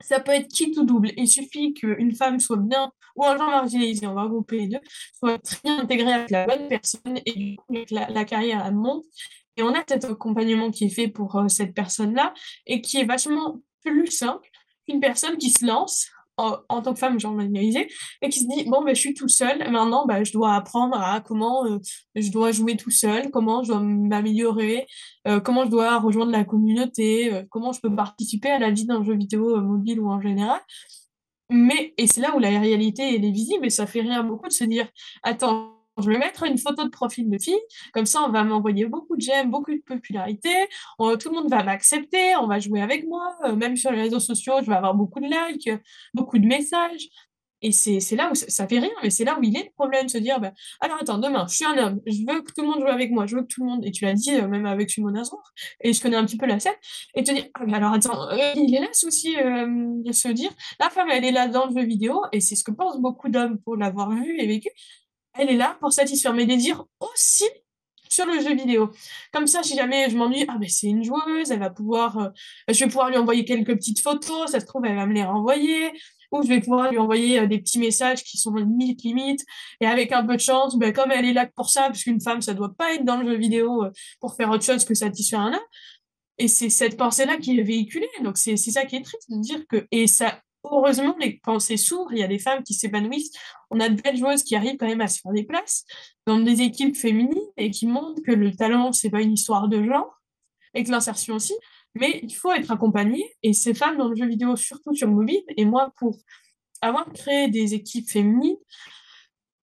ça 0.02 0.20
peut 0.20 0.32
être 0.32 0.48
qui 0.48 0.72
tout 0.72 0.84
double. 0.84 1.12
Il 1.18 1.28
suffit 1.28 1.74
qu'une 1.74 2.14
femme 2.16 2.40
soit 2.40 2.58
bien, 2.58 2.92
ou 3.16 3.26
un 3.26 3.38
genre 3.38 3.50
marginalisé, 3.50 4.08
on 4.08 4.14
va 4.14 4.24
regrouper 4.24 4.60
les 4.60 4.68
deux, 4.68 4.80
soit 5.14 5.38
très 5.40 5.70
intégrée 5.70 6.14
avec 6.14 6.30
la 6.30 6.46
bonne 6.46 6.68
personne 6.68 7.20
et 7.26 7.34
du 7.34 7.56
coup, 7.58 7.76
la, 7.92 8.10
la 8.10 8.26
carrière 8.26 8.64
elle 8.66 8.76
monte. 8.76 9.06
Et 9.58 9.64
on 9.64 9.74
a 9.74 9.84
cet 9.88 10.06
accompagnement 10.06 10.72
qui 10.72 10.86
est 10.86 10.90
fait 10.90 11.08
pour 11.08 11.36
euh, 11.36 11.48
cette 11.48 11.74
personne-là 11.74 12.34
et 12.66 12.82
qui 12.82 12.98
est 12.98 13.06
vachement 13.06 13.62
plus 13.84 14.08
simple 14.08 14.48
qu'une 14.88 15.00
personne 15.00 15.38
qui 15.38 15.50
se 15.50 15.66
lance 15.66 16.08
en, 16.70 16.82
tant 16.82 16.94
que 16.94 17.00
femme 17.00 17.20
genre 17.20 17.34
marginalisée 17.34 17.88
et 18.22 18.30
qui 18.30 18.40
se 18.40 18.48
dit 18.48 18.70
bon 18.70 18.84
ben 18.84 18.96
je 18.96 19.00
suis 19.00 19.14
tout 19.14 19.28
seul 19.28 19.60
maintenant 19.72 20.06
ben, 20.06 20.24
je 20.24 20.32
dois 20.32 20.56
apprendre 20.56 21.00
à 21.00 21.22
comment 21.22 21.66
euh, 21.66 21.80
je 22.16 22.32
dois 22.32 22.52
jouer 22.52 22.78
tout 22.78 22.92
seul 22.92 23.32
comment 23.32 23.64
je 23.64 23.70
dois 23.70 23.80
m'améliorer 23.82 24.88
euh, 25.28 25.40
comment 25.40 25.66
je 25.66 25.70
dois 25.70 26.00
rejoindre 26.00 26.32
la 26.32 26.44
communauté 26.44 27.34
euh, 27.34 27.44
comment 27.50 27.72
je 27.72 27.82
peux 27.82 27.94
participer 27.96 28.50
à 28.50 28.60
la 28.60 28.72
vie 28.72 28.86
d'un 28.86 29.04
jeu 29.04 29.16
vidéo 29.16 29.62
mobile 29.62 30.00
ou 30.00 30.10
en 30.10 30.22
général. 30.22 30.60
Mais 31.50 31.94
et 31.98 32.08
c'est 32.08 32.22
là 32.22 32.36
où 32.36 32.40
la 32.40 32.60
réalité 32.60 33.16
elle 33.16 33.26
est 33.26 33.32
visible 33.32 33.66
et 33.66 33.70
ça 33.70 33.86
fait 33.86 34.02
rire 34.02 34.24
beaucoup 34.24 34.48
de 34.48 34.54
se 34.54 34.64
dire 34.64 34.88
attends 35.24 35.81
je 35.98 36.10
vais 36.10 36.18
mettre 36.18 36.44
une 36.44 36.58
photo 36.58 36.84
de 36.84 36.90
profil 36.90 37.30
de 37.30 37.38
fille, 37.38 37.60
comme 37.94 38.06
ça 38.06 38.24
on 38.26 38.30
va 38.32 38.44
m'envoyer 38.44 38.86
beaucoup 38.86 39.16
de 39.16 39.22
j'aime, 39.22 39.52
beaucoup 39.52 39.72
de 39.72 39.82
popularité, 39.86 40.50
tout 40.98 41.30
le 41.30 41.36
monde 41.36 41.50
va 41.50 41.64
m'accepter, 41.64 42.36
on 42.38 42.48
va 42.48 42.60
jouer 42.60 42.82
avec 42.82 43.06
moi, 43.08 43.36
euh, 43.46 43.56
même 43.56 43.76
sur 43.76 43.92
les 43.92 44.02
réseaux 44.02 44.20
sociaux, 44.20 44.56
je 44.62 44.68
vais 44.68 44.76
avoir 44.76 44.96
beaucoup 44.96 45.20
de 45.20 45.26
likes, 45.26 45.70
beaucoup 46.14 46.38
de 46.38 46.46
messages. 46.46 47.10
Et 47.64 47.72
c'est 47.72 48.16
là 48.16 48.32
où 48.32 48.34
ça, 48.34 48.68
fait 48.68 48.80
rire, 48.80 48.90
mais 49.04 49.12
c'est 49.12 49.24
là 49.24 49.38
où 49.38 49.44
il 49.44 49.56
est 49.56 49.66
le 49.66 49.70
problème, 49.76 50.10
se 50.10 50.18
dire, 50.18 50.40
bah, 50.40 50.52
alors 50.80 50.98
attends, 51.00 51.20
demain, 51.20 51.46
je 51.48 51.58
suis 51.58 51.66
un 51.66 51.78
homme, 51.78 52.02
je 52.08 52.26
veux 52.28 52.42
que 52.42 52.52
tout 52.52 52.64
le 52.64 52.68
monde 52.70 52.80
joue 52.80 52.88
avec 52.88 53.12
moi, 53.12 53.28
je 53.28 53.36
veux 53.36 53.44
que 53.44 53.48
tout 53.54 53.64
le 53.64 53.70
monde, 53.70 53.86
et 53.86 53.92
tu 53.92 54.04
l'as 54.04 54.16
dit 54.16 54.34
euh, 54.34 54.48
même 54.48 54.66
avec 54.66 54.90
Simon 54.90 55.14
Azor, 55.14 55.44
et 55.80 55.94
je 55.94 56.02
connais 56.02 56.16
un 56.16 56.26
petit 56.26 56.38
peu 56.38 56.48
la 56.48 56.60
scène, 56.60 56.74
et 57.14 57.24
te 57.24 57.32
dire, 57.32 57.46
ah, 57.54 57.62
alors 57.72 57.94
attends, 57.94 58.30
euh, 58.32 58.54
il 58.56 58.74
est 58.74 58.80
là 58.80 58.88
aussi 59.06 59.36
de 59.36 60.12
se 60.12 60.30
dire, 60.30 60.50
la 60.80 60.90
femme, 60.90 61.10
elle 61.12 61.24
est 61.24 61.32
là 61.32 61.48
dans 61.48 61.68
le 61.68 61.80
jeu 61.80 61.86
vidéo, 61.86 62.24
et 62.32 62.42
c'est 62.42 62.56
ce 62.56 62.64
que 62.64 62.72
pensent 62.72 63.00
beaucoup 63.00 63.30
d'hommes 63.30 63.60
pour 63.60 63.76
l'avoir 63.76 64.10
vu 64.10 64.40
et 64.40 64.48
vécu, 64.48 64.70
elle 65.38 65.50
est 65.50 65.58
là 65.58 65.78
pour 65.80 65.92
satisfaire 65.92 66.34
mes 66.34 66.46
désirs 66.46 66.86
aussi 67.00 67.46
sur 68.12 68.26
le 68.26 68.40
jeu 68.42 68.54
vidéo. 68.56 68.92
Comme 69.32 69.48
ça, 69.48 69.64
si 69.64 69.76
jamais 69.76 70.10
je 70.10 70.18
m'ennuie, 70.18 70.46
ah 70.48 70.58
ben 70.60 70.68
c'est 70.68 70.88
une 70.88 71.04
joueuse, 71.04 71.50
elle 71.50 71.60
va 71.60 71.70
pouvoir, 71.70 72.18
euh, 72.18 72.30
je 72.68 72.80
vais 72.80 72.88
pouvoir 72.88 73.10
lui 73.10 73.18
envoyer 73.18 73.46
quelques 73.46 73.74
petites 73.76 74.02
photos, 74.02 74.52
ça 74.52 74.60
se 74.60 74.66
trouve 74.66 74.86
elle 74.86 74.98
va 74.98 75.06
me 75.06 75.14
les 75.14 75.24
renvoyer, 75.24 75.92
ou 76.32 76.44
je 76.44 76.48
vais 76.48 76.60
pouvoir 76.60 76.92
lui 76.92 76.98
envoyer 76.98 77.40
euh, 77.40 77.48
des 77.48 77.60
petits 77.60 77.80
messages 77.80 78.24
qui 78.24 78.38
sont 78.38 78.54
limite 78.54 79.04
limite, 79.04 79.46
et 79.80 79.86
avec 79.86 80.12
un 80.12 80.26
peu 80.26 80.36
de 80.36 80.42
chance, 80.42 80.78
ben 80.78 80.92
comme 80.92 81.12
elle 81.12 81.26
est 81.26 81.34
là 81.34 81.48
pour 81.56 81.70
ça, 81.70 81.84
parce 81.84 82.04
qu'une 82.04 82.20
femme 82.20 82.42
ça 82.42 82.54
doit 82.54 82.74
pas 82.74 82.94
être 82.94 83.06
dans 83.06 83.16
le 83.18 83.32
jeu 83.32 83.38
vidéo 83.38 83.86
euh, 83.86 83.92
pour 84.20 84.36
faire 84.36 84.50
autre 84.50 84.66
chose 84.66 84.84
que 84.84 84.94
satisfaire 84.94 85.40
un 85.40 85.54
homme. 85.54 85.60
Et 86.38 86.48
c'est 86.48 86.70
cette 86.70 86.98
pensée-là 86.98 87.38
qui 87.38 87.60
est 87.60 87.64
véhiculée. 87.64 88.10
Donc 88.24 88.38
c'est 88.38 88.58
ça 88.58 88.84
qui 88.86 88.96
est 88.96 89.04
triste 89.04 89.30
de 89.30 89.40
dire 89.40 89.68
que 89.68 89.86
et 89.92 90.08
ça 90.08 90.42
heureusement, 90.64 91.16
quand 91.44 91.60
c'est 91.60 91.78
sourd, 91.78 92.10
il 92.12 92.20
y 92.20 92.24
a 92.24 92.28
des 92.28 92.40
femmes 92.40 92.64
qui 92.64 92.74
s'épanouissent. 92.74 93.32
On 93.70 93.80
a 93.80 93.90
de 93.90 94.02
belles 94.02 94.18
joueuses 94.18 94.44
qui 94.44 94.56
arrivent 94.56 94.78
quand 94.78 94.88
même 94.88 95.02
à 95.02 95.08
se 95.08 95.20
faire 95.20 95.32
des 95.32 95.44
places 95.44 95.86
dans 96.26 96.40
des 96.40 96.62
équipes 96.62 96.96
féminines 96.96 97.40
et 97.58 97.72
qui 97.72 97.88
montrent 97.88 98.22
que 98.22 98.32
le 98.32 98.56
talent, 98.56 98.92
c'est 98.92 99.10
pas 99.10 99.22
une 99.22 99.34
histoire 99.34 99.68
de 99.68 99.84
genre, 99.84 100.22
et 100.74 100.84
que 100.84 100.92
l'insertion 100.92 101.36
aussi, 101.36 101.54
mais 101.96 102.20
il 102.24 102.34
faut 102.34 102.52
être 102.52 102.72
accompagné, 102.72 103.24
et 103.44 103.54
ces 103.54 103.74
femmes 103.74 103.98
dans 103.98 104.08
le 104.08 104.16
jeu 104.16 104.28
vidéo, 104.28 104.56
surtout 104.56 104.94
sur 104.94 105.10
mobile, 105.10 105.44
et 105.58 105.66
moi, 105.66 105.92
pour 105.98 106.18
avoir 106.82 107.12
créé 107.12 107.50
des 107.50 107.74
équipes 107.74 108.10
féminines, 108.10 108.58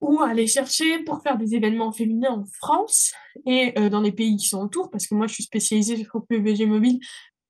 ou 0.01 0.21
aller 0.21 0.47
chercher 0.47 0.99
pour 1.03 1.21
faire 1.21 1.37
des 1.37 1.55
événements 1.55 1.91
féminins 1.91 2.31
en 2.31 2.45
France 2.45 3.13
et 3.45 3.77
euh, 3.79 3.89
dans 3.89 4.01
les 4.01 4.11
pays 4.11 4.35
qui 4.35 4.47
sont 4.47 4.61
autour, 4.61 4.89
parce 4.91 5.07
que 5.07 5.15
moi 5.15 5.27
je 5.27 5.35
suis 5.35 5.43
spécialisée 5.43 5.97
sur 5.97 6.25
PUBG 6.27 6.65
mobile, 6.67 6.99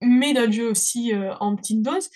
mais 0.02 0.34
dans 0.34 0.50
le 0.50 0.70
aussi 0.70 1.14
euh, 1.14 1.34
en 1.40 1.56
petite 1.56 1.82
dose. 1.82 2.10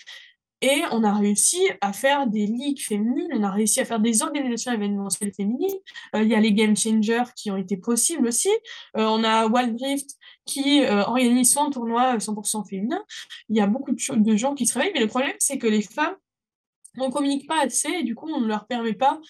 Et 0.62 0.82
on 0.90 1.02
a 1.04 1.14
réussi 1.14 1.60
à 1.80 1.92
faire 1.92 2.26
des 2.26 2.46
ligues 2.46 2.80
féminines, 2.80 3.28
on 3.32 3.42
a 3.42 3.50
réussi 3.50 3.80
à 3.80 3.84
faire 3.84 4.00
des 4.00 4.22
organisations 4.22 4.72
événementielles 4.72 5.32
féminines. 5.32 5.78
Euh, 6.14 6.22
il 6.22 6.28
y 6.28 6.34
a 6.34 6.40
les 6.40 6.52
Game 6.52 6.76
Changers 6.76 7.30
qui 7.34 7.50
ont 7.50 7.56
été 7.56 7.76
possibles 7.76 8.26
aussi. 8.26 8.50
on 8.94 9.24
a 9.24 9.46
Wild 9.46 9.80
Rift 9.80 10.10
qui 10.44 10.84
organise 10.86 11.52
son 11.52 11.70
tournoi 11.70 12.16
100% 12.16 12.68
féminin. 12.68 13.02
Il 13.48 13.56
y 13.56 13.60
a 13.60 13.66
beaucoup 13.66 13.92
de, 13.92 14.36
gens 14.36 14.54
qui 14.54 14.66
se 14.66 14.74
réveillent, 14.74 14.92
mais 14.94 15.00
le 15.00 15.08
problème 15.08 15.34
c'est 15.38 15.58
que 15.58 15.66
les 15.66 15.82
femmes, 15.82 16.16
on 16.98 17.10
communique 17.10 17.46
pas 17.46 17.62
assez 17.62 18.02
du 18.02 18.14
coup 18.14 18.28
on 18.28 18.40
ne 18.40 18.48
leur 18.48 18.66
permet 18.66 18.94
pas 18.94 19.20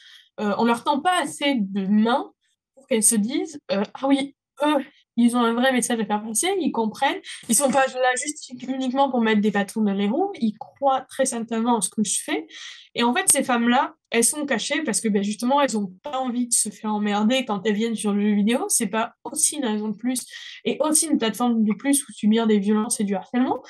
euh, 0.40 0.54
on 0.58 0.64
leur 0.64 0.84
tend 0.84 1.00
pas 1.00 1.20
assez 1.20 1.56
de 1.56 1.86
mains 1.86 2.32
pour 2.74 2.86
qu'elles 2.86 3.02
se 3.02 3.16
disent 3.16 3.60
euh, 3.72 3.82
ah 3.94 4.06
oui 4.06 4.34
eux 4.64 4.84
ils 5.20 5.36
ont 5.36 5.40
un 5.40 5.54
vrai 5.54 5.72
message 5.72 6.00
à 6.00 6.04
faire 6.04 6.22
passer 6.22 6.48
ils 6.58 6.72
comprennent. 6.72 7.20
Ils 7.48 7.54
sont 7.54 7.70
pas 7.70 7.86
là 7.86 8.12
juste 8.16 8.50
uniquement 8.68 9.10
pour 9.10 9.20
mettre 9.20 9.40
des 9.40 9.50
bâtons 9.50 9.82
dans 9.82 9.92
les 9.92 10.08
roues 10.08 10.32
ils 10.40 10.56
croient 10.58 11.02
très 11.02 11.24
certainement 11.24 11.76
en 11.76 11.80
ce 11.80 11.90
que 11.90 12.02
je 12.04 12.22
fais. 12.22 12.46
Et 12.94 13.02
en 13.02 13.14
fait 13.14 13.30
ces 13.30 13.42
femmes 13.42 13.68
là 13.68 13.94
elles 14.10 14.24
sont 14.24 14.44
cachées 14.46 14.82
parce 14.82 15.00
que 15.00 15.08
ben, 15.08 15.22
justement 15.22 15.60
elles 15.60 15.76
ont 15.76 15.92
pas 16.02 16.18
envie 16.18 16.48
de 16.48 16.52
se 16.52 16.68
faire 16.68 16.92
emmerder 16.94 17.44
quand 17.44 17.62
elles 17.64 17.74
viennent 17.74 17.96
sur 17.96 18.12
le 18.12 18.20
jeu 18.22 18.34
vidéo. 18.34 18.66
C'est 18.68 18.88
pas 18.88 19.14
aussi 19.24 19.56
une 19.56 19.64
raison 19.64 19.88
de 19.88 19.96
plus 19.96 20.26
et 20.64 20.78
aussi 20.80 21.06
une 21.06 21.18
plateforme 21.18 21.64
de 21.64 21.72
plus 21.74 22.02
où 22.08 22.12
subir 22.12 22.46
des 22.46 22.58
violences 22.58 23.00
et 23.00 23.04
du 23.04 23.14
harcèlement 23.14 23.62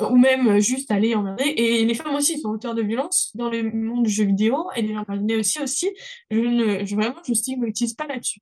ou 0.00 0.16
même 0.16 0.58
juste 0.60 0.90
aller 0.90 1.14
en 1.14 1.36
Et 1.38 1.84
les 1.84 1.94
femmes 1.94 2.14
aussi 2.14 2.38
sont 2.38 2.50
auteurs 2.50 2.74
de 2.74 2.82
violence 2.82 3.30
dans 3.34 3.48
le 3.48 3.62
monde 3.70 4.04
du 4.04 4.10
jeu 4.10 4.24
vidéo 4.24 4.66
et 4.76 4.82
les 4.82 4.94
gens 4.94 5.04
aussi 5.38 5.62
aussi. 5.62 5.90
Je 6.30 6.38
ne, 6.38 6.84
je, 6.84 6.94
vraiment, 6.94 7.16
je 7.26 7.32
stigmatise 7.32 7.94
pas 7.94 8.06
là-dessus. 8.06 8.40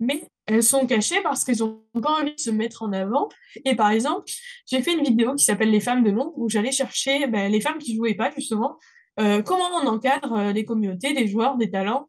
Mais 0.00 0.28
elles 0.46 0.62
sont 0.62 0.86
cachées 0.86 1.20
parce 1.22 1.44
qu'elles 1.44 1.62
ont 1.62 1.82
pas 2.02 2.20
envie 2.20 2.34
de 2.34 2.40
se 2.40 2.50
mettre 2.50 2.82
en 2.82 2.92
avant. 2.92 3.28
Et 3.64 3.74
par 3.74 3.90
exemple, 3.90 4.24
j'ai 4.66 4.82
fait 4.82 4.92
une 4.92 5.04
vidéo 5.04 5.34
qui 5.34 5.44
s'appelle 5.44 5.70
Les 5.70 5.80
femmes 5.80 6.04
de 6.04 6.10
l'ombre 6.10 6.32
où 6.36 6.48
j'allais 6.48 6.72
chercher 6.72 7.26
ben, 7.26 7.50
les 7.50 7.60
femmes 7.60 7.78
qui 7.78 7.96
jouaient 7.96 8.14
pas 8.14 8.30
justement 8.34 8.78
euh, 9.20 9.42
comment 9.42 9.68
on 9.82 9.86
encadre 9.86 10.32
euh, 10.32 10.52
les 10.52 10.64
communautés, 10.64 11.12
des 11.14 11.28
joueurs, 11.28 11.56
des 11.56 11.70
talents, 11.70 12.08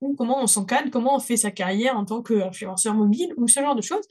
ou 0.00 0.14
comment 0.14 0.42
on 0.42 0.46
s'encadre, 0.46 0.90
comment 0.90 1.16
on 1.16 1.20
fait 1.20 1.36
sa 1.36 1.50
carrière 1.50 1.96
en 1.96 2.04
tant 2.04 2.22
qu'influenceur 2.22 2.94
mobile, 2.94 3.34
ou 3.36 3.46
ce 3.46 3.60
genre 3.60 3.76
de 3.76 3.82
choses. 3.82 4.04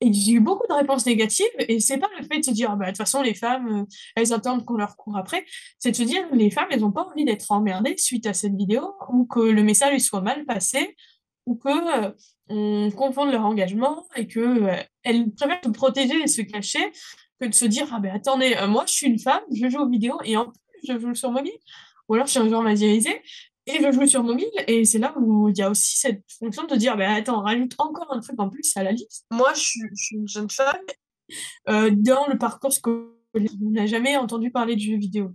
Et 0.00 0.12
j'ai 0.12 0.32
eu 0.32 0.40
beaucoup 0.40 0.66
de 0.68 0.74
réponses 0.74 1.06
négatives, 1.06 1.46
et 1.58 1.80
c'est 1.80 1.98
pas 1.98 2.08
le 2.18 2.24
fait 2.24 2.40
de 2.40 2.44
se 2.44 2.50
dire, 2.50 2.76
bah, 2.76 2.86
de 2.86 2.90
toute 2.90 2.98
façon, 2.98 3.22
les 3.22 3.34
femmes, 3.34 3.82
euh, 3.82 3.84
elles 4.16 4.32
attendent 4.32 4.64
qu'on 4.64 4.76
leur 4.76 4.96
court 4.96 5.16
après, 5.16 5.44
c'est 5.78 5.90
de 5.92 5.96
se 5.96 6.02
dire, 6.02 6.22
les 6.32 6.50
femmes, 6.50 6.68
elles 6.70 6.80
n'ont 6.80 6.92
pas 6.92 7.04
envie 7.04 7.24
d'être 7.24 7.50
emmerdées 7.50 7.96
suite 7.98 8.26
à 8.26 8.34
cette 8.34 8.54
vidéo, 8.54 8.94
ou 9.12 9.26
que 9.26 9.40
le 9.40 9.62
message 9.62 9.98
soit 10.00 10.20
mal 10.20 10.44
passé, 10.44 10.96
ou 11.46 11.56
que 11.56 11.68
euh, 11.68 12.10
on 12.48 12.90
confonde 12.90 13.30
leur 13.32 13.44
engagement, 13.44 14.06
et 14.16 14.26
que 14.26 14.40
euh, 14.40 14.76
elles 15.02 15.30
préfèrent 15.32 15.60
se 15.64 15.70
protéger 15.70 16.22
et 16.22 16.26
se 16.26 16.42
cacher, 16.42 16.92
que 17.40 17.46
de 17.46 17.54
se 17.54 17.64
dire, 17.64 17.88
ah 17.92 18.00
ben 18.00 18.14
attendez, 18.14 18.54
moi 18.68 18.84
je 18.86 18.92
suis 18.92 19.06
une 19.06 19.18
femme, 19.18 19.42
je 19.52 19.68
joue 19.68 19.80
aux 19.80 19.88
vidéos, 19.88 20.18
et 20.24 20.36
en 20.36 20.46
plus 20.46 20.80
je 20.88 20.98
joue 20.98 21.14
sur 21.14 21.30
mobile, 21.30 21.58
ou 22.08 22.14
alors 22.14 22.26
je 22.26 22.32
suis 22.32 22.40
un 22.40 22.48
joueur 22.48 22.62
marginalisé, 22.62 23.20
et 23.66 23.80
je 23.80 23.92
joue 23.92 24.06
sur 24.06 24.24
mobile, 24.24 24.50
et 24.66 24.84
c'est 24.84 24.98
là 24.98 25.14
où 25.16 25.48
il 25.48 25.56
y 25.56 25.62
a 25.62 25.70
aussi 25.70 25.96
cette 25.96 26.24
fonction 26.38 26.64
de 26.64 26.74
dire, 26.74 26.96
bah, 26.96 27.12
attends, 27.12 27.42
rajoute 27.42 27.74
encore 27.78 28.12
un 28.12 28.20
truc 28.20 28.38
en 28.40 28.48
plus 28.48 28.76
à 28.76 28.82
la 28.82 28.90
liste. 28.90 29.24
Moi, 29.30 29.52
je 29.54 29.60
suis, 29.60 30.16
une 30.16 30.28
jeune 30.28 30.50
femme. 30.50 30.74
Euh, 31.68 31.90
dans 31.94 32.26
le 32.26 32.36
parcours 32.36 32.72
scolaire, 32.72 33.06
on 33.34 33.70
n'a 33.70 33.86
jamais 33.86 34.16
entendu 34.16 34.50
parler 34.50 34.74
de 34.74 34.80
jeux 34.80 34.96
vidéo. 34.96 35.30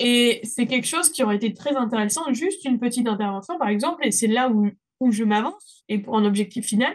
Et 0.00 0.40
c'est 0.42 0.66
quelque 0.66 0.86
chose 0.86 1.10
qui 1.10 1.22
aurait 1.22 1.36
été 1.36 1.52
très 1.52 1.76
intéressant, 1.76 2.32
juste 2.32 2.64
une 2.64 2.80
petite 2.80 3.06
intervention, 3.06 3.58
par 3.58 3.68
exemple, 3.68 4.06
et 4.06 4.10
c'est 4.10 4.26
là 4.26 4.48
où, 4.48 4.70
où 5.00 5.12
je 5.12 5.24
m'avance, 5.24 5.84
et 5.88 5.98
pour 5.98 6.16
un 6.16 6.24
objectif 6.24 6.66
final, 6.66 6.94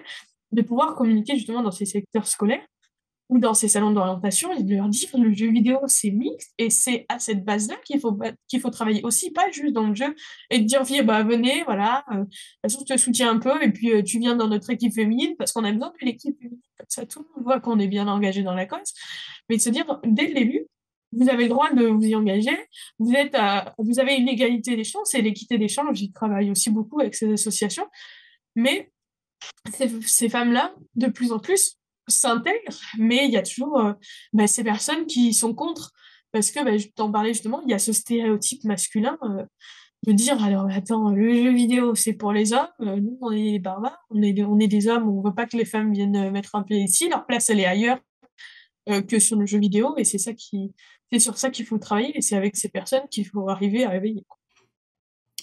de 0.52 0.62
pouvoir 0.62 0.96
communiquer 0.96 1.36
justement 1.36 1.62
dans 1.62 1.72
ces 1.72 1.86
secteurs 1.86 2.28
scolaires 2.28 2.66
ou 3.30 3.38
dans 3.38 3.54
ces 3.54 3.68
salons 3.68 3.92
d'orientation. 3.92 4.52
Et 4.54 4.64
de 4.64 4.76
leur 4.76 4.90
dire 4.90 5.10
le 5.18 5.32
jeu 5.34 5.52
vidéo 5.52 5.80
c'est 5.86 6.10
mixte 6.10 6.54
et 6.58 6.70
c'est 6.70 7.06
à 7.10 7.20
cette 7.20 7.46
base-là 7.46 7.76
qu'il 7.86 8.00
faut 8.00 8.18
qu'il 8.48 8.60
faut 8.60 8.72
travailler 8.72 9.02
aussi 9.04 9.32
pas 9.32 9.50
juste 9.52 9.74
dans 9.74 9.88
le 9.88 9.96
jeu 9.96 10.16
et 10.50 10.60
de 10.60 10.64
dire 10.64 10.84
bah 11.06 11.24
venez 11.24 11.64
voilà 11.64 12.04
euh, 12.12 12.26
je 12.64 12.84
te 12.84 12.98
soutiens 12.98 13.32
un 13.32 13.40
peu 13.40 13.62
et 13.62 13.72
puis 13.72 13.92
euh, 13.92 14.02
tu 14.02 14.20
viens 14.20 14.36
dans 14.36 14.48
notre 14.48 14.72
équipe 14.72 14.94
féminine 14.94 15.36
parce 15.38 15.52
qu'on 15.52 15.64
a 15.64 15.72
besoin 15.72 15.90
de 15.90 16.06
l'équipe 16.06 16.36
féminine 16.38 16.62
comme 16.78 16.88
ça 16.90 17.06
tout 17.06 17.20
le 17.20 17.26
monde 17.36 17.44
voit 17.44 17.60
qu'on 17.60 17.80
est 17.80 17.88
bien 17.88 18.08
engagé 18.08 18.42
dans 18.42 18.56
la 18.56 18.66
cause. 18.66 18.94
Mais 19.48 19.58
de 19.58 19.62
se 19.62 19.70
dire 19.70 19.86
dès 20.04 20.28
le 20.28 20.34
début 20.34 20.66
vous 21.12 21.30
avez 21.30 21.44
le 21.44 21.50
droit 21.50 21.72
de 21.74 21.86
vous 21.86 22.04
y 22.04 22.16
engager. 22.16 22.56
Vous 23.00 23.14
êtes 23.14 23.36
vous 23.78 24.00
avez 24.00 24.16
une 24.16 24.28
égalité 24.28 24.76
des 24.76 24.84
chances 24.84 25.14
et 25.16 25.22
l'équité 25.22 25.58
des 25.58 25.68
chances. 25.68 25.98
J'y 25.98 26.12
travaille 26.12 26.52
aussi 26.52 26.70
beaucoup 26.70 27.00
avec 27.00 27.16
ces 27.16 27.32
associations. 27.34 27.88
Mais 28.56 28.92
ces, 30.06 30.30
femmes-là, 30.30 30.74
de 30.96 31.08
plus 31.08 31.32
en 31.32 31.40
plus, 31.40 31.78
s'intègrent, 32.08 32.82
mais 32.98 33.26
il 33.26 33.32
y 33.32 33.38
a 33.38 33.44
toujours 33.44 33.80
euh, 33.80 33.94
bah, 34.34 34.48
ces 34.48 34.64
personnes 34.64 35.06
qui 35.06 35.34
sont 35.34 35.54
contre, 35.54 35.92
parce 36.32 36.52
que 36.52 36.64
bah, 36.64 36.78
je 36.78 36.88
t'en 36.88 37.12
parlais 37.12 37.34
justement, 37.34 37.62
il 37.64 37.70
y 37.70 37.74
a 37.74 37.80
ce 37.80 37.94
stéréotype 37.94 38.64
masculin 38.64 39.18
euh, 39.24 39.46
de 40.08 40.12
dire 40.12 40.44
alors 40.44 40.68
attends, 40.72 41.12
le 41.12 41.34
jeu 41.34 41.54
vidéo 41.54 41.94
c'est 41.94 42.14
pour 42.14 42.34
les 42.34 42.54
hommes, 42.54 42.68
euh, 42.82 42.96
nous 43.00 43.18
on 43.22 43.32
est 43.32 43.52
des 43.52 43.60
barbares, 43.60 44.04
on 44.10 44.22
est, 44.24 44.42
on 44.44 44.60
est 44.60 44.68
des 44.68 44.88
hommes, 44.88 45.08
on 45.08 45.22
veut 45.22 45.36
pas 45.36 45.46
que 45.46 45.56
les 45.56 45.66
femmes 45.66 45.94
viennent 45.94 46.32
mettre 46.32 46.56
un 46.56 46.64
pied 46.64 46.80
ici, 46.80 47.10
leur 47.10 47.26
place 47.26 47.50
elle 47.50 47.60
est 47.60 47.66
ailleurs 47.66 48.00
que 49.08 49.20
sur 49.20 49.38
le 49.38 49.46
jeu 49.46 49.60
vidéo, 49.60 49.96
et 49.98 50.04
c'est 50.04 50.18
ça 50.18 50.34
qui, 50.34 50.72
c'est 51.12 51.20
sur 51.20 51.38
ça 51.38 51.50
qu'il 51.50 51.66
faut 51.66 51.78
travailler, 51.78 52.18
et 52.18 52.22
c'est 52.22 52.36
avec 52.36 52.56
ces 52.56 52.70
personnes 52.70 53.08
qu'il 53.10 53.28
faut 53.28 53.50
arriver 53.50 53.84
à 53.84 53.90
réveiller. 53.90 54.26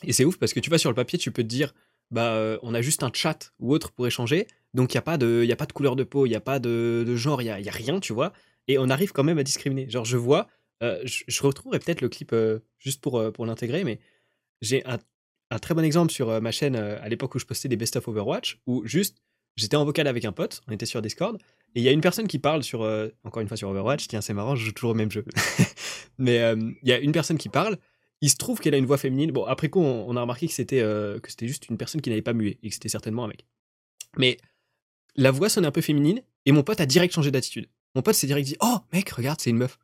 Et 0.03 0.13
c'est 0.13 0.25
ouf 0.25 0.39
parce 0.39 0.53
que 0.53 0.61
tu 0.61 0.71
vas 0.71 0.79
sur 0.79 0.91
le 0.91 0.97
papier, 0.97 1.19
tu 1.19 1.31
peux 1.31 1.43
te 1.43 1.49
dire 1.49 1.75
bah 2.11 2.59
on 2.63 2.75
a 2.75 2.83
juste 2.83 3.03
un 3.03 3.11
chat 3.13 3.53
ou 3.59 3.73
autre 3.73 3.91
pour 3.91 4.07
échanger, 4.07 4.47
donc 4.77 4.93
il 4.93 4.97
n'y 4.97 4.99
a, 4.99 5.03
pas 5.03 5.17
de, 5.17 5.43
y 5.45 5.53
a 5.53 5.57
pas 5.57 5.67
de 5.67 5.73
couleur 5.73 5.97
de 5.97 6.05
peau, 6.05 6.27
il 6.27 6.29
n'y 6.29 6.37
a 6.37 6.41
pas 6.41 6.59
de, 6.59 7.17
genre, 7.17 7.41
il 7.41 7.47
n'y 7.47 7.51
a, 7.51 7.59
y 7.59 7.69
a, 7.69 7.73
rien, 7.73 7.99
tu 7.99 8.13
vois. 8.13 8.33
Et 8.69 8.79
on 8.79 8.91
arrive 8.91 9.13
quand 9.13 9.25
même 9.25 9.39
à 9.39 9.43
discriminer. 9.43 9.89
Genre, 9.89 10.05
je 10.05 10.19
vois, 10.19 10.49
euh, 10.83 11.01
je, 11.05 11.43
retrouverai 11.43 11.79
peut-être 11.79 12.03
le 12.03 12.11
clip 12.11 12.33
euh, 12.35 12.59
juste 12.79 13.01
pour, 13.01 13.19
euh, 13.19 13.31
pour 13.31 13.47
l'intégrer, 13.47 13.85
mais 13.85 13.99
j'ai 14.61 14.85
un, 14.87 14.99
un, 15.51 15.59
très 15.59 15.75
bon 15.75 15.83
exemple 15.83 16.13
sur 16.13 16.41
ma 16.43 16.51
chaîne 16.51 16.77
à 16.77 17.09
l'époque 17.09 17.35
où 17.35 17.39
je 17.39 17.47
postais 17.47 17.69
des 17.69 17.77
best-of 17.77 18.07
Overwatch, 18.07 18.61
où 18.67 18.85
juste, 18.85 19.23
j'étais 19.57 19.77
en 19.77 19.85
vocal 19.87 20.07
avec 20.07 20.27
un 20.27 20.33
pote, 20.33 20.61
on 20.69 20.73
était 20.73 20.87
sur 20.87 21.01
Discord, 21.01 21.39
et 21.77 21.81
il 21.81 21.83
y 21.83 21.89
a 21.89 21.93
une 21.93 22.01
personne 22.01 22.27
qui 22.27 22.41
parle 22.41 22.65
sur, 22.65 22.81
encore 23.23 23.43
une 23.43 23.49
fois 23.49 23.57
sur 23.57 23.69
Overwatch, 23.69 24.09
tiens, 24.09 24.21
c'est 24.21 24.35
marrant, 24.35 24.57
je 24.57 24.65
joue 24.65 24.73
toujours 24.73 24.91
au 24.91 24.95
même 24.95 25.13
jeu. 25.13 25.25
mais 26.19 26.39
il 26.83 26.89
y 26.89 26.93
a 26.93 26.99
une 26.99 27.13
personne 27.13 27.39
qui 27.39 27.49
parle, 27.49 27.77
il 28.23 28.31
se 28.31 28.37
trouve 28.37 28.59
qu'elle 28.61 28.75
a 28.75 28.79
une 28.79 28.87
voix 28.87 28.99
féminine. 28.99 29.31
Bon, 29.31 29.45
après 29.45 29.69
coup, 29.69 29.81
on, 29.81 30.17
a 30.17 30.21
remarqué 30.23 30.49
que 30.49 30.55
c'était 30.55 30.83
c'était 31.29 31.47
juste 31.47 31.69
une 31.69 31.77
personne 31.77 32.01
qui 32.01 32.09
n'avait 32.11 32.23
pas 32.23 32.33
mué, 32.33 32.59
et 32.63 32.69
que 32.71 32.75
c'était 32.75 32.89
certainement 32.89 33.25
un 33.25 33.29
mec. 33.29 33.45
Mais 34.17 34.39
la 35.17 35.31
voix 35.31 35.49
sonnait 35.49 35.67
un 35.67 35.73
peu 35.73 35.81
féminine 35.81 36.23
et 36.45 36.53
mon 36.53 36.63
pote 36.63 36.81
a 36.81 36.87
direct 36.87 37.15
changé 37.15 37.31
d'attitude. 37.31 37.69
Mon 37.95 38.03
pote 38.03 38.15
s'est 38.15 38.27
direct 38.27 38.47
dit 38.47 38.57
Oh 38.61 38.79
mec, 38.93 39.11
regarde, 39.11 39.41
c'est 39.41 39.51
une 39.51 39.59
meuf. 39.59 39.79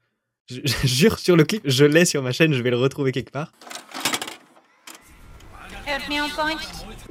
Je, 0.50 0.60
jure 0.84 1.18
sur 1.18 1.36
le 1.36 1.44
clip, 1.44 1.62
je 1.64 1.84
l'ai 1.84 2.04
sur 2.04 2.22
ma 2.22 2.32
chaîne, 2.32 2.52
je 2.52 2.62
vais 2.62 2.70
le 2.70 2.76
retrouver 2.76 3.12
quelque 3.12 3.30
part. 3.30 3.52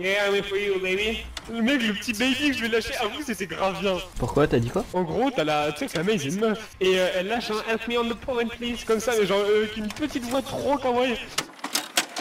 Yeah, 0.01 0.31
I'm 0.31 0.43
for 0.43 0.57
you, 0.57 0.79
baby. 0.79 1.19
Le 1.51 1.61
mec, 1.61 1.83
le 1.83 1.93
petit 1.93 2.13
baby 2.13 2.49
que 2.49 2.53
je 2.53 2.61
vais 2.61 2.69
lâcher, 2.69 2.93
vous, 3.15 3.21
c'était 3.21 3.45
grave 3.45 3.79
bien. 3.81 3.97
Pourquoi 4.17 4.47
T'as 4.47 4.57
dit 4.57 4.69
quoi 4.71 4.83
En 4.93 5.03
gros, 5.03 5.29
t'as 5.29 5.43
la. 5.43 5.71
Tu 5.73 5.77
sais 5.77 5.85
que 5.85 5.91
sa 5.91 6.03
c'est 6.03 6.29
une 6.29 6.39
meuf. 6.39 6.75
Et 6.79 6.99
euh, 6.99 7.07
elle 7.17 7.27
lâche 7.27 7.51
un 7.51 7.71
Help 7.71 7.87
me 7.87 7.99
on 7.99 8.09
the 8.09 8.15
point, 8.15 8.47
please. 8.47 8.83
Comme 8.83 8.99
ça, 8.99 9.11
mais 9.19 9.27
genre, 9.27 9.41
euh, 9.41 9.59
avec 9.59 9.77
une 9.77 9.89
petite 9.89 10.23
voix 10.23 10.41
trop 10.41 10.77
kawaii. 10.77 11.15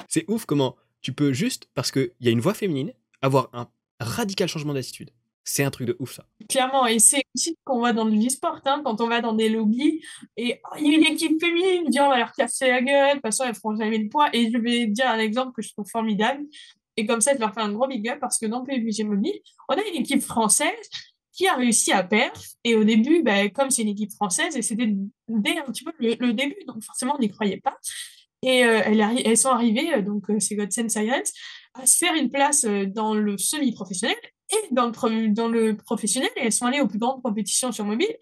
C'est 0.09 0.27
ouf 0.29 0.45
comment 0.45 0.77
tu 1.01 1.15
peux 1.15 1.33
juste, 1.33 1.71
parce 1.75 1.91
qu'il 1.91 2.11
y 2.21 2.29
a 2.29 2.31
une 2.31 2.41
voix 2.41 2.53
féminine, 2.53 2.93
avoir 3.23 3.49
un 3.55 3.67
radical 3.99 4.47
changement 4.47 4.75
d'attitude. 4.75 5.11
C'est 5.43 5.65
un 5.65 5.71
truc 5.71 5.87
de 5.87 5.97
ouf, 5.99 6.13
ça. 6.13 6.27
Clairement, 6.51 6.87
et 6.87 6.99
c'est 6.99 7.23
aussi 7.35 7.57
qu'on 7.65 7.81
va 7.81 7.95
dans 7.95 8.05
le 8.05 8.15
e-sport, 8.15 8.61
hein, 8.67 8.83
quand 8.85 9.01
on 9.01 9.09
va 9.09 9.23
dans 9.23 9.33
des 9.33 9.49
lobbies, 9.49 10.03
et 10.37 10.61
oh, 10.65 10.77
il 10.79 10.93
y 10.93 10.95
a 10.95 10.99
une 10.99 11.15
équipe 11.15 11.41
féminine, 11.41 11.85
on 11.99 12.09
va 12.11 12.19
leur 12.19 12.33
casser 12.33 12.69
la 12.69 12.83
gueule, 12.83 13.09
de 13.09 13.13
toute 13.15 13.23
façon, 13.23 13.45
elles 13.45 13.55
feront 13.55 13.75
jamais 13.75 13.99
le 13.99 14.09
poids, 14.09 14.29
et 14.35 14.51
je 14.53 14.59
vais 14.59 14.87
dire 14.87 15.09
un 15.09 15.19
exemple 15.19 15.53
que 15.57 15.63
je 15.63 15.73
trouve 15.73 15.89
formidable, 15.89 16.43
et 16.97 17.07
comme 17.07 17.21
ça, 17.21 17.35
je 17.35 17.41
leur 17.41 17.55
fais 17.55 17.61
un 17.61 17.73
gros 17.73 17.87
big 17.87 18.09
up, 18.09 18.19
parce 18.21 18.39
que 18.39 18.47
dans 18.47 18.65
PUBG 18.65 19.05
Mobile, 19.05 19.41
on 19.69 19.75
a 19.75 19.83
une 19.93 20.01
équipe 20.01 20.23
française 20.23 20.89
qui 21.33 21.47
a 21.47 21.55
réussi 21.55 21.93
à 21.93 22.03
perdre, 22.03 22.41
et 22.65 22.75
au 22.75 22.85
début, 22.85 23.23
ben, 23.23 23.51
comme 23.51 23.71
c'est 23.71 23.83
une 23.83 23.89
équipe 23.89 24.13
française, 24.13 24.57
et 24.57 24.63
c'était 24.63 24.93
dès 25.29 25.59
un 25.59 25.65
petit 25.65 25.85
peu 25.85 25.93
le, 25.99 26.33
début, 26.33 26.65
donc 26.67 26.83
forcément, 26.83 27.15
on 27.17 27.21
n'y 27.21 27.31
croyait 27.31 27.61
pas, 27.61 27.77
et 28.43 28.65
euh, 28.65 28.81
elles, 28.85 29.01
elles, 29.25 29.37
sont 29.37 29.51
arrivées, 29.51 29.95
euh, 29.95 30.03
donc 30.03 30.31
euh, 30.31 30.41
c'est 30.41 30.57
Godsen 30.57 30.89
Sirens, 30.89 31.33
à 31.75 31.87
se 31.87 31.99
faire 31.99 32.15
une 32.15 32.31
place 32.31 32.65
dans 32.65 33.15
le 33.15 33.39
semi-professionnel. 33.39 34.17
Et 34.53 34.75
dans 34.75 34.87
le, 34.87 35.29
dans 35.29 35.47
le 35.47 35.77
professionnel, 35.77 36.29
et 36.37 36.47
elles 36.47 36.53
sont 36.53 36.67
allées 36.67 36.81
aux 36.81 36.89
plus 36.89 36.99
grandes 36.99 37.23
compétitions 37.23 37.71
sur 37.71 37.85
mobile. 37.85 38.13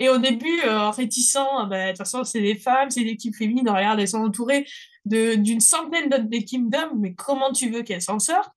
Et 0.00 0.08
au 0.08 0.16
début, 0.16 0.60
euh, 0.64 0.90
réticents, 0.90 1.66
bah, 1.66 1.84
de 1.84 1.88
toute 1.90 1.98
façon, 1.98 2.24
c'est 2.24 2.40
des 2.40 2.56
femmes, 2.56 2.90
c'est 2.90 3.04
l'équipe 3.04 3.36
féminine, 3.36 3.68
regarde, 3.68 4.00
elles 4.00 4.08
sont 4.08 4.24
entourées 4.24 4.66
d'une 5.04 5.60
centaine 5.60 6.08
d'autres 6.08 6.32
équipes 6.32 6.70
d'hommes, 6.70 6.98
mais 6.98 7.14
comment 7.14 7.52
tu 7.52 7.70
veux 7.70 7.82
qu'elles 7.82 8.02
s'en 8.02 8.18
sortent? 8.18 8.52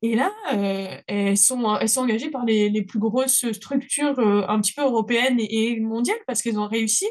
Et 0.00 0.16
là, 0.16 0.30
euh, 0.54 0.96
elles, 1.06 1.36
sont, 1.36 1.76
elles 1.76 1.88
sont 1.88 2.02
engagées 2.02 2.30
par 2.30 2.44
les, 2.44 2.70
les 2.70 2.82
plus 2.82 2.98
grosses 2.98 3.50
structures 3.52 4.18
euh, 4.18 4.46
un 4.48 4.60
petit 4.60 4.72
peu 4.72 4.82
européennes 4.82 5.38
et, 5.40 5.78
mondiales 5.80 6.18
parce 6.26 6.40
qu'elles 6.40 6.58
ont 6.58 6.68
réussi. 6.68 7.06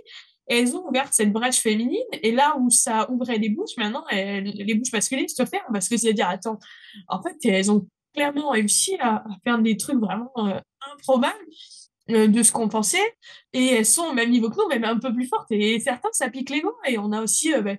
Elles 0.47 0.75
ont 0.75 0.87
ouvert 0.87 1.13
cette 1.13 1.33
brèche 1.33 1.59
féminine. 1.59 2.05
Et 2.23 2.31
là 2.31 2.55
où 2.59 2.69
ça 2.69 3.11
ouvrait 3.11 3.37
les 3.37 3.49
bouches, 3.49 3.75
maintenant, 3.77 4.05
les 4.11 4.75
bouches 4.75 4.93
masculines 4.93 5.27
se 5.27 5.45
ferment 5.45 5.67
parce 5.73 5.89
que 5.89 5.97
c'est 5.97 6.09
à 6.09 6.13
dire, 6.13 6.29
attends, 6.29 6.57
en 7.09 7.21
fait, 7.21 7.35
elles 7.43 7.69
ont 7.69 7.85
clairement 8.17 8.49
réussi 8.49 8.97
à, 8.99 9.23
faire 9.43 9.59
des 9.59 9.77
trucs 9.77 9.99
vraiment 9.99 10.31
euh, 10.37 10.59
improbables 10.93 11.35
euh, 11.35 11.86
de 12.07 12.43
ce 12.43 12.51
qu'on 12.51 12.69
pensait. 12.69 13.15
Et 13.53 13.67
elles 13.67 13.85
sont 13.85 14.05
au 14.05 14.13
même 14.13 14.29
niveau 14.29 14.49
que 14.49 14.55
nous, 14.57 14.67
même 14.67 14.83
un 14.83 14.99
peu 14.99 15.13
plus 15.13 15.27
fortes. 15.27 15.51
Et 15.51 15.79
certains, 15.79 16.09
ça 16.11 16.29
pique 16.29 16.51
gants. 16.61 16.69
Et 16.87 16.97
on 16.97 17.11
a 17.11 17.21
aussi, 17.21 17.53
euh, 17.53 17.61
ben, 17.61 17.77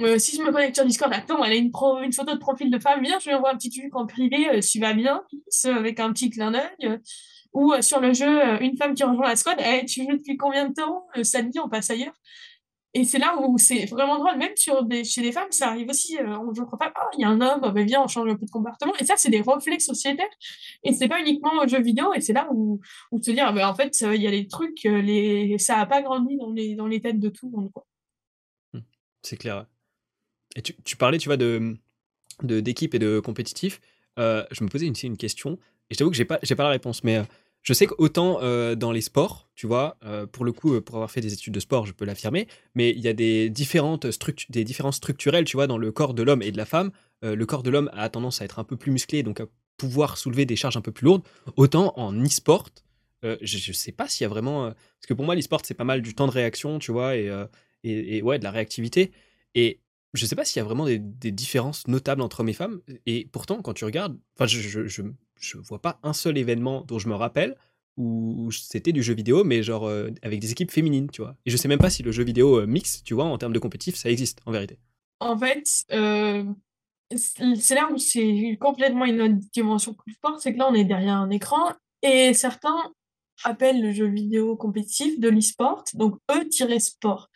euh, 0.00 0.18
si 0.18 0.36
je 0.36 0.42
me 0.42 0.52
connecte 0.52 0.76
sur 0.76 0.84
Discord, 0.84 1.12
attends, 1.12 1.42
elle 1.44 1.52
a 1.52 1.56
une, 1.56 1.72
photo 1.72 2.34
de 2.34 2.38
profil 2.38 2.70
de 2.70 2.78
femme, 2.78 3.02
viens, 3.02 3.18
je 3.18 3.28
lui 3.28 3.34
envoie 3.34 3.52
un 3.52 3.56
petit 3.56 3.70
truc 3.70 3.94
en 3.94 4.06
privé, 4.06 4.48
euh, 4.48 4.60
tu 4.60 4.80
vas 4.80 4.92
bien, 4.92 5.22
avec 5.64 6.00
un 6.00 6.12
petit 6.12 6.30
clin 6.30 6.50
d'œil. 6.50 6.62
euh, 6.84 6.98
ou 7.52 7.72
euh, 7.72 7.82
sur 7.82 8.00
le 8.00 8.12
jeu, 8.12 8.26
euh, 8.26 8.58
une 8.60 8.76
femme 8.76 8.94
qui 8.94 9.04
rejoint 9.04 9.28
la 9.28 9.36
squad, 9.36 9.58
Eh, 9.60 9.84
tu 9.86 10.02
joues 10.02 10.16
depuis 10.16 10.36
combien 10.36 10.68
de 10.68 10.74
temps 10.74 11.06
Euh, 11.16 11.22
dit, 11.22 11.58
on 11.60 11.68
passe 11.68 11.90
ailleurs? 11.90 12.14
Et 12.94 13.04
c'est 13.04 13.18
là 13.18 13.36
où 13.38 13.58
c'est 13.58 13.84
vraiment 13.84 14.18
drôle, 14.18 14.38
même 14.38 14.56
sur 14.56 14.82
des, 14.82 15.04
chez 15.04 15.20
les 15.20 15.30
femmes, 15.30 15.50
ça 15.50 15.68
arrive 15.68 15.90
aussi. 15.90 16.16
Euh, 16.18 16.38
on 16.38 16.54
joue 16.54 16.64
contre 16.64 16.84
femme, 16.84 16.92
oh, 16.96 17.08
il 17.16 17.20
y 17.20 17.24
a 17.24 17.28
un 17.28 17.40
homme, 17.40 17.72
ben 17.72 17.84
viens, 17.84 18.02
on 18.02 18.08
change 18.08 18.30
un 18.30 18.34
peu 18.34 18.46
de 18.46 18.50
comportement. 18.50 18.94
Et 18.98 19.04
ça, 19.04 19.14
c'est 19.16 19.28
des 19.30 19.42
reflets 19.42 19.78
sociétaires. 19.78 20.24
Et 20.82 20.92
c'est 20.94 21.06
pas 21.06 21.20
uniquement 21.20 21.52
aux 21.62 21.68
jeux 21.68 21.82
vidéo. 21.82 22.14
Et 22.14 22.20
c'est 22.20 22.32
là 22.32 22.48
où, 22.50 22.80
où 23.12 23.22
se 23.22 23.30
dire, 23.30 23.52
ben, 23.52 23.68
en 23.68 23.74
fait, 23.74 23.94
euh, 24.02 24.16
il 24.16 24.22
y 24.22 24.26
a 24.26 24.30
des 24.30 24.46
trucs, 24.46 24.86
euh, 24.86 25.02
les... 25.02 25.58
ça 25.58 25.78
a 25.78 25.86
pas 25.86 26.00
grandi 26.00 26.36
dans 26.38 26.50
les, 26.50 26.74
dans 26.74 26.86
les 26.86 27.00
têtes 27.00 27.20
de 27.20 27.28
tout 27.28 27.50
le 27.50 27.56
monde. 27.58 27.70
quoi. 27.72 27.86
C'est 29.22 29.36
clair. 29.36 29.66
Et 30.56 30.62
tu, 30.62 30.74
tu 30.82 30.96
parlais, 30.96 31.18
tu 31.18 31.28
vois, 31.28 31.36
de 31.36 31.76
d'équipe 32.42 32.94
et 32.94 32.98
de 33.00 33.20
compétitif. 33.20 33.80
Euh, 34.18 34.44
je 34.52 34.62
me 34.62 34.68
posais 34.68 34.86
une, 34.86 34.94
une 35.02 35.16
question 35.16 35.58
et 35.90 35.94
je 35.94 35.98
t'avoue 35.98 36.10
que 36.10 36.16
j'ai 36.16 36.24
pas 36.24 36.38
pas 36.38 36.62
la 36.62 36.68
réponse, 36.70 37.02
mais 37.02 37.22
je 37.68 37.74
sais 37.74 37.86
qu'autant 37.86 38.38
euh, 38.40 38.76
dans 38.76 38.92
les 38.92 39.02
sports, 39.02 39.50
tu 39.54 39.66
vois, 39.66 39.98
euh, 40.02 40.24
pour 40.24 40.46
le 40.46 40.52
coup, 40.52 40.72
euh, 40.72 40.80
pour 40.80 40.94
avoir 40.94 41.10
fait 41.10 41.20
des 41.20 41.34
études 41.34 41.52
de 41.52 41.60
sport, 41.60 41.84
je 41.84 41.92
peux 41.92 42.06
l'affirmer, 42.06 42.48
mais 42.74 42.92
il 42.92 43.00
y 43.00 43.08
a 43.08 43.12
des 43.12 43.50
différentes 43.50 44.06
des 44.48 44.64
différences 44.64 44.96
structurelles, 44.96 45.44
tu 45.44 45.58
vois, 45.58 45.66
dans 45.66 45.76
le 45.76 45.92
corps 45.92 46.14
de 46.14 46.22
l'homme 46.22 46.40
et 46.40 46.50
de 46.50 46.56
la 46.56 46.64
femme. 46.64 46.92
Le 47.20 47.44
corps 47.44 47.62
de 47.62 47.68
l'homme 47.68 47.90
a 47.92 48.08
tendance 48.08 48.40
à 48.40 48.46
être 48.46 48.58
un 48.58 48.64
peu 48.64 48.78
plus 48.78 48.90
musclé, 48.90 49.22
donc 49.22 49.40
à 49.40 49.46
pouvoir 49.76 50.16
soulever 50.16 50.46
des 50.46 50.56
charges 50.56 50.78
un 50.78 50.80
peu 50.80 50.92
plus 50.92 51.04
lourdes. 51.04 51.24
Autant 51.56 51.92
en 51.96 52.18
e-sport, 52.24 52.70
je, 53.22 53.36
je 53.42 53.72
sais 53.72 53.92
pas 53.92 54.08
s'il 54.08 54.22
y 54.22 54.24
a 54.24 54.28
vraiment. 54.28 54.70
parce 54.70 55.06
que 55.06 55.12
pour 55.12 55.26
moi, 55.26 55.34
l'e-sport, 55.34 55.60
c'est 55.62 55.74
pas 55.74 55.84
mal 55.84 56.00
du 56.00 56.14
temps 56.14 56.26
de 56.26 56.32
réaction, 56.32 56.78
tu 56.78 56.90
vois, 56.90 57.16
et, 57.16 57.30
et, 57.84 58.22
ouais, 58.22 58.38
de 58.38 58.44
la 58.44 58.50
réactivité. 58.50 59.12
Et 59.54 59.80
je 60.14 60.24
sais 60.24 60.36
pas 60.36 60.46
s'il 60.46 60.60
y 60.60 60.62
a 60.62 60.64
vraiment 60.64 60.86
des, 60.86 61.32
différences 61.32 61.86
notables 61.86 62.22
entre 62.22 62.40
hommes 62.40 62.48
et 62.48 62.54
femmes. 62.54 62.80
Et 63.04 63.28
pourtant, 63.30 63.60
quand 63.60 63.74
tu 63.74 63.84
regardes, 63.84 64.16
enfin, 64.36 64.46
je, 64.46 64.86
je, 64.86 65.02
je 65.40 65.58
vois 65.58 65.80
pas 65.80 65.98
un 66.02 66.12
seul 66.12 66.38
événement 66.38 66.82
dont 66.82 66.98
je 66.98 67.08
me 67.08 67.14
rappelle 67.14 67.56
où 67.98 68.50
c'était 68.52 68.92
du 68.92 69.02
jeu 69.02 69.12
vidéo, 69.12 69.42
mais 69.42 69.62
genre 69.62 69.86
euh, 69.86 70.10
avec 70.22 70.38
des 70.38 70.52
équipes 70.52 70.70
féminines, 70.70 71.10
tu 71.10 71.20
vois. 71.20 71.36
Et 71.44 71.50
je 71.50 71.56
sais 71.56 71.68
même 71.68 71.80
pas 71.80 71.90
si 71.90 72.02
le 72.02 72.12
jeu 72.12 72.22
vidéo 72.22 72.60
euh, 72.60 72.66
mix, 72.66 73.02
tu 73.02 73.14
vois, 73.14 73.24
en 73.24 73.36
termes 73.38 73.52
de 73.52 73.58
compétitif, 73.58 73.96
ça 73.96 74.08
existe 74.08 74.38
en 74.46 74.52
vérité. 74.52 74.78
En 75.18 75.36
fait, 75.36 75.64
euh, 75.92 76.44
c'est 77.14 77.74
là 77.74 77.88
où 77.92 77.98
c'est 77.98 78.56
complètement 78.60 79.04
une 79.04 79.20
autre 79.20 79.34
dimension 79.52 79.94
plus 79.94 80.16
forte, 80.22 80.40
c'est 80.40 80.52
que 80.52 80.58
là, 80.58 80.68
on 80.70 80.74
est 80.74 80.84
derrière 80.84 81.16
un 81.16 81.30
écran 81.30 81.72
et 82.02 82.32
certains 82.34 82.92
appellent 83.44 83.82
le 83.82 83.92
jeu 83.92 84.06
vidéo 84.06 84.56
compétitif 84.56 85.18
de 85.18 85.28
l'e-sport, 85.28 85.84
donc 85.94 86.18
E-sport. 86.30 87.30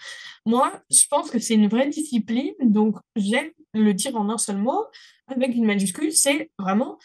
Moi, 0.47 0.83
je 0.91 1.07
pense 1.09 1.31
que 1.31 1.39
c'est 1.39 1.55
une 1.55 1.69
vraie 1.69 1.89
discipline, 1.89 2.55
donc 2.61 2.97
j'aime 3.17 3.51
le 3.75 3.95
dire 3.95 4.17
en 4.17 4.29
un 4.29 4.39
seul 4.39 4.59
mot, 4.59 4.85
avec 5.29 5.55
une 5.55 5.65
majuscule, 5.65 6.13
c'est 6.13 6.51
vraiment, 6.59 6.99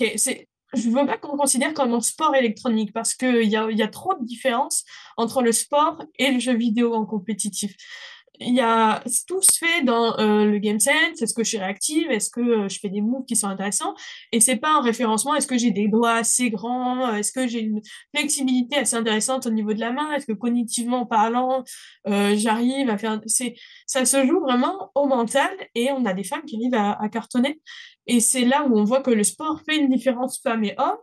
ok, 0.00 0.12
c'est, 0.16 0.48
je 0.74 0.88
veux 0.90 1.06
pas 1.06 1.18
qu'on 1.18 1.36
considère 1.36 1.74
comme 1.74 1.94
un 1.94 2.00
sport 2.00 2.34
électronique 2.34 2.92
parce 2.92 3.14
qu'il 3.14 3.44
y 3.44 3.56
a, 3.56 3.70
y 3.70 3.82
a 3.82 3.88
trop 3.88 4.14
de 4.14 4.24
différences 4.24 4.84
entre 5.16 5.42
le 5.42 5.52
sport 5.52 6.02
et 6.18 6.30
le 6.30 6.38
jeu 6.38 6.54
vidéo 6.54 6.94
en 6.94 7.06
compétitif 7.06 7.74
il 8.40 8.54
y 8.54 8.60
a 8.60 9.02
tout 9.26 9.42
se 9.42 9.58
fait 9.58 9.84
dans 9.84 10.18
euh, 10.18 10.44
le 10.44 10.58
game 10.58 10.80
sense. 10.80 11.20
Est-ce 11.20 11.34
que 11.34 11.42
je 11.44 11.48
suis 11.48 11.58
réactive 11.58 12.10
Est-ce 12.10 12.30
que 12.30 12.40
euh, 12.40 12.68
je 12.68 12.78
fais 12.78 12.88
des 12.88 13.00
moves 13.00 13.24
qui 13.26 13.36
sont 13.36 13.48
intéressants 13.48 13.94
Et 14.32 14.40
c'est 14.40 14.56
pas 14.56 14.74
un 14.74 14.80
référencement. 14.80 15.34
Est-ce 15.34 15.46
que 15.46 15.58
j'ai 15.58 15.70
des 15.70 15.88
doigts 15.88 16.14
assez 16.14 16.50
grands 16.50 17.14
Est-ce 17.14 17.32
que 17.32 17.46
j'ai 17.46 17.60
une 17.60 17.80
flexibilité 18.14 18.76
assez 18.76 18.96
intéressante 18.96 19.46
au 19.46 19.50
niveau 19.50 19.72
de 19.72 19.80
la 19.80 19.92
main 19.92 20.12
Est-ce 20.12 20.26
que 20.26 20.32
cognitivement 20.32 21.06
parlant, 21.06 21.64
euh, 22.08 22.34
j'arrive 22.36 22.88
à 22.90 22.98
faire 22.98 23.20
C'est 23.26 23.54
ça 23.86 24.04
se 24.04 24.26
joue 24.26 24.40
vraiment 24.40 24.90
au 24.94 25.06
mental 25.06 25.50
et 25.74 25.90
on 25.92 26.04
a 26.04 26.12
des 26.12 26.24
femmes 26.24 26.44
qui 26.44 26.56
arrivent 26.56 26.74
à, 26.74 26.92
à 27.02 27.08
cartonner. 27.08 27.60
Et 28.06 28.20
c'est 28.20 28.44
là 28.44 28.64
où 28.66 28.78
on 28.78 28.84
voit 28.84 29.02
que 29.02 29.10
le 29.10 29.24
sport 29.24 29.60
fait 29.68 29.76
une 29.76 29.90
différence 29.90 30.40
femmes 30.40 30.64
et 30.64 30.74
hommes. 30.78 30.96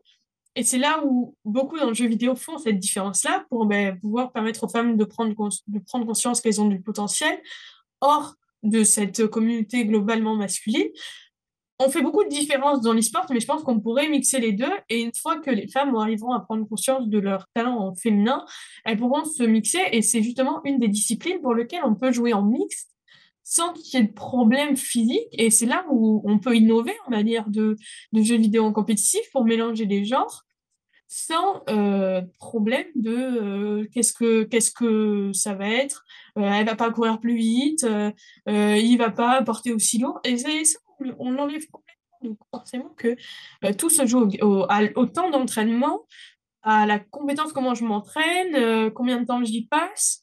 Et 0.56 0.64
c'est 0.64 0.78
là 0.78 1.02
où 1.04 1.36
beaucoup 1.44 1.78
dans 1.78 1.88
le 1.88 1.94
jeu 1.94 2.08
vidéo 2.08 2.36
font 2.36 2.58
cette 2.58 2.80
différence-là 2.80 3.46
pour 3.50 3.66
ben, 3.66 4.00
pouvoir 4.00 4.32
permettre 4.32 4.64
aux 4.64 4.70
femmes 4.70 4.96
de 4.96 5.04
prendre, 5.04 5.36
conscience 5.36 6.42
qu'elles 6.42 6.62
ont 6.62 6.70
du 6.70 6.82
potentiel 6.82 7.42
hors 8.00 8.36
de 8.64 8.84
cette 8.84 9.28
communauté 9.28 9.86
globalement 9.86 10.36
masculine. 10.36 10.88
On 11.80 11.90
fait 11.90 12.02
beaucoup 12.02 12.24
de 12.24 12.30
différences 12.30 12.80
dans 12.80 12.94
l'e-sport, 12.94 13.26
mais 13.30 13.42
je 13.42 13.46
pense 13.46 13.64
qu'on 13.64 13.82
pourrait 13.82 14.08
mixer 14.08 14.40
les 14.40 14.54
deux. 14.54 14.72
Et 14.88 15.02
une 15.02 15.14
fois 15.14 15.42
que 15.42 15.52
les 15.52 15.68
femmes 15.68 15.94
arriveront 15.94 16.32
à 16.32 16.40
prendre 16.40 16.66
conscience 16.66 17.10
de 17.10 17.20
leur 17.20 17.48
talent 17.54 17.78
en 17.78 17.96
féminin, 17.96 18.46
elles 18.86 18.98
pourront 18.98 19.26
se 19.26 19.44
mixer. 19.44 19.82
Et 19.92 20.02
c'est 20.02 20.24
justement 20.24 20.62
une 20.64 20.80
des 20.80 20.88
disciplines 20.88 21.42
pour 21.42 21.54
lesquelles 21.54 21.84
on 21.84 21.96
peut 21.96 22.14
jouer 22.14 22.32
en 22.34 22.44
mixte 22.44 22.95
sans 23.46 23.72
qu'il 23.74 24.00
y 24.00 24.04
ait 24.04 24.08
de 24.08 24.12
problème 24.12 24.76
physique. 24.76 25.30
Et 25.32 25.52
c'est 25.52 25.68
là 25.68 25.86
où 25.90 26.22
on 26.26 26.40
peut 26.40 26.58
innover 26.58 26.94
en 27.06 27.12
manière 27.12 27.48
de, 27.48 27.78
de 28.12 28.22
jeux 28.22 28.38
vidéo 28.38 28.66
en 28.66 28.74
compétitif 28.74 29.22
pour 29.32 29.46
mélanger 29.46 29.86
les 29.86 30.04
genres 30.04 30.44
sans 31.08 31.64
euh, 31.70 32.22
problème 32.40 32.88
de 32.96 33.16
euh, 33.16 33.88
qu'est-ce 33.94 34.12
que 34.12 34.44
qu'est-ce 34.44 34.72
que 34.72 35.32
ça 35.34 35.54
va 35.54 35.70
être 35.70 36.04
euh, 36.38 36.42
elle 36.42 36.66
va 36.66 36.76
pas 36.76 36.92
courir 36.92 37.20
plus 37.20 37.36
vite 37.36 37.84
euh, 37.84 38.12
il 38.48 38.98
va 38.98 39.12
pas 39.12 39.42
porter 39.44 39.72
aussi 39.72 40.00
lourd. 40.00 40.20
Et 40.24 40.38
ça 40.38 40.50
on, 41.20 41.32
l'enlève 41.32 41.66
complètement. 41.70 42.18
Donc 42.24 42.38
forcément 42.50 42.90
que 42.98 43.16
tout 43.74 43.92
se 43.92 44.08
joue 44.08 44.28
au, 44.42 44.66
au, 44.66 44.68
au 44.96 45.06
temps 45.06 45.30
d'entraînement 45.30 46.06
à 46.64 46.88
la 46.88 46.98
compétence 46.98 47.54
comment 47.54 47.76
je 47.76 47.84
m'entraîne 47.84 48.92
combien 48.92 49.22
de 49.22 49.26
temps 49.28 49.44
j'y 49.44 49.68
passe 49.68 50.22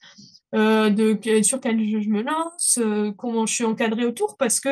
euh, 0.54 0.90
de 0.90 1.18
sur 1.42 1.60
quel 1.60 1.82
jeu 1.88 2.00
je 2.00 2.08
me 2.08 2.22
lance 2.22 2.78
euh, 2.78 3.12
comment 3.12 3.46
je 3.46 3.54
suis 3.54 3.64
encadrée 3.64 4.04
autour 4.04 4.36
parce 4.36 4.60
que 4.60 4.70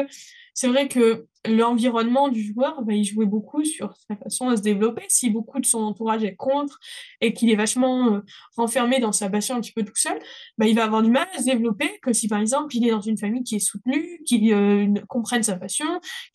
c'est 0.54 0.68
vrai 0.68 0.88
que 0.88 1.26
l'environnement 1.46 2.28
du 2.28 2.42
joueur, 2.42 2.82
bah, 2.82 2.92
il 2.92 3.04
jouait 3.04 3.26
beaucoup 3.26 3.64
sur 3.64 3.94
sa 4.08 4.16
façon 4.16 4.50
de 4.50 4.56
se 4.56 4.60
développer. 4.60 5.04
Si 5.08 5.30
beaucoup 5.30 5.58
de 5.58 5.64
son 5.64 5.78
entourage 5.78 6.22
est 6.22 6.34
contre 6.34 6.78
et 7.20 7.32
qu'il 7.32 7.50
est 7.50 7.56
vachement 7.56 8.14
euh, 8.14 8.20
renfermé 8.56 9.00
dans 9.00 9.12
sa 9.12 9.30
passion 9.30 9.56
un 9.56 9.60
petit 9.60 9.72
peu 9.72 9.82
tout 9.82 9.96
seul, 9.96 10.18
bah, 10.58 10.66
il 10.66 10.74
va 10.74 10.84
avoir 10.84 11.02
du 11.02 11.10
mal 11.10 11.26
à 11.34 11.38
se 11.38 11.46
développer 11.46 11.98
que 12.02 12.12
si 12.12 12.28
par 12.28 12.40
exemple 12.40 12.76
il 12.76 12.86
est 12.86 12.90
dans 12.90 13.00
une 13.00 13.16
famille 13.16 13.42
qui 13.42 13.56
est 13.56 13.60
soutenue, 13.60 14.20
qui 14.26 14.52
euh, 14.52 14.92
comprenne 15.08 15.42
sa 15.42 15.56
passion, 15.56 15.86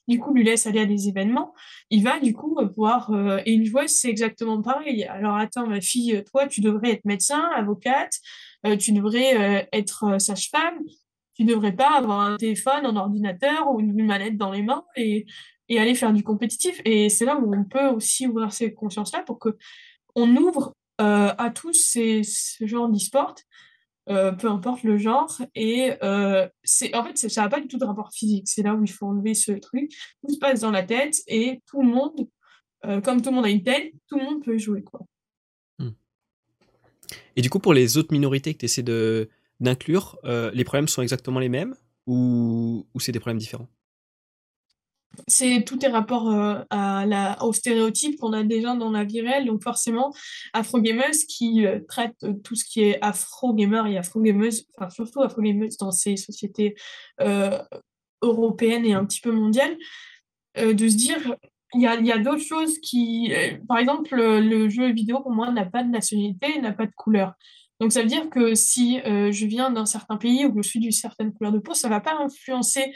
du 0.08 0.20
coup 0.20 0.34
lui 0.34 0.44
laisse 0.44 0.66
aller 0.66 0.80
à 0.80 0.86
des 0.86 1.08
événements, 1.08 1.54
il 1.92 2.04
va 2.04 2.20
du 2.20 2.34
coup 2.34 2.58
euh, 2.60 2.68
pouvoir... 2.68 3.12
euh, 3.12 3.40
et 3.46 3.54
une 3.54 3.66
joueuse, 3.66 3.92
c'est 3.92 4.10
exactement 4.10 4.62
pareil. 4.62 5.04
Alors 5.04 5.36
attends, 5.36 5.68
ma 5.68 5.82
fille, 5.82 6.24
toi, 6.32 6.48
tu 6.48 6.62
devrais 6.62 6.92
être 6.92 7.06
médecin, 7.06 7.44
avocate, 7.56 8.14
euh, 8.14 8.20
tu 8.78 8.92
devrais 8.92 9.62
euh, 9.62 9.66
être 9.74 10.04
euh, 10.06 10.20
sage-femme, 10.20 10.80
tu 11.34 11.44
devrais 11.44 11.74
pas 11.74 11.98
avoir 11.98 12.22
un 12.22 12.38
téléphone, 12.38 12.86
un 12.86 12.96
ordinateur 12.96 13.70
ou 13.72 13.80
une 13.80 14.06
manette 14.06 14.38
dans 14.38 14.52
les 14.52 14.64
mains 14.64 14.84
et, 14.96 15.26
aller 15.70 15.96
faire 15.96 16.14
du 16.14 16.24
compétitif. 16.24 16.80
Et 16.86 17.10
c'est 17.10 17.26
là 17.26 17.38
où 17.38 17.54
on 17.54 17.64
peut 17.64 17.88
aussi 17.88 18.28
ouvrir 18.28 18.54
ces 18.54 18.74
consciences-là 18.74 19.24
pour 19.24 19.40
que 19.40 19.58
on 20.16 20.36
ouvre 20.38 20.74
euh, 21.02 21.34
à 21.38 21.50
tous 21.50 21.74
ces, 21.74 22.22
ce 22.24 22.66
genre 22.66 22.88
d'e-sport, 22.88 23.36
euh, 24.08 24.32
peu 24.32 24.48
importe 24.48 24.84
le 24.84 24.98
genre. 24.98 25.42
Et 25.56 25.94
euh, 26.04 26.48
en 26.94 27.04
fait, 27.04 27.18
ça 27.18 27.42
n'a 27.42 27.50
pas 27.50 27.60
du 27.60 27.68
tout 27.68 27.78
de 27.78 27.86
rapport 27.86 28.12
physique. 28.14 28.48
C'est 28.48 28.62
là 28.62 28.76
où 28.76 28.84
il 28.84 28.92
faut 28.92 29.08
enlever 29.08 29.34
ce 29.34 29.52
truc. 29.54 29.92
Tout 30.22 30.34
se 30.34 30.40
passe 30.40 30.62
dans 30.62 30.72
la 30.72 30.84
tête 30.84 31.18
et 31.28 31.62
tout 31.68 31.82
le 31.82 31.88
monde, 31.88 32.28
euh, 32.86 33.02
comme 33.02 33.22
tout 33.22 33.30
le 33.30 33.36
monde 33.36 33.46
a 33.46 33.50
une 33.50 33.64
tête, 33.64 33.94
tout 34.08 34.20
le 34.20 34.26
monde 34.26 34.44
peut 34.44 34.58
jouer, 34.58 34.84
quoi. 34.84 35.02
Et 37.36 37.42
du 37.42 37.50
coup, 37.50 37.60
pour 37.60 37.74
les 37.74 37.98
autres 37.98 38.14
minorités 38.14 38.54
que 38.54 38.60
tu 38.60 38.66
essaies 38.66 38.86
d'inclure, 39.60 40.18
euh, 40.24 40.52
les 40.54 40.64
problèmes 40.64 40.88
sont 40.88 41.02
exactement 41.02 41.40
les 41.40 41.50
mêmes 41.50 41.76
ou, 42.08 42.86
ou 42.94 43.00
c'est 43.00 43.12
des 43.12 43.20
problèmes 43.20 43.40
différents? 43.40 43.68
C'est 45.28 45.64
tout 45.66 45.84
est 45.86 45.90
rapport 45.90 46.30
euh, 46.30 46.60
à 46.70 47.06
la, 47.06 47.42
au 47.42 47.54
stéréotype 47.54 48.20
qu'on 48.20 48.34
a 48.34 48.44
déjà 48.44 48.76
dans 48.76 48.92
la 48.92 49.06
vie 49.06 49.22
réelle. 49.22 49.46
Donc 49.46 49.64
forcément, 49.64 50.14
Afro-Gameuse 50.54 51.24
qui 51.24 51.66
euh, 51.66 51.80
traite 51.88 52.18
tout 52.44 52.56
ce 52.56 52.66
qui 52.66 52.82
est 52.82 52.98
Afro-Gamer 53.02 53.88
et 53.88 53.98
Afro-Gameuse, 53.98 54.68
enfin 54.78 54.90
surtout 54.90 55.22
Afro-Gameuse 55.22 55.78
dans 55.78 55.92
ces 55.92 56.18
sociétés 56.18 56.76
européennes 58.22 58.86
et 58.86 58.94
un 58.94 59.06
petit 59.06 59.22
peu 59.22 59.32
mondiales, 59.32 59.78
de 60.58 60.88
se 60.88 60.96
dire, 60.96 61.36
il 61.76 61.82
y 61.82 61.88
a, 61.88 62.00
y 62.00 62.12
a 62.12 62.18
d'autres 62.18 62.44
choses 62.44 62.80
qui... 62.80 63.32
euh, 63.34 63.58
par 63.68 63.78
exemple, 63.78 64.16
le, 64.16 64.70
jeu 64.70 64.92
vidéo, 64.92 65.22
pour 65.22 65.32
moi, 65.32 65.52
n'a 65.52 65.66
pas 65.66 65.84
de 65.84 65.90
nationalité, 65.90 66.60
n'a 66.60 66.74
pas 66.74 66.86
de 66.86 66.94
couleur. 66.96 67.34
Donc 67.80 67.92
ça 67.92 68.02
veut 68.02 68.08
dire 68.08 68.30
que 68.30 68.56
si 68.56 69.02
euh, 69.02 69.32
je 69.32 69.46
viens 69.46 69.70
d'un 69.70 69.86
certain 69.86 70.18
pays 70.18 70.46
ou 70.46 70.54
que 70.54 70.62
je 70.62 70.70
suis 70.70 70.80
d'une 70.80 70.92
certaine 70.92 71.34
couleur 71.34 71.52
de 71.52 71.60
peau, 71.60 71.74
ça 71.74 71.90
va 71.90 72.00
pas 72.00 72.18
influencer 72.20 72.94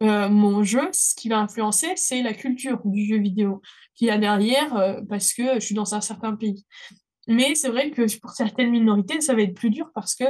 mon 0.00 0.62
jeu, 0.62 0.88
ce 0.92 1.16
qui 1.16 1.28
va 1.28 1.40
influencer, 1.40 1.88
c'est 1.96 2.22
la 2.22 2.32
culture 2.32 2.80
du 2.84 3.04
jeu 3.04 3.18
vidéo 3.18 3.60
qu'il 3.96 4.06
y 4.06 4.10
a 4.12 4.18
derrière 4.18 5.02
parce 5.08 5.32
que 5.32 5.54
je 5.54 5.58
suis 5.58 5.74
dans 5.74 5.96
un 5.96 6.00
certain 6.00 6.36
pays. 6.36 6.64
Mais 7.28 7.54
c'est 7.54 7.68
vrai 7.68 7.90
que 7.90 8.18
pour 8.20 8.30
certaines 8.30 8.70
minorités, 8.70 9.20
ça 9.20 9.34
va 9.34 9.42
être 9.42 9.54
plus 9.54 9.70
dur 9.70 9.90
parce 9.94 10.14
que 10.14 10.24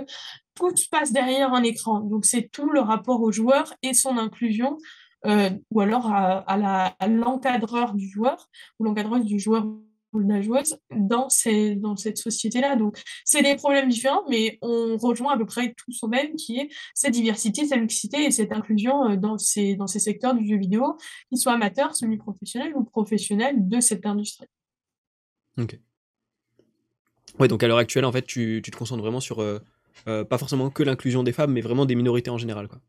tout 0.55 0.77
se 0.77 0.89
passe 0.89 1.13
derrière 1.13 1.55
un 1.55 1.63
écran. 1.63 2.01
Donc 2.01 2.25
c'est 2.25 2.51
tout 2.51 2.69
le 2.69 2.81
rapport 2.81 3.23
au 3.23 3.31
joueur 3.31 3.73
et 3.83 3.95
son 3.95 4.19
inclusion, 4.19 4.77
euh, 5.27 5.51
ou 5.71 5.81
alors 5.81 6.11
à, 6.13 7.09
l'encadreur 7.09 7.95
du 7.95 8.09
joueur 8.09 8.49
ou 8.79 8.85
l'encadreuse 8.85 9.25
du 9.25 9.39
joueur 9.39 9.67
ou 10.13 10.23
de 10.23 10.29
la 10.29 10.41
joueuse 10.41 10.79
dans, 10.91 11.29
cette 11.29 12.17
société-là. 12.17 12.77
Donc 12.77 13.03
c'est 13.25 13.43
des 13.43 13.57
problèmes 13.57 13.89
différents, 13.89 14.23
mais 14.29 14.59
on 14.63 14.97
rejoint 14.97 15.35
à 15.35 15.39
peu 15.39 15.45
près 15.45 15.75
tous 15.77 16.03
au 16.03 16.09
même, 16.09 16.35
qui 16.37 16.59
est 16.59 16.69
cette 16.95 17.13
diversité, 17.13 17.67
cette 17.67 17.81
mixité 17.81 18.25
et 18.25 18.31
cette 18.31 18.53
inclusion 18.53 19.11
euh, 19.11 19.17
dans 19.17 19.39
ces, 19.39 19.77
secteurs 19.87 20.35
du 20.35 20.49
jeu 20.49 20.57
vidéo, 20.57 20.97
qu'ils 21.29 21.39
soient 21.39 21.53
amateurs, 21.53 21.95
semi-professionnels 21.95 22.73
ou 22.75 22.85
professionnels 22.85 23.69
de 23.69 23.81
cette 23.81 24.07
industrie. 24.07 24.47
Ok. 25.59 25.79
Ouais, 27.39 27.49
donc 27.49 27.63
à 27.63 27.69
l'heure 27.69 27.79
actuelle, 27.79 28.05
en 28.05 28.13
fait, 28.13 28.25
tu, 28.25 28.63
te 28.63 28.77
concentres 28.77 29.03
vraiment 29.03 29.21
sur 29.21 29.41
euh, 29.41 29.59
pas 30.25 30.39
forcément 30.39 30.71
que 30.71 30.83
l'inclusion 30.83 31.23
des 31.23 31.33
femmes, 31.33 31.53
mais 31.53 31.61
vraiment 31.61 31.85
des 31.85 31.95
minorités 31.95 32.31
en 32.31 32.39
général, 32.39 32.69
quoi. 32.69 32.81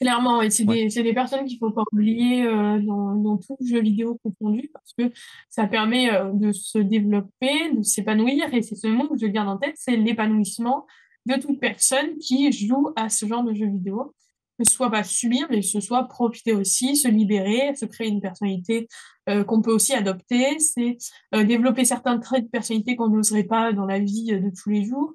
Clairement, 0.00 0.40
c'est 0.48 0.64
des, 0.64 0.88
des, 0.88 1.12
personnes 1.12 1.44
qu'il 1.44 1.56
ne 1.56 1.58
faut 1.58 1.72
pas 1.72 1.82
oublier 1.92 2.46
euh, 2.46 2.78
dans, 2.80 3.14
dans, 3.16 3.36
tout 3.36 3.58
jeu 3.62 3.82
vidéo 3.82 4.18
confondu, 4.22 4.70
parce 4.72 4.94
que 4.96 5.14
ça 5.50 5.66
permet 5.66 6.10
de 6.32 6.52
se 6.52 6.78
développer, 6.78 7.72
de 7.74 7.82
s'épanouir, 7.82 8.52
et 8.54 8.62
c'est 8.62 8.76
ce 8.76 8.86
mot 8.86 9.08
que 9.08 9.18
je 9.18 9.26
garde 9.26 9.48
en 9.48 9.58
tête, 9.58 9.74
c'est 9.76 9.96
l'épanouissement 9.96 10.86
de 11.26 11.34
toute 11.40 11.60
personne 11.60 12.18
qui 12.18 12.50
joue 12.52 12.90
à 12.96 13.08
ce 13.08 13.26
genre 13.26 13.44
de 13.44 13.54
jeu 13.54 13.66
vidéo. 13.66 14.14
Que 14.58 14.64
ce 14.68 14.74
soit 14.74 14.90
pas 14.90 15.04
subir, 15.04 15.46
mais 15.48 15.60
que 15.60 15.66
ce 15.66 15.80
soit 15.80 16.04
profiter 16.04 16.52
aussi, 16.52 16.94
se 16.94 17.08
libérer, 17.08 17.74
se 17.74 17.86
créer 17.86 18.08
une 18.08 18.20
personnalité 18.20 18.88
euh, 19.30 19.42
qu'on 19.42 19.62
peut 19.62 19.72
aussi 19.72 19.94
adopter, 19.94 20.58
c'est 20.58 20.98
euh, 21.34 21.44
développer 21.44 21.86
certains 21.86 22.18
traits 22.18 22.44
de 22.44 22.50
personnalité 22.50 22.94
qu'on 22.94 23.08
n'oserait 23.08 23.44
pas 23.44 23.72
dans 23.72 23.86
la 23.86 23.98
vie 23.98 24.32
euh, 24.32 24.40
de 24.40 24.50
tous 24.50 24.68
les 24.68 24.84
jours. 24.84 25.14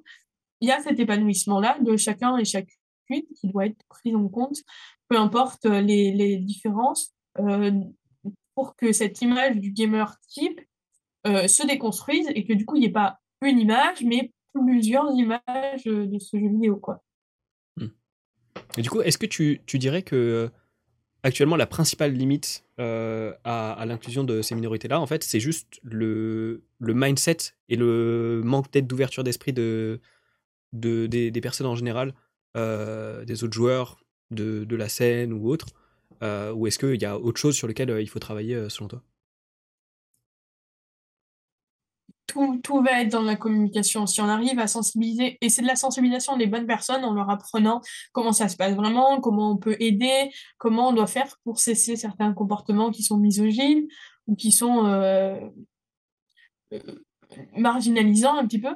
Il 0.60 0.68
y 0.68 0.72
a 0.72 0.80
cet 0.80 0.98
épanouissement-là 0.98 1.78
de 1.80 1.96
chacun 1.96 2.36
et 2.38 2.44
chacune 2.44 2.76
qui 3.08 3.48
doit 3.48 3.66
être 3.66 3.82
pris 3.88 4.14
en 4.14 4.28
compte, 4.28 4.58
peu 5.08 5.16
importe 5.16 5.64
les, 5.64 6.12
les 6.12 6.36
différences, 6.36 7.14
pour 8.54 8.76
que 8.76 8.92
cette 8.92 9.20
image 9.20 9.56
du 9.56 9.70
gamer 9.70 10.18
type 10.28 10.60
se 11.24 11.66
déconstruise 11.66 12.28
et 12.34 12.44
que 12.44 12.52
du 12.52 12.64
coup, 12.64 12.76
il 12.76 12.80
n'y 12.80 12.86
ait 12.86 12.92
pas 12.92 13.18
une 13.42 13.58
image, 13.58 14.02
mais 14.02 14.32
plusieurs 14.52 15.10
images 15.12 15.84
de 15.84 16.18
ce 16.18 16.38
jeu 16.38 16.48
vidéo. 16.48 16.80
Du 18.78 18.90
coup, 18.90 19.00
est-ce 19.00 19.18
que 19.18 19.26
tu, 19.26 19.60
dirais 19.74 20.02
que 20.02 20.16
euh, 20.16 20.48
actuellement 21.22 21.56
la 21.56 21.66
principale 21.66 22.12
limite 22.12 22.64
euh, 22.78 23.32
à, 23.44 23.84
l'inclusion 23.86 24.24
de 24.24 24.42
ces 24.42 24.54
minorités-là, 24.54 25.00
en 25.00 25.06
fait, 25.06 25.24
c'est 25.24 25.40
juste 25.40 25.80
le, 25.82 26.62
mindset 26.80 27.38
et 27.68 27.76
le 27.76 28.42
manque 28.44 28.70
d'ouverture 28.70 29.24
d'esprit 29.24 29.52
de, 29.52 30.00
de, 30.72 31.06
des, 31.06 31.40
personnes 31.40 31.66
en 31.66 31.76
général, 31.76 32.08
euh, 32.08 32.12
des 32.56 33.44
autres 33.44 33.52
joueurs 33.52 34.00
de, 34.30 34.64
de, 34.64 34.76
la 34.76 34.88
scène 34.88 35.32
ou 35.32 35.48
autres 35.48 35.68
Ou 36.22 36.66
est-ce 36.66 36.78
qu'il 36.78 37.00
y 37.00 37.04
a 37.04 37.18
autre 37.18 37.38
chose 37.38 37.54
sur 37.54 37.68
lequel 37.68 37.90
il 38.00 38.08
faut 38.08 38.18
travailler 38.18 38.68
selon 38.68 38.88
toi? 38.88 39.02
Tout, 42.62 42.82
va 42.82 43.02
être 43.02 43.12
dans 43.12 43.22
la 43.22 43.36
communication. 43.36 44.06
Si 44.06 44.20
on 44.20 44.28
arrive 44.28 44.58
à 44.58 44.66
sensibiliser, 44.66 45.38
et 45.40 45.48
c'est 45.48 45.62
de 45.62 45.66
la 45.66 45.76
sensibilisation 45.76 46.36
des 46.36 46.46
bonnes 46.46 46.66
personnes 46.66 47.04
en 47.04 47.14
leur 47.14 47.30
apprenant 47.30 47.80
comment 48.12 48.32
ça 48.32 48.48
se 48.48 48.56
passe 48.56 48.74
vraiment, 48.74 49.20
comment 49.20 49.52
on 49.52 49.56
peut 49.56 49.76
aider, 49.80 50.30
comment 50.58 50.88
on 50.88 50.92
doit 50.92 51.06
faire 51.06 51.38
pour 51.44 51.60
cesser 51.60 51.96
certains 51.96 52.34
comportements 52.34 52.90
qui 52.90 53.02
sont 53.02 53.16
misogynes 53.16 53.86
ou 54.26 54.34
qui 54.34 54.52
sont 54.52 54.86
euh, 54.86 55.38
euh, 56.72 56.80
marginalisants 57.56 58.36
un 58.36 58.46
petit 58.46 58.60
peu, 58.60 58.74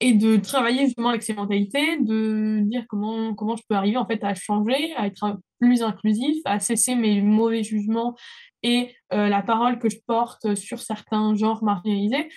et 0.00 0.14
de 0.14 0.36
travailler 0.36 0.86
justement 0.86 1.10
avec 1.10 1.22
ces 1.22 1.34
mentalités, 1.34 1.98
de 2.00 2.60
dire 2.62 2.84
comment, 2.88 3.34
comment 3.34 3.56
je 3.56 3.62
peux 3.68 3.74
arriver 3.74 3.98
en 3.98 4.06
fait 4.06 4.24
à 4.24 4.34
changer, 4.34 4.94
à 4.96 5.06
être 5.06 5.38
plus 5.60 5.82
inclusif, 5.82 6.36
à 6.44 6.60
cesser 6.60 6.94
mes 6.94 7.20
mauvais 7.20 7.62
jugements 7.62 8.16
et 8.62 8.96
euh, 9.12 9.28
la 9.28 9.42
parole 9.42 9.78
que 9.78 9.90
je 9.90 9.98
porte 10.06 10.54
sur 10.54 10.80
certains 10.80 11.34
genres 11.34 11.62
marginalisés, 11.62 12.30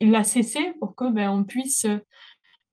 la 0.00 0.24
cesser 0.24 0.72
pour 0.80 0.96
que 0.96 1.10
ben, 1.10 1.30
on 1.30 1.44
puisse. 1.44 1.86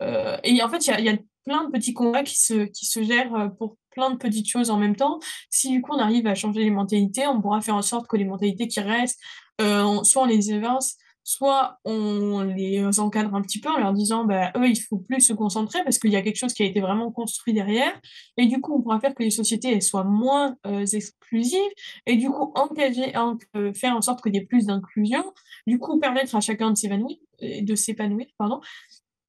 Euh, 0.02 0.38
et 0.44 0.64
en 0.64 0.70
fait, 0.70 0.88
il 0.88 1.06
y, 1.06 1.10
a, 1.10 1.18
plein 1.46 1.66
de 1.66 1.72
petits 1.72 1.94
combats 1.94 2.24
qui 2.24 2.40
se, 2.40 2.64
qui 2.64 2.86
se 2.86 3.04
gèrent 3.04 3.36
euh, 3.36 3.50
pour 3.50 3.76
plein 3.92 4.10
de 4.12 4.16
petites 4.16 4.48
choses 4.48 4.70
en 4.70 4.78
même 4.78 4.96
temps. 4.96 5.20
Si 5.50 5.70
du 5.70 5.82
coup 5.82 5.92
on 5.94 6.00
arrive 6.00 6.26
à 6.26 6.36
changer 6.36 6.64
les 6.64 6.72
mentalités, 6.72 7.28
on 7.28 7.42
pourra 7.42 7.60
faire 7.60 7.76
en 7.76 7.82
sorte 7.82 8.08
que 8.08 8.16
les 8.16 8.24
mentalités 8.24 8.70
qui 8.70 8.80
restent, 8.80 9.20
soit 9.60 10.24
on 10.24 10.26
les 10.26 10.52
évince, 10.52 10.98
soit 11.24 11.80
on 11.86 12.42
les 12.42 13.00
encadre 13.00 13.34
un 13.36 13.42
petit 13.42 13.60
peu 13.60 13.70
en 13.70 13.78
leur 13.78 13.94
disant 13.94 14.26
bah, 14.26 14.52
eux 14.58 14.68
il 14.68 14.76
faut 14.76 14.98
plus 14.98 15.22
se 15.22 15.34
concentrer 15.34 15.84
parce 15.84 15.98
qu'il 15.98 16.12
y 16.12 16.16
a 16.16 16.22
quelque 16.22 16.38
chose 16.38 16.54
qui 16.54 16.64
a 16.64 16.66
été 16.66 16.82
vraiment 16.82 17.12
construit 17.12 17.54
derrière. 17.54 17.94
Et 18.38 18.46
du 18.46 18.60
coup 18.60 18.76
on 18.76 18.82
pourra 18.82 19.00
faire 19.00 19.16
que 19.16 19.24
les 19.24 19.32
sociétés 19.32 19.80
soient 19.82 20.04
moins 20.04 20.56
euh, 20.66 20.86
exclusives. 20.86 21.60
Et 22.06 22.16
du 22.18 22.30
coup 22.30 22.52
engager 22.56 23.14
euh, 23.56 23.74
faire 23.74 23.96
en 23.96 24.02
sorte 24.02 24.22
qu'il 24.22 24.36
y 24.36 24.38
ait 24.38 24.46
plus 24.46 24.66
d'inclusion. 24.66 25.24
Du 25.68 25.80
coup 25.80 26.00
permettre 26.00 26.36
à 26.36 26.42
chacun 26.42 26.72
de 26.72 26.78
s'épanouir 26.78 27.18
de 27.42 27.76
s'épanouir 27.76 28.28
pardon. 28.38 28.62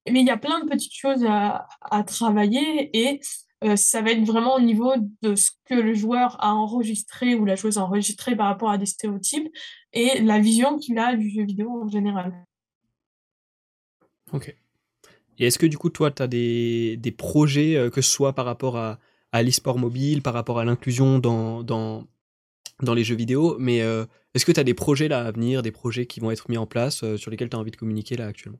Mais 0.09 0.21
il 0.21 0.27
y 0.27 0.31
a 0.31 0.37
plein 0.37 0.59
de 0.63 0.69
petites 0.69 0.93
choses 0.93 1.25
à, 1.25 1.67
à 1.81 2.03
travailler 2.03 2.89
et 2.93 3.19
euh, 3.65 3.75
ça 3.75 4.01
va 4.01 4.11
être 4.11 4.23
vraiment 4.23 4.55
au 4.55 4.61
niveau 4.61 4.93
de 5.23 5.35
ce 5.35 5.51
que 5.65 5.73
le 5.73 5.93
joueur 5.95 6.37
a 6.43 6.53
enregistré 6.53 7.33
ou 7.35 7.45
la 7.45 7.55
joueuse 7.55 7.77
a 7.77 7.83
enregistré 7.83 8.35
par 8.35 8.47
rapport 8.47 8.69
à 8.69 8.77
des 8.77 8.85
stéréotypes 8.85 9.47
et 9.91 10.21
la 10.21 10.39
vision 10.39 10.77
qu'il 10.77 10.99
a 10.99 11.15
du 11.15 11.29
jeu 11.29 11.43
vidéo 11.43 11.83
en 11.83 11.87
général. 11.87 12.33
Ok. 14.33 14.55
Et 15.37 15.47
est-ce 15.47 15.57
que 15.57 15.65
du 15.65 15.77
coup, 15.77 15.89
toi, 15.89 16.11
tu 16.11 16.21
as 16.21 16.27
des, 16.27 17.15
projets, 17.17 17.75
euh, 17.75 17.89
que 17.89 18.01
ce 18.01 18.09
soit 18.09 18.33
par 18.33 18.45
rapport 18.45 18.77
à, 18.77 18.99
à 19.31 19.41
l'e-sport 19.41 19.79
mobile, 19.79 20.21
par 20.21 20.33
rapport 20.33 20.59
à 20.59 20.65
l'inclusion 20.65 21.17
dans, 21.19 22.05
les 22.81 23.03
jeux 23.03 23.15
vidéo, 23.15 23.57
mais 23.59 23.81
euh, 23.81 24.05
est-ce 24.33 24.45
que 24.45 24.51
tu 24.51 24.59
as 24.59 24.63
des 24.63 24.73
projets 24.75 25.11
à 25.11 25.31
venir, 25.31 25.63
des 25.63 25.71
projets 25.71 26.05
qui 26.05 26.19
vont 26.19 26.29
être 26.29 26.49
mis 26.49 26.57
en 26.57 26.67
place, 26.67 27.15
sur 27.15 27.31
lesquels 27.31 27.49
tu 27.49 27.57
as 27.57 27.59
envie 27.59 27.71
de 27.71 27.75
communiquer 27.77 28.15
là 28.15 28.27
actuellement? 28.27 28.59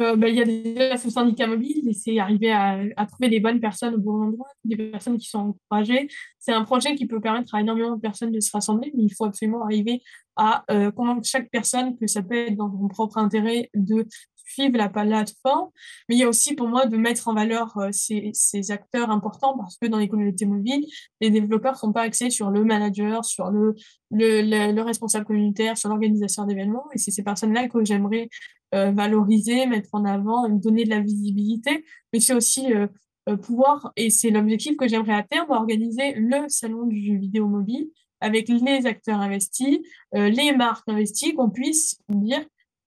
Euh, 0.00 0.16
bah, 0.16 0.28
il 0.28 0.36
y 0.36 0.42
a 0.42 0.44
déjà 0.44 0.96
ce 0.96 1.10
syndicat 1.10 1.46
mobile 1.46 1.88
c'est 1.94 2.18
arriver 2.18 2.52
à, 2.52 3.06
trouver 3.06 3.28
des 3.28 3.40
bonnes 3.40 3.60
personnes 3.60 3.94
au 3.94 3.98
bon 3.98 4.22
endroit, 4.22 4.48
des 4.64 4.76
personnes 4.76 5.18
qui 5.18 5.28
sont 5.28 5.54
encouragées. 5.70 6.08
C'est 6.38 6.52
un 6.52 6.64
projet 6.64 6.94
qui 6.94 7.06
peut 7.06 7.20
permettre 7.20 7.54
à 7.54 7.60
énormément 7.60 7.96
de 7.96 8.00
personnes 8.00 8.30
de 8.30 8.40
se 8.40 8.50
rassembler, 8.52 8.92
mais 8.96 9.04
il 9.04 9.14
faut 9.14 9.24
absolument 9.24 9.62
arriver 9.64 10.02
à 10.36 10.64
euh, 10.70 10.90
convaincre 10.90 11.26
chaque 11.26 11.50
personne 11.50 11.96
que 11.96 12.06
ça 12.06 12.22
peut 12.22 12.48
être 12.48 12.56
dans 12.56 12.70
son 12.70 12.88
propre 12.88 13.18
intérêt 13.18 13.70
de 13.74 14.06
suivre 14.48 14.78
la 14.78 14.88
plateforme, 14.88 15.68
mais 16.08 16.16
il 16.16 16.18
y 16.18 16.24
a 16.24 16.28
aussi 16.28 16.54
pour 16.54 16.68
moi 16.68 16.86
de 16.86 16.96
mettre 16.96 17.28
en 17.28 17.34
valeur 17.34 17.76
euh, 17.76 17.88
ces, 17.92 18.30
ces, 18.32 18.70
acteurs 18.70 19.10
importants 19.10 19.56
parce 19.58 19.76
que 19.76 19.86
dans 19.86 19.98
les 19.98 20.08
communautés 20.08 20.46
mobiles, 20.46 20.86
les 21.20 21.30
développeurs 21.30 21.76
sont 21.76 21.92
pas 21.92 22.02
axés 22.02 22.30
sur 22.30 22.50
le 22.50 22.64
manager, 22.64 23.24
sur 23.24 23.50
le, 23.50 23.74
le, 24.10 24.72
le, 24.72 24.82
responsable 24.82 25.26
communautaire, 25.26 25.76
sur 25.76 25.90
l'organisation 25.90 26.44
d'événements, 26.44 26.86
et 26.94 26.98
c'est 26.98 27.10
ces 27.10 27.22
personnes-là 27.22 27.68
que 27.68 27.84
j'aimerais 27.84 28.28
valoriser, 28.72 29.66
mettre 29.66 29.88
en 29.92 30.04
avant, 30.04 30.48
donner 30.48 30.84
de 30.84 30.90
la 30.90 31.00
visibilité, 31.00 31.84
mais 32.12 32.20
c'est 32.20 32.34
aussi 32.34 32.72
euh, 32.74 33.36
pouvoir, 33.36 33.92
et 33.96 34.10
c'est 34.10 34.30
l'objectif 34.30 34.76
que 34.76 34.86
j'aimerais 34.86 35.14
à 35.14 35.22
terme, 35.22 35.50
organiser 35.50 36.12
le 36.14 36.48
salon 36.48 36.86
du 36.86 37.02
jeu 37.04 37.14
vidéo 37.14 37.48
mobile 37.48 37.88
avec 38.20 38.48
les 38.48 38.86
acteurs 38.86 39.20
investis, 39.20 39.78
les 40.12 40.52
marques 40.52 40.88
investies, 40.88 41.34
qu'on 41.34 41.50
puisse 41.50 41.98
dire 42.08 42.44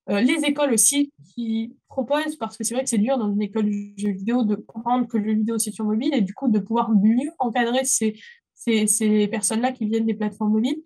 euh, 0.10 0.20
les 0.20 0.44
écoles 0.46 0.74
aussi 0.74 1.14
qui 1.34 1.76
proposent, 1.88 2.36
parce 2.36 2.58
que 2.58 2.64
c'est 2.64 2.74
vrai 2.74 2.84
que 2.84 2.90
c'est 2.90 2.98
dur 2.98 3.18
dans 3.18 3.32
une 3.32 3.42
école 3.42 3.66
de 3.66 3.72
jeux 3.98 4.12
vidéo 4.12 4.44
de 4.44 4.56
comprendre 4.56 5.08
que 5.08 5.18
le 5.18 5.30
jeu 5.30 5.36
vidéo 5.36 5.58
c'est 5.60 5.72
sur 5.72 5.86
mobile 5.86 6.14
et 6.14 6.22
du 6.22 6.34
coup 6.34 6.48
de 6.48 6.60
pouvoir 6.60 6.92
mieux 6.92 7.30
encadrer 7.38 7.86
ces, 7.86 8.20
ces, 8.56 8.88
ces 8.88 9.28
personnes-là 9.28 9.72
qui 9.72 9.86
viennent 9.86 10.08
des 10.08 10.16
plateformes 10.16 10.54
mobiles, 10.54 10.82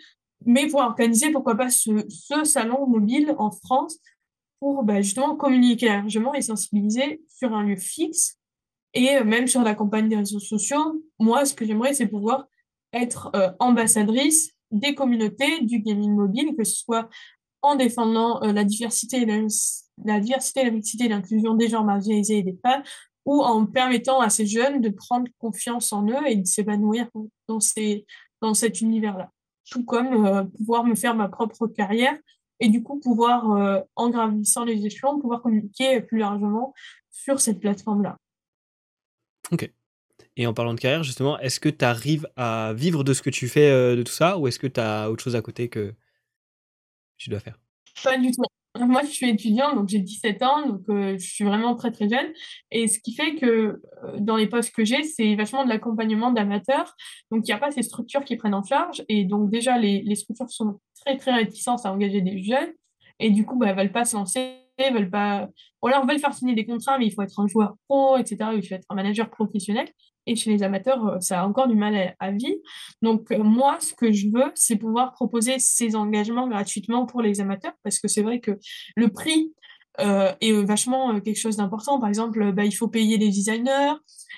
mais 0.46 0.66
pouvoir 0.66 0.90
organiser 0.90 1.32
pourquoi 1.32 1.56
pas 1.56 1.70
ce, 1.70 2.06
ce 2.10 2.44
salon 2.44 2.88
mobile 2.88 3.34
en 3.38 3.52
France 3.52 4.00
pour 4.66 4.82
bah, 4.82 5.00
justement 5.00 5.36
communiquer 5.36 5.90
largement 5.90 6.34
et 6.34 6.42
sensibiliser 6.42 7.22
sur 7.30 7.54
un 7.54 7.62
lieu 7.62 7.76
fixe 7.76 8.40
et 8.96 9.18
euh, 9.18 9.24
même 9.24 9.46
sur 9.46 9.62
la 9.62 9.76
campagne 9.76 10.10
des 10.10 10.16
réseaux 10.16 10.40
sociaux. 10.40 11.04
Moi, 11.20 11.46
ce 11.46 11.54
que 11.54 11.68
j'aimerais, 11.68 11.94
c'est 11.94 12.08
pouvoir 12.08 12.48
être 12.92 13.30
euh, 13.36 13.52
ambassadrice 13.60 14.54
des 14.72 14.96
communautés 14.96 15.62
du 15.62 15.82
gaming 15.82 16.16
mobile, 16.16 16.56
que 16.58 16.64
ce 16.64 16.78
soit 16.78 17.08
en 17.62 17.76
défendant 17.76 18.42
euh, 18.42 18.54
la 18.54 18.64
diversité 18.64 19.24
la, 19.28 19.38
la 20.04 20.20
diversité, 20.20 20.64
la 20.64 20.72
mixité 20.72 21.06
et 21.06 21.10
l'inclusion 21.10 21.54
des 21.54 21.68
gens 21.68 21.84
marginalisés 21.84 22.40
et 22.40 22.44
des 22.44 22.58
femmes, 22.66 22.82
ou 23.24 23.44
en 23.44 23.68
permettant 23.68 24.20
à 24.20 24.32
ces 24.32 24.48
jeunes 24.48 24.82
de 24.82 24.90
prendre 24.90 25.28
confiance 25.38 25.94
en 25.94 26.08
eux 26.08 26.26
et 26.26 26.38
de 26.38 26.48
s'épanouir 26.48 27.08
dans, 27.48 27.60
dans 28.42 28.54
cet 28.56 28.82
univers-là. 28.82 29.30
Tout 29.70 29.86
comme 29.86 30.50
pouvoir 30.58 30.86
me 30.86 30.96
faire 30.96 31.14
ma 31.14 31.30
propre 31.30 31.68
carrière 31.68 32.18
et 32.60 32.70
du 32.70 32.84
coup 32.84 33.00
pouvoir, 33.00 33.52
euh, 33.52 33.82
en 33.96 34.10
gravissant 34.10 34.66
les 34.66 34.86
échelons, 34.86 35.20
pouvoir 35.20 35.42
communiquer 35.42 36.02
plus 36.02 36.20
largement 36.20 36.74
sur 37.10 37.40
cette 37.40 37.60
plateforme-là. 37.60 38.18
Ok. 39.52 39.72
Et 40.38 40.48
en 40.48 40.54
parlant 40.54 40.74
de 40.74 40.80
carrière, 40.80 41.04
justement, 41.04 41.40
est-ce 41.40 41.60
que 41.60 41.70
tu 41.70 41.86
arrives 41.86 42.28
à 42.36 42.74
vivre 42.74 43.04
de 43.04 43.14
ce 43.14 43.22
que 43.22 43.30
tu 43.30 43.48
fais 43.48 43.70
euh, 43.70 43.96
de 43.96 44.04
tout 44.04 44.12
ça 44.12 44.38
ou 44.38 44.48
est-ce 44.48 44.60
que 44.60 44.68
tu 44.68 44.80
as 44.80 45.10
autre 45.10 45.24
chose 45.24 45.36
à 45.36 45.42
côté 45.42 45.70
que 45.70 45.94
tu 47.18 47.30
dois 47.30 47.40
faire? 47.40 47.60
Pas 48.04 48.18
du 48.18 48.32
tout. 48.32 48.44
Moi, 48.80 49.02
je 49.04 49.10
suis 49.10 49.30
étudiante, 49.30 49.76
donc 49.76 49.90
j'ai 49.90 50.00
17 50.00 50.44
ans, 50.44 50.68
donc 50.68 50.82
euh, 50.90 51.18
je 51.18 51.26
suis 51.26 51.46
vraiment 51.46 51.76
très 51.76 51.92
très 51.92 52.10
jeune. 52.10 52.34
Et 52.72 52.88
ce 52.88 53.00
qui 53.00 53.14
fait 53.14 53.36
que 53.36 53.46
euh, 53.46 53.80
dans 54.20 54.36
les 54.36 54.48
postes 54.48 54.76
que 54.76 54.84
j'ai, 54.84 55.04
c'est 55.04 55.36
vachement 55.36 55.64
de 55.64 55.70
l'accompagnement 55.70 56.32
d'amateurs. 56.32 56.94
Donc 57.32 57.48
il 57.48 57.52
n'y 57.52 57.54
a 57.54 57.58
pas 57.58 57.72
ces 57.72 57.84
structures 57.84 58.24
qui 58.24 58.36
prennent 58.36 58.54
en 58.54 58.64
charge. 58.64 59.04
Et 59.08 59.24
donc 59.24 59.50
déjà, 59.50 59.78
les, 59.78 60.02
les 60.02 60.16
structures 60.16 60.50
sont 60.50 60.80
très 61.06 61.18
très 61.18 61.32
réticentes 61.34 61.86
à 61.86 61.92
engager 61.92 62.22
des 62.22 62.44
jeunes. 62.44 62.74
Et 63.20 63.30
du 63.30 63.46
coup, 63.46 63.58
bah, 63.58 63.68
elles 63.68 63.76
ne 63.76 63.82
veulent 63.82 63.92
pas 63.92 64.06
se 64.06 64.16
lancer 64.16 64.66
veulent 64.92 65.10
pas. 65.10 65.50
Alors, 65.84 66.04
on 66.04 66.06
veut 66.06 66.18
faire 66.18 66.34
signer 66.34 66.56
des 66.56 66.66
contrats, 66.66 66.98
mais 66.98 67.08
il 67.08 67.14
faut 67.14 67.22
être 67.22 67.40
un 67.40 67.48
joueur 67.48 67.76
pro, 67.88 68.18
etc. 68.18 68.38
Il 68.56 68.68
faut 68.68 68.76
être 68.76 68.86
un 68.90 68.96
manager 68.96 69.30
professionnel. 69.30 69.88
Et 70.28 70.36
chez 70.36 70.52
les 70.52 70.64
amateurs, 70.64 71.06
euh, 71.06 71.20
ça 71.20 71.42
a 71.42 71.48
encore 71.48 71.68
du 71.68 71.76
mal 71.76 72.16
à, 72.20 72.32
vivre. 72.32 72.60
Donc, 73.02 73.32
euh, 73.32 73.44
moi, 73.44 73.78
ce 73.80 73.94
que 73.94 74.12
je 74.12 74.28
veux, 74.28 74.52
c'est 74.56 74.76
pouvoir 74.76 75.14
proposer 75.14 75.60
ces 75.60 75.96
engagements 75.96 76.48
gratuitement 76.48 77.06
pour 77.06 77.22
les 77.22 77.42
amateurs, 77.42 77.74
parce 77.84 78.00
que 78.00 78.08
c'est 78.08 78.24
vrai 78.24 78.40
que 78.40 78.60
le 78.96 79.10
prix 79.10 79.54
est 79.98 80.52
vachement 80.64 81.20
quelque 81.20 81.40
chose 81.40 81.58
d'important. 81.58 82.00
Par 82.00 82.10
exemple, 82.10 82.52
bah, 82.52 82.66
il 82.66 82.72
faut 82.72 82.88
payer 82.88 83.18
les 83.18 83.30
designers, 83.30 83.94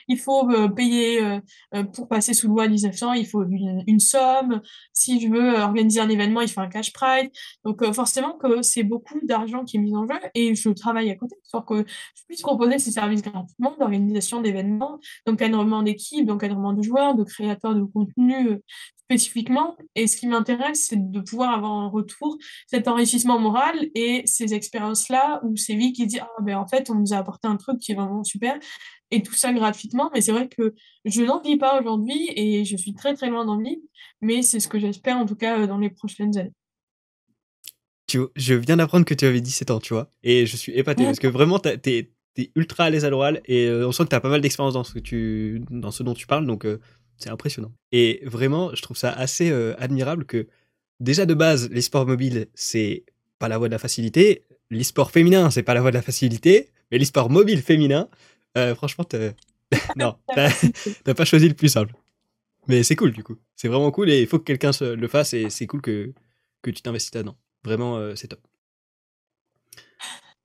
il 0.08 0.18
faut 0.18 0.50
euh, 0.52 0.70
payer 0.70 1.22
euh, 1.22 1.40
euh, 1.76 1.84
pour 1.84 2.08
passer 2.08 2.34
sous 2.34 2.48
loi 2.48 2.68
1900, 2.68 3.14
il 3.14 3.28
faut 3.28 3.44
une, 3.44 4.00
somme. 4.00 4.62
Si 4.94 5.20
je 5.20 5.28
veux 5.28 5.56
organiser 5.56 6.00
un 6.00 6.10
événement, 6.10 6.42
il 6.42 6.48
faut 6.48 6.62
un 6.62 6.70
cash 6.70 6.94
prize. 6.94 7.30
Donc 7.66 7.84
forcément 7.94 8.38
que 8.38 8.62
c'est 8.62 8.84
beaucoup 8.84 9.20
d'argent 9.24 9.64
qui 9.66 9.78
est 9.78 9.80
mis 9.80 9.96
en 9.96 10.08
jeu 10.08 10.14
et 10.34 10.56
je 10.56 10.70
travaille 10.70 11.10
à 11.10 11.16
côté 11.16 11.36
pour 11.52 11.66
que 11.66 11.84
je 11.88 12.24
puisse 12.28 12.42
proposer 12.42 12.80
ces 12.80 12.92
services 12.92 13.22
gratuitement 13.22 13.76
d'organisation 13.80 14.42
d'événements, 14.42 15.00
d'encadrement 15.26 15.84
d'équipe, 15.84 16.26
d'encadrement 16.26 16.74
de 16.74 16.84
joueurs, 16.84 17.16
de 17.16 17.24
créateurs 17.24 17.76
de 17.76 17.84
contenu 17.84 18.62
spécifiquement. 19.08 19.78
Et 19.96 20.08
ce 20.08 20.18
qui 20.18 20.28
m'intéresse, 20.28 20.88
c'est 20.90 21.12
de 21.12 21.20
pouvoir 21.22 21.54
avoir 21.54 21.72
en 21.72 21.90
retour 21.90 22.38
cet 22.68 22.88
enrichissement 22.88 23.40
moral 23.40 23.76
et 23.96 24.24
ces 24.26 24.54
expériences-là 24.54 25.40
ou 25.44 25.56
ces 25.56 25.76
vies 25.76 25.94
qui 25.94 26.06
disent 26.08 26.22
Ah, 26.22 26.42
ben 26.42 26.58
en 26.58 26.68
fait, 26.68 26.90
on 26.90 26.96
nous 26.96 27.14
a 27.14 27.18
apporté 27.18 27.48
un 27.48 27.56
truc 27.56 27.80
qui 27.80 27.94
est 27.94 27.96
vraiment 27.96 28.24
super 28.24 28.60
et 29.10 29.24
tout 29.24 29.34
ça 29.34 29.54
gratuitement. 29.54 30.12
Mais 30.14 30.20
c'est 30.20 30.34
vrai 30.34 30.50
que 30.50 30.76
je 31.06 31.22
n'en 31.22 31.42
vis 31.42 31.58
pas 31.58 31.80
aujourd'hui 31.80 32.30
et 32.36 32.66
je 32.66 32.76
suis 32.76 32.94
très 32.94 33.14
très 33.14 33.30
loin 33.30 33.46
d'en 33.46 33.62
mais 34.22 34.42
c'est 34.42 34.60
ce 34.60 34.68
que 34.68 34.80
j'espère 34.80 35.18
en 35.18 35.26
tout 35.26 35.36
cas 35.36 35.60
euh, 35.60 35.68
dans 35.68 35.78
les 35.78 35.90
prochaines 35.90 36.38
années. 36.38 36.54
Tu, 38.08 38.20
je 38.36 38.54
viens 38.54 38.78
d'apprendre 38.78 39.06
que 39.06 39.14
tu 39.14 39.26
avais 39.26 39.42
17 39.42 39.72
ans, 39.72 39.80
tu 39.80 39.94
vois, 39.94 40.12
et 40.24 40.46
je 40.46 40.56
suis 40.56 40.72
épaté 40.74 41.04
parce 41.04 41.20
que 41.20 41.28
vraiment, 41.28 41.60
tu 41.60 41.70
es, 41.70 42.12
ultra 42.56 42.86
à 42.86 42.90
l'aise 42.90 43.04
à 43.04 43.10
l'oral 43.10 43.42
et 43.46 43.66
euh, 43.66 43.88
on 43.88 43.92
sent 43.92 44.04
que 44.04 44.10
tu 44.10 44.16
as 44.16 44.22
pas 44.22 44.30
mal 44.30 44.42
d'expérience 44.42 44.76
dans, 44.76 44.84
ce 44.84 45.00
dans 45.72 45.92
ce 45.92 46.04
dont 46.04 46.14
tu 46.14 46.28
parles, 46.28 46.46
donc 46.46 46.66
euh, 46.66 46.80
c'est 47.18 47.30
impressionnant. 47.30 47.72
Et 47.92 48.22
vraiment, 48.26 48.74
je 48.76 48.82
trouve 48.82 48.98
ça 48.98 49.12
assez 49.12 49.52
admirable 49.78 50.26
que 50.26 50.48
déjà 51.00 51.26
de 51.26 51.34
base, 51.34 51.70
les 51.70 51.82
sports 51.82 52.06
mobiles, 52.06 52.48
c'est 52.54 53.04
pas 53.40 53.48
la 53.48 53.58
voie 53.58 53.68
de 53.68 53.74
la 53.74 53.80
facilité, 53.80 54.46
l'e-sport 54.70 55.12
féminin, 55.12 55.50
c'est 55.52 55.64
pas 55.64 55.74
la 55.74 55.82
voie 55.82 55.92
de 55.92 55.96
la 55.96 56.02
facilité, 56.02 56.70
mais 56.92 56.98
l'e-sport 56.98 57.30
mobile 57.30 57.62
féminin, 57.62 58.10
euh, 58.58 58.76
franchement, 58.76 59.06
non, 59.96 60.16
t'as 61.04 61.14
pas 61.14 61.26
choisi 61.26 61.48
le 61.48 61.54
plus 61.56 61.70
simple. 61.70 61.94
Mais 62.68 62.84
c'est 62.84 62.96
cool 62.96 63.12
du 63.12 63.24
coup. 63.24 63.38
C'est 63.56 63.70
vraiment 63.70 63.92
cool 63.92 64.10
et 64.10 64.22
il 64.22 64.28
faut 64.28 64.40
que 64.40 64.44
quelqu'un 64.44 64.72
le 64.82 65.08
fasse 65.08 65.34
et 65.34 65.50
c'est 65.50 65.68
cool 65.68 65.82
que, 65.82 66.14
que 66.62 66.70
tu 66.70 66.82
t'investis 66.82 67.14
là-dedans. 67.16 67.38
Vraiment, 67.64 67.98
euh, 67.98 68.16
c'est 68.16 68.28
top. 68.28 68.42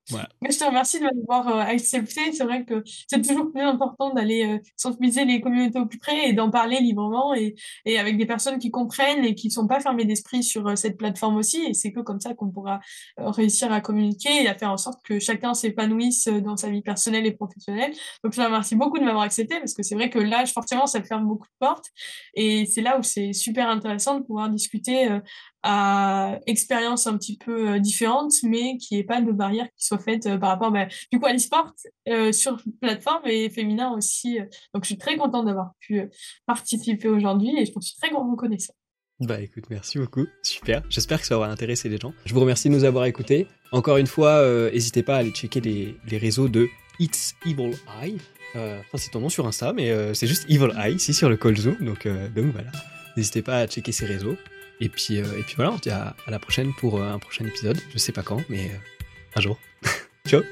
Je 0.09 0.57
te 0.57 0.63
remercie 0.65 0.99
de 0.99 1.05
m'avoir 1.05 1.47
euh, 1.47 1.59
accepté. 1.61 2.33
C'est 2.33 2.43
vrai 2.43 2.65
que 2.65 2.83
c'est 3.07 3.21
toujours 3.21 3.51
plus 3.51 3.61
important 3.61 4.13
d'aller 4.13 4.45
euh, 4.45 4.59
sensibiliser 4.75 5.23
les 5.23 5.39
communautés 5.39 5.79
au 5.79 5.85
plus 5.85 5.99
près 5.99 6.29
et 6.29 6.33
d'en 6.33 6.49
parler 6.49 6.79
librement 6.79 7.33
et, 7.33 7.55
et, 7.85 7.97
avec 7.97 8.17
des 8.17 8.25
personnes 8.25 8.59
qui 8.59 8.69
comprennent 8.69 9.23
et 9.23 9.33
qui 9.33 9.47
ne 9.47 9.53
sont 9.53 9.67
pas 9.67 9.79
fermées 9.79 10.05
d'esprit 10.05 10.43
sur 10.43 10.67
euh, 10.67 10.75
cette 10.75 10.97
plateforme 10.97 11.37
aussi. 11.37 11.63
Et 11.63 11.73
c'est 11.73 11.93
que 11.93 12.01
comme 12.01 12.19
ça 12.19 12.33
qu'on 12.33 12.49
pourra 12.49 12.81
réussir 13.17 13.71
à 13.71 13.79
communiquer 13.81 14.43
et 14.43 14.47
à 14.47 14.55
faire 14.55 14.71
en 14.71 14.77
sorte 14.77 15.03
que 15.05 15.19
chacun 15.19 15.53
s'épanouisse 15.53 16.27
dans 16.27 16.57
sa 16.57 16.69
vie 16.69 16.81
personnelle 16.81 17.25
et 17.25 17.31
professionnelle. 17.31 17.93
Donc 18.23 18.33
je 18.33 18.41
te 18.41 18.45
remercie 18.45 18.75
beaucoup 18.75 18.99
de 18.99 19.03
m'avoir 19.03 19.23
accepté 19.23 19.57
parce 19.59 19.73
que 19.73 19.83
c'est 19.83 19.95
vrai 19.95 20.09
que 20.09 20.19
l'âge, 20.19 20.51
forcément, 20.51 20.85
ça 20.85 21.01
ferme 21.03 21.25
beaucoup 21.25 21.47
de 21.47 21.65
portes. 21.65 21.87
Et 22.33 22.65
c'est 22.65 22.81
là 22.81 22.99
où 22.99 23.03
c'est 23.03 23.33
super 23.33 23.69
intéressant 23.69 24.19
de 24.19 24.23
pouvoir 24.23 24.49
discuter 24.49 25.19
à 25.63 26.39
expériences 26.45 27.07
un 27.07 27.17
petit 27.17 27.37
peu 27.37 27.79
différentes, 27.79 28.33
mais 28.43 28.77
qui 28.77 28.97
ait 28.97 29.03
pas 29.03 29.21
de 29.21 29.31
barrière 29.31 29.67
qui 29.77 29.85
soit 29.85 29.97
faite 29.97 30.23
par 30.39 30.49
rapport 30.49 30.71
bah, 30.71 30.87
du 31.11 31.19
coup 31.19 31.25
à 31.25 31.33
l'e-sport 31.33 31.73
euh, 32.09 32.31
sur 32.33 32.61
plateforme 32.81 33.25
et 33.25 33.49
féminin 33.49 33.91
aussi. 33.95 34.39
Donc 34.73 34.83
je 34.83 34.87
suis 34.87 34.97
très 34.97 35.15
contente 35.15 35.45
d'avoir 35.45 35.71
pu 35.79 36.01
participer 36.45 37.07
aujourd'hui 37.07 37.57
et 37.57 37.65
je 37.65 37.71
suis 37.79 37.95
très 38.01 38.13
reconnaissant. 38.13 38.73
Bah 39.21 39.39
écoute, 39.39 39.65
merci 39.69 39.99
beaucoup, 39.99 40.25
super. 40.41 40.83
J'espère 40.89 41.21
que 41.21 41.27
ça 41.27 41.37
aura 41.37 41.47
intéressé 41.47 41.87
les 41.87 41.97
gens. 41.97 42.13
Je 42.25 42.33
vous 42.33 42.41
remercie 42.41 42.67
de 42.67 42.73
nous 42.73 42.83
avoir 42.83 43.05
écoutés. 43.05 43.47
Encore 43.71 43.97
une 43.97 44.07
fois, 44.07 44.45
n'hésitez 44.71 45.01
pas 45.03 45.15
à 45.15 45.19
aller 45.19 45.31
checker 45.31 45.61
les, 45.61 46.17
réseaux 46.17 46.49
de 46.49 46.67
It's 46.99 47.35
Evil 47.45 47.71
Eye. 48.01 48.17
Euh, 48.55 48.79
enfin, 48.79 48.97
c'est 48.97 49.11
ton 49.11 49.21
nom 49.21 49.29
sur 49.29 49.47
Insta, 49.47 49.71
mais 49.71 50.13
c'est 50.13 50.27
juste 50.27 50.49
Evil 50.49 50.71
Eye 50.77 50.95
ici 50.95 51.13
sur 51.13 51.29
le 51.29 51.37
call 51.37 51.55
Zoom. 51.55 51.77
Donc, 51.79 52.05
donc 52.05 52.45
voilà. 52.51 52.71
N'hésitez 53.15 53.43
pas 53.43 53.59
à 53.59 53.67
checker 53.67 53.91
ses 53.91 54.07
réseaux. 54.07 54.35
Et 54.83 54.89
puis, 54.89 55.21
euh, 55.21 55.39
et 55.39 55.43
puis 55.43 55.55
voilà, 55.55 55.71
on 55.71 55.77
se 55.77 55.81
dit 55.81 55.91
à, 55.91 56.13
la 56.27 56.39
prochaine 56.39 56.73
pour 56.73 56.99
euh, 56.99 57.13
un 57.13 57.17
prochain 57.17 57.45
épisode. 57.45 57.79
Je 57.93 57.97
sais 57.97 58.11
pas 58.11 58.21
quand, 58.21 58.41
mais 58.49 58.65
euh, 58.65 59.37
un 59.37 59.41
jour. 59.41 59.57
Ciao 60.27 60.43